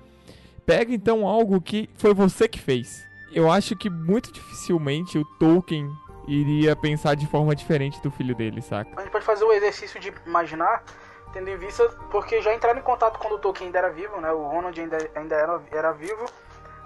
Pega 0.66 0.92
então 0.94 1.26
algo 1.26 1.60
que 1.60 1.88
foi 1.96 2.14
você 2.14 2.46
que 2.46 2.58
fez. 2.60 3.02
Eu 3.32 3.50
acho 3.50 3.74
que 3.76 3.88
muito 3.90 4.30
dificilmente 4.32 5.18
o 5.18 5.24
Tolkien 5.38 5.90
iria 6.28 6.76
pensar 6.76 7.14
de 7.16 7.26
forma 7.26 7.56
diferente 7.56 8.00
do 8.02 8.10
filho 8.10 8.34
dele, 8.34 8.60
saca? 8.60 8.90
A 8.96 9.00
gente 9.02 9.10
pode 9.10 9.24
fazer 9.24 9.44
o 9.44 9.52
exercício 9.52 9.98
de 9.98 10.12
imaginar, 10.26 10.84
tendo 11.32 11.48
em 11.48 11.56
vista, 11.56 11.88
porque 12.10 12.40
já 12.42 12.54
entraram 12.54 12.78
em 12.78 12.82
contato 12.82 13.18
quando 13.18 13.34
o 13.34 13.38
Tolkien 13.38 13.66
ainda 13.66 13.78
era 13.78 13.90
vivo, 13.90 14.20
né? 14.20 14.30
O 14.30 14.42
Ronald 14.46 14.78
ainda, 14.80 14.98
ainda 15.14 15.34
era, 15.34 15.60
era 15.72 15.92
vivo, 15.92 16.24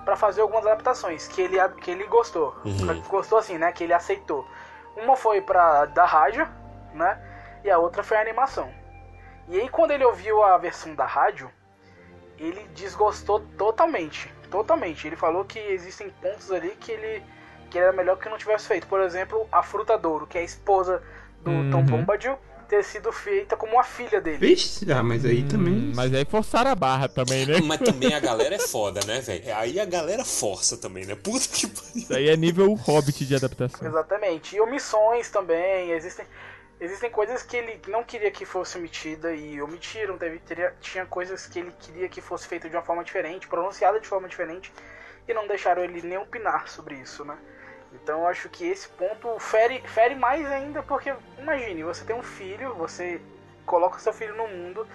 pra 0.04 0.16
fazer 0.16 0.42
algumas 0.42 0.64
adaptações 0.64 1.26
que 1.26 1.40
ele, 1.42 1.56
que 1.82 1.90
ele 1.90 2.04
gostou. 2.06 2.54
Uhum. 2.64 3.02
Gostou 3.08 3.38
assim, 3.38 3.58
né? 3.58 3.72
Que 3.72 3.84
ele 3.84 3.92
aceitou. 3.92 4.46
Uma 4.96 5.16
foi 5.16 5.40
pra 5.40 5.86
da 5.86 6.04
rádio, 6.06 6.46
né? 6.94 7.18
E 7.64 7.70
a 7.70 7.78
outra 7.78 8.02
foi 8.02 8.16
a 8.16 8.20
animação. 8.20 8.70
E 9.48 9.60
aí 9.60 9.68
quando 9.68 9.90
ele 9.90 10.04
ouviu 10.04 10.42
a 10.42 10.56
versão 10.58 10.94
da 10.94 11.06
rádio, 11.06 11.50
ele 12.38 12.66
desgostou 12.74 13.40
totalmente. 13.58 14.32
Totalmente. 14.50 15.06
Ele 15.06 15.16
falou 15.16 15.44
que 15.44 15.58
existem 15.58 16.10
pontos 16.22 16.50
ali 16.50 16.70
que 16.80 16.92
ele, 16.92 17.22
que 17.70 17.78
era 17.78 17.92
melhor 17.92 18.16
que 18.16 18.28
não 18.28 18.38
tivesse 18.38 18.66
feito. 18.66 18.86
Por 18.86 19.00
exemplo, 19.00 19.46
a 19.50 19.62
Fruta 19.62 19.98
Douro, 19.98 20.26
que 20.26 20.38
é 20.38 20.40
a 20.40 20.44
esposa 20.44 21.02
do 21.42 21.50
Tom 21.70 21.78
Uhum. 21.78 21.84
Bombadil, 21.86 22.36
ter 22.68 22.82
sido 22.82 23.12
feita 23.12 23.56
como 23.56 23.72
uma 23.74 23.84
filha 23.84 24.20
dele. 24.20 24.38
Vixe, 24.38 24.90
ah, 24.90 25.02
mas 25.02 25.24
aí 25.24 25.42
também. 25.44 25.74
Hum, 25.74 25.92
Mas 25.94 26.14
aí 26.14 26.24
forçaram 26.24 26.70
a 26.70 26.74
barra 26.74 27.08
também, 27.08 27.44
né? 27.46 27.60
Mas 27.60 27.78
também 27.80 28.14
a 28.14 28.20
galera 28.20 28.54
é 28.54 28.58
foda, 28.58 29.00
né, 29.06 29.20
velho? 29.20 29.56
Aí 29.56 29.78
a 29.78 29.84
galera 29.84 30.24
força 30.24 30.76
também, 30.78 31.04
né? 31.04 31.14
Puta 31.14 31.46
que 31.46 31.66
pariu. 31.66 31.90
Isso 31.94 32.14
aí 32.14 32.28
é 32.30 32.36
nível 32.36 32.72
Hobbit 32.74 33.26
de 33.26 33.34
adaptação. 33.34 33.86
Exatamente. 33.86 34.56
E 34.56 34.60
omissões 34.60 35.28
também. 35.30 35.90
Existem, 35.90 36.24
existem 36.84 37.10
coisas 37.10 37.42
que 37.42 37.56
ele 37.56 37.80
não 37.88 38.04
queria 38.04 38.30
que 38.30 38.44
fosse 38.44 38.78
omitida 38.78 39.34
e 39.34 39.60
omitiram. 39.60 40.18
Teve, 40.18 40.38
teria, 40.40 40.74
tinha 40.80 41.06
coisas 41.06 41.46
que 41.46 41.58
ele 41.58 41.72
queria 41.80 42.08
que 42.08 42.20
fosse 42.20 42.46
feita 42.46 42.68
de 42.68 42.76
uma 42.76 42.82
forma 42.82 43.02
diferente, 43.02 43.48
pronunciada 43.48 43.98
de 43.98 44.06
forma 44.06 44.28
diferente, 44.28 44.72
e 45.26 45.34
não 45.34 45.46
deixaram 45.46 45.82
ele 45.82 46.02
nem 46.02 46.18
opinar 46.18 46.68
sobre 46.68 46.96
isso, 46.96 47.24
né? 47.24 47.38
Então 47.92 48.20
eu 48.20 48.26
acho 48.26 48.48
que 48.48 48.68
esse 48.68 48.88
ponto 48.88 49.38
fere, 49.38 49.80
fere 49.86 50.14
mais 50.14 50.44
ainda, 50.50 50.82
porque 50.82 51.14
imagine, 51.38 51.84
você 51.84 52.04
tem 52.04 52.14
um 52.16 52.22
filho, 52.22 52.74
você 52.74 53.20
coloca 53.64 53.98
seu 53.98 54.12
filho 54.12 54.36
no 54.36 54.48
mundo 54.48 54.86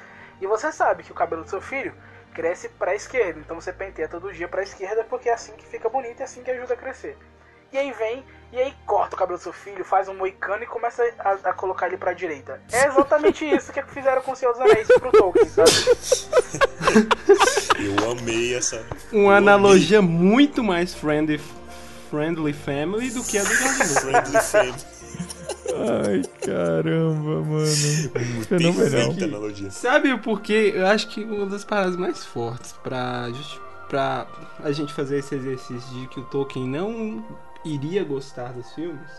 e 0.42 0.46
você 0.46 0.72
sabe 0.72 1.04
que 1.04 1.12
o 1.12 1.16
cabelo 1.16 1.44
do 1.44 1.50
seu 1.50 1.62
filho 1.62 1.94
cresce 2.34 2.70
pra 2.70 2.94
esquerda. 2.94 3.40
Então 3.40 3.60
você 3.60 3.72
penteia 3.72 4.08
todo 4.08 4.34
dia 4.34 4.48
pra 4.48 4.64
esquerda 4.64 5.04
porque 5.04 5.30
é 5.30 5.34
assim 5.34 5.54
que 5.54 5.66
fica 5.66 5.90
bonito 5.90 6.20
e 6.20 6.22
é 6.22 6.26
assim 6.26 6.44
que 6.44 6.52
ajuda 6.52 6.74
a 6.74 6.78
crescer. 6.78 7.18
E 7.72 7.78
aí 7.78 7.92
vem, 7.92 8.26
e 8.52 8.58
aí 8.60 8.74
corta 8.86 9.16
o 9.16 9.20
cabelo 9.20 9.38
do 9.38 9.42
seu 9.42 9.54
filho, 9.54 9.86
faz 9.86 10.08
um 10.08 10.16
moicano 10.16 10.64
e 10.64 10.66
começa 10.66 11.04
a, 11.20 11.50
a 11.50 11.54
colocar 11.54 11.88
ele 11.88 11.98
pra 11.98 12.14
direita. 12.14 12.60
É 12.72 12.88
exatamente 12.88 13.46
isso 13.50 13.72
que 13.72 13.82
fizeram 13.84 14.22
com 14.22 14.32
o 14.32 14.36
Senhor 14.36 14.54
dos 14.54 14.62
Anéis 14.62 14.88
pro 14.88 15.12
Tolkien, 15.12 15.50
sabe? 15.50 15.72
Eu 17.80 18.12
amei 18.12 18.56
essa. 18.56 18.86
Uma 19.12 19.38
analogia 19.38 20.02
muito 20.02 20.64
mais 20.64 20.96
friendly, 20.96 21.40
friendly 22.10 22.54
family 22.54 23.12
do 23.12 23.24
que 23.24 23.38
a 23.38 23.44
do 23.44 23.54
Jorge. 23.54 24.00
Friendly 24.00 24.42
Family. 24.42 25.00
Ai, 25.76 26.22
caramba, 26.44 27.42
mano. 27.44 27.66
Fenomenal. 28.48 29.12
Analogia. 29.24 29.70
Sabe 29.70 30.12
o 30.12 30.20
porquê? 30.20 30.74
Eu 30.76 30.88
acho 30.88 31.08
que 31.10 31.24
uma 31.24 31.46
das 31.46 31.64
paradas 31.64 31.96
mais 31.96 32.26
fortes 32.26 32.74
pra, 32.84 33.30
pra 33.88 34.26
a 34.64 34.72
gente 34.72 34.92
fazer 34.92 35.20
esse 35.20 35.36
exercício 35.36 36.00
de 36.00 36.08
que 36.08 36.20
o 36.20 36.24
Tolkien 36.24 36.68
não 36.68 37.24
iria 37.66 38.04
gostar 38.04 38.54
dos 38.54 38.72
filmes 38.74 39.10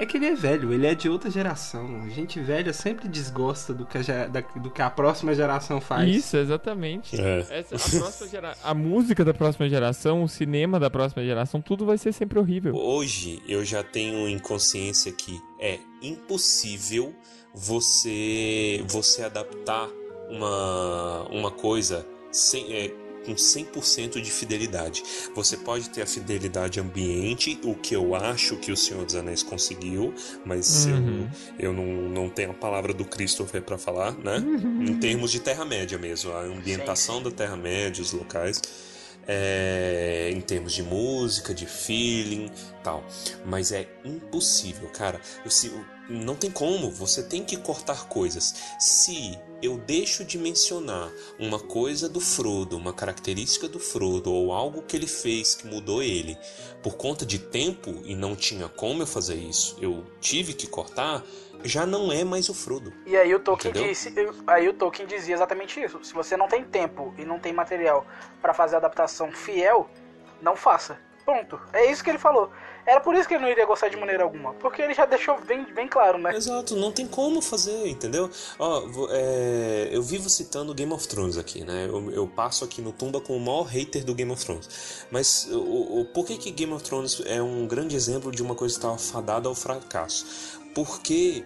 é 0.00 0.06
que 0.06 0.16
ele 0.16 0.26
é 0.26 0.34
velho, 0.36 0.72
ele 0.72 0.86
é 0.86 0.94
de 0.94 1.08
outra 1.08 1.28
geração. 1.28 2.02
A 2.04 2.08
gente 2.08 2.38
velha 2.38 2.72
sempre 2.72 3.08
desgosta 3.08 3.74
do 3.74 3.84
que 3.84 3.98
a, 3.98 4.28
da- 4.28 4.40
do 4.42 4.70
que 4.70 4.80
a 4.80 4.88
próxima 4.88 5.34
geração 5.34 5.80
faz. 5.80 6.08
Isso, 6.08 6.36
exatamente. 6.36 7.20
É. 7.20 7.40
Essa- 7.50 7.74
a, 7.74 8.00
próxima 8.00 8.28
gera- 8.28 8.56
a 8.62 8.72
música 8.74 9.24
da 9.24 9.34
próxima 9.34 9.68
geração, 9.68 10.22
o 10.22 10.28
cinema 10.28 10.78
da 10.78 10.88
próxima 10.88 11.24
geração, 11.24 11.60
tudo 11.60 11.84
vai 11.84 11.98
ser 11.98 12.12
sempre 12.12 12.38
horrível. 12.38 12.76
Hoje 12.76 13.42
eu 13.48 13.64
já 13.64 13.82
tenho 13.82 14.28
em 14.28 14.38
consciência 14.38 15.10
que 15.10 15.40
é 15.58 15.80
impossível 16.00 17.12
você 17.52 18.84
você 18.88 19.24
adaptar 19.24 19.88
uma, 20.30 21.22
uma 21.30 21.50
coisa 21.50 22.06
sem, 22.30 22.72
é, 22.72 22.94
com 23.28 23.34
100% 23.34 24.20
de 24.22 24.30
fidelidade. 24.30 25.02
Você 25.34 25.56
pode 25.58 25.90
ter 25.90 26.00
a 26.02 26.06
fidelidade 26.06 26.80
ambiente, 26.80 27.60
o 27.62 27.74
que 27.74 27.94
eu 27.94 28.14
acho 28.14 28.56
que 28.56 28.72
o 28.72 28.76
Senhor 28.76 29.04
dos 29.04 29.14
Anéis 29.14 29.42
conseguiu, 29.42 30.14
mas 30.46 30.86
Uhum. 30.86 31.28
eu, 31.58 31.66
eu 31.68 31.72
não, 31.74 31.84
não 32.08 32.30
tenho 32.30 32.52
a 32.52 32.54
palavra 32.54 32.94
do 32.94 33.04
Christopher 33.04 33.62
para 33.62 33.76
falar, 33.76 34.12
né? 34.12 34.38
Em 34.38 34.94
termos 34.98 35.30
de 35.30 35.40
Terra-média 35.40 35.98
mesmo, 35.98 36.32
a 36.32 36.40
ambientação 36.40 37.22
da 37.22 37.30
Terra-média, 37.30 38.02
os 38.02 38.12
locais 38.12 38.60
é, 39.26 40.30
em 40.32 40.40
termos 40.40 40.72
de 40.72 40.82
música, 40.82 41.52
de 41.52 41.66
feeling, 41.66 42.50
tal. 42.82 43.04
Mas 43.44 43.72
é 43.72 43.86
impossível, 44.04 44.88
cara. 44.88 45.20
Eu, 45.44 45.50
se- 45.50 45.70
não 46.08 46.34
tem 46.34 46.50
como. 46.50 46.90
Você 46.90 47.22
tem 47.22 47.44
que 47.44 47.58
cortar 47.58 48.06
coisas. 48.08 48.54
Se 48.78 49.38
eu 49.62 49.76
deixo 49.76 50.24
de 50.24 50.38
mencionar 50.38 51.10
uma 51.38 51.58
coisa 51.58 52.08
do 52.08 52.20
Frodo, 52.20 52.76
uma 52.76 52.92
característica 52.92 53.68
do 53.68 53.80
Frodo 53.80 54.32
ou 54.32 54.52
algo 54.52 54.82
que 54.82 54.96
ele 54.96 55.06
fez 55.06 55.54
que 55.54 55.66
mudou 55.66 56.02
ele, 56.02 56.38
por 56.82 56.96
conta 56.96 57.26
de 57.26 57.38
tempo 57.38 58.00
e 58.04 58.14
não 58.14 58.36
tinha 58.36 58.68
como 58.68 59.02
eu 59.02 59.06
fazer 59.06 59.34
isso, 59.34 59.76
eu 59.80 60.04
tive 60.20 60.54
que 60.54 60.66
cortar. 60.66 61.24
Já 61.64 61.84
não 61.84 62.12
é 62.12 62.22
mais 62.22 62.48
o 62.48 62.54
Frodo. 62.54 62.92
E 63.04 63.16
aí 63.16 63.34
o 63.34 63.40
Tolkien 63.40 63.70
Entendeu? 63.72 63.88
disse, 63.90 64.14
aí 64.46 64.68
o 64.68 64.74
Tolkien 64.74 65.08
dizia 65.08 65.34
exatamente 65.34 65.80
isso. 65.80 65.98
Se 66.04 66.14
você 66.14 66.36
não 66.36 66.46
tem 66.46 66.62
tempo 66.62 67.12
e 67.18 67.24
não 67.24 67.40
tem 67.40 67.52
material 67.52 68.06
pra 68.40 68.54
fazer 68.54 68.76
a 68.76 68.78
adaptação 68.78 69.32
fiel, 69.32 69.90
não 70.40 70.54
faça. 70.54 71.00
Ponto. 71.26 71.60
É 71.72 71.90
isso 71.90 72.04
que 72.04 72.10
ele 72.10 72.18
falou. 72.18 72.52
Era 72.88 73.00
por 73.00 73.14
isso 73.14 73.28
que 73.28 73.34
ele 73.34 73.42
não 73.42 73.50
iria 73.50 73.66
gostar 73.66 73.90
de 73.90 73.98
maneira 73.98 74.22
alguma, 74.22 74.54
porque 74.54 74.80
ele 74.80 74.94
já 74.94 75.04
deixou 75.04 75.38
bem, 75.42 75.62
bem 75.74 75.86
claro, 75.86 76.16
né? 76.16 76.34
Exato, 76.34 76.74
não 76.74 76.90
tem 76.90 77.06
como 77.06 77.42
fazer, 77.42 77.86
entendeu? 77.86 78.30
Ó, 78.58 78.82
é, 79.10 79.90
eu 79.92 80.02
vivo 80.02 80.30
citando 80.30 80.72
Game 80.72 80.90
of 80.90 81.06
Thrones 81.06 81.36
aqui, 81.36 81.62
né? 81.62 81.84
Eu, 81.86 82.10
eu 82.10 82.26
passo 82.26 82.64
aqui 82.64 82.80
no 82.80 82.90
Tumba 82.90 83.20
como 83.20 83.38
o 83.38 83.42
maior 83.42 83.64
hater 83.64 84.02
do 84.02 84.14
Game 84.14 84.32
of 84.32 84.42
Thrones. 84.42 85.04
Mas 85.10 85.46
o, 85.50 86.00
o, 86.00 86.04
por 86.14 86.24
que, 86.24 86.38
que 86.38 86.50
Game 86.50 86.72
of 86.72 86.82
Thrones 86.82 87.20
é 87.26 87.42
um 87.42 87.66
grande 87.66 87.94
exemplo 87.94 88.32
de 88.32 88.42
uma 88.42 88.54
coisa 88.54 88.72
que 88.74 88.78
estava 88.78 88.96
fadada 88.96 89.50
ao 89.50 89.54
fracasso? 89.54 90.58
Porque 90.74 91.44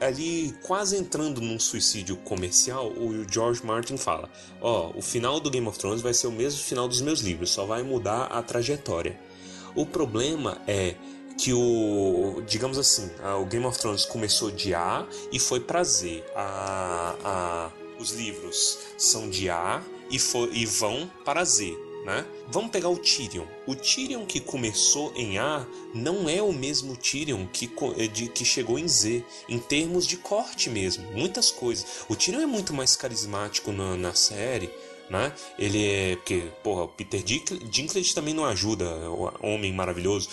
ali, 0.00 0.52
quase 0.62 0.96
entrando 0.96 1.40
num 1.40 1.60
suicídio 1.60 2.16
comercial, 2.16 2.88
o 2.88 3.24
George 3.30 3.64
Martin 3.64 3.96
fala: 3.96 4.28
Ó, 4.60 4.90
o 4.96 5.02
final 5.02 5.38
do 5.38 5.50
Game 5.50 5.68
of 5.68 5.78
Thrones 5.78 6.00
vai 6.00 6.14
ser 6.14 6.26
o 6.26 6.32
mesmo 6.32 6.60
final 6.60 6.88
dos 6.88 7.00
meus 7.00 7.20
livros, 7.20 7.50
só 7.50 7.64
vai 7.64 7.84
mudar 7.84 8.24
a 8.24 8.42
trajetória. 8.42 9.29
O 9.74 9.86
problema 9.86 10.60
é 10.66 10.94
que 11.38 11.52
o, 11.52 12.42
digamos 12.46 12.78
assim, 12.78 13.10
o 13.40 13.46
Game 13.46 13.64
of 13.64 13.78
Thrones 13.78 14.04
começou 14.04 14.50
de 14.50 14.74
A 14.74 15.06
e 15.32 15.38
foi 15.38 15.60
pra 15.60 15.82
Z. 15.82 16.22
A, 16.34 17.16
a, 17.24 17.70
os 17.98 18.10
livros 18.12 18.78
são 18.98 19.28
de 19.30 19.48
A 19.48 19.82
e, 20.10 20.18
for, 20.18 20.48
e 20.52 20.66
vão 20.66 21.10
para 21.24 21.44
Z. 21.44 21.74
Né? 22.04 22.24
Vamos 22.48 22.70
pegar 22.70 22.88
o 22.88 22.96
Tyrion. 22.96 23.44
O 23.66 23.74
Tyrion 23.76 24.24
que 24.24 24.40
começou 24.40 25.12
em 25.14 25.38
A 25.38 25.66
não 25.94 26.30
é 26.30 26.40
o 26.42 26.50
mesmo 26.50 26.96
Tyrion 26.96 27.46
que, 27.46 27.70
eh, 27.98 28.06
de- 28.06 28.28
que 28.28 28.42
chegou 28.42 28.78
em 28.78 28.88
Z, 28.88 29.22
em 29.50 29.58
termos 29.58 30.06
de 30.06 30.16
corte 30.16 30.70
mesmo, 30.70 31.04
muitas 31.12 31.50
coisas. 31.50 31.84
O 32.08 32.16
Tyrion 32.16 32.40
é 32.40 32.46
muito 32.46 32.72
mais 32.72 32.96
carismático 32.96 33.70
na, 33.70 33.98
na 33.98 34.14
série, 34.14 34.70
né? 35.10 35.32
Ele 35.58 35.84
é. 35.84 36.16
Porque, 36.16 36.44
porra, 36.62 36.84
o 36.84 36.88
Peter 36.88 37.22
Dinklage, 37.22 38.14
também 38.14 38.32
não 38.32 38.44
ajuda, 38.44 38.84
o 39.10 39.30
homem 39.42 39.72
maravilhoso. 39.72 40.28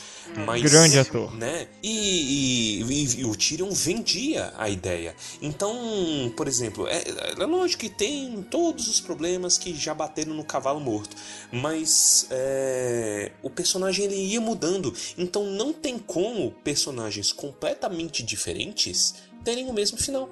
Mas, 0.46 0.62
Grande 0.62 1.00
ator. 1.00 1.34
Né? 1.36 1.68
E, 1.82 2.82
e- 2.84 3.20
e 3.22 3.26
o 3.26 3.36
Tyrion 3.36 3.72
vendia 3.72 4.54
a 4.58 4.70
ideia. 4.70 5.16
Então, 5.42 6.32
por 6.38 6.48
exemplo, 6.48 6.88
é, 6.88 7.04
é 7.40 7.46
lógico 7.46 7.82
que 7.82 7.90
tem 7.90 8.42
todos 8.50 8.88
os 8.88 9.00
problemas 9.02 9.58
que 9.58 9.74
já 9.74 9.94
bateram 9.94 10.34
no 10.34 10.44
cavalo 10.44 10.80
morto, 10.80 11.16
mas 11.52 12.28
é, 12.30 13.32
o 13.42 13.50
personagem 13.50 14.06
ele 14.06 14.16
ia 14.16 14.40
mudando. 14.42 14.94
Então 15.18 15.46
não 15.46 15.74
tem 15.74 15.98
como 15.98 16.52
personagens 16.64 17.32
completamente 17.32 18.22
diferentes 18.22 19.16
terem 19.44 19.68
o 19.70 19.74
mesmo 19.74 19.98
final. 19.98 20.30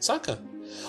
Saca? 0.00 0.40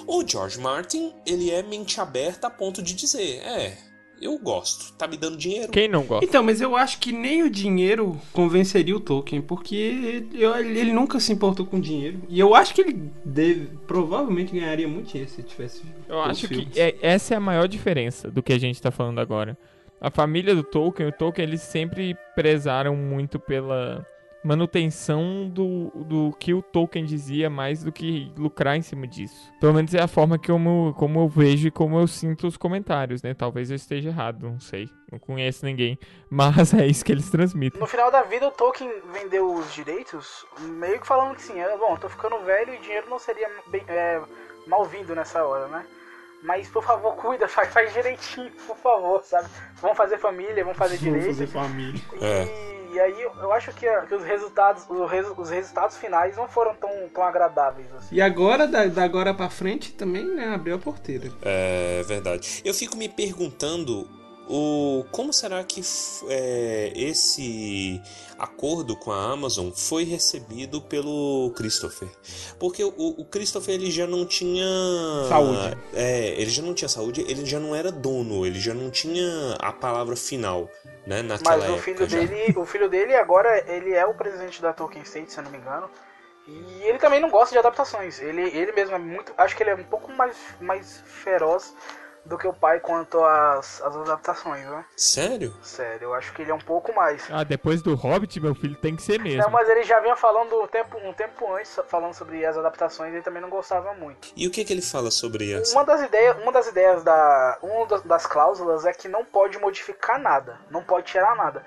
O 0.05 0.25
George 0.27 0.59
Martin, 0.59 1.13
ele 1.25 1.49
é 1.51 1.61
mente 1.63 1.99
aberta 1.99 2.47
a 2.47 2.49
ponto 2.49 2.81
de 2.81 2.93
dizer, 2.93 3.39
é, 3.43 3.77
eu 4.21 4.37
gosto, 4.39 4.93
tá 4.93 5.07
me 5.07 5.15
dando 5.17 5.37
dinheiro. 5.37 5.71
Quem 5.71 5.87
não 5.87 6.03
gosta? 6.03 6.25
Então, 6.25 6.41
mas 6.43 6.59
eu 6.59 6.75
acho 6.75 6.97
que 6.99 7.11
nem 7.11 7.43
o 7.43 7.49
dinheiro 7.49 8.19
convenceria 8.33 8.95
o 8.95 8.99
Tolkien, 8.99 9.41
porque 9.41 9.75
ele, 9.75 10.79
ele 10.79 10.91
nunca 10.91 11.19
se 11.19 11.31
importou 11.31 11.65
com 11.65 11.79
dinheiro. 11.79 12.21
E 12.27 12.39
eu 12.39 12.55
acho 12.55 12.73
que 12.73 12.81
ele 12.81 13.11
deve, 13.23 13.67
provavelmente 13.85 14.53
ganharia 14.53 14.87
muito 14.87 15.09
dinheiro 15.11 15.29
se 15.29 15.43
tivesse. 15.43 15.83
Eu 16.07 16.19
acho 16.21 16.47
que 16.47 16.55
filmes. 16.55 16.77
é- 16.77 16.95
essa 17.01 17.33
é 17.33 17.37
a 17.37 17.39
maior 17.41 17.67
diferença 17.67 18.31
do 18.31 18.41
que 18.41 18.53
a 18.53 18.59
gente 18.59 18.81
tá 18.81 18.89
falando 18.91 19.19
agora. 19.19 19.57
A 20.01 20.09
família 20.11 20.55
do 20.55 20.63
Tolkien, 20.63 21.09
o 21.09 21.11
Tolkien, 21.11 21.47
eles 21.47 21.61
sempre 21.61 22.15
prezaram 22.35 22.95
muito 22.95 23.39
pela 23.39 24.05
manutenção 24.47 25.47
do, 25.49 25.89
do 26.05 26.35
que 26.39 26.53
o 26.53 26.61
Tolkien 26.61 27.05
dizia 27.05 27.49
mais 27.49 27.83
do 27.83 27.91
que 27.91 28.31
lucrar 28.37 28.75
em 28.75 28.81
cima 28.81 29.07
disso. 29.07 29.51
Pelo 29.59 29.73
menos 29.73 29.93
é 29.93 30.01
a 30.01 30.07
forma 30.07 30.37
que 30.37 30.49
eu, 30.51 30.57
mo- 30.59 30.93
como 30.95 31.19
eu 31.21 31.27
vejo 31.27 31.67
e 31.67 31.71
como 31.71 31.99
eu 31.99 32.07
sinto 32.07 32.47
os 32.47 32.57
comentários, 32.57 33.21
né? 33.21 33.33
Talvez 33.33 33.69
eu 33.69 33.75
esteja 33.75 34.09
errado, 34.09 34.49
não 34.49 34.59
sei. 34.59 34.89
Não 35.11 35.19
conheço 35.19 35.65
ninguém. 35.65 35.97
Mas 36.29 36.73
é 36.73 36.85
isso 36.85 37.03
que 37.05 37.11
eles 37.11 37.29
transmitem. 37.29 37.79
No 37.79 37.87
final 37.87 38.11
da 38.11 38.23
vida, 38.23 38.47
o 38.47 38.51
Tolkien 38.51 38.91
vendeu 39.13 39.53
os 39.53 39.73
direitos, 39.73 40.45
meio 40.59 40.99
que 40.99 41.07
falando 41.07 41.35
que 41.35 41.41
sim, 41.41 41.59
é, 41.59 41.77
bom, 41.77 41.95
tô 41.97 42.09
ficando 42.09 42.37
velho 42.45 42.73
e 42.73 42.77
dinheiro 42.79 43.09
não 43.09 43.19
seria 43.19 43.49
bem, 43.67 43.83
é, 43.87 44.21
mal-vindo 44.67 45.15
nessa 45.15 45.43
hora, 45.45 45.67
né? 45.67 45.85
Mas, 46.43 46.69
por 46.69 46.83
favor, 46.83 47.15
cuida, 47.17 47.47
faz, 47.47 47.73
faz 47.73 47.91
direitinho, 47.93 48.51
por 48.67 48.77
favor, 48.77 49.23
sabe? 49.23 49.47
Vamos 49.81 49.97
fazer 49.97 50.17
família, 50.19 50.63
vamos 50.63 50.77
fazer 50.77 50.97
Vamos 50.97 51.13
direito. 51.13 51.27
fazer 51.35 51.47
família. 51.47 52.01
E, 52.21 52.25
É. 52.25 52.76
e 52.93 52.99
aí 52.99 53.21
eu- 53.21 53.51
acho 53.51 53.71
que, 53.73 53.85
que 54.07 54.15
os 54.15 54.23
resultados 54.23 54.83
os, 54.89 55.09
resu- 55.11 55.33
os 55.37 55.49
resultados 55.49 55.97
finais 55.97 56.35
não 56.37 56.47
foram 56.47 56.73
tão, 56.75 56.89
tão 57.13 57.23
agradáveis 57.23 57.87
assim. 57.95 58.15
E 58.15 58.21
agora, 58.21 58.67
da, 58.67 58.85
da 58.85 59.03
agora 59.03 59.33
pra 59.33 59.49
frente, 59.49 59.91
também, 59.93 60.25
né, 60.25 60.53
abriu 60.53 60.75
a 60.75 60.79
porteira. 60.79 61.29
É 61.41 62.03
verdade. 62.03 62.61
Eu 62.65 62.73
fico 62.73 62.95
me 62.97 63.09
perguntando 63.09 64.07
o 64.49 65.05
como 65.11 65.33
será 65.33 65.63
que 65.63 65.81
é, 66.29 66.91
esse 66.95 68.01
acordo 68.37 68.95
com 68.95 69.11
a 69.11 69.31
Amazon 69.31 69.71
foi 69.71 70.03
recebido 70.03 70.81
pelo 70.81 71.51
Christopher, 71.55 72.07
porque 72.59 72.83
o, 72.83 72.93
o 72.97 73.25
Christopher 73.25 73.75
ele 73.75 73.91
já 73.91 74.07
não 74.07 74.25
tinha 74.25 74.65
Saúde. 75.27 75.77
É, 75.93 76.29
ele 76.39 76.49
já 76.49 76.61
não 76.61 76.73
tinha 76.73 76.87
saúde, 76.87 77.25
ele 77.27 77.45
já 77.45 77.59
não 77.59 77.75
era 77.75 77.91
dono, 77.91 78.45
ele 78.45 78.59
já 78.59 78.73
não 78.73 78.89
tinha 78.89 79.55
a 79.59 79.71
palavra 79.71 80.15
final, 80.15 80.69
né? 81.05 81.21
Naquela 81.21 81.57
Mas 81.57 81.63
o 81.63 81.73
época 81.73 81.81
filho 81.83 82.09
já. 82.09 82.19
dele, 82.19 82.53
o 82.57 82.65
filho 82.65 82.89
dele 82.89 83.15
agora 83.15 83.63
ele 83.67 83.93
é 83.93 84.05
o 84.05 84.13
presidente 84.13 84.61
da 84.61 84.71
Tolkien 84.71 85.03
State, 85.03 85.31
se 85.31 85.39
eu 85.39 85.43
não 85.43 85.51
me 85.51 85.57
engano. 85.57 85.89
E 86.47 86.83
ele 86.83 86.97
também 86.97 87.19
não 87.19 87.29
gosta 87.29 87.51
de 87.51 87.59
adaptações. 87.59 88.21
Ele, 88.21 88.41
ele 88.41 88.71
mesmo 88.71 88.95
é 88.95 88.99
muito, 88.99 89.33
acho 89.37 89.55
que 89.55 89.63
ele 89.63 89.71
é 89.71 89.75
um 89.75 89.83
pouco 89.83 90.13
mais, 90.13 90.37
mais 90.61 91.03
feroz 91.05 91.73
do 92.27 92.37
que 92.37 92.47
o 92.47 92.53
pai 92.53 92.79
quanto 92.79 93.23
às, 93.23 93.81
às 93.81 93.95
adaptações, 93.95 94.65
né? 94.65 94.85
Sério? 94.95 95.53
Sério, 95.61 96.05
eu 96.07 96.13
acho 96.13 96.33
que 96.33 96.41
ele 96.41 96.51
é 96.51 96.53
um 96.53 96.59
pouco 96.59 96.93
mais. 96.93 97.25
Ah, 97.31 97.43
depois 97.43 97.81
do 97.81 97.95
Hobbit, 97.95 98.39
meu 98.39 98.53
filho, 98.53 98.75
tem 98.75 98.95
que 98.95 99.01
ser 99.01 99.19
mesmo. 99.19 99.41
Não, 99.41 99.49
mas 99.49 99.67
ele 99.69 99.83
já 99.83 99.99
vinha 99.99 100.15
falando 100.15 100.61
um 100.61 100.67
tempo, 100.67 100.97
um 100.97 101.13
tempo 101.13 101.53
antes, 101.55 101.79
falando 101.87 102.13
sobre 102.13 102.45
as 102.45 102.57
adaptações, 102.57 103.13
ele 103.13 103.21
também 103.23 103.41
não 103.41 103.49
gostava 103.49 103.93
muito. 103.93 104.27
E 104.35 104.45
o 104.47 104.51
que 104.51 104.65
que 104.65 104.73
ele 104.73 104.81
fala 104.81 105.09
sobre 105.09 105.53
essa? 105.53 105.73
Uma 105.73 105.85
das 105.85 106.01
ideias, 106.01 106.37
uma 106.41 106.51
das 106.51 106.67
ideias 106.67 107.03
da, 107.03 107.57
uma 107.61 107.85
das- 107.85 108.01
das 108.03 108.25
cláusulas 108.25 108.85
é 108.85 108.91
que 108.93 109.07
não 109.07 109.23
pode 109.23 109.57
modificar 109.57 110.19
nada, 110.19 110.59
não 110.69 110.83
pode 110.83 111.07
tirar 111.07 111.35
nada. 111.35 111.63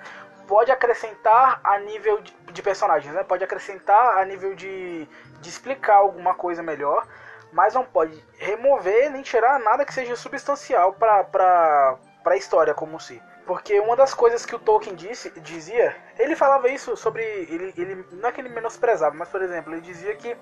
Pode 0.47 0.70
acrescentar 0.73 1.61
a 1.62 1.78
nível 1.78 2.20
de, 2.20 2.35
de 2.53 2.61
personagens, 2.62 3.15
né? 3.15 3.23
Pode 3.23 3.45
acrescentar 3.45 4.19
a 4.19 4.24
nível 4.24 4.55
de, 4.55 5.07
de 5.41 5.49
explicar 5.49 5.95
alguma 5.97 6.35
coisa 6.35 6.61
melhor, 6.62 7.07
mas 7.52 7.74
não 7.74 7.85
pode 7.85 8.24
remover 8.39 9.10
nem 9.10 9.22
tirar 9.22 9.59
nada 9.59 9.85
que 9.85 9.94
seja 9.94 10.16
substancial 10.16 10.93
para 10.94 11.98
a 12.24 12.36
história 12.36 12.74
como 12.74 13.01
se. 13.01 13.20
Porque 13.47 13.81
uma 13.81 13.97
das 13.97 14.14
coisas 14.14 14.47
que 14.47 14.55
o 14.55 14.59
Tolkien 14.59 14.94
disse, 14.94 15.31
dizia, 15.40 15.97
ele 16.18 16.36
falava 16.36 16.68
isso 16.68 16.97
sobre 16.97 17.24
ele, 17.24 17.74
ele 17.77 18.06
não 18.12 18.28
é 18.28 18.32
que 18.32 18.40
ele 18.40 18.48
menosprezava, 18.48 19.14
mas 19.16 19.28
por 19.28 19.43
exemplo, 19.43 19.74
ele 19.74 19.81
dizia 19.81 20.14
que 20.14 20.36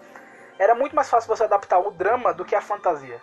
era 0.58 0.74
muito 0.74 0.94
mais 0.94 1.08
fácil 1.08 1.34
você 1.34 1.44
adaptar 1.44 1.78
o 1.78 1.90
drama 1.90 2.34
do 2.34 2.44
que 2.44 2.54
a 2.54 2.60
fantasia. 2.60 3.22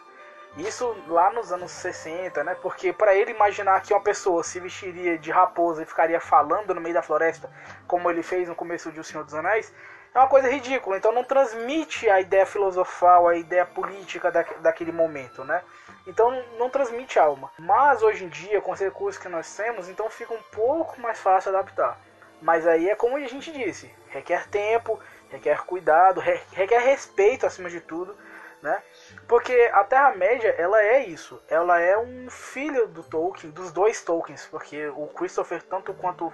Isso 0.58 0.96
lá 1.08 1.32
nos 1.32 1.52
anos 1.52 1.70
60, 1.70 2.42
né? 2.44 2.56
Porque 2.62 2.94
para 2.94 3.14
ele 3.14 3.32
imaginar 3.32 3.82
que 3.82 3.94
uma 3.94 4.02
pessoa 4.02 4.42
se 4.42 4.58
vestiria 4.60 5.18
de 5.18 5.30
raposa 5.30 5.84
e 5.84 5.86
ficaria 5.86 6.20
falando 6.20 6.74
no 6.74 6.80
meio 6.80 6.96
da 6.96 7.04
floresta, 7.04 7.52
como 7.86 8.10
ele 8.10 8.24
fez 8.24 8.48
no 8.48 8.56
começo 8.56 8.90
de 8.90 9.00
O 9.00 9.04
Senhor 9.04 9.26
dos 9.26 9.34
Anéis, 9.34 9.74
é 10.16 10.20
uma 10.20 10.28
coisa 10.30 10.50
ridícula. 10.50 10.98
Então 10.98 11.12
não 11.12 11.24
transmite 11.24 12.10
a 12.10 12.22
ideia 12.22 12.46
filosofal, 12.46 13.28
a 13.28 13.36
ideia 13.36 13.66
política 13.66 14.32
da, 14.32 14.44
daquele 14.62 14.92
momento, 14.92 15.44
né? 15.44 15.62
Então 16.08 16.32
não 16.58 16.70
transmite 16.70 17.20
alma. 17.20 17.52
Mas 17.60 18.02
hoje 18.02 18.24
em 18.24 18.30
dia, 18.30 18.62
com 18.62 18.72
os 18.72 18.80
recursos 18.80 19.22
que 19.22 19.28
nós 19.28 19.56
temos, 19.56 19.90
então 19.90 20.10
fica 20.10 20.34
um 20.34 20.42
pouco 20.52 21.00
mais 21.02 21.20
fácil 21.20 21.50
adaptar. 21.50 22.00
Mas 22.42 22.66
aí 22.66 22.90
é 22.90 22.96
como 22.96 23.18
a 23.18 23.20
gente 23.28 23.52
disse, 23.52 23.94
requer 24.10 24.48
tempo, 24.48 25.00
requer 25.30 25.64
cuidado, 25.66 26.20
re- 26.20 26.42
requer 26.54 26.80
respeito 26.80 27.46
acima 27.46 27.70
de 27.70 27.80
tudo, 27.82 28.16
né? 28.62 28.82
Porque 29.28 29.70
a 29.74 29.84
Terra-média, 29.84 30.54
ela 30.58 30.82
é 30.82 31.06
isso. 31.06 31.42
Ela 31.50 31.80
é 31.80 31.98
um 31.98 32.30
filho 32.30 32.88
do 32.88 33.04
Tolkien, 33.04 33.52
dos 33.52 33.72
dois 33.72 34.02
Tolkiens, 34.02 34.46
porque 34.46 34.88
o 34.88 35.08
Christopher, 35.08 35.62
tanto 35.64 35.94
quanto 35.94 36.32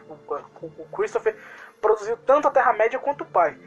o 0.61 0.87
Christopher 0.95 1.35
produziu 1.79 2.17
tanto 2.17 2.47
a 2.47 2.51
Terra-média 2.51 2.99
quanto 2.99 3.23
o 3.23 3.27
pai. 3.27 3.57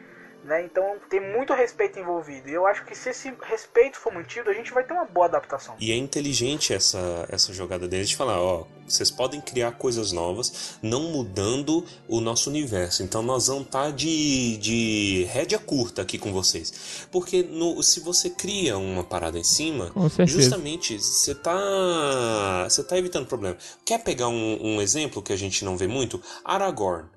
Né? 0.45 0.63
Então 0.63 0.97
tem 1.09 1.21
muito 1.21 1.55
respeito 1.55 1.99
envolvido. 1.99 2.51
E 2.51 2.53
eu 2.53 2.67
acho 2.67 2.85
que 2.85 2.95
se 2.95 3.09
esse 3.09 3.33
respeito 3.43 3.99
for 3.99 4.13
mantido, 4.13 4.51
a 4.51 4.53
gente 4.53 4.73
vai 4.73 4.85
ter 4.85 4.93
uma 4.93 5.07
boa 5.07 5.25
adaptação. 5.25 5.75
E 5.81 5.91
é 5.91 5.97
inteligente 5.97 6.75
essa, 6.75 7.27
essa 7.31 7.51
jogada 7.55 7.89
deles 7.89 8.11
de 8.11 8.17
falar, 8.17 8.39
ó, 8.39 8.67
vocês 8.87 9.11
podem 9.11 9.41
criar 9.41 9.73
coisas 9.73 10.13
novas, 10.13 10.79
não 10.83 11.05
mudando 11.05 11.83
o 12.07 12.21
nosso 12.21 12.51
universo. 12.51 13.03
Então 13.03 13.23
nós 13.23 13.47
vamos 13.47 13.65
estar 13.65 13.91
de, 13.91 14.59
de 14.59 15.27
rédea 15.31 15.59
curta 15.59 16.03
aqui 16.03 16.19
com 16.19 16.31
vocês. 16.31 17.07
Porque 17.11 17.43
no, 17.43 17.83
se 17.83 18.01
você 18.01 18.29
cria 18.29 18.77
uma 18.77 19.03
parada 19.03 19.39
em 19.39 19.45
cima, 19.45 19.91
justamente 20.27 20.99
você 20.99 21.35
tá, 21.35 22.67
você 22.69 22.85
tá 22.85 22.99
evitando 22.99 23.27
problema. 23.27 23.57
Quer 23.83 24.03
pegar 24.05 24.29
um, 24.29 24.59
um 24.61 24.83
exemplo 24.83 25.23
que 25.23 25.33
a 25.33 25.37
gente 25.37 25.65
não 25.65 25.75
vê 25.75 25.87
muito? 25.87 26.21
Aragorn. 26.45 27.14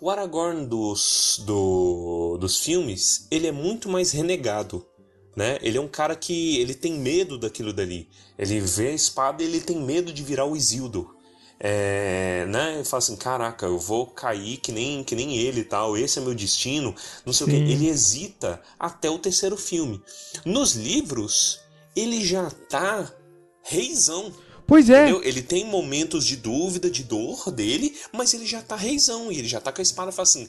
O 0.00 0.10
Aragorn 0.10 0.66
dos, 0.66 1.42
do, 1.46 2.36
dos 2.38 2.58
filmes, 2.58 3.26
ele 3.30 3.46
é 3.46 3.52
muito 3.52 3.88
mais 3.88 4.12
renegado 4.12 4.86
né? 5.36 5.58
Ele 5.60 5.76
é 5.76 5.80
um 5.80 5.86
cara 5.86 6.16
que 6.16 6.58
ele 6.58 6.74
tem 6.74 6.94
medo 6.94 7.36
daquilo 7.36 7.72
dali. 7.72 8.08
Ele 8.38 8.58
vê 8.58 8.88
a 8.88 8.94
espada 8.94 9.42
e 9.42 9.46
ele 9.46 9.60
tem 9.60 9.78
medo 9.78 10.10
de 10.10 10.22
virar 10.22 10.46
o 10.46 10.56
Isildur. 10.56 11.14
É, 11.60 12.46
né? 12.48 12.76
Ele 12.76 12.84
fala 12.84 12.98
assim, 12.98 13.16
caraca, 13.16 13.66
eu 13.66 13.78
vou 13.78 14.06
cair 14.06 14.56
que 14.56 14.72
nem, 14.72 15.04
que 15.04 15.14
nem 15.14 15.36
ele 15.36 15.60
e 15.60 15.64
tal, 15.64 15.96
esse 15.96 16.18
é 16.18 16.22
meu 16.22 16.34
destino, 16.34 16.94
não 17.24 17.32
sei 17.32 17.46
o 17.46 17.50
que. 17.50 17.56
Sim. 17.56 17.64
Ele 17.64 17.88
hesita 17.88 18.62
até 18.78 19.10
o 19.10 19.18
terceiro 19.18 19.56
filme. 19.58 20.02
Nos 20.44 20.72
livros, 20.74 21.60
ele 21.94 22.24
já 22.24 22.50
tá 22.50 23.12
reizão. 23.62 24.32
Pois 24.66 24.90
é. 24.90 25.02
Entendeu? 25.04 25.22
Ele 25.22 25.42
tem 25.42 25.64
momentos 25.64 26.26
de 26.26 26.36
dúvida, 26.36 26.90
de 26.90 27.04
dor 27.04 27.50
dele, 27.52 27.96
mas 28.12 28.34
ele 28.34 28.46
já 28.46 28.60
tá 28.60 28.74
reizão 28.74 29.30
e 29.30 29.38
ele 29.38 29.48
já 29.48 29.60
tá 29.60 29.70
com 29.70 29.80
a 29.80 29.82
espada 29.82 30.10
e 30.10 30.14
fala 30.14 30.24
assim: 30.24 30.48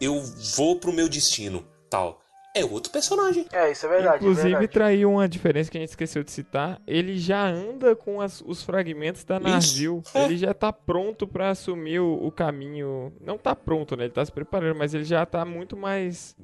eu 0.00 0.22
vou 0.56 0.78
pro 0.78 0.92
meu 0.92 1.08
destino, 1.08 1.66
tal. 1.90 2.21
É 2.54 2.64
outro 2.64 2.92
personagem. 2.92 3.46
É, 3.52 3.70
isso 3.70 3.86
é 3.86 3.88
verdade. 3.88 4.16
Inclusive, 4.16 4.48
é 4.48 4.50
verdade. 4.50 4.68
traiu 4.72 5.10
uma 5.10 5.28
diferença 5.28 5.70
que 5.70 5.78
a 5.78 5.80
gente 5.80 5.90
esqueceu 5.90 6.22
de 6.22 6.30
citar. 6.30 6.80
Ele 6.86 7.16
já 7.16 7.42
anda 7.46 7.96
com 7.96 8.20
as- 8.20 8.42
os 8.46 8.62
fragmentos 8.62 9.24
da 9.24 9.40
Narsil. 9.40 10.02
é. 10.14 10.24
Ele 10.24 10.36
já 10.36 10.52
tá 10.52 10.72
pronto 10.72 11.26
pra 11.26 11.50
assumir 11.50 12.00
o, 12.00 12.12
o 12.26 12.30
caminho. 12.30 13.12
Não 13.20 13.38
tá 13.38 13.54
pronto, 13.56 13.96
né? 13.96 14.04
Ele 14.04 14.12
tá 14.12 14.24
se 14.24 14.30
preparando, 14.32 14.76
mas 14.78 14.92
ele 14.94 15.04
já 15.04 15.24
tá 15.24 15.44
muito 15.44 15.76
mais 15.76 16.36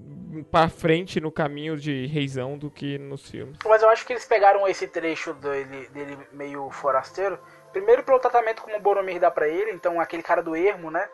pra 0.51 0.68
frente 0.68 1.20
no 1.20 1.30
caminho 1.30 1.76
de 1.76 2.06
reizão 2.06 2.56
do 2.56 2.70
que 2.70 2.97
nos 2.98 3.28
filmes. 3.30 3.56
Mas 3.66 3.82
eu 3.82 3.89
acho 3.90 4.06
que 4.06 4.12
eles 4.12 4.24
pegaram 4.24 4.66
esse 4.66 4.86
trecho 4.86 5.35
dele, 5.35 5.89
dele 5.93 6.18
meio 6.32 6.70
forasteiro. 6.70 7.39
Primeiro 7.72 8.02
pelo 8.02 8.18
tratamento 8.18 8.62
como 8.62 8.76
o 8.76 8.80
Boromir 8.80 9.20
dá 9.20 9.30
pra 9.30 9.47
ele, 9.47 9.72
então 9.72 10.01
aquele 10.01 10.22
cara 10.22 10.43
do 10.43 10.56
ermo, 10.56 10.90
né? 10.90 11.06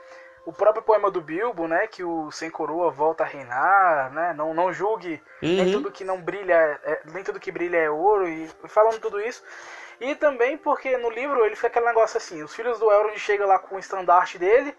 O 0.46 0.52
próprio 0.52 0.82
poema 0.82 1.10
do 1.10 1.20
Bilbo, 1.20 1.66
né? 1.66 1.86
Que 1.86 2.04
o 2.04 2.30
Sem 2.30 2.50
Coroa 2.50 2.90
volta 2.90 3.24
a 3.24 3.26
reinar, 3.26 4.12
né? 4.12 4.32
Não, 4.34 4.52
não 4.52 4.72
julgue, 4.72 5.22
nem 5.42 5.66
Uhum. 5.66 5.72
tudo 5.72 5.90
que 5.92 6.04
não 6.04 6.20
brilha, 6.20 6.54
é- 6.84 7.00
nem 7.12 7.24
tudo 7.24 7.40
que 7.40 7.50
brilha 7.50 7.78
é 7.78 7.90
ouro, 7.90 8.28
e 8.28 8.46
falando 8.68 8.98
tudo 9.00 9.20
isso. 9.20 9.42
E 10.00 10.14
também 10.14 10.58
porque 10.58 10.96
no 10.98 11.08
livro 11.10 11.44
ele 11.44 11.56
fica 11.56 11.68
aquele 11.68 11.86
negócio 11.86 12.16
assim, 12.18 12.42
os 12.42 12.54
filhos 12.54 12.78
do 12.78 12.90
Elrond 12.90 13.18
chegam 13.18 13.46
lá 13.48 13.58
com 13.58 13.76
o 13.76 13.78
estandarte 13.78 14.38
dele, 14.38 14.76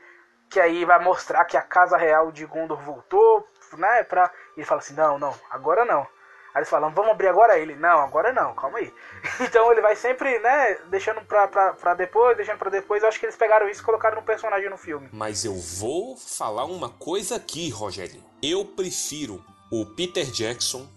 que 0.50 0.60
aí 0.60 0.86
vai 0.86 1.00
mostrar 1.00 1.46
que 1.46 1.58
a 1.58 1.62
casa 1.62 1.98
real 1.98 2.32
de 2.32 2.46
Gondor 2.46 2.80
voltou, 2.82 3.48
né? 3.78 4.04
Pra... 4.04 4.32
E 4.56 4.60
ele 4.60 4.66
fala 4.66 4.82
assim, 4.82 4.94
não, 4.94 5.18
não, 5.18 5.34
agora 5.50 5.84
não. 5.86 6.08
Aí 6.56 6.60
eles 6.60 6.70
falam, 6.70 6.90
vamos 6.94 7.12
abrir 7.12 7.28
agora 7.28 7.60
ele? 7.60 7.76
Não, 7.76 8.00
agora 8.00 8.32
não, 8.32 8.56
calma 8.56 8.78
aí. 8.78 8.92
Então 9.42 9.70
ele 9.74 9.82
vai 9.82 9.94
sempre, 9.94 10.40
né, 10.40 10.78
deixando 10.88 11.20
pra, 11.26 11.50
pra, 11.50 11.74
pra 11.74 11.94
depois, 11.94 12.38
deixando 12.38 12.58
pra 12.58 12.70
depois. 12.70 13.04
Eu 13.04 13.10
acho 13.10 13.20
que 13.20 13.26
eles 13.26 13.36
pegaram 13.36 13.68
isso 13.68 13.82
e 13.82 13.86
colocaram 13.86 14.16
no 14.16 14.24
personagem 14.24 14.70
no 14.70 14.78
filme. 14.78 15.10
Mas 15.12 15.44
eu 15.44 15.54
vou 15.54 16.16
falar 16.16 16.64
uma 16.64 16.90
coisa 16.90 17.36
aqui, 17.36 17.70
Rogério. 17.70 18.24
Eu 18.42 18.64
prefiro 18.64 19.44
o 19.70 19.86
Peter 19.86 20.26
Jackson 20.32 20.88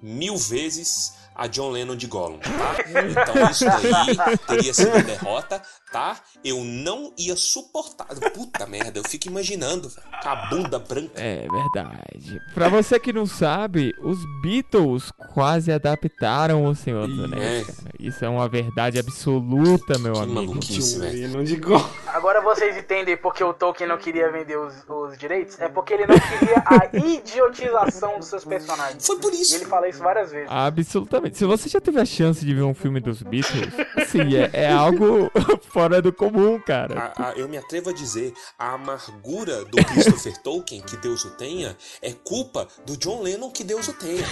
mil 0.00 0.36
vezes 0.36 1.18
a 1.38 1.46
John 1.46 1.70
Lennon 1.70 1.94
de 1.96 2.06
Gollum, 2.08 2.38
tá? 2.38 2.76
Então 2.88 3.50
isso 3.50 3.64
daí 3.64 4.36
teria 4.38 4.74
sido 4.74 5.02
derrota, 5.04 5.62
tá? 5.92 6.16
Eu 6.44 6.64
não 6.64 7.12
ia 7.16 7.36
suportar. 7.36 8.06
Puta 8.34 8.66
merda, 8.66 8.98
eu 8.98 9.04
fico 9.08 9.28
imaginando, 9.28 9.88
velho. 9.88 10.06
Com 10.22 10.28
a 10.28 10.36
bunda 10.50 10.78
branca. 10.80 11.12
É 11.14 11.46
verdade. 11.48 12.40
Pra 12.52 12.68
você 12.68 12.98
que 12.98 13.12
não 13.12 13.24
sabe, 13.24 13.94
os 14.02 14.18
Beatles 14.42 15.12
quase 15.32 15.70
adaptaram 15.70 16.64
o 16.66 16.74
Senhor 16.74 17.06
dos 17.06 17.22
Anéis. 17.24 17.68
Isso 18.00 18.24
é 18.24 18.28
uma 18.28 18.48
verdade 18.48 18.98
absoluta, 18.98 19.96
meu 19.98 20.14
Que 20.14 20.18
amigo. 20.20 20.34
maluquice, 20.34 20.98
velho. 20.98 21.28
Não 21.28 21.44
de 21.44 21.56
gol. 21.56 21.84
Agora 22.08 22.40
vocês 22.40 22.76
entendem 22.76 23.16
porque 23.16 23.44
o 23.44 23.54
Tolkien 23.54 23.88
não 23.88 23.96
queria 23.98 24.30
vender 24.32 24.56
os, 24.58 24.74
os 24.88 25.16
direitos? 25.16 25.60
É 25.60 25.68
porque 25.68 25.94
ele 25.94 26.06
não 26.06 26.16
queria 26.18 26.64
a 26.66 26.96
idiotização 26.96 28.18
dos 28.18 28.26
seus 28.28 28.44
personagens. 28.44 29.06
Foi 29.06 29.18
por 29.18 29.32
E 29.32 29.40
isso. 29.40 29.54
ele 29.54 29.66
fala 29.66 29.88
isso 29.88 30.00
várias 30.02 30.30
vezes. 30.32 30.48
Absolutamente. 30.50 31.27
Se 31.32 31.44
você 31.44 31.68
já 31.68 31.80
teve 31.80 32.00
a 32.00 32.04
chance 32.04 32.44
de 32.44 32.54
ver 32.54 32.62
um 32.62 32.74
filme 32.74 33.00
dos 33.00 33.22
Beatles, 33.22 33.72
assim, 33.96 34.34
é, 34.36 34.50
é 34.52 34.72
algo 34.72 35.30
fora 35.70 36.00
do 36.02 36.12
comum, 36.12 36.58
cara. 36.60 37.12
A- 37.16 37.28
a- 37.30 37.32
eu 37.32 37.48
me 37.48 37.56
atrevo 37.56 37.90
a 37.90 37.92
dizer, 37.92 38.32
a 38.58 38.74
amargura 38.74 39.64
do 39.64 39.76
Christopher 39.84 40.36
Tolkien, 40.42 40.80
que 40.82 40.96
Deus 40.96 41.24
o 41.24 41.30
tenha, 41.30 41.76
é 42.02 42.12
culpa 42.12 42.66
do 42.86 42.96
John 42.96 43.22
Lennon, 43.22 43.50
que 43.50 43.64
Deus 43.64 43.88
o 43.88 43.92
tenha. 43.92 44.24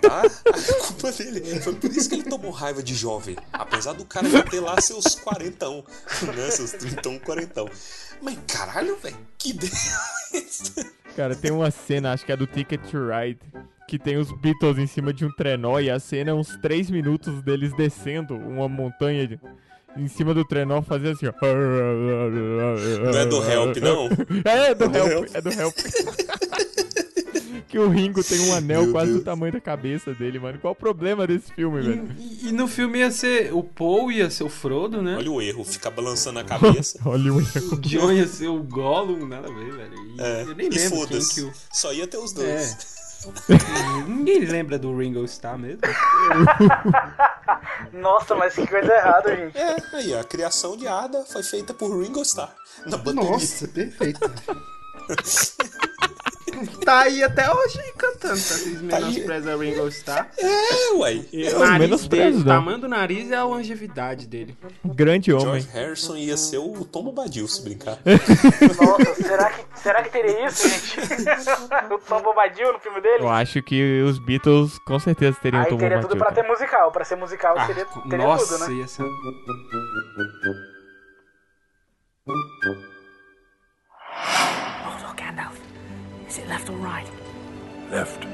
Tá? 0.00 0.22
A 0.22 0.86
culpa 0.86 1.12
dele. 1.12 1.60
Foi 1.60 1.74
por 1.74 1.90
isso 1.90 2.08
que 2.08 2.14
ele 2.14 2.24
tomou 2.24 2.50
raiva 2.50 2.82
de 2.82 2.94
jovem. 2.94 3.36
Apesar 3.52 3.92
do 3.92 4.04
cara 4.04 4.28
já 4.28 4.42
ter 4.42 4.60
lá 4.60 4.80
seus 4.80 5.14
quarentão, 5.16 5.84
né? 6.34 6.50
Seus 6.50 6.72
trintão, 6.72 7.18
quarentão. 7.18 7.68
Mas 8.22 8.38
caralho, 8.46 8.96
velho, 8.96 9.16
que 9.38 9.52
Deus. 9.52 9.72
Cara, 11.16 11.34
tem 11.36 11.50
uma 11.52 11.70
cena, 11.70 12.12
acho 12.12 12.24
que 12.24 12.32
é 12.32 12.36
do 12.36 12.46
Ticket 12.46 12.80
to 12.90 12.98
Ride, 13.08 13.38
que 13.88 13.98
tem 13.98 14.16
os 14.16 14.30
Beatles 14.40 14.78
em 14.78 14.86
cima 14.86 15.12
de 15.12 15.24
um 15.24 15.30
trenó 15.32 15.78
e 15.78 15.90
a 15.90 15.98
cena 15.98 16.30
é 16.30 16.34
uns 16.34 16.56
3 16.62 16.90
minutos 16.90 17.42
deles 17.42 17.74
descendo 17.76 18.34
uma 18.36 18.68
montanha 18.68 19.26
de- 19.26 19.38
em 19.96 20.08
cima 20.08 20.34
do 20.34 20.44
trenó 20.44 20.82
fazendo 20.82 21.12
assim, 21.12 21.26
ó. 21.26 21.32
Não 23.02 23.18
é 23.18 23.26
do 23.26 23.36
Help, 23.50 23.76
não? 23.78 24.08
É, 24.44 24.74
do 24.74 24.88
do 24.88 24.96
Help, 24.98 25.10
Help. 25.12 25.28
é 25.34 25.40
do 25.40 25.50
Help. 25.52 25.74
que 27.68 27.78
o 27.78 27.88
Ringo 27.88 28.22
tem 28.22 28.38
um 28.40 28.54
anel 28.54 28.82
Meu 28.84 28.92
quase 28.92 29.08
Deus. 29.10 29.20
do 29.20 29.24
tamanho 29.24 29.52
da 29.52 29.60
cabeça 29.60 30.14
dele, 30.14 30.38
mano. 30.38 30.58
Qual 30.60 30.72
o 30.72 30.76
problema 30.76 31.26
desse 31.26 31.52
filme, 31.52 31.80
velho? 31.82 32.08
E, 32.18 32.48
e 32.48 32.52
no 32.52 32.68
filme 32.68 32.98
ia 33.00 33.10
ser 33.10 33.52
o 33.52 33.62
Paul 33.64 34.12
ia 34.12 34.30
ser 34.30 34.44
o 34.44 34.48
Frodo, 34.48 35.02
né? 35.02 35.16
Olha 35.16 35.30
o 35.30 35.42
erro, 35.42 35.64
fica 35.64 35.90
balançando 35.90 36.38
a 36.38 36.44
cabeça. 36.44 36.98
Olha 37.06 37.32
o 37.32 37.40
erro. 37.40 37.72
O 37.74 37.80
John 37.80 38.12
ia 38.12 38.26
ser 38.28 38.46
o 38.48 38.62
Gollum, 38.62 39.26
nada 39.26 39.48
a 39.48 39.52
ver, 39.52 39.72
velho. 39.72 39.94
E 40.16 40.20
É, 40.20 40.42
eu 40.42 40.54
nem 40.54 40.66
e 40.66 40.70
lembro 40.70 41.06
quem 41.08 41.18
que 41.20 41.40
o... 41.42 41.52
Só 41.72 41.92
ia 41.92 42.06
ter 42.06 42.16
os 42.18 42.32
dois. 42.32 42.94
Ninguém 44.06 44.40
lembra 44.40 44.78
do 44.78 44.96
Ringo 44.96 45.24
Starr 45.24 45.58
mesmo. 45.58 45.80
Nossa, 47.92 48.34
mas 48.34 48.54
que 48.54 48.66
coisa 48.66 48.92
errada, 48.92 49.36
gente. 49.36 49.56
É, 49.56 49.76
aí, 49.92 50.14
a 50.14 50.24
criação 50.24 50.76
de 50.76 50.86
Ada 50.86 51.24
foi 51.24 51.42
feita 51.42 51.72
por 51.72 52.00
Ringo 52.00 52.22
Starr. 52.22 52.54
Na 52.86 52.96
bateria. 52.96 53.30
Nossa, 53.30 53.68
perfeito. 53.68 54.20
tá 56.84 57.00
aí 57.00 57.22
até 57.22 57.50
hoje 57.52 57.78
cantando, 57.96 58.28
tá? 58.28 58.34
Vocês 58.36 58.74
Tá 58.88 58.96
aí. 58.96 59.02
menosprezam 59.04 59.56
o 59.56 59.58
Ringo 59.60 59.88
Starr. 59.88 60.28
É, 60.38 60.92
ué. 60.94 61.14
O 61.32 61.36
Eu 61.36 61.58
nariz 61.60 61.78
menosprezo, 61.78 62.38
dele, 62.38 62.42
o 62.42 62.44
tamanho 62.44 62.78
do 62.78 62.88
nariz 62.88 63.30
é 63.30 63.36
a 63.36 63.44
longevidade 63.44 64.26
dele. 64.26 64.56
Grande 64.84 65.32
homem. 65.32 65.44
George 65.60 65.68
Harrison 65.72 66.16
ia 66.16 66.36
ser 66.36 66.58
o 66.58 66.84
Tom 66.84 67.04
Bobadil, 67.04 67.46
se 67.48 67.62
brincar. 67.62 67.98
Nossa, 68.04 69.14
será 69.22 69.50
que, 69.50 69.64
será 69.78 70.02
que 70.02 70.10
teria 70.10 70.46
isso, 70.46 70.68
gente? 70.68 70.98
o 71.92 71.98
Tom 71.98 72.22
Bobadil 72.22 72.72
no 72.72 72.78
filme 72.78 73.00
dele? 73.00 73.22
Eu 73.24 73.28
acho 73.28 73.62
que 73.62 74.02
os 74.02 74.18
Beatles 74.18 74.78
com 74.86 74.98
certeza 74.98 75.36
teriam 75.40 75.62
Aí 75.62 75.68
Tom 75.70 75.76
teria 75.76 76.00
tudo 76.00 76.14
Bombadil, 76.14 76.34
pra 76.34 76.42
ter 76.42 76.48
musical. 76.48 76.92
Pra 76.92 77.04
ser 77.04 77.16
musical 77.16 77.54
Ah, 77.58 77.66
seria, 77.66 77.84
teria 77.84 78.26
nossa, 78.26 78.58
tudo, 78.58 78.68
né? 78.68 78.80
ia 78.80 78.86
ser... 78.88 79.04
Is 86.34 86.38
it 86.40 86.48
left 86.48 86.68
or 86.68 86.76
right? 86.78 87.08
Left. 87.92 88.24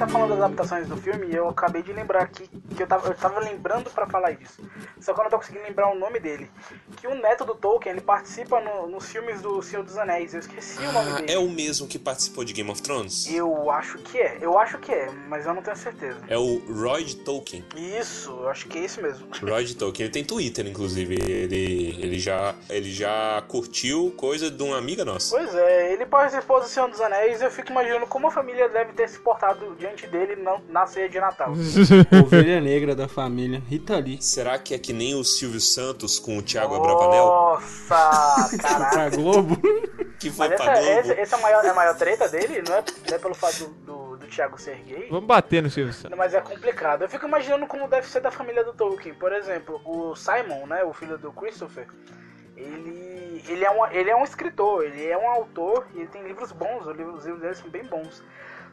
Tá 0.00 0.08
falando 0.08 0.30
das 0.30 0.38
adaptações 0.38 0.88
do 0.88 0.96
filme 0.96 1.26
e 1.26 1.34
eu 1.36 1.48
acabei 1.48 1.82
de 1.82 1.92
lembrar 1.92 2.22
aqui 2.22 2.48
que 2.76 2.82
eu 2.82 2.86
tava, 2.86 3.08
eu 3.08 3.14
tava 3.14 3.38
lembrando 3.40 3.90
pra 3.90 4.06
falar 4.06 4.32
isso. 4.32 4.62
Só 5.00 5.12
que 5.12 5.20
eu 5.20 5.24
não 5.24 5.30
tô 5.30 5.36
conseguindo 5.38 5.64
lembrar 5.64 5.90
o 5.90 5.94
nome 5.98 6.18
dele. 6.18 6.50
Que 6.96 7.06
o 7.06 7.14
neto 7.14 7.44
do 7.44 7.54
Tolkien, 7.54 7.92
ele 7.92 8.00
participa 8.00 8.60
no- 8.60 8.86
nos 8.86 9.08
filmes 9.10 9.40
do 9.42 9.60
Senhor 9.62 9.82
dos 9.84 9.96
Anéis. 9.98 10.32
Eu 10.34 10.40
esqueci 10.40 10.78
o 10.80 10.92
nome 10.92 11.10
Ah, 11.10 11.14
dele. 11.20 11.32
é 11.32 11.38
o 11.38 11.48
mesmo 11.48 11.86
que 11.86 11.98
participou 11.98 12.44
de 12.44 12.52
Game 12.52 12.70
of 12.70 12.80
Thrones? 12.82 13.26
Eu 13.32 13.70
acho 13.70 13.98
que 13.98 14.18
é. 14.18 14.38
Eu 14.40 14.58
acho 14.58 14.78
que 14.78 14.90
é, 14.92 15.10
mas 15.28 15.44
eu 15.46 15.54
não 15.54 15.62
tenho 15.62 15.76
certeza. 15.76 16.18
É 16.28 16.38
o 16.38 16.58
Roy 16.72 17.04
Tolkien. 17.16 17.64
Isso, 17.76 18.30
eu 18.30 18.48
acho 18.48 18.66
que 18.68 18.78
é 18.78 18.84
isso 18.84 19.02
mesmo. 19.02 19.26
Roy 19.42 19.74
Tolkien, 19.74 20.06
ele 20.06 20.12
tem 20.12 20.24
Twitter, 20.24 20.66
inclusive. 20.66 21.14
Ele, 21.14 21.96
ele, 22.00 22.18
já, 22.18 22.54
ele 22.68 22.90
já 22.92 23.42
curtiu 23.48 24.12
coisa 24.16 24.50
de 24.50 24.62
uma 24.62 24.78
amiga 24.78 25.04
nossa. 25.04 25.36
Pois 25.36 25.54
é, 25.54 25.92
ele 25.92 26.06
participou 26.06 26.60
do 26.60 26.66
Senhor 26.66 26.88
dos 26.88 27.00
Anéis 27.00 27.40
e 27.40 27.44
eu 27.44 27.50
fico 27.50 27.70
imaginando 27.70 28.06
como 28.06 28.28
a 28.28 28.30
família 28.30 28.68
deve 28.68 28.92
ter 28.92 29.08
se 29.08 29.18
portado 29.18 29.74
diante 29.76 29.89
dele 30.06 30.36
não- 30.36 30.60
na 30.68 30.86
ceia 30.86 31.08
de 31.08 31.18
Natal. 31.20 31.52
Ovelha 32.24 32.60
negra 32.60 32.94
da 32.94 33.08
família, 33.08 33.62
Rita 33.68 33.96
Lee. 33.96 34.20
Será 34.22 34.58
que 34.58 34.74
é 34.74 34.78
que 34.78 34.92
nem 34.92 35.14
o 35.14 35.24
Silvio 35.24 35.60
Santos 35.60 36.18
com 36.18 36.36
o 36.38 36.42
Thiago 36.42 36.74
Abravanel? 36.74 37.24
Nossa, 37.24 38.58
caraca. 38.58 38.90
Pra 38.90 39.08
Globo. 39.10 39.56
Que 40.18 40.30
foi 40.30 40.48
Mas 40.48 40.60
pra 40.60 40.72
essa, 40.72 40.82
Globo? 40.82 40.98
essa, 41.00 41.12
essa 41.20 41.36
é, 41.36 41.38
a 41.38 41.42
maior, 41.42 41.64
é 41.64 41.68
a 41.70 41.74
maior 41.74 41.96
treta 41.96 42.28
dele? 42.28 42.62
Não 42.68 42.74
é, 42.76 42.84
não 43.08 43.16
é 43.16 43.18
pelo 43.18 43.34
fato 43.34 43.64
do, 43.64 43.68
do, 43.86 44.16
do 44.18 44.26
Thiago 44.26 44.60
ser 44.60 44.76
gay? 44.84 45.08
Vamos 45.10 45.24
bater 45.26 45.62
no 45.62 45.70
Silvio 45.70 45.92
Santos. 45.94 46.16
Mas 46.18 46.34
é 46.34 46.40
complicado. 46.40 47.02
Eu 47.02 47.08
fico 47.08 47.26
imaginando 47.26 47.66
como 47.66 47.88
deve 47.88 48.06
ser 48.06 48.20
da 48.20 48.30
família 48.30 48.62
do 48.62 48.72
Tolkien. 48.74 49.14
Por 49.14 49.32
exemplo, 49.32 49.80
o 49.84 50.14
Simon, 50.14 50.66
né, 50.66 50.84
o 50.84 50.92
filho 50.92 51.16
do 51.16 51.32
Christopher, 51.32 51.86
ele, 52.56 53.42
ele, 53.48 53.64
é, 53.64 53.70
um, 53.70 53.86
ele 53.86 54.10
é 54.10 54.16
um 54.16 54.22
escritor, 54.24 54.84
ele 54.84 55.06
é 55.06 55.16
um 55.16 55.28
autor 55.28 55.86
e 55.94 56.00
ele 56.00 56.08
tem 56.08 56.22
livros 56.22 56.52
bons, 56.52 56.86
os 56.86 56.94
livros, 56.96 57.20
os 57.20 57.24
livros 57.24 57.40
dele 57.40 57.54
são 57.54 57.70
bem 57.70 57.84
bons. 57.84 58.22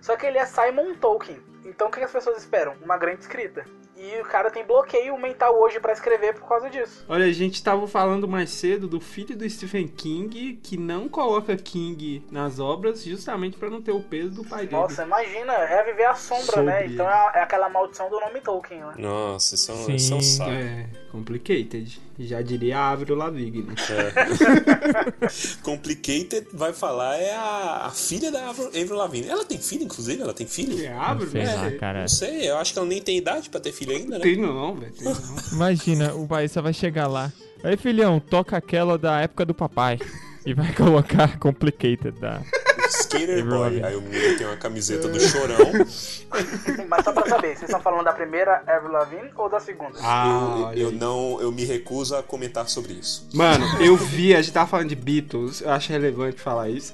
Só 0.01 0.15
que 0.15 0.25
ele 0.25 0.37
é 0.37 0.45
Simon 0.45 0.95
Tolkien. 0.95 1.41
Então 1.65 1.87
o 1.87 1.91
que 1.91 1.99
as 1.99 2.11
pessoas 2.11 2.37
esperam? 2.37 2.75
Uma 2.81 2.97
grande 2.97 3.21
escrita. 3.21 3.65
E 3.99 4.21
o 4.21 4.25
cara 4.25 4.51
tem 4.51 4.63
bloqueio 4.63 5.17
mental 5.17 5.59
hoje 5.59 5.79
pra 5.79 5.91
escrever 5.91 6.35
por 6.35 6.47
causa 6.47 6.69
disso. 6.69 7.03
Olha, 7.09 7.25
a 7.25 7.31
gente 7.31 7.63
tava 7.63 7.87
falando 7.87 8.27
mais 8.27 8.51
cedo 8.51 8.87
do 8.87 8.99
filho 8.99 9.35
do 9.35 9.49
Stephen 9.49 9.87
King, 9.87 10.59
que 10.61 10.77
não 10.77 11.09
coloca 11.09 11.57
King 11.57 12.23
nas 12.31 12.59
obras 12.59 13.03
justamente 13.03 13.57
pra 13.57 13.71
não 13.71 13.81
ter 13.81 13.91
o 13.91 13.99
peso 13.99 14.35
do 14.35 14.45
pai 14.45 14.67
dele. 14.67 14.81
Nossa, 14.81 15.03
imagina, 15.03 15.51
é 15.53 15.83
viver 15.83 16.05
a 16.05 16.13
sombra, 16.13 16.45
Sobre 16.45 16.65
né? 16.65 16.85
Então 16.85 17.09
é, 17.09 17.31
é 17.35 17.41
aquela 17.41 17.69
maldição 17.69 18.07
do 18.07 18.19
nome 18.19 18.39
Tolkien, 18.41 18.81
né? 18.81 18.93
Nossa, 18.99 19.55
isso 19.55 19.71
é 19.71 19.73
um, 19.73 19.85
Sim. 19.85 19.95
isso 19.95 20.13
é 20.13 20.15
um 20.15 20.21
saco. 20.21 20.51
É, 20.51 20.85
complicated. 21.11 21.99
Já 22.19 22.41
diria 22.41 22.79
Avril 22.79 23.15
Lavigne. 23.15 23.67
Complicated 25.61 26.47
vai 26.51 26.73
falar 26.73 27.15
é 27.15 27.31
a, 27.35 27.85
a 27.85 27.91
filha 27.91 28.31
da 28.31 28.49
Avril 28.49 28.95
Lavigne. 28.95 29.29
Ela 29.29 29.45
tem 29.45 29.59
filho, 29.59 29.83
inclusive? 29.83 30.21
Ela 30.21 30.33
tem 30.33 30.47
filho? 30.47 30.83
É 30.83 30.91
Avril? 30.91 31.29
Sei. 31.29 31.77
cara. 31.77 32.01
Não 32.01 32.07
sei, 32.07 32.49
eu 32.49 32.57
acho 32.57 32.73
que 32.73 32.79
ela 32.79 32.87
nem 32.87 33.01
tem 33.01 33.17
idade 33.17 33.49
pra 33.49 33.59
ter 33.59 33.71
filho 33.71 33.86
ainda, 33.91 34.17
né? 34.17 34.23
Tem 34.23 34.37
não, 34.37 34.75
velho. 34.75 34.93
Imagina, 35.51 36.13
o 36.13 36.25
Baissa 36.25 36.61
vai 36.61 36.73
chegar 36.73 37.07
lá. 37.07 37.31
Aí, 37.63 37.75
filhão, 37.77 38.19
toca 38.19 38.55
aquela 38.55 38.97
da 38.97 39.19
época 39.21 39.45
do 39.45 39.53
papai. 39.53 39.99
E 40.45 40.53
vai 40.53 40.73
colocar 40.73 41.37
Complicated 41.39 42.17
da. 42.19 42.41
Skater 42.87 43.45
Boy. 43.45 43.83
Aí 43.83 43.95
o 43.97 44.01
menino 44.01 44.37
tem 44.37 44.47
uma 44.47 44.55
camiseta 44.55 45.09
do 45.09 45.19
chorão. 45.19 45.57
Mas 46.87 47.03
só 47.03 47.11
pra 47.11 47.27
saber, 47.27 47.49
vocês 47.49 47.63
estão 47.63 47.81
falando 47.81 48.05
da 48.05 48.13
primeira 48.13 48.63
Avril 48.65 48.93
Lavigne 48.93 49.29
ou 49.35 49.49
da 49.49 49.59
segunda? 49.59 49.99
Ah, 50.01 50.71
eu, 50.73 50.83
eu 50.83 50.91
não, 50.91 51.41
eu 51.41 51.51
me 51.51 51.65
recuso 51.65 52.15
a 52.15 52.23
comentar 52.23 52.69
sobre 52.69 52.93
isso. 52.93 53.27
Mano, 53.33 53.65
eu 53.81 53.97
vi, 53.97 54.33
a 54.33 54.41
gente 54.41 54.53
tava 54.53 54.69
falando 54.69 54.87
de 54.87 54.95
Beatles, 54.95 55.59
eu 55.59 55.71
acho 55.71 55.91
relevante 55.91 56.39
falar 56.39 56.69
isso. 56.69 56.93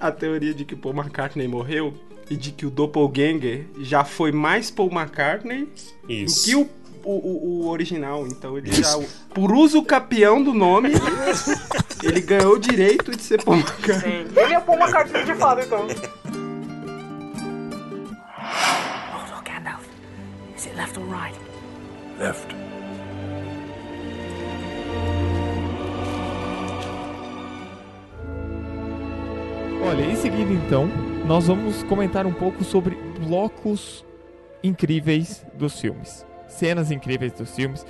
A 0.00 0.10
teoria 0.10 0.54
de 0.54 0.64
que 0.64 0.72
o 0.72 0.78
Paul 0.78 0.94
McCartney 0.94 1.46
morreu 1.46 1.92
e 2.30 2.36
de 2.36 2.50
que 2.52 2.64
o 2.66 2.70
Doppelganger 2.70 3.66
já 3.80 4.04
foi 4.04 4.32
mais 4.32 4.70
Paul 4.70 4.90
McCartney 4.90 5.68
Isso. 6.08 6.40
do 6.40 6.44
que 6.46 6.56
o, 6.56 6.68
o, 7.10 7.64
o- 7.64 7.68
original. 7.68 8.26
Então 8.26 8.56
ele 8.56 8.72
já, 8.72 8.98
por 9.34 9.52
uso 9.52 9.82
capião 9.82 10.42
do 10.42 10.54
nome, 10.54 10.90
ele 12.02 12.20
ganhou 12.20 12.54
o 12.54 12.58
direito 12.58 13.10
de 13.14 13.22
ser 13.22 13.42
Paul 13.44 13.58
McCartney. 13.58 14.26
Sim. 14.26 14.32
Ele 14.40 14.54
é 14.54 14.60
Paul 14.60 14.78
McCartney 14.78 15.24
de 15.24 15.34
fato, 15.34 15.60
então. 15.62 15.86
Frodo, 19.10 19.42
Gandalf. 19.44 19.84
Is 20.56 20.66
it 20.66 20.76
left 20.76 20.98
or 20.98 21.04
right? 21.06 21.38
Left. 22.18 22.54
Olha, 29.82 30.02
em 30.04 30.16
seguida 30.16 30.52
então, 30.52 30.88
nós 31.26 31.46
vamos 31.46 31.82
comentar 31.84 32.26
um 32.26 32.32
pouco 32.32 32.62
sobre 32.62 32.96
blocos 33.26 34.04
incríveis 34.62 35.44
dos 35.54 35.80
filmes. 35.80 36.24
Cenas 36.48 36.90
incríveis 36.90 37.32
dos 37.32 37.54
filmes. 37.54 37.86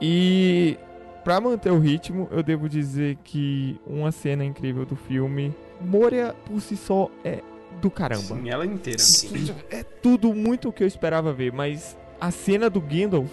E 0.00 0.78
pra 1.22 1.40
manter 1.40 1.70
o 1.70 1.78
ritmo, 1.78 2.28
eu 2.30 2.42
devo 2.42 2.68
dizer 2.68 3.16
que 3.22 3.78
uma 3.86 4.10
cena 4.10 4.44
incrível 4.44 4.84
do 4.84 4.96
filme, 4.96 5.54
Moria 5.80 6.34
por 6.46 6.60
si 6.60 6.76
só 6.76 7.10
é 7.22 7.40
do 7.80 7.90
caramba. 7.90 8.22
Sim, 8.22 8.48
ela 8.48 8.64
inteira. 8.64 8.98
Sim. 8.98 9.54
É 9.70 9.82
tudo 9.82 10.32
muito 10.32 10.68
o 10.68 10.72
que 10.72 10.82
eu 10.82 10.86
esperava 10.86 11.32
ver, 11.32 11.52
mas 11.52 11.96
a 12.20 12.30
cena 12.30 12.70
do 12.70 12.80
Gandalf 12.80 13.30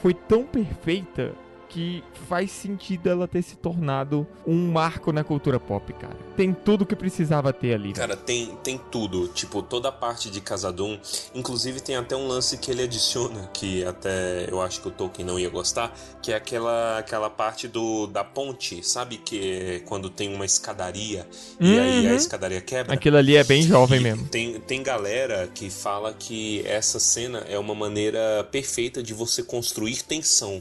foi 0.00 0.14
tão 0.14 0.44
perfeita 0.44 1.34
que 1.70 2.02
faz 2.28 2.50
sentido 2.50 3.08
ela 3.08 3.28
ter 3.28 3.42
se 3.42 3.54
tornado 3.56 4.26
um 4.46 4.70
marco 4.72 5.12
na 5.12 5.22
cultura 5.22 5.58
pop, 5.60 5.92
cara. 5.94 6.16
Tem 6.36 6.52
tudo 6.52 6.84
que 6.84 6.96
precisava 6.96 7.52
ter 7.52 7.74
ali. 7.74 7.92
Cara, 7.92 8.16
tem, 8.16 8.56
tem 8.62 8.76
tudo. 8.90 9.28
Tipo, 9.28 9.62
toda 9.62 9.88
a 9.88 9.92
parte 9.92 10.30
de 10.30 10.40
Casadum. 10.40 10.98
Inclusive, 11.34 11.80
tem 11.80 11.94
até 11.96 12.16
um 12.16 12.26
lance 12.26 12.58
que 12.58 12.70
ele 12.72 12.82
adiciona, 12.82 13.48
que 13.54 13.84
até 13.84 14.46
eu 14.50 14.60
acho 14.60 14.80
que 14.82 14.88
o 14.88 14.90
Tolkien 14.90 15.24
não 15.24 15.38
ia 15.38 15.48
gostar, 15.48 15.96
que 16.20 16.32
é 16.32 16.34
aquela, 16.36 16.98
aquela 16.98 17.30
parte 17.30 17.68
do, 17.68 18.08
da 18.08 18.24
ponte, 18.24 18.82
sabe? 18.86 19.16
Que 19.18 19.38
é 19.76 19.80
quando 19.80 20.10
tem 20.10 20.34
uma 20.34 20.44
escadaria 20.44 21.26
e 21.60 21.78
aí 21.78 22.06
a 22.06 22.10
Uhum. 22.10 22.16
escadaria 22.16 22.60
quebra. 22.60 22.94
Aquilo 22.94 23.16
ali 23.16 23.36
é 23.36 23.44
bem 23.44 23.62
jovem 23.62 24.00
E 24.00 24.02
mesmo. 24.02 24.26
Tem, 24.28 24.58
tem 24.60 24.82
galera 24.82 25.48
que 25.54 25.70
fala 25.70 26.12
que 26.12 26.66
essa 26.66 26.98
cena 26.98 27.44
é 27.48 27.56
uma 27.58 27.74
maneira 27.76 28.42
perfeita 28.50 29.00
de 29.02 29.14
você 29.14 29.42
construir 29.42 30.02
tensão. 30.02 30.60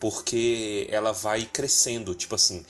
Porque 0.00 0.86
ela 0.90 1.12
vai 1.12 1.46
crescendo, 1.50 2.14
tipo 2.14 2.34
assim, 2.34 2.64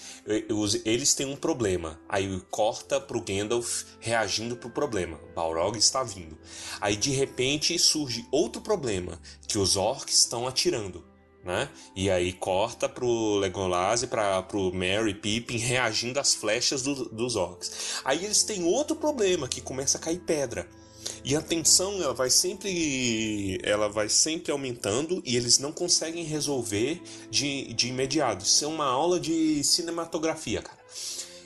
eles 0.84 1.14
têm 1.14 1.26
um 1.26 1.36
problema, 1.36 2.00
aí 2.08 2.40
corta 2.50 3.00
pro 3.00 3.20
Gandalf 3.20 3.82
reagindo 3.98 4.56
pro 4.56 4.70
problema, 4.70 5.18
Balrog 5.34 5.76
está 5.76 6.02
vindo. 6.04 6.38
Aí 6.80 6.96
de 6.96 7.10
repente 7.10 7.76
surge 7.78 8.24
outro 8.30 8.60
problema, 8.62 9.20
que 9.48 9.58
os 9.58 9.76
orcs 9.76 10.18
estão 10.18 10.46
atirando, 10.46 11.04
né? 11.42 11.68
E 11.96 12.08
aí 12.08 12.32
corta 12.32 12.88
pro 12.88 13.36
Legolas 13.36 14.02
e 14.02 14.06
pra, 14.06 14.42
pro 14.42 14.72
Merry 14.72 15.14
Pippin 15.14 15.56
reagindo 15.58 16.20
às 16.20 16.34
flechas 16.34 16.82
do- 16.82 17.08
dos 17.08 17.36
orcs. 17.36 18.00
Aí 18.04 18.24
eles 18.24 18.42
têm 18.44 18.62
outro 18.64 18.94
problema, 18.96 19.48
que 19.48 19.60
começa 19.60 19.98
a 19.98 20.00
cair 20.00 20.20
pedra. 20.20 20.68
E 21.24 21.34
a 21.34 21.40
tensão 21.40 22.02
ela 22.02 22.14
vai 22.14 22.30
sempre 22.30 23.58
ela 23.62 23.88
vai 23.88 24.08
sempre 24.08 24.52
aumentando 24.52 25.22
e 25.24 25.36
eles 25.36 25.58
não 25.58 25.72
conseguem 25.72 26.24
resolver 26.24 27.00
de, 27.30 27.72
de 27.72 27.88
imediato. 27.88 28.44
Isso 28.44 28.64
é 28.64 28.68
uma 28.68 28.86
aula 28.86 29.18
de 29.18 29.62
cinematografia, 29.64 30.62
cara. 30.62 30.78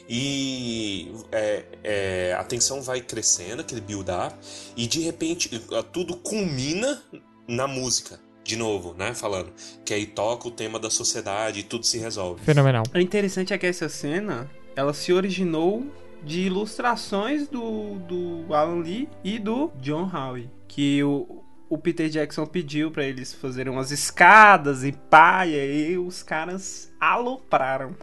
E 0.09 1.13
é, 1.31 1.65
é, 1.85 2.37
a 2.39 2.43
tensão 2.43 2.81
vai 2.81 3.01
crescendo, 3.01 3.61
aquele 3.61 3.83
build-up, 3.83 4.35
e 4.75 4.87
de 4.87 5.01
repente 5.01 5.51
tudo 5.93 6.17
culmina 6.17 7.03
na 7.47 7.67
música. 7.67 8.19
De 8.43 8.57
novo, 8.57 8.95
né? 8.95 9.13
Falando. 9.13 9.53
Que 9.85 9.93
aí 9.93 10.07
toca 10.07 10.49
o 10.49 10.51
tema 10.51 10.79
da 10.79 10.89
sociedade 10.89 11.61
e 11.61 11.63
tudo 11.63 11.85
se 11.85 11.99
resolve. 11.99 12.43
Fenomenal. 12.43 12.83
O 12.95 12.99
interessante 12.99 13.53
é 13.53 13.59
que 13.59 13.67
essa 13.67 13.91
cena, 13.91 14.51
ela 14.75 14.95
se 14.95 15.13
originou 15.13 15.85
de 16.23 16.43
ilustrações 16.47 17.49
do, 17.49 17.95
do 18.01 18.55
Alan 18.55 18.81
Lee 18.83 19.09
e 19.25 19.39
do 19.39 19.71
John 19.77 20.11
Howe. 20.13 20.51
Que 20.67 21.03
o, 21.03 21.43
o 21.69 21.79
Peter 21.79 22.09
Jackson 22.09 22.47
pediu 22.47 22.91
pra 22.91 23.05
eles 23.05 23.33
fazerem 23.33 23.73
umas 23.73 23.91
escadas 23.91 24.85
e 24.85 24.93
pá, 24.93 25.47
e 25.47 25.97
os 25.99 26.23
caras 26.23 26.93
alopraram. 27.01 27.95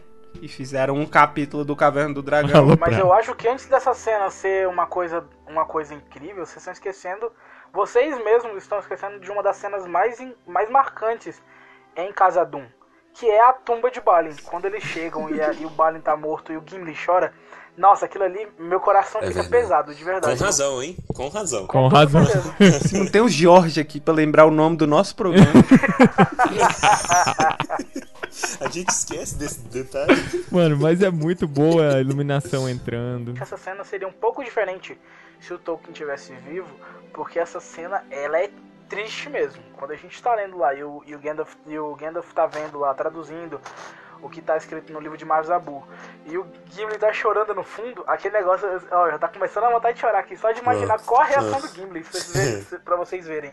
E 0.42 0.48
fizeram 0.48 0.96
um 0.96 1.06
capítulo 1.06 1.64
do 1.64 1.74
Caverna 1.74 2.12
do 2.14 2.22
Dragão. 2.22 2.64
Alô? 2.64 2.76
Mas 2.78 2.98
eu 2.98 3.10
acho 3.12 3.34
que 3.34 3.48
antes 3.48 3.66
dessa 3.66 3.94
cena 3.94 4.28
ser 4.30 4.68
uma 4.68 4.86
coisa, 4.86 5.24
uma 5.48 5.64
coisa 5.64 5.94
incrível, 5.94 6.44
vocês 6.44 6.58
estão 6.58 6.72
esquecendo. 6.74 7.32
Vocês 7.72 8.14
mesmos 8.22 8.56
estão 8.58 8.78
esquecendo 8.78 9.18
de 9.18 9.30
uma 9.30 9.42
das 9.42 9.56
cenas 9.56 9.86
mais, 9.86 10.20
in- 10.20 10.34
mais 10.46 10.68
marcantes 10.70 11.42
em 11.96 12.12
Casadum. 12.12 12.66
Que 13.14 13.30
é 13.30 13.40
a 13.48 13.52
tumba 13.54 13.90
de 13.90 13.98
Balin. 13.98 14.36
Quando 14.44 14.66
eles 14.66 14.82
chegam 14.84 15.30
e, 15.34 15.40
a- 15.40 15.54
e 15.54 15.64
o 15.64 15.70
Balin 15.70 16.00
tá 16.02 16.14
morto 16.14 16.52
e 16.52 16.56
o 16.58 16.62
Gimli 16.66 16.94
chora. 16.94 17.32
Nossa, 17.76 18.06
aquilo 18.06 18.24
ali, 18.24 18.48
meu 18.58 18.80
coração 18.80 19.20
É 19.20 19.26
fica 19.26 19.42
verdade. 19.42 19.62
pesado, 19.62 19.94
de 19.94 19.98
Com 20.00 20.10
verdade. 20.10 20.42
razão, 20.42 20.82
hein? 20.82 20.96
Com 21.14 21.28
razão. 21.28 21.66
Com 21.66 21.88
razão. 21.88 22.24
Se 22.82 22.96
não 22.98 23.06
tem 23.06 23.20
o 23.20 23.28
Jorge 23.28 23.80
aqui 23.80 24.00
pra 24.00 24.14
lembrar 24.14 24.46
o 24.46 24.50
nome 24.50 24.76
do 24.76 24.86
nosso 24.86 25.14
programa. 25.14 25.46
A 28.60 28.68
gente 28.68 28.90
esquece 28.90 29.36
desse 29.36 29.60
detalhe. 29.60 30.14
Mano, 30.50 30.76
mas 30.76 31.02
é 31.02 31.10
muito 31.10 31.46
boa 31.46 31.94
a 31.96 32.00
iluminação 32.00 32.68
entrando. 32.68 33.34
Essa 33.40 33.56
cena 33.56 33.82
seria 33.84 34.06
um 34.06 34.12
pouco 34.12 34.44
diferente 34.44 34.98
se 35.40 35.54
o 35.54 35.58
Tolkien 35.58 35.92
tivesse 35.92 36.32
vivo, 36.48 36.68
porque 37.12 37.38
essa 37.38 37.60
cena 37.60 38.04
ela 38.10 38.38
é 38.38 38.50
triste 38.88 39.28
mesmo. 39.30 39.62
Quando 39.76 39.92
a 39.92 39.96
gente 39.96 40.22
tá 40.22 40.34
lendo 40.34 40.58
lá 40.58 40.74
e 40.74 40.82
o, 40.84 41.02
e 41.06 41.14
o, 41.14 41.18
Gandalf, 41.18 41.54
e 41.66 41.78
o 41.78 41.94
Gandalf 41.94 42.30
tá 42.32 42.46
vendo 42.46 42.78
lá, 42.78 42.94
traduzindo 42.94 43.60
o 44.22 44.28
que 44.28 44.40
tá 44.42 44.56
escrito 44.56 44.92
no 44.92 45.00
livro 45.00 45.16
de 45.16 45.24
Marzabu, 45.24 45.86
e 46.26 46.36
o 46.38 46.46
Gimli 46.72 46.98
tá 46.98 47.12
chorando 47.12 47.54
no 47.54 47.62
fundo, 47.62 48.02
aquele 48.06 48.34
negócio, 48.38 48.66
ó, 48.90 49.10
já 49.10 49.18
tá 49.18 49.28
começando 49.28 49.64
a 49.64 49.70
vontade 49.70 49.94
de 49.94 50.00
chorar 50.00 50.18
aqui, 50.20 50.36
só 50.36 50.50
de 50.52 50.60
imaginar 50.60 50.98
qual 51.00 51.20
a 51.20 51.24
reação 51.24 51.60
do 51.60 51.68
Gimli, 51.68 52.02
pra 52.02 52.12
vocês 52.20 52.32
verem. 52.32 52.64
pra 52.84 52.96
vocês 52.96 53.26
verem. 53.26 53.52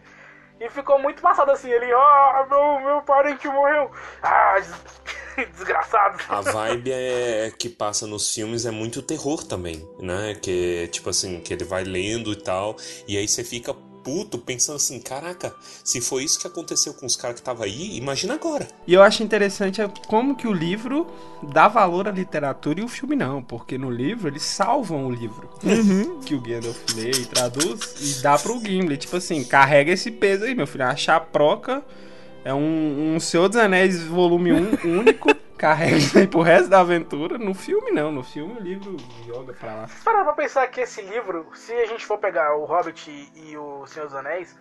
E 0.60 0.70
ficou 0.70 1.00
muito 1.00 1.22
passado 1.22 1.52
assim, 1.52 1.70
ele, 1.70 1.92
ah, 1.94 2.46
meu, 2.50 2.80
meu 2.80 3.02
parente 3.02 3.48
morreu. 3.48 3.92
Ah, 4.22 4.56
des- 4.60 5.50
desgraçado. 5.52 6.18
A 6.30 6.42
vibe 6.42 6.92
é 6.94 7.52
que 7.58 7.68
passa 7.68 8.06
nos 8.06 8.32
filmes 8.34 8.66
é 8.66 8.72
muito 8.72 9.02
terror 9.02 9.44
também, 9.44 9.86
né? 10.00 10.36
Que 10.42 10.88
tipo 10.90 11.10
assim, 11.10 11.42
que 11.42 11.52
ele 11.54 11.64
vai 11.66 11.84
lendo 11.84 12.32
e 12.32 12.36
tal, 12.36 12.76
e 13.08 13.18
aí 13.18 13.28
você 13.28 13.44
fica 13.44 13.74
puto 14.04 14.38
pensando 14.38 14.76
assim, 14.76 15.00
caraca, 15.00 15.56
se 15.84 16.02
foi 16.02 16.24
isso 16.24 16.40
que 16.40 16.48
aconteceu 16.48 16.94
com 16.94 17.06
os 17.06 17.16
caras 17.16 17.38
que 17.38 17.42
tava 17.42 17.64
aí, 17.64 17.98
imagina 17.98 18.34
agora. 18.34 18.68
E 18.86 18.94
eu 18.94 19.02
acho 19.02 19.24
interessante 19.24 19.82
é 19.82 19.90
como 20.08 20.36
que 20.36 20.48
o 20.48 20.54
livro 20.54 21.08
dá 21.42 21.68
valor 21.68 22.08
à 22.08 22.12
literatura 22.12 22.82
e 22.82 22.84
o 22.84 22.88
filme 22.88 23.16
não, 23.16 23.42
porque 23.42 23.78
no 23.78 23.90
livro 23.90 24.28
eles 24.28 24.44
salvam 24.44 25.08
o 25.08 25.12
livro 25.12 25.50
que 26.26 26.36
o 26.36 26.42
Gandalf 26.42 26.78
lê 26.96 27.12
e 27.12 27.26
traduz 27.26 27.96
e 28.02 28.22
dá 28.22 28.38
pro 28.38 28.60
Gimli, 28.60 28.98
tipo 28.98 29.18
assim, 29.18 29.44
carrega 29.44 29.92
esse 29.92 30.12
peso 30.12 30.44
aí, 30.46 30.54
meu 30.54 30.68
filho, 30.68 30.86
a 30.86 30.96
chaproca 30.96 31.84
é 32.44 32.54
um, 32.54 33.16
um 33.16 33.20
Senhor 33.20 33.48
dos 33.48 33.58
Anéis 33.58 34.04
volume 34.04 34.52
1 34.52 35.00
único, 35.00 35.30
carrega 35.64 35.96
isso 35.96 36.18
aí 36.18 36.28
pro 36.28 36.42
resto 36.42 36.68
da 36.70 36.82
aventura, 36.82 37.38
no 37.38 37.54
filme 37.54 37.90
não, 37.90 38.12
no 38.12 38.22
filme 38.22 38.54
o 38.54 38.60
livro 38.60 38.98
joga 39.26 39.54
pra 39.54 39.74
lá. 39.74 39.86
Para 40.04 40.22
pra 40.26 40.34
pensar 40.34 40.68
que 40.68 40.82
esse 40.82 41.02
livro, 41.02 41.48
se 41.54 41.72
a 41.74 41.86
gente 41.86 42.06
for 42.06 42.18
pegar 42.18 42.54
o 42.58 42.66
Hobbit 42.66 43.32
e 43.34 43.58
o 43.58 43.88
Senhor 43.88 44.06
dos 44.08 44.14
Anéis, 44.14 44.60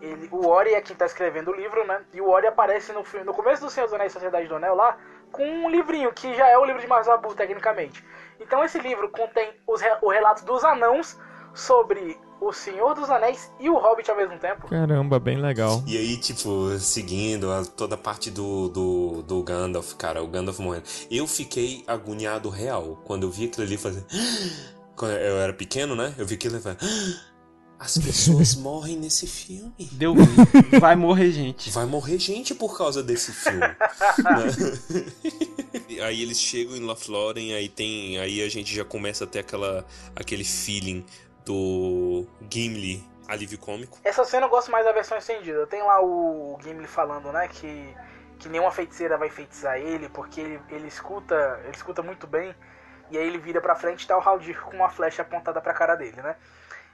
ele, 0.00 0.26
o 0.32 0.46
Ori 0.46 0.72
é 0.72 0.80
quem 0.80 0.96
tá 0.96 1.04
escrevendo 1.04 1.50
o 1.50 1.54
livro, 1.54 1.86
né? 1.86 2.00
E 2.14 2.20
o 2.22 2.30
Ori 2.30 2.46
aparece 2.46 2.94
no, 2.94 3.04
fi- 3.04 3.22
no 3.24 3.34
começo 3.34 3.60
do 3.62 3.68
Senhor 3.68 3.84
dos 3.84 3.92
Anéis 3.92 4.10
Sociedade 4.10 4.48
do 4.48 4.56
Anel 4.56 4.74
lá, 4.74 4.96
com 5.30 5.44
um 5.44 5.68
livrinho, 5.68 6.10
que 6.14 6.32
já 6.34 6.48
é 6.48 6.56
o 6.56 6.64
livro 6.64 6.80
de 6.80 6.86
Marzabu, 6.88 7.34
tecnicamente. 7.34 8.02
Então 8.40 8.64
esse 8.64 8.78
livro 8.78 9.10
contém 9.10 9.52
os, 9.66 9.82
o 10.00 10.08
relato 10.08 10.46
dos 10.46 10.64
anãos 10.64 11.20
sobre 11.58 12.16
o 12.40 12.52
Senhor 12.52 12.94
dos 12.94 13.10
Anéis 13.10 13.50
e 13.58 13.68
o 13.68 13.76
Hobbit 13.76 14.08
ao 14.10 14.16
mesmo 14.16 14.38
tempo. 14.38 14.68
Caramba, 14.68 15.18
bem 15.18 15.36
legal. 15.38 15.82
E 15.86 15.96
aí, 15.98 16.16
tipo, 16.16 16.70
seguindo 16.78 17.50
a- 17.50 17.64
toda 17.64 17.96
a 17.96 17.98
parte 17.98 18.30
do, 18.30 18.68
do, 18.68 19.22
do 19.22 19.42
Gandalf, 19.42 19.94
cara, 19.94 20.22
o 20.22 20.28
Gandalf 20.28 20.58
morrendo. 20.60 20.84
Eu 21.10 21.26
fiquei 21.26 21.82
agoniado 21.86 22.48
real 22.48 23.02
quando 23.04 23.24
eu 23.24 23.30
vi 23.30 23.46
aquilo 23.46 23.66
ali 23.66 23.76
fazer. 23.76 24.04
Quando 24.94 25.12
eu 25.12 25.38
era 25.38 25.52
pequeno, 25.52 25.94
né? 25.94 26.12
Eu 26.18 26.26
vi 26.26 26.34
aquilo 26.34 26.56
e 26.56 26.60
falei. 26.60 26.78
As 27.78 27.96
pessoas 27.96 28.56
morrem 28.58 28.96
nesse 28.96 29.28
filme. 29.28 29.72
Deu 29.92 30.12
ruim. 30.12 30.26
Vai 30.80 30.96
morrer 30.96 31.30
gente. 31.30 31.70
Vai 31.70 31.86
morrer 31.86 32.18
gente 32.18 32.52
por 32.52 32.76
causa 32.76 33.00
desse 33.00 33.32
filme. 33.32 33.60
né? 33.60 33.76
aí 36.02 36.20
eles 36.22 36.40
chegam 36.40 36.74
em 36.76 36.80
Lothlórien, 36.80 37.54
aí 37.54 37.68
tem, 37.68 38.18
aí 38.18 38.42
a 38.42 38.48
gente 38.48 38.74
já 38.74 38.84
começa 38.84 39.22
a 39.22 39.26
ter 39.26 39.38
aquela, 39.38 39.86
aquele 40.16 40.42
feeling 40.42 41.04
do 41.48 42.26
Gimli 42.50 43.02
alívio 43.26 43.58
cômico. 43.58 43.98
Essa 44.04 44.24
cena 44.24 44.46
eu 44.46 44.50
gosto 44.50 44.70
mais 44.70 44.84
da 44.84 44.92
versão 44.92 45.16
estendida. 45.16 45.66
Tem 45.66 45.82
lá 45.82 46.02
o 46.02 46.58
Gimli 46.62 46.86
falando, 46.86 47.32
né, 47.32 47.48
que, 47.48 47.96
que 48.38 48.48
nenhuma 48.48 48.70
feiticeira 48.70 49.16
vai 49.16 49.30
feitiçar 49.30 49.78
ele, 49.78 50.08
porque 50.10 50.40
ele, 50.40 50.60
ele 50.68 50.88
escuta 50.88 51.60
ele 51.64 51.74
escuta 51.74 52.02
muito 52.02 52.26
bem. 52.26 52.54
E 53.10 53.16
aí 53.16 53.26
ele 53.26 53.38
vira 53.38 53.60
pra 53.60 53.74
frente 53.74 54.02
e 54.02 54.06
tá 54.06 54.18
o 54.18 54.20
Haldir 54.20 54.60
com 54.60 54.76
uma 54.76 54.90
flecha 54.90 55.22
apontada 55.22 55.60
pra 55.60 55.72
cara 55.72 55.94
dele, 55.94 56.20
né? 56.20 56.36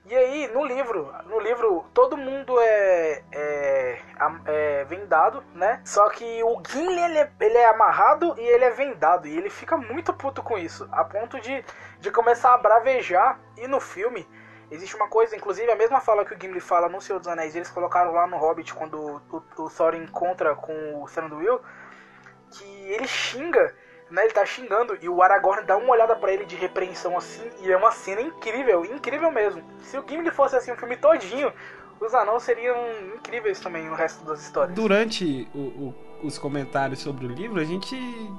E 0.06 0.14
aí, 0.14 0.48
no 0.48 0.64
livro, 0.66 1.10
no 1.24 1.40
livro, 1.40 1.86
todo 1.94 2.14
mundo 2.14 2.60
é, 2.60 3.22
é, 3.32 3.98
é 4.44 4.85
vendado, 4.85 5.43
né? 5.55 5.81
Só 5.82 6.10
que 6.10 6.43
o 6.44 6.62
Gimli, 6.68 7.01
ele 7.01 7.18
é, 7.18 7.32
ele 7.40 7.56
é 7.56 7.70
amarrado 7.70 8.35
e 8.39 8.43
ele 8.43 8.64
é 8.64 8.70
vendado. 8.70 9.26
E 9.26 9.35
ele 9.35 9.48
fica 9.48 9.78
muito 9.78 10.12
puto 10.12 10.43
com 10.43 10.59
isso, 10.59 10.86
a 10.93 11.02
ponto 11.05 11.40
de, 11.40 11.64
de 12.01 12.10
começar 12.10 12.52
a 12.52 12.59
bravejar. 12.59 13.40
E 13.56 13.66
no 13.66 13.81
filme, 13.81 14.28
existe 14.74 14.96
uma 14.96 15.09
coisa, 15.09 15.34
inclusive 15.36 15.70
a 15.70 15.76
mesma 15.76 16.01
fala 16.01 16.24
que 16.24 16.34
o 16.34 16.38
Gimli 16.40 16.60
fala 16.60 16.88
no 16.88 17.01
Senhor 17.01 17.18
dos 17.18 17.28
Anéis, 17.28 17.55
eles 17.55 17.70
colocaram 17.70 18.12
lá 18.12 18.26
no 18.26 18.36
Hobbit, 18.36 18.74
quando 18.74 19.20
o, 19.30 19.42
o 19.62 19.70
Thorin 19.70 20.02
encontra 20.02 20.55
com 20.55 21.02
o 21.02 21.06
Thranduil, 21.06 21.60
que 22.51 22.64
ele 22.92 23.06
xinga, 23.06 23.74
né? 24.10 24.24
Ele 24.24 24.32
tá 24.32 24.44
xingando 24.44 24.96
e 25.01 25.09
o 25.09 25.22
Aragorn 25.22 25.64
dá 25.64 25.76
uma 25.76 25.90
olhada 25.92 26.14
pra 26.16 26.32
ele 26.32 26.44
de 26.44 26.56
repreensão 26.56 27.16
assim 27.16 27.51
e 27.62 27.72
é 27.72 27.76
uma 27.76 27.90
cena 27.90 28.20
incrível, 28.20 28.84
incrível 28.84 29.30
mesmo. 29.30 29.62
Se 29.80 29.96
o 29.98 30.05
Gimli 30.06 30.30
fosse 30.30 30.56
assim 30.56 30.70
o 30.72 30.76
filme 30.76 30.96
todinho, 30.96 31.52
os 32.01 32.14
anãos 32.14 32.42
seriam 32.42 32.76
incríveis 33.16 33.60
também 33.60 33.88
no 33.88 33.94
resto 33.94 34.24
das 34.24 34.40
histórias. 34.42 34.74
Durante 34.74 35.48
o- 35.55 35.59
o- 35.59 35.94
os 36.24 36.38
comentários 36.38 37.01
sobre 37.01 37.26
o 37.26 37.28
livro, 37.28 37.60
a 37.60 37.64
gente, 37.64 37.96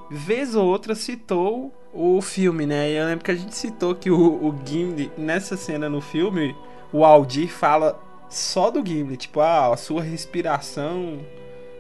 vez 0.10 0.56
ou 0.56 0.66
outra, 0.66 0.96
citou 0.96 1.74
o 1.94 2.22
filme, 2.22 2.66
né? 2.66 2.90
E 2.90 2.96
eu 2.96 3.06
lembro 3.06 3.24
que 3.24 3.32
a 3.32 3.36
gente 3.36 3.56
citou 3.56 3.96
que 3.96 4.10
o, 4.10 4.18
o 4.18 4.56
Gimli, 4.66 5.12
nessa 5.18 5.56
cena 5.56 5.90
no 5.90 6.02
filme, 6.02 6.56
o 6.92 7.06
Aldir 7.06 7.50
fala 7.50 8.00
só 8.30 8.70
do 8.70 8.86
Gimli. 8.86 9.18
Tipo, 9.18 9.40
ah, 9.40 9.74
a 9.74 9.78
sua 9.78 10.02
respiração 10.02 11.20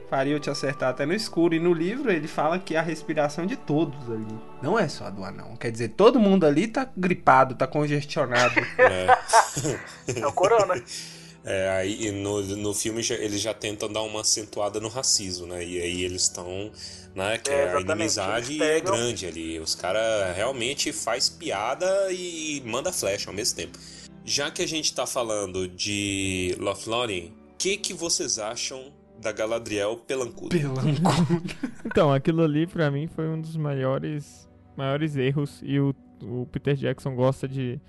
faria 0.09 0.33
eu 0.33 0.39
te 0.39 0.49
acertar 0.49 0.89
até 0.89 1.05
no 1.05 1.13
escuro. 1.13 1.55
E 1.55 1.59
no 1.59 1.73
livro 1.73 2.11
ele 2.11 2.27
fala 2.27 2.59
que 2.59 2.75
é 2.75 2.79
a 2.79 2.81
respiração 2.81 3.45
de 3.45 3.55
todos 3.55 4.09
ali. 4.09 4.39
Não 4.61 4.77
é 4.77 4.87
só 4.87 5.09
do 5.09 5.23
anão. 5.23 5.55
Quer 5.57 5.71
dizer, 5.71 5.89
todo 5.89 6.19
mundo 6.19 6.45
ali 6.45 6.67
tá 6.67 6.87
gripado, 6.95 7.55
tá 7.55 7.67
congestionado. 7.67 8.59
É. 8.77 10.19
É 10.21 10.27
o 10.27 10.31
Corona. 10.31 10.75
É, 11.47 11.69
aí 11.69 12.11
no, 12.11 12.41
no 12.41 12.73
filme 12.73 13.03
já- 13.03 13.13
eles 13.15 13.39
já 13.39 13.53
tentam 13.53 13.87
dar 13.91 14.01
uma 14.01 14.21
acentuada 14.21 14.79
no 14.79 14.87
racismo, 14.89 15.45
né? 15.45 15.63
E 15.63 15.79
aí 15.79 16.03
eles 16.03 16.23
estão, 16.23 16.71
né? 17.13 17.37
Que 17.37 17.51
É, 17.51 17.71
a 17.75 17.79
inimizade 17.81 18.53
eles 18.53 18.61
é 18.61 18.73
pegam- 18.75 18.93
grande 18.95 19.27
ali. 19.27 19.59
Os 19.59 19.75
caras 19.75 20.35
realmente 20.35 20.91
faz 20.91 21.29
piada 21.29 21.85
e 22.11 22.63
manda 22.65 22.91
flecha 22.91 23.29
ao 23.29 23.35
mesmo 23.35 23.55
tempo. 23.57 23.77
Já 24.23 24.49
que 24.49 24.63
a 24.63 24.67
gente 24.67 24.91
tá 24.95 25.05
falando 25.05 25.67
de 25.67 26.55
Lothlórien, 26.59 27.31
o 27.53 27.57
que 27.59 27.77
que 27.77 27.93
vocês 27.93 28.39
acham 28.39 28.91
da 29.21 29.31
Galadriel 29.31 29.97
Pelancuda? 29.97 30.57
Pelanco. 30.57 30.81
Então, 31.85 32.11
aquilo 32.11 32.43
ali 32.43 32.65
pra 32.65 32.89
mim 32.89 33.07
foi 33.07 33.27
um 33.27 33.39
dos 33.39 33.55
maiores, 33.55 34.49
maiores 34.75 35.15
erros 35.15 35.59
e 35.63 35.79
o, 35.79 35.93
o 36.23 36.47
Peter 36.51 36.75
Jackson 36.75 37.15
gosta 37.15 37.47
de, 37.47 37.79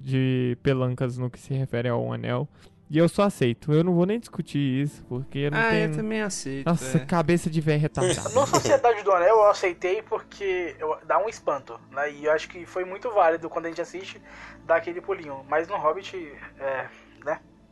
de 0.00 0.56
pelancas 0.62 1.18
no 1.18 1.28
que 1.28 1.38
se 1.40 1.52
refere 1.52 1.88
ao 1.88 2.12
anel. 2.12 2.48
E 2.94 2.98
eu 2.98 3.08
só 3.08 3.22
aceito. 3.24 3.72
Eu 3.72 3.82
não 3.82 3.92
vou 3.92 4.06
nem 4.06 4.20
discutir 4.20 4.56
isso, 4.60 5.04
porque 5.08 5.50
não 5.50 5.58
Ah, 5.58 5.70
tenho. 5.70 5.90
eu 5.90 5.96
também 5.96 6.22
aceito. 6.22 6.64
Nossa, 6.64 6.98
é. 6.98 7.00
cabeça 7.04 7.50
de 7.50 7.60
velho 7.60 7.80
retardado. 7.80 8.30
No 8.32 8.46
Sociedade 8.46 9.02
do 9.02 9.10
Anel 9.10 9.34
eu 9.34 9.50
aceitei 9.50 10.00
porque 10.00 10.76
eu- 10.78 10.96
dá 11.04 11.18
um 11.18 11.28
espanto, 11.28 11.76
né? 11.90 12.12
E 12.12 12.26
eu 12.26 12.30
acho 12.32 12.48
que 12.48 12.64
foi 12.64 12.84
muito 12.84 13.10
válido 13.10 13.50
quando 13.50 13.66
a 13.66 13.68
gente 13.68 13.80
assiste 13.80 14.22
dar 14.64 14.76
aquele 14.76 15.00
pulinho. 15.00 15.44
Mas 15.48 15.66
no 15.66 15.76
Hobbit, 15.76 16.16
é? 16.60 16.86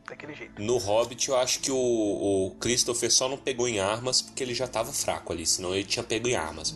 Daquele 0.07 0.33
jeito. 0.33 0.61
No 0.61 0.77
Hobbit, 0.77 1.29
eu 1.29 1.37
acho 1.37 1.59
que 1.61 1.71
o, 1.71 1.77
o 1.77 2.55
Christopher 2.59 3.09
só 3.09 3.29
não 3.29 3.37
pegou 3.37 3.67
em 3.69 3.79
armas 3.79 4.21
porque 4.21 4.43
ele 4.43 4.53
já 4.53 4.67
tava 4.67 4.91
fraco 4.91 5.31
ali, 5.31 5.45
senão 5.45 5.73
ele 5.73 5.85
tinha 5.85 6.03
pego 6.03 6.27
em 6.27 6.35
armas. 6.35 6.75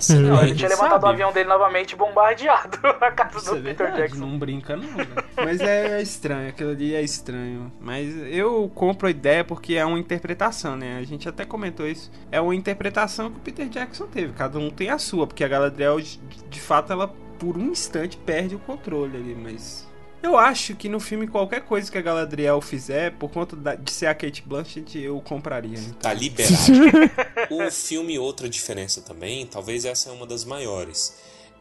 Cena 0.00 0.20
Não, 0.34 0.42
ele 0.42 0.54
tinha 0.56 0.68
levantado 0.68 0.98
o 0.98 1.06
sabe. 1.06 1.12
avião 1.14 1.32
dele 1.32 1.48
novamente 1.48 1.92
e 1.92 1.96
bombardeado 1.96 2.78
a 3.00 3.10
casa 3.12 3.38
Isso 3.38 3.50
do 3.52 3.56
é 3.58 3.60
Peter 3.62 3.76
verdade, 3.86 4.02
Jackson. 4.02 4.18
não 4.26 4.36
brinca 4.38 4.76
não, 4.76 4.90
né? 4.90 5.06
Mas 5.36 5.60
é 5.60 6.02
estranho, 6.02 6.48
aquilo 6.48 6.70
ali 6.70 6.92
é 6.94 7.02
estranho. 7.02 7.72
Mas 7.80 8.08
eu 8.32 8.68
compro 8.74 9.06
a 9.06 9.10
ideia 9.10 9.44
porque 9.44 9.74
é 9.74 9.84
uma 9.84 9.98
interpretação, 9.98 10.76
né? 10.76 10.98
A 10.98 11.04
gente 11.04 11.28
até 11.28 11.44
comentou 11.44 11.86
isso. 11.86 12.10
É 12.32 12.40
uma 12.40 12.54
interpretação 12.54 13.30
que 13.30 13.36
o 13.38 13.40
Peter 13.40 13.68
Jackson 13.68 14.06
teve. 14.08 14.32
Cada 14.32 14.58
um 14.58 14.70
tem 14.70 14.90
a 14.90 14.98
sua, 14.98 15.26
porque 15.26 15.44
a 15.44 15.48
Galadriel, 15.48 16.00
de, 16.00 16.18
de 16.50 16.60
fato, 16.60 16.92
ela 16.92 17.06
por 17.38 17.56
um 17.56 17.70
instante 17.70 18.16
perde 18.16 18.56
o 18.56 18.58
controle 18.58 19.16
ali, 19.16 19.34
mas... 19.34 19.85
Eu 20.26 20.36
acho 20.36 20.74
que 20.74 20.88
no 20.88 20.98
filme 20.98 21.26
qualquer 21.28 21.60
coisa 21.62 21.90
que 21.90 21.96
a 21.96 22.02
Galadriel 22.02 22.60
fizer, 22.60 23.12
por 23.12 23.30
conta 23.30 23.54
da- 23.54 23.76
de 23.76 23.92
ser 23.92 24.06
a 24.06 24.14
Kate 24.14 24.42
Blanchett, 24.44 24.98
eu 24.98 25.20
compraria. 25.20 25.78
Então. 25.78 25.98
Tá 26.00 26.12
liberado. 26.12 26.52
o 27.50 27.70
filme, 27.70 28.18
outra 28.18 28.48
diferença 28.48 29.00
também, 29.00 29.46
talvez 29.46 29.84
essa 29.84 30.08
é 30.08 30.12
uma 30.12 30.26
das 30.26 30.44
maiores, 30.44 31.14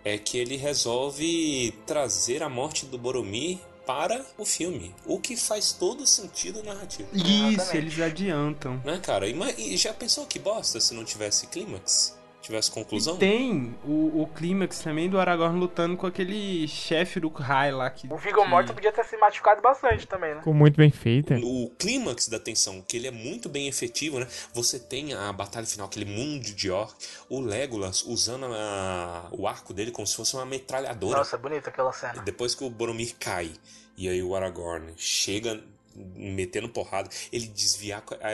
é 0.04 0.18
que 0.18 0.38
ele 0.38 0.56
resolve 0.58 1.74
trazer 1.86 2.42
a 2.42 2.50
morte 2.50 2.88
do 2.88 2.98
Boromir 2.98 3.60
para 3.86 4.26
o 4.36 4.44
filme, 4.46 4.96
o 5.06 5.20
que 5.20 5.38
faz 5.38 5.72
todo 5.72 6.08
sentido 6.08 6.64
narrativo. 6.64 7.08
Isso, 7.14 7.28
Exatamente. 7.28 7.78
eles 7.78 8.00
adiantam. 8.00 8.82
Né, 8.84 8.98
cara? 8.98 9.28
E 9.28 9.78
já 9.78 9.94
pensou 9.94 10.26
que 10.26 10.40
bosta 10.40 10.80
se 10.80 10.96
não 10.96 11.06
tivesse 11.06 11.46
clímax? 11.48 12.15
Tivesse 12.46 12.70
conclusão? 12.70 13.16
E 13.16 13.18
tem 13.18 13.76
o, 13.84 14.22
o 14.22 14.28
clímax 14.28 14.80
também 14.80 15.10
do 15.10 15.20
Aragorn 15.20 15.60
lutando 15.60 15.98
com 15.98 16.06
aquele 16.06 16.68
chefe 16.68 17.20
do 17.20 17.28
Rai 17.30 17.72
lá 17.72 17.90
que. 17.90 18.08
O 18.12 18.18
Viggo 18.18 18.44
que- 18.44 18.48
Mortensen 18.48 18.76
podia 18.76 18.92
ter 18.92 19.04
se 19.04 19.18
machucado 19.18 19.62
bastante 19.62 20.06
também, 20.06 20.32
né? 20.34 20.38
Ficou 20.40 20.54
muito 20.54 20.78
bem 20.78 20.92
feita. 20.92 21.40
O 21.44 21.72
clímax 21.80 22.28
da 22.28 22.40
tensão, 22.40 22.82
que 22.88 22.98
ele 22.98 23.08
é 23.08 23.12
muito 23.12 23.50
bem 23.50 23.68
efetivo, 23.68 24.20
né? 24.20 24.28
Você 24.54 24.78
tem 24.80 25.14
a 25.14 25.34
batalha 25.34 25.66
final, 25.66 25.88
aquele 25.88 26.06
mundo 26.06 26.44
de 26.44 26.70
orc, 26.70 26.94
o 27.30 27.40
Legolas 27.40 28.04
usando 28.04 28.46
a- 28.46 29.28
o 29.32 29.48
arco 29.48 29.74
dele 29.74 29.90
como 29.92 30.06
se 30.06 30.16
fosse 30.16 30.36
uma 30.36 30.46
metralhadora. 30.46 31.18
Nossa, 31.18 31.38
bonita 31.38 31.70
aquela 31.72 31.92
cena. 31.92 32.22
Depois 32.22 32.54
que 32.54 32.64
o 32.64 32.70
Boromir 32.70 33.16
cai 33.20 33.52
e 33.98 34.08
aí 34.08 34.22
o 34.22 34.36
Aragorn 34.36 34.94
chega 34.98 35.60
metendo 35.96 36.68
porrada, 36.70 37.10
ele 37.32 37.48
desviar 37.48 38.04
a, 38.22 38.28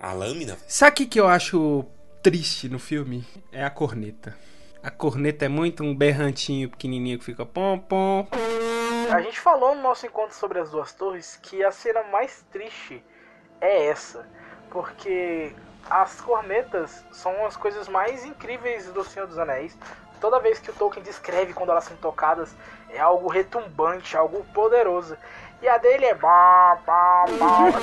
a, 0.00 0.10
a 0.10 0.12
lâmina. 0.12 0.58
Sabe 0.66 0.90
o 0.92 0.94
que, 0.94 1.06
que 1.06 1.20
eu 1.20 1.28
acho 1.28 1.84
triste 2.22 2.68
no 2.68 2.78
filme? 2.78 3.26
É 3.50 3.64
a 3.64 3.70
corneta. 3.70 4.36
A 4.82 4.90
corneta 4.90 5.44
é 5.44 5.48
muito 5.48 5.82
um 5.82 5.94
berrantinho 5.94 6.70
pequenininho 6.70 7.18
que 7.18 7.24
fica 7.24 7.44
pom 7.44 7.78
pom. 7.78 8.28
A 9.12 9.20
gente 9.20 9.40
falou 9.40 9.74
no 9.74 9.82
nosso 9.82 10.06
encontro 10.06 10.34
sobre 10.34 10.60
as 10.60 10.70
duas 10.70 10.92
torres 10.92 11.36
que 11.42 11.64
a 11.64 11.72
cena 11.72 12.04
mais 12.04 12.44
triste 12.52 13.02
é 13.60 13.86
essa. 13.86 14.28
Porque 14.70 15.52
as 15.90 16.20
cornetas 16.20 17.04
são 17.10 17.44
as 17.44 17.56
coisas 17.56 17.88
mais 17.88 18.24
incríveis 18.24 18.86
do 18.86 19.04
Senhor 19.04 19.26
dos 19.26 19.38
Anéis. 19.38 19.76
Toda 20.20 20.38
vez 20.38 20.60
que 20.60 20.70
o 20.70 20.74
Tolkien 20.74 21.02
descreve 21.02 21.52
quando 21.52 21.70
elas 21.70 21.84
são 21.84 21.96
tocadas, 21.96 22.54
é 22.88 23.00
algo 23.00 23.28
retumbante, 23.28 24.16
algo 24.16 24.44
poderoso. 24.54 25.16
E 25.62 25.68
a 25.68 25.78
dele 25.78 26.06
é. 26.06 26.14
Bá, 26.14 26.78
bá. 26.86 27.24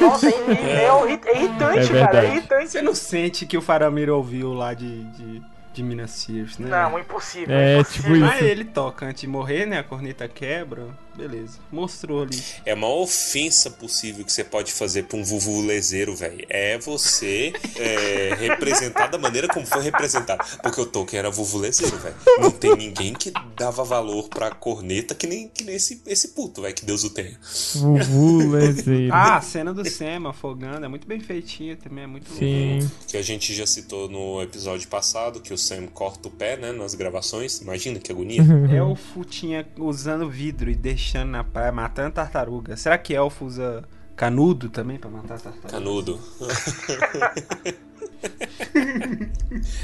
Nossa, 0.01 0.27
é, 0.27 0.31
é 0.31 1.05
irri- 1.05 1.21
é 1.25 1.35
irritante, 1.37 1.95
É 1.95 1.99
cara. 2.05 2.25
É 2.25 2.31
irritante. 2.31 2.69
Você 2.69 2.81
não 2.81 2.93
sente 2.93 3.45
que 3.45 3.57
o 3.57 3.61
Faramir 3.61 4.09
ouviu 4.09 4.53
lá 4.53 4.73
de, 4.73 5.03
de, 5.13 5.41
de 5.73 5.83
Minas 5.83 6.11
Sears, 6.11 6.57
né? 6.57 6.69
Não, 6.69 6.99
impossível. 6.99 7.55
É, 7.55 7.75
impossível. 7.79 8.11
tipo 8.13 8.19
Mas 8.25 8.35
isso. 8.35 8.43
ele 8.43 8.65
toca 8.65 9.05
antes 9.05 9.21
de 9.21 9.27
morrer, 9.27 9.65
né? 9.65 9.79
A 9.79 9.83
corneta 9.83 10.27
quebra. 10.27 10.87
Beleza. 11.19 11.59
Mostrou 11.71 12.23
ali. 12.23 12.41
É 12.65 12.71
a 12.71 12.75
maior 12.75 13.01
ofensa 13.01 13.69
possível 13.69 14.23
que 14.23 14.31
você 14.31 14.43
pode 14.43 14.71
fazer 14.71 15.03
pra 15.03 15.17
um 15.17 15.23
vuvulezeiro, 15.23 16.15
velho. 16.15 16.45
É 16.49 16.77
você 16.77 17.51
é, 17.75 18.35
representar 18.35 19.07
da 19.07 19.17
maneira 19.17 19.47
como 19.47 19.65
foi 19.65 19.81
representado. 19.81 20.43
Porque 20.63 20.79
o 20.79 20.85
Tolkien 20.85 21.19
era 21.19 21.29
vuvulezeiro, 21.29 21.97
velho. 21.97 22.15
Não 22.39 22.51
tem 22.51 22.75
ninguém 22.75 23.13
que 23.13 23.33
dava 23.57 23.83
valor 23.83 24.29
pra 24.29 24.49
corneta 24.51 25.13
que 25.13 25.27
nem, 25.27 25.49
que 25.49 25.63
nem 25.63 25.75
esse, 25.75 26.01
esse 26.07 26.29
puto, 26.29 26.61
velho. 26.61 26.73
Que 26.73 26.85
Deus 26.85 27.03
o 27.03 27.09
tenha. 27.09 27.37
Vuvu, 27.75 28.49
lezeiro. 28.51 29.13
Ah, 29.13 29.35
a 29.37 29.41
cena 29.41 29.73
do 29.73 29.87
Sam 29.89 30.29
afogando 30.29 30.85
é 30.85 30.87
muito 30.87 31.05
bem 31.05 31.19
feitinha 31.19 31.75
também, 31.75 32.05
é 32.05 32.07
muito 32.07 32.29
Sim. 32.33 32.89
Que 33.07 33.17
a 33.17 33.21
gente 33.21 33.53
já 33.53 33.65
citou 33.67 34.07
no 34.07 34.41
episódio 34.41 34.87
passado, 34.87 35.41
que 35.41 35.53
o 35.53 35.57
Sam 35.57 35.87
corta 35.87 36.29
o 36.29 36.31
pé, 36.31 36.55
né, 36.55 36.71
nas 36.71 36.95
gravações. 36.95 37.59
Imagina 37.59 37.99
que 37.99 38.11
agonia. 38.11 38.41
Elfo 38.73 39.25
tinha 39.25 39.67
usando 39.77 40.29
vidro 40.29 40.69
e 40.69 40.75
deixando 40.75 41.08
na 41.17 41.43
praia, 41.43 41.71
matando 41.71 42.13
tartaruga. 42.13 42.77
Será 42.77 42.97
que 42.97 43.13
elfo 43.13 43.45
usa 43.45 43.83
canudo 44.15 44.69
também 44.69 44.97
pra 44.97 45.09
matar 45.09 45.39
tartaruga? 45.39 45.69
Canudo. 45.69 46.19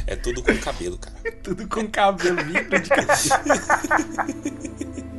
é 0.08 0.16
tudo 0.16 0.44
com 0.44 0.58
cabelo, 0.58 0.98
cara. 0.98 1.16
Tudo 1.44 1.68
com 1.68 1.88
cabelo, 1.88 2.44
vidro 2.44 2.82
de 2.82 2.90
cabelo. 2.90 3.16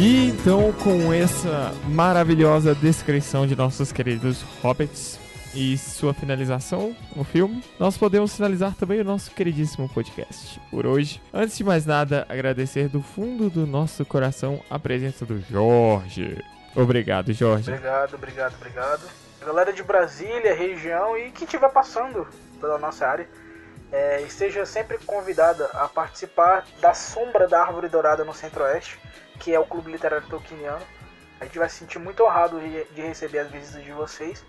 E 0.00 0.28
então, 0.28 0.72
com 0.74 1.12
essa 1.12 1.74
maravilhosa 1.88 2.72
descrição 2.72 3.48
de 3.48 3.56
nossos 3.56 3.90
queridos 3.90 4.44
hobbits 4.62 5.18
e 5.54 5.76
sua 5.78 6.12
finalização 6.12 6.94
no 7.14 7.24
filme, 7.24 7.62
nós 7.78 7.96
podemos 7.96 8.34
finalizar 8.34 8.74
também 8.74 9.00
o 9.00 9.04
nosso 9.04 9.30
queridíssimo 9.30 9.88
podcast 9.88 10.60
por 10.70 10.86
hoje. 10.86 11.20
Antes 11.32 11.56
de 11.56 11.64
mais 11.64 11.86
nada, 11.86 12.26
agradecer 12.28 12.88
do 12.88 13.02
fundo 13.02 13.48
do 13.48 13.66
nosso 13.66 14.04
coração 14.04 14.62
a 14.68 14.78
presença 14.78 15.24
do 15.24 15.40
Jorge. 15.40 16.42
Obrigado, 16.74 17.32
Jorge. 17.32 17.70
Obrigado, 17.70 18.14
obrigado, 18.14 18.54
obrigado. 18.54 19.02
Galera 19.44 19.72
de 19.72 19.82
Brasília, 19.82 20.54
região 20.54 21.16
e 21.16 21.30
que 21.30 21.44
estiver 21.44 21.70
passando 21.70 22.26
pela 22.60 22.78
nossa 22.78 23.06
área, 23.06 23.28
é, 23.90 24.20
esteja 24.22 24.66
sempre 24.66 24.98
convidada 24.98 25.66
a 25.74 25.88
participar 25.88 26.66
da 26.80 26.92
Sombra 26.92 27.48
da 27.48 27.62
Árvore 27.62 27.88
Dourada 27.88 28.24
no 28.24 28.34
Centro-Oeste, 28.34 28.98
que 29.40 29.54
é 29.54 29.58
o 29.58 29.64
Clube 29.64 29.90
Literário 29.90 30.26
Tolkieniano. 30.28 30.84
A 31.40 31.44
gente 31.44 31.58
vai 31.58 31.68
se 31.68 31.76
sentir 31.76 31.98
muito 31.98 32.22
honrado 32.22 32.60
de 32.60 33.00
receber 33.00 33.38
as 33.38 33.50
visitas 33.50 33.82
de 33.82 33.92
vocês 33.92 34.44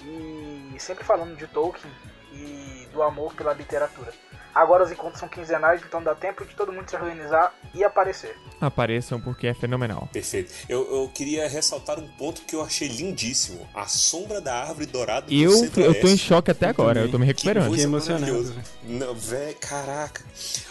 e 0.00 0.74
sempre 0.78 1.04
falando 1.04 1.36
de 1.36 1.46
Tolkien 1.46 1.92
e 2.32 2.88
do 2.92 3.02
amor 3.02 3.34
pela 3.34 3.52
literatura. 3.52 4.12
Agora 4.54 4.84
os 4.84 4.90
encontros 4.92 5.18
são 5.18 5.30
quinzenais, 5.30 5.80
então 5.82 6.02
dá 6.02 6.14
tempo 6.14 6.44
de 6.44 6.54
todo 6.54 6.70
mundo 6.70 6.86
se 6.88 6.94
organizar 6.94 7.54
e 7.72 7.82
aparecer. 7.82 8.36
Apareçam 8.60 9.18
porque 9.18 9.46
é 9.46 9.54
fenomenal. 9.54 10.10
Perfeito. 10.12 10.52
Eu, 10.68 10.82
eu 11.02 11.08
queria 11.08 11.48
ressaltar 11.48 11.98
um 11.98 12.06
ponto 12.18 12.42
que 12.42 12.54
eu 12.54 12.60
achei 12.62 12.86
lindíssimo. 12.86 13.66
A 13.74 13.86
sombra 13.86 14.42
da 14.42 14.54
árvore 14.54 14.84
dourada 14.84 15.26
do 15.26 15.32
Eu, 15.32 15.52
eu 15.76 15.98
tô 15.98 16.06
em 16.06 16.18
choque 16.18 16.50
até 16.50 16.66
agora, 16.66 17.00
eu 17.00 17.10
tô 17.10 17.18
me 17.18 17.24
Que 17.24 17.28
recuperando. 17.32 17.68
coisa 17.68 17.84
emocionado, 17.84 18.26
maravilhosa. 18.26 18.52
velho. 18.52 18.98
Não, 18.98 19.14
véi, 19.14 19.54
caraca. 19.54 20.22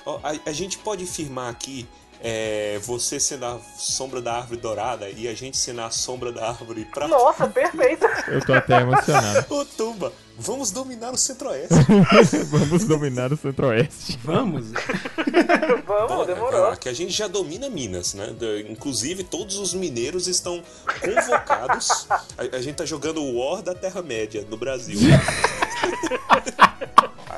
Ó, 0.05 0.19
a, 0.23 0.49
a 0.49 0.51
gente 0.53 0.77
pode 0.77 1.07
firmar 1.07 1.49
aqui 1.49 1.87
é, 2.23 2.79
você 2.83 3.19
sendo 3.19 3.45
a 3.45 3.59
sombra 3.77 4.21
da 4.21 4.35
árvore 4.35 4.59
dourada 4.59 5.09
e 5.09 5.27
a 5.27 5.33
gente 5.33 5.57
sendo 5.57 5.81
a 5.81 5.89
sombra 5.89 6.31
da 6.31 6.49
árvore 6.49 6.85
pra. 6.85 7.07
Nossa, 7.07 7.47
perfeito! 7.47 8.05
Eu 8.27 8.45
tô 8.45 8.53
até 8.53 8.81
emocionado. 8.81 9.45
Ô, 9.53 9.65
Tumba, 9.65 10.13
vamos 10.37 10.71
dominar 10.71 11.11
o 11.11 11.17
Centro-Oeste. 11.17 11.73
Vamos 12.51 12.85
dominar 12.85 13.33
o 13.33 13.37
Centro-Oeste. 13.37 14.19
Vamos? 14.23 14.67
Vamos, 15.87 16.27
demorou. 16.27 16.67
Ah, 16.67 16.77
Que 16.77 16.89
a 16.89 16.93
gente 16.93 17.11
já 17.11 17.27
domina 17.27 17.69
Minas, 17.69 18.13
né? 18.13 18.35
Inclusive, 18.69 19.23
todos 19.23 19.57
os 19.57 19.73
mineiros 19.73 20.27
estão 20.27 20.61
convocados. 21.01 22.07
A, 22.09 22.57
a 22.57 22.61
gente 22.61 22.75
tá 22.75 22.85
jogando 22.85 23.21
o 23.21 23.39
War 23.39 23.61
da 23.61 23.73
Terra-média 23.73 24.45
no 24.49 24.57
Brasil. 24.57 24.99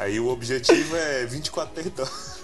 Aí 0.04 0.20
o 0.20 0.28
objetivo 0.28 0.98
é 0.98 1.26
24 1.26 1.74
territórios. 1.74 2.42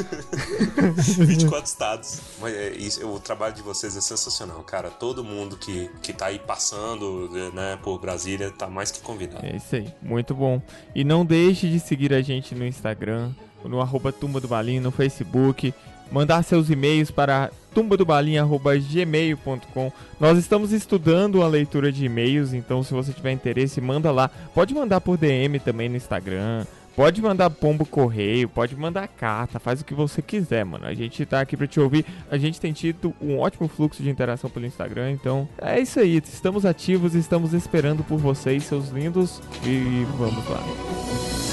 24 1.17 1.65
estados. 1.65 2.21
Mas 2.39 2.53
é, 2.53 2.69
isso, 2.69 3.05
o 3.05 3.19
trabalho 3.19 3.53
de 3.53 3.61
vocês 3.61 3.97
é 3.97 4.01
sensacional, 4.01 4.63
cara. 4.63 4.89
Todo 4.89 5.25
mundo 5.25 5.57
que, 5.57 5.91
que 6.01 6.13
tá 6.13 6.27
aí 6.27 6.39
passando 6.39 7.29
né, 7.53 7.77
por 7.83 7.99
Brasília 7.99 8.49
tá 8.49 8.69
mais 8.69 8.91
que 8.91 9.01
convidado. 9.01 9.45
É 9.45 9.57
isso 9.57 9.75
aí, 9.75 9.93
muito 10.01 10.33
bom. 10.33 10.61
E 10.95 11.03
não 11.03 11.25
deixe 11.25 11.67
de 11.67 11.81
seguir 11.81 12.13
a 12.13 12.21
gente 12.21 12.55
no 12.55 12.65
Instagram, 12.65 13.31
no 13.65 13.81
arroba 13.81 14.13
Tumba 14.13 14.39
do 14.39 14.47
Balim, 14.47 14.79
no 14.79 14.89
Facebook, 14.89 15.73
mandar 16.09 16.41
seus 16.43 16.69
e-mails 16.69 17.11
para 17.11 17.51
tumbadobalim.gmail.com. 17.73 19.91
Nós 20.17 20.37
estamos 20.37 20.71
estudando 20.71 21.43
a 21.43 21.47
leitura 21.47 21.91
de 21.91 22.05
e-mails, 22.05 22.53
então 22.53 22.81
se 22.83 22.93
você 22.93 23.11
tiver 23.11 23.33
interesse, 23.33 23.81
manda 23.81 24.11
lá. 24.11 24.31
Pode 24.53 24.73
mandar 24.73 25.01
por 25.01 25.17
DM 25.17 25.59
também 25.59 25.89
no 25.89 25.97
Instagram. 25.97 26.65
Pode 26.95 27.21
mandar 27.21 27.49
pombo 27.49 27.85
correio, 27.85 28.49
pode 28.49 28.75
mandar 28.75 29.07
carta, 29.07 29.59
faz 29.59 29.81
o 29.81 29.85
que 29.85 29.93
você 29.93 30.21
quiser, 30.21 30.65
mano. 30.65 30.85
A 30.85 30.93
gente 30.93 31.25
tá 31.25 31.41
aqui 31.41 31.55
pra 31.55 31.67
te 31.67 31.79
ouvir. 31.79 32.05
A 32.29 32.37
gente 32.37 32.59
tem 32.59 32.73
tido 32.73 33.13
um 33.21 33.39
ótimo 33.39 33.67
fluxo 33.67 34.03
de 34.03 34.09
interação 34.09 34.49
pelo 34.49 34.65
Instagram, 34.65 35.11
então 35.11 35.47
é 35.61 35.79
isso 35.79 35.99
aí. 35.99 36.17
Estamos 36.17 36.65
ativos, 36.65 37.15
estamos 37.15 37.53
esperando 37.53 38.03
por 38.03 38.17
vocês, 38.17 38.63
seus 38.63 38.89
lindos, 38.89 39.41
e 39.63 40.05
vamos 40.17 40.47
lá. 40.49 41.48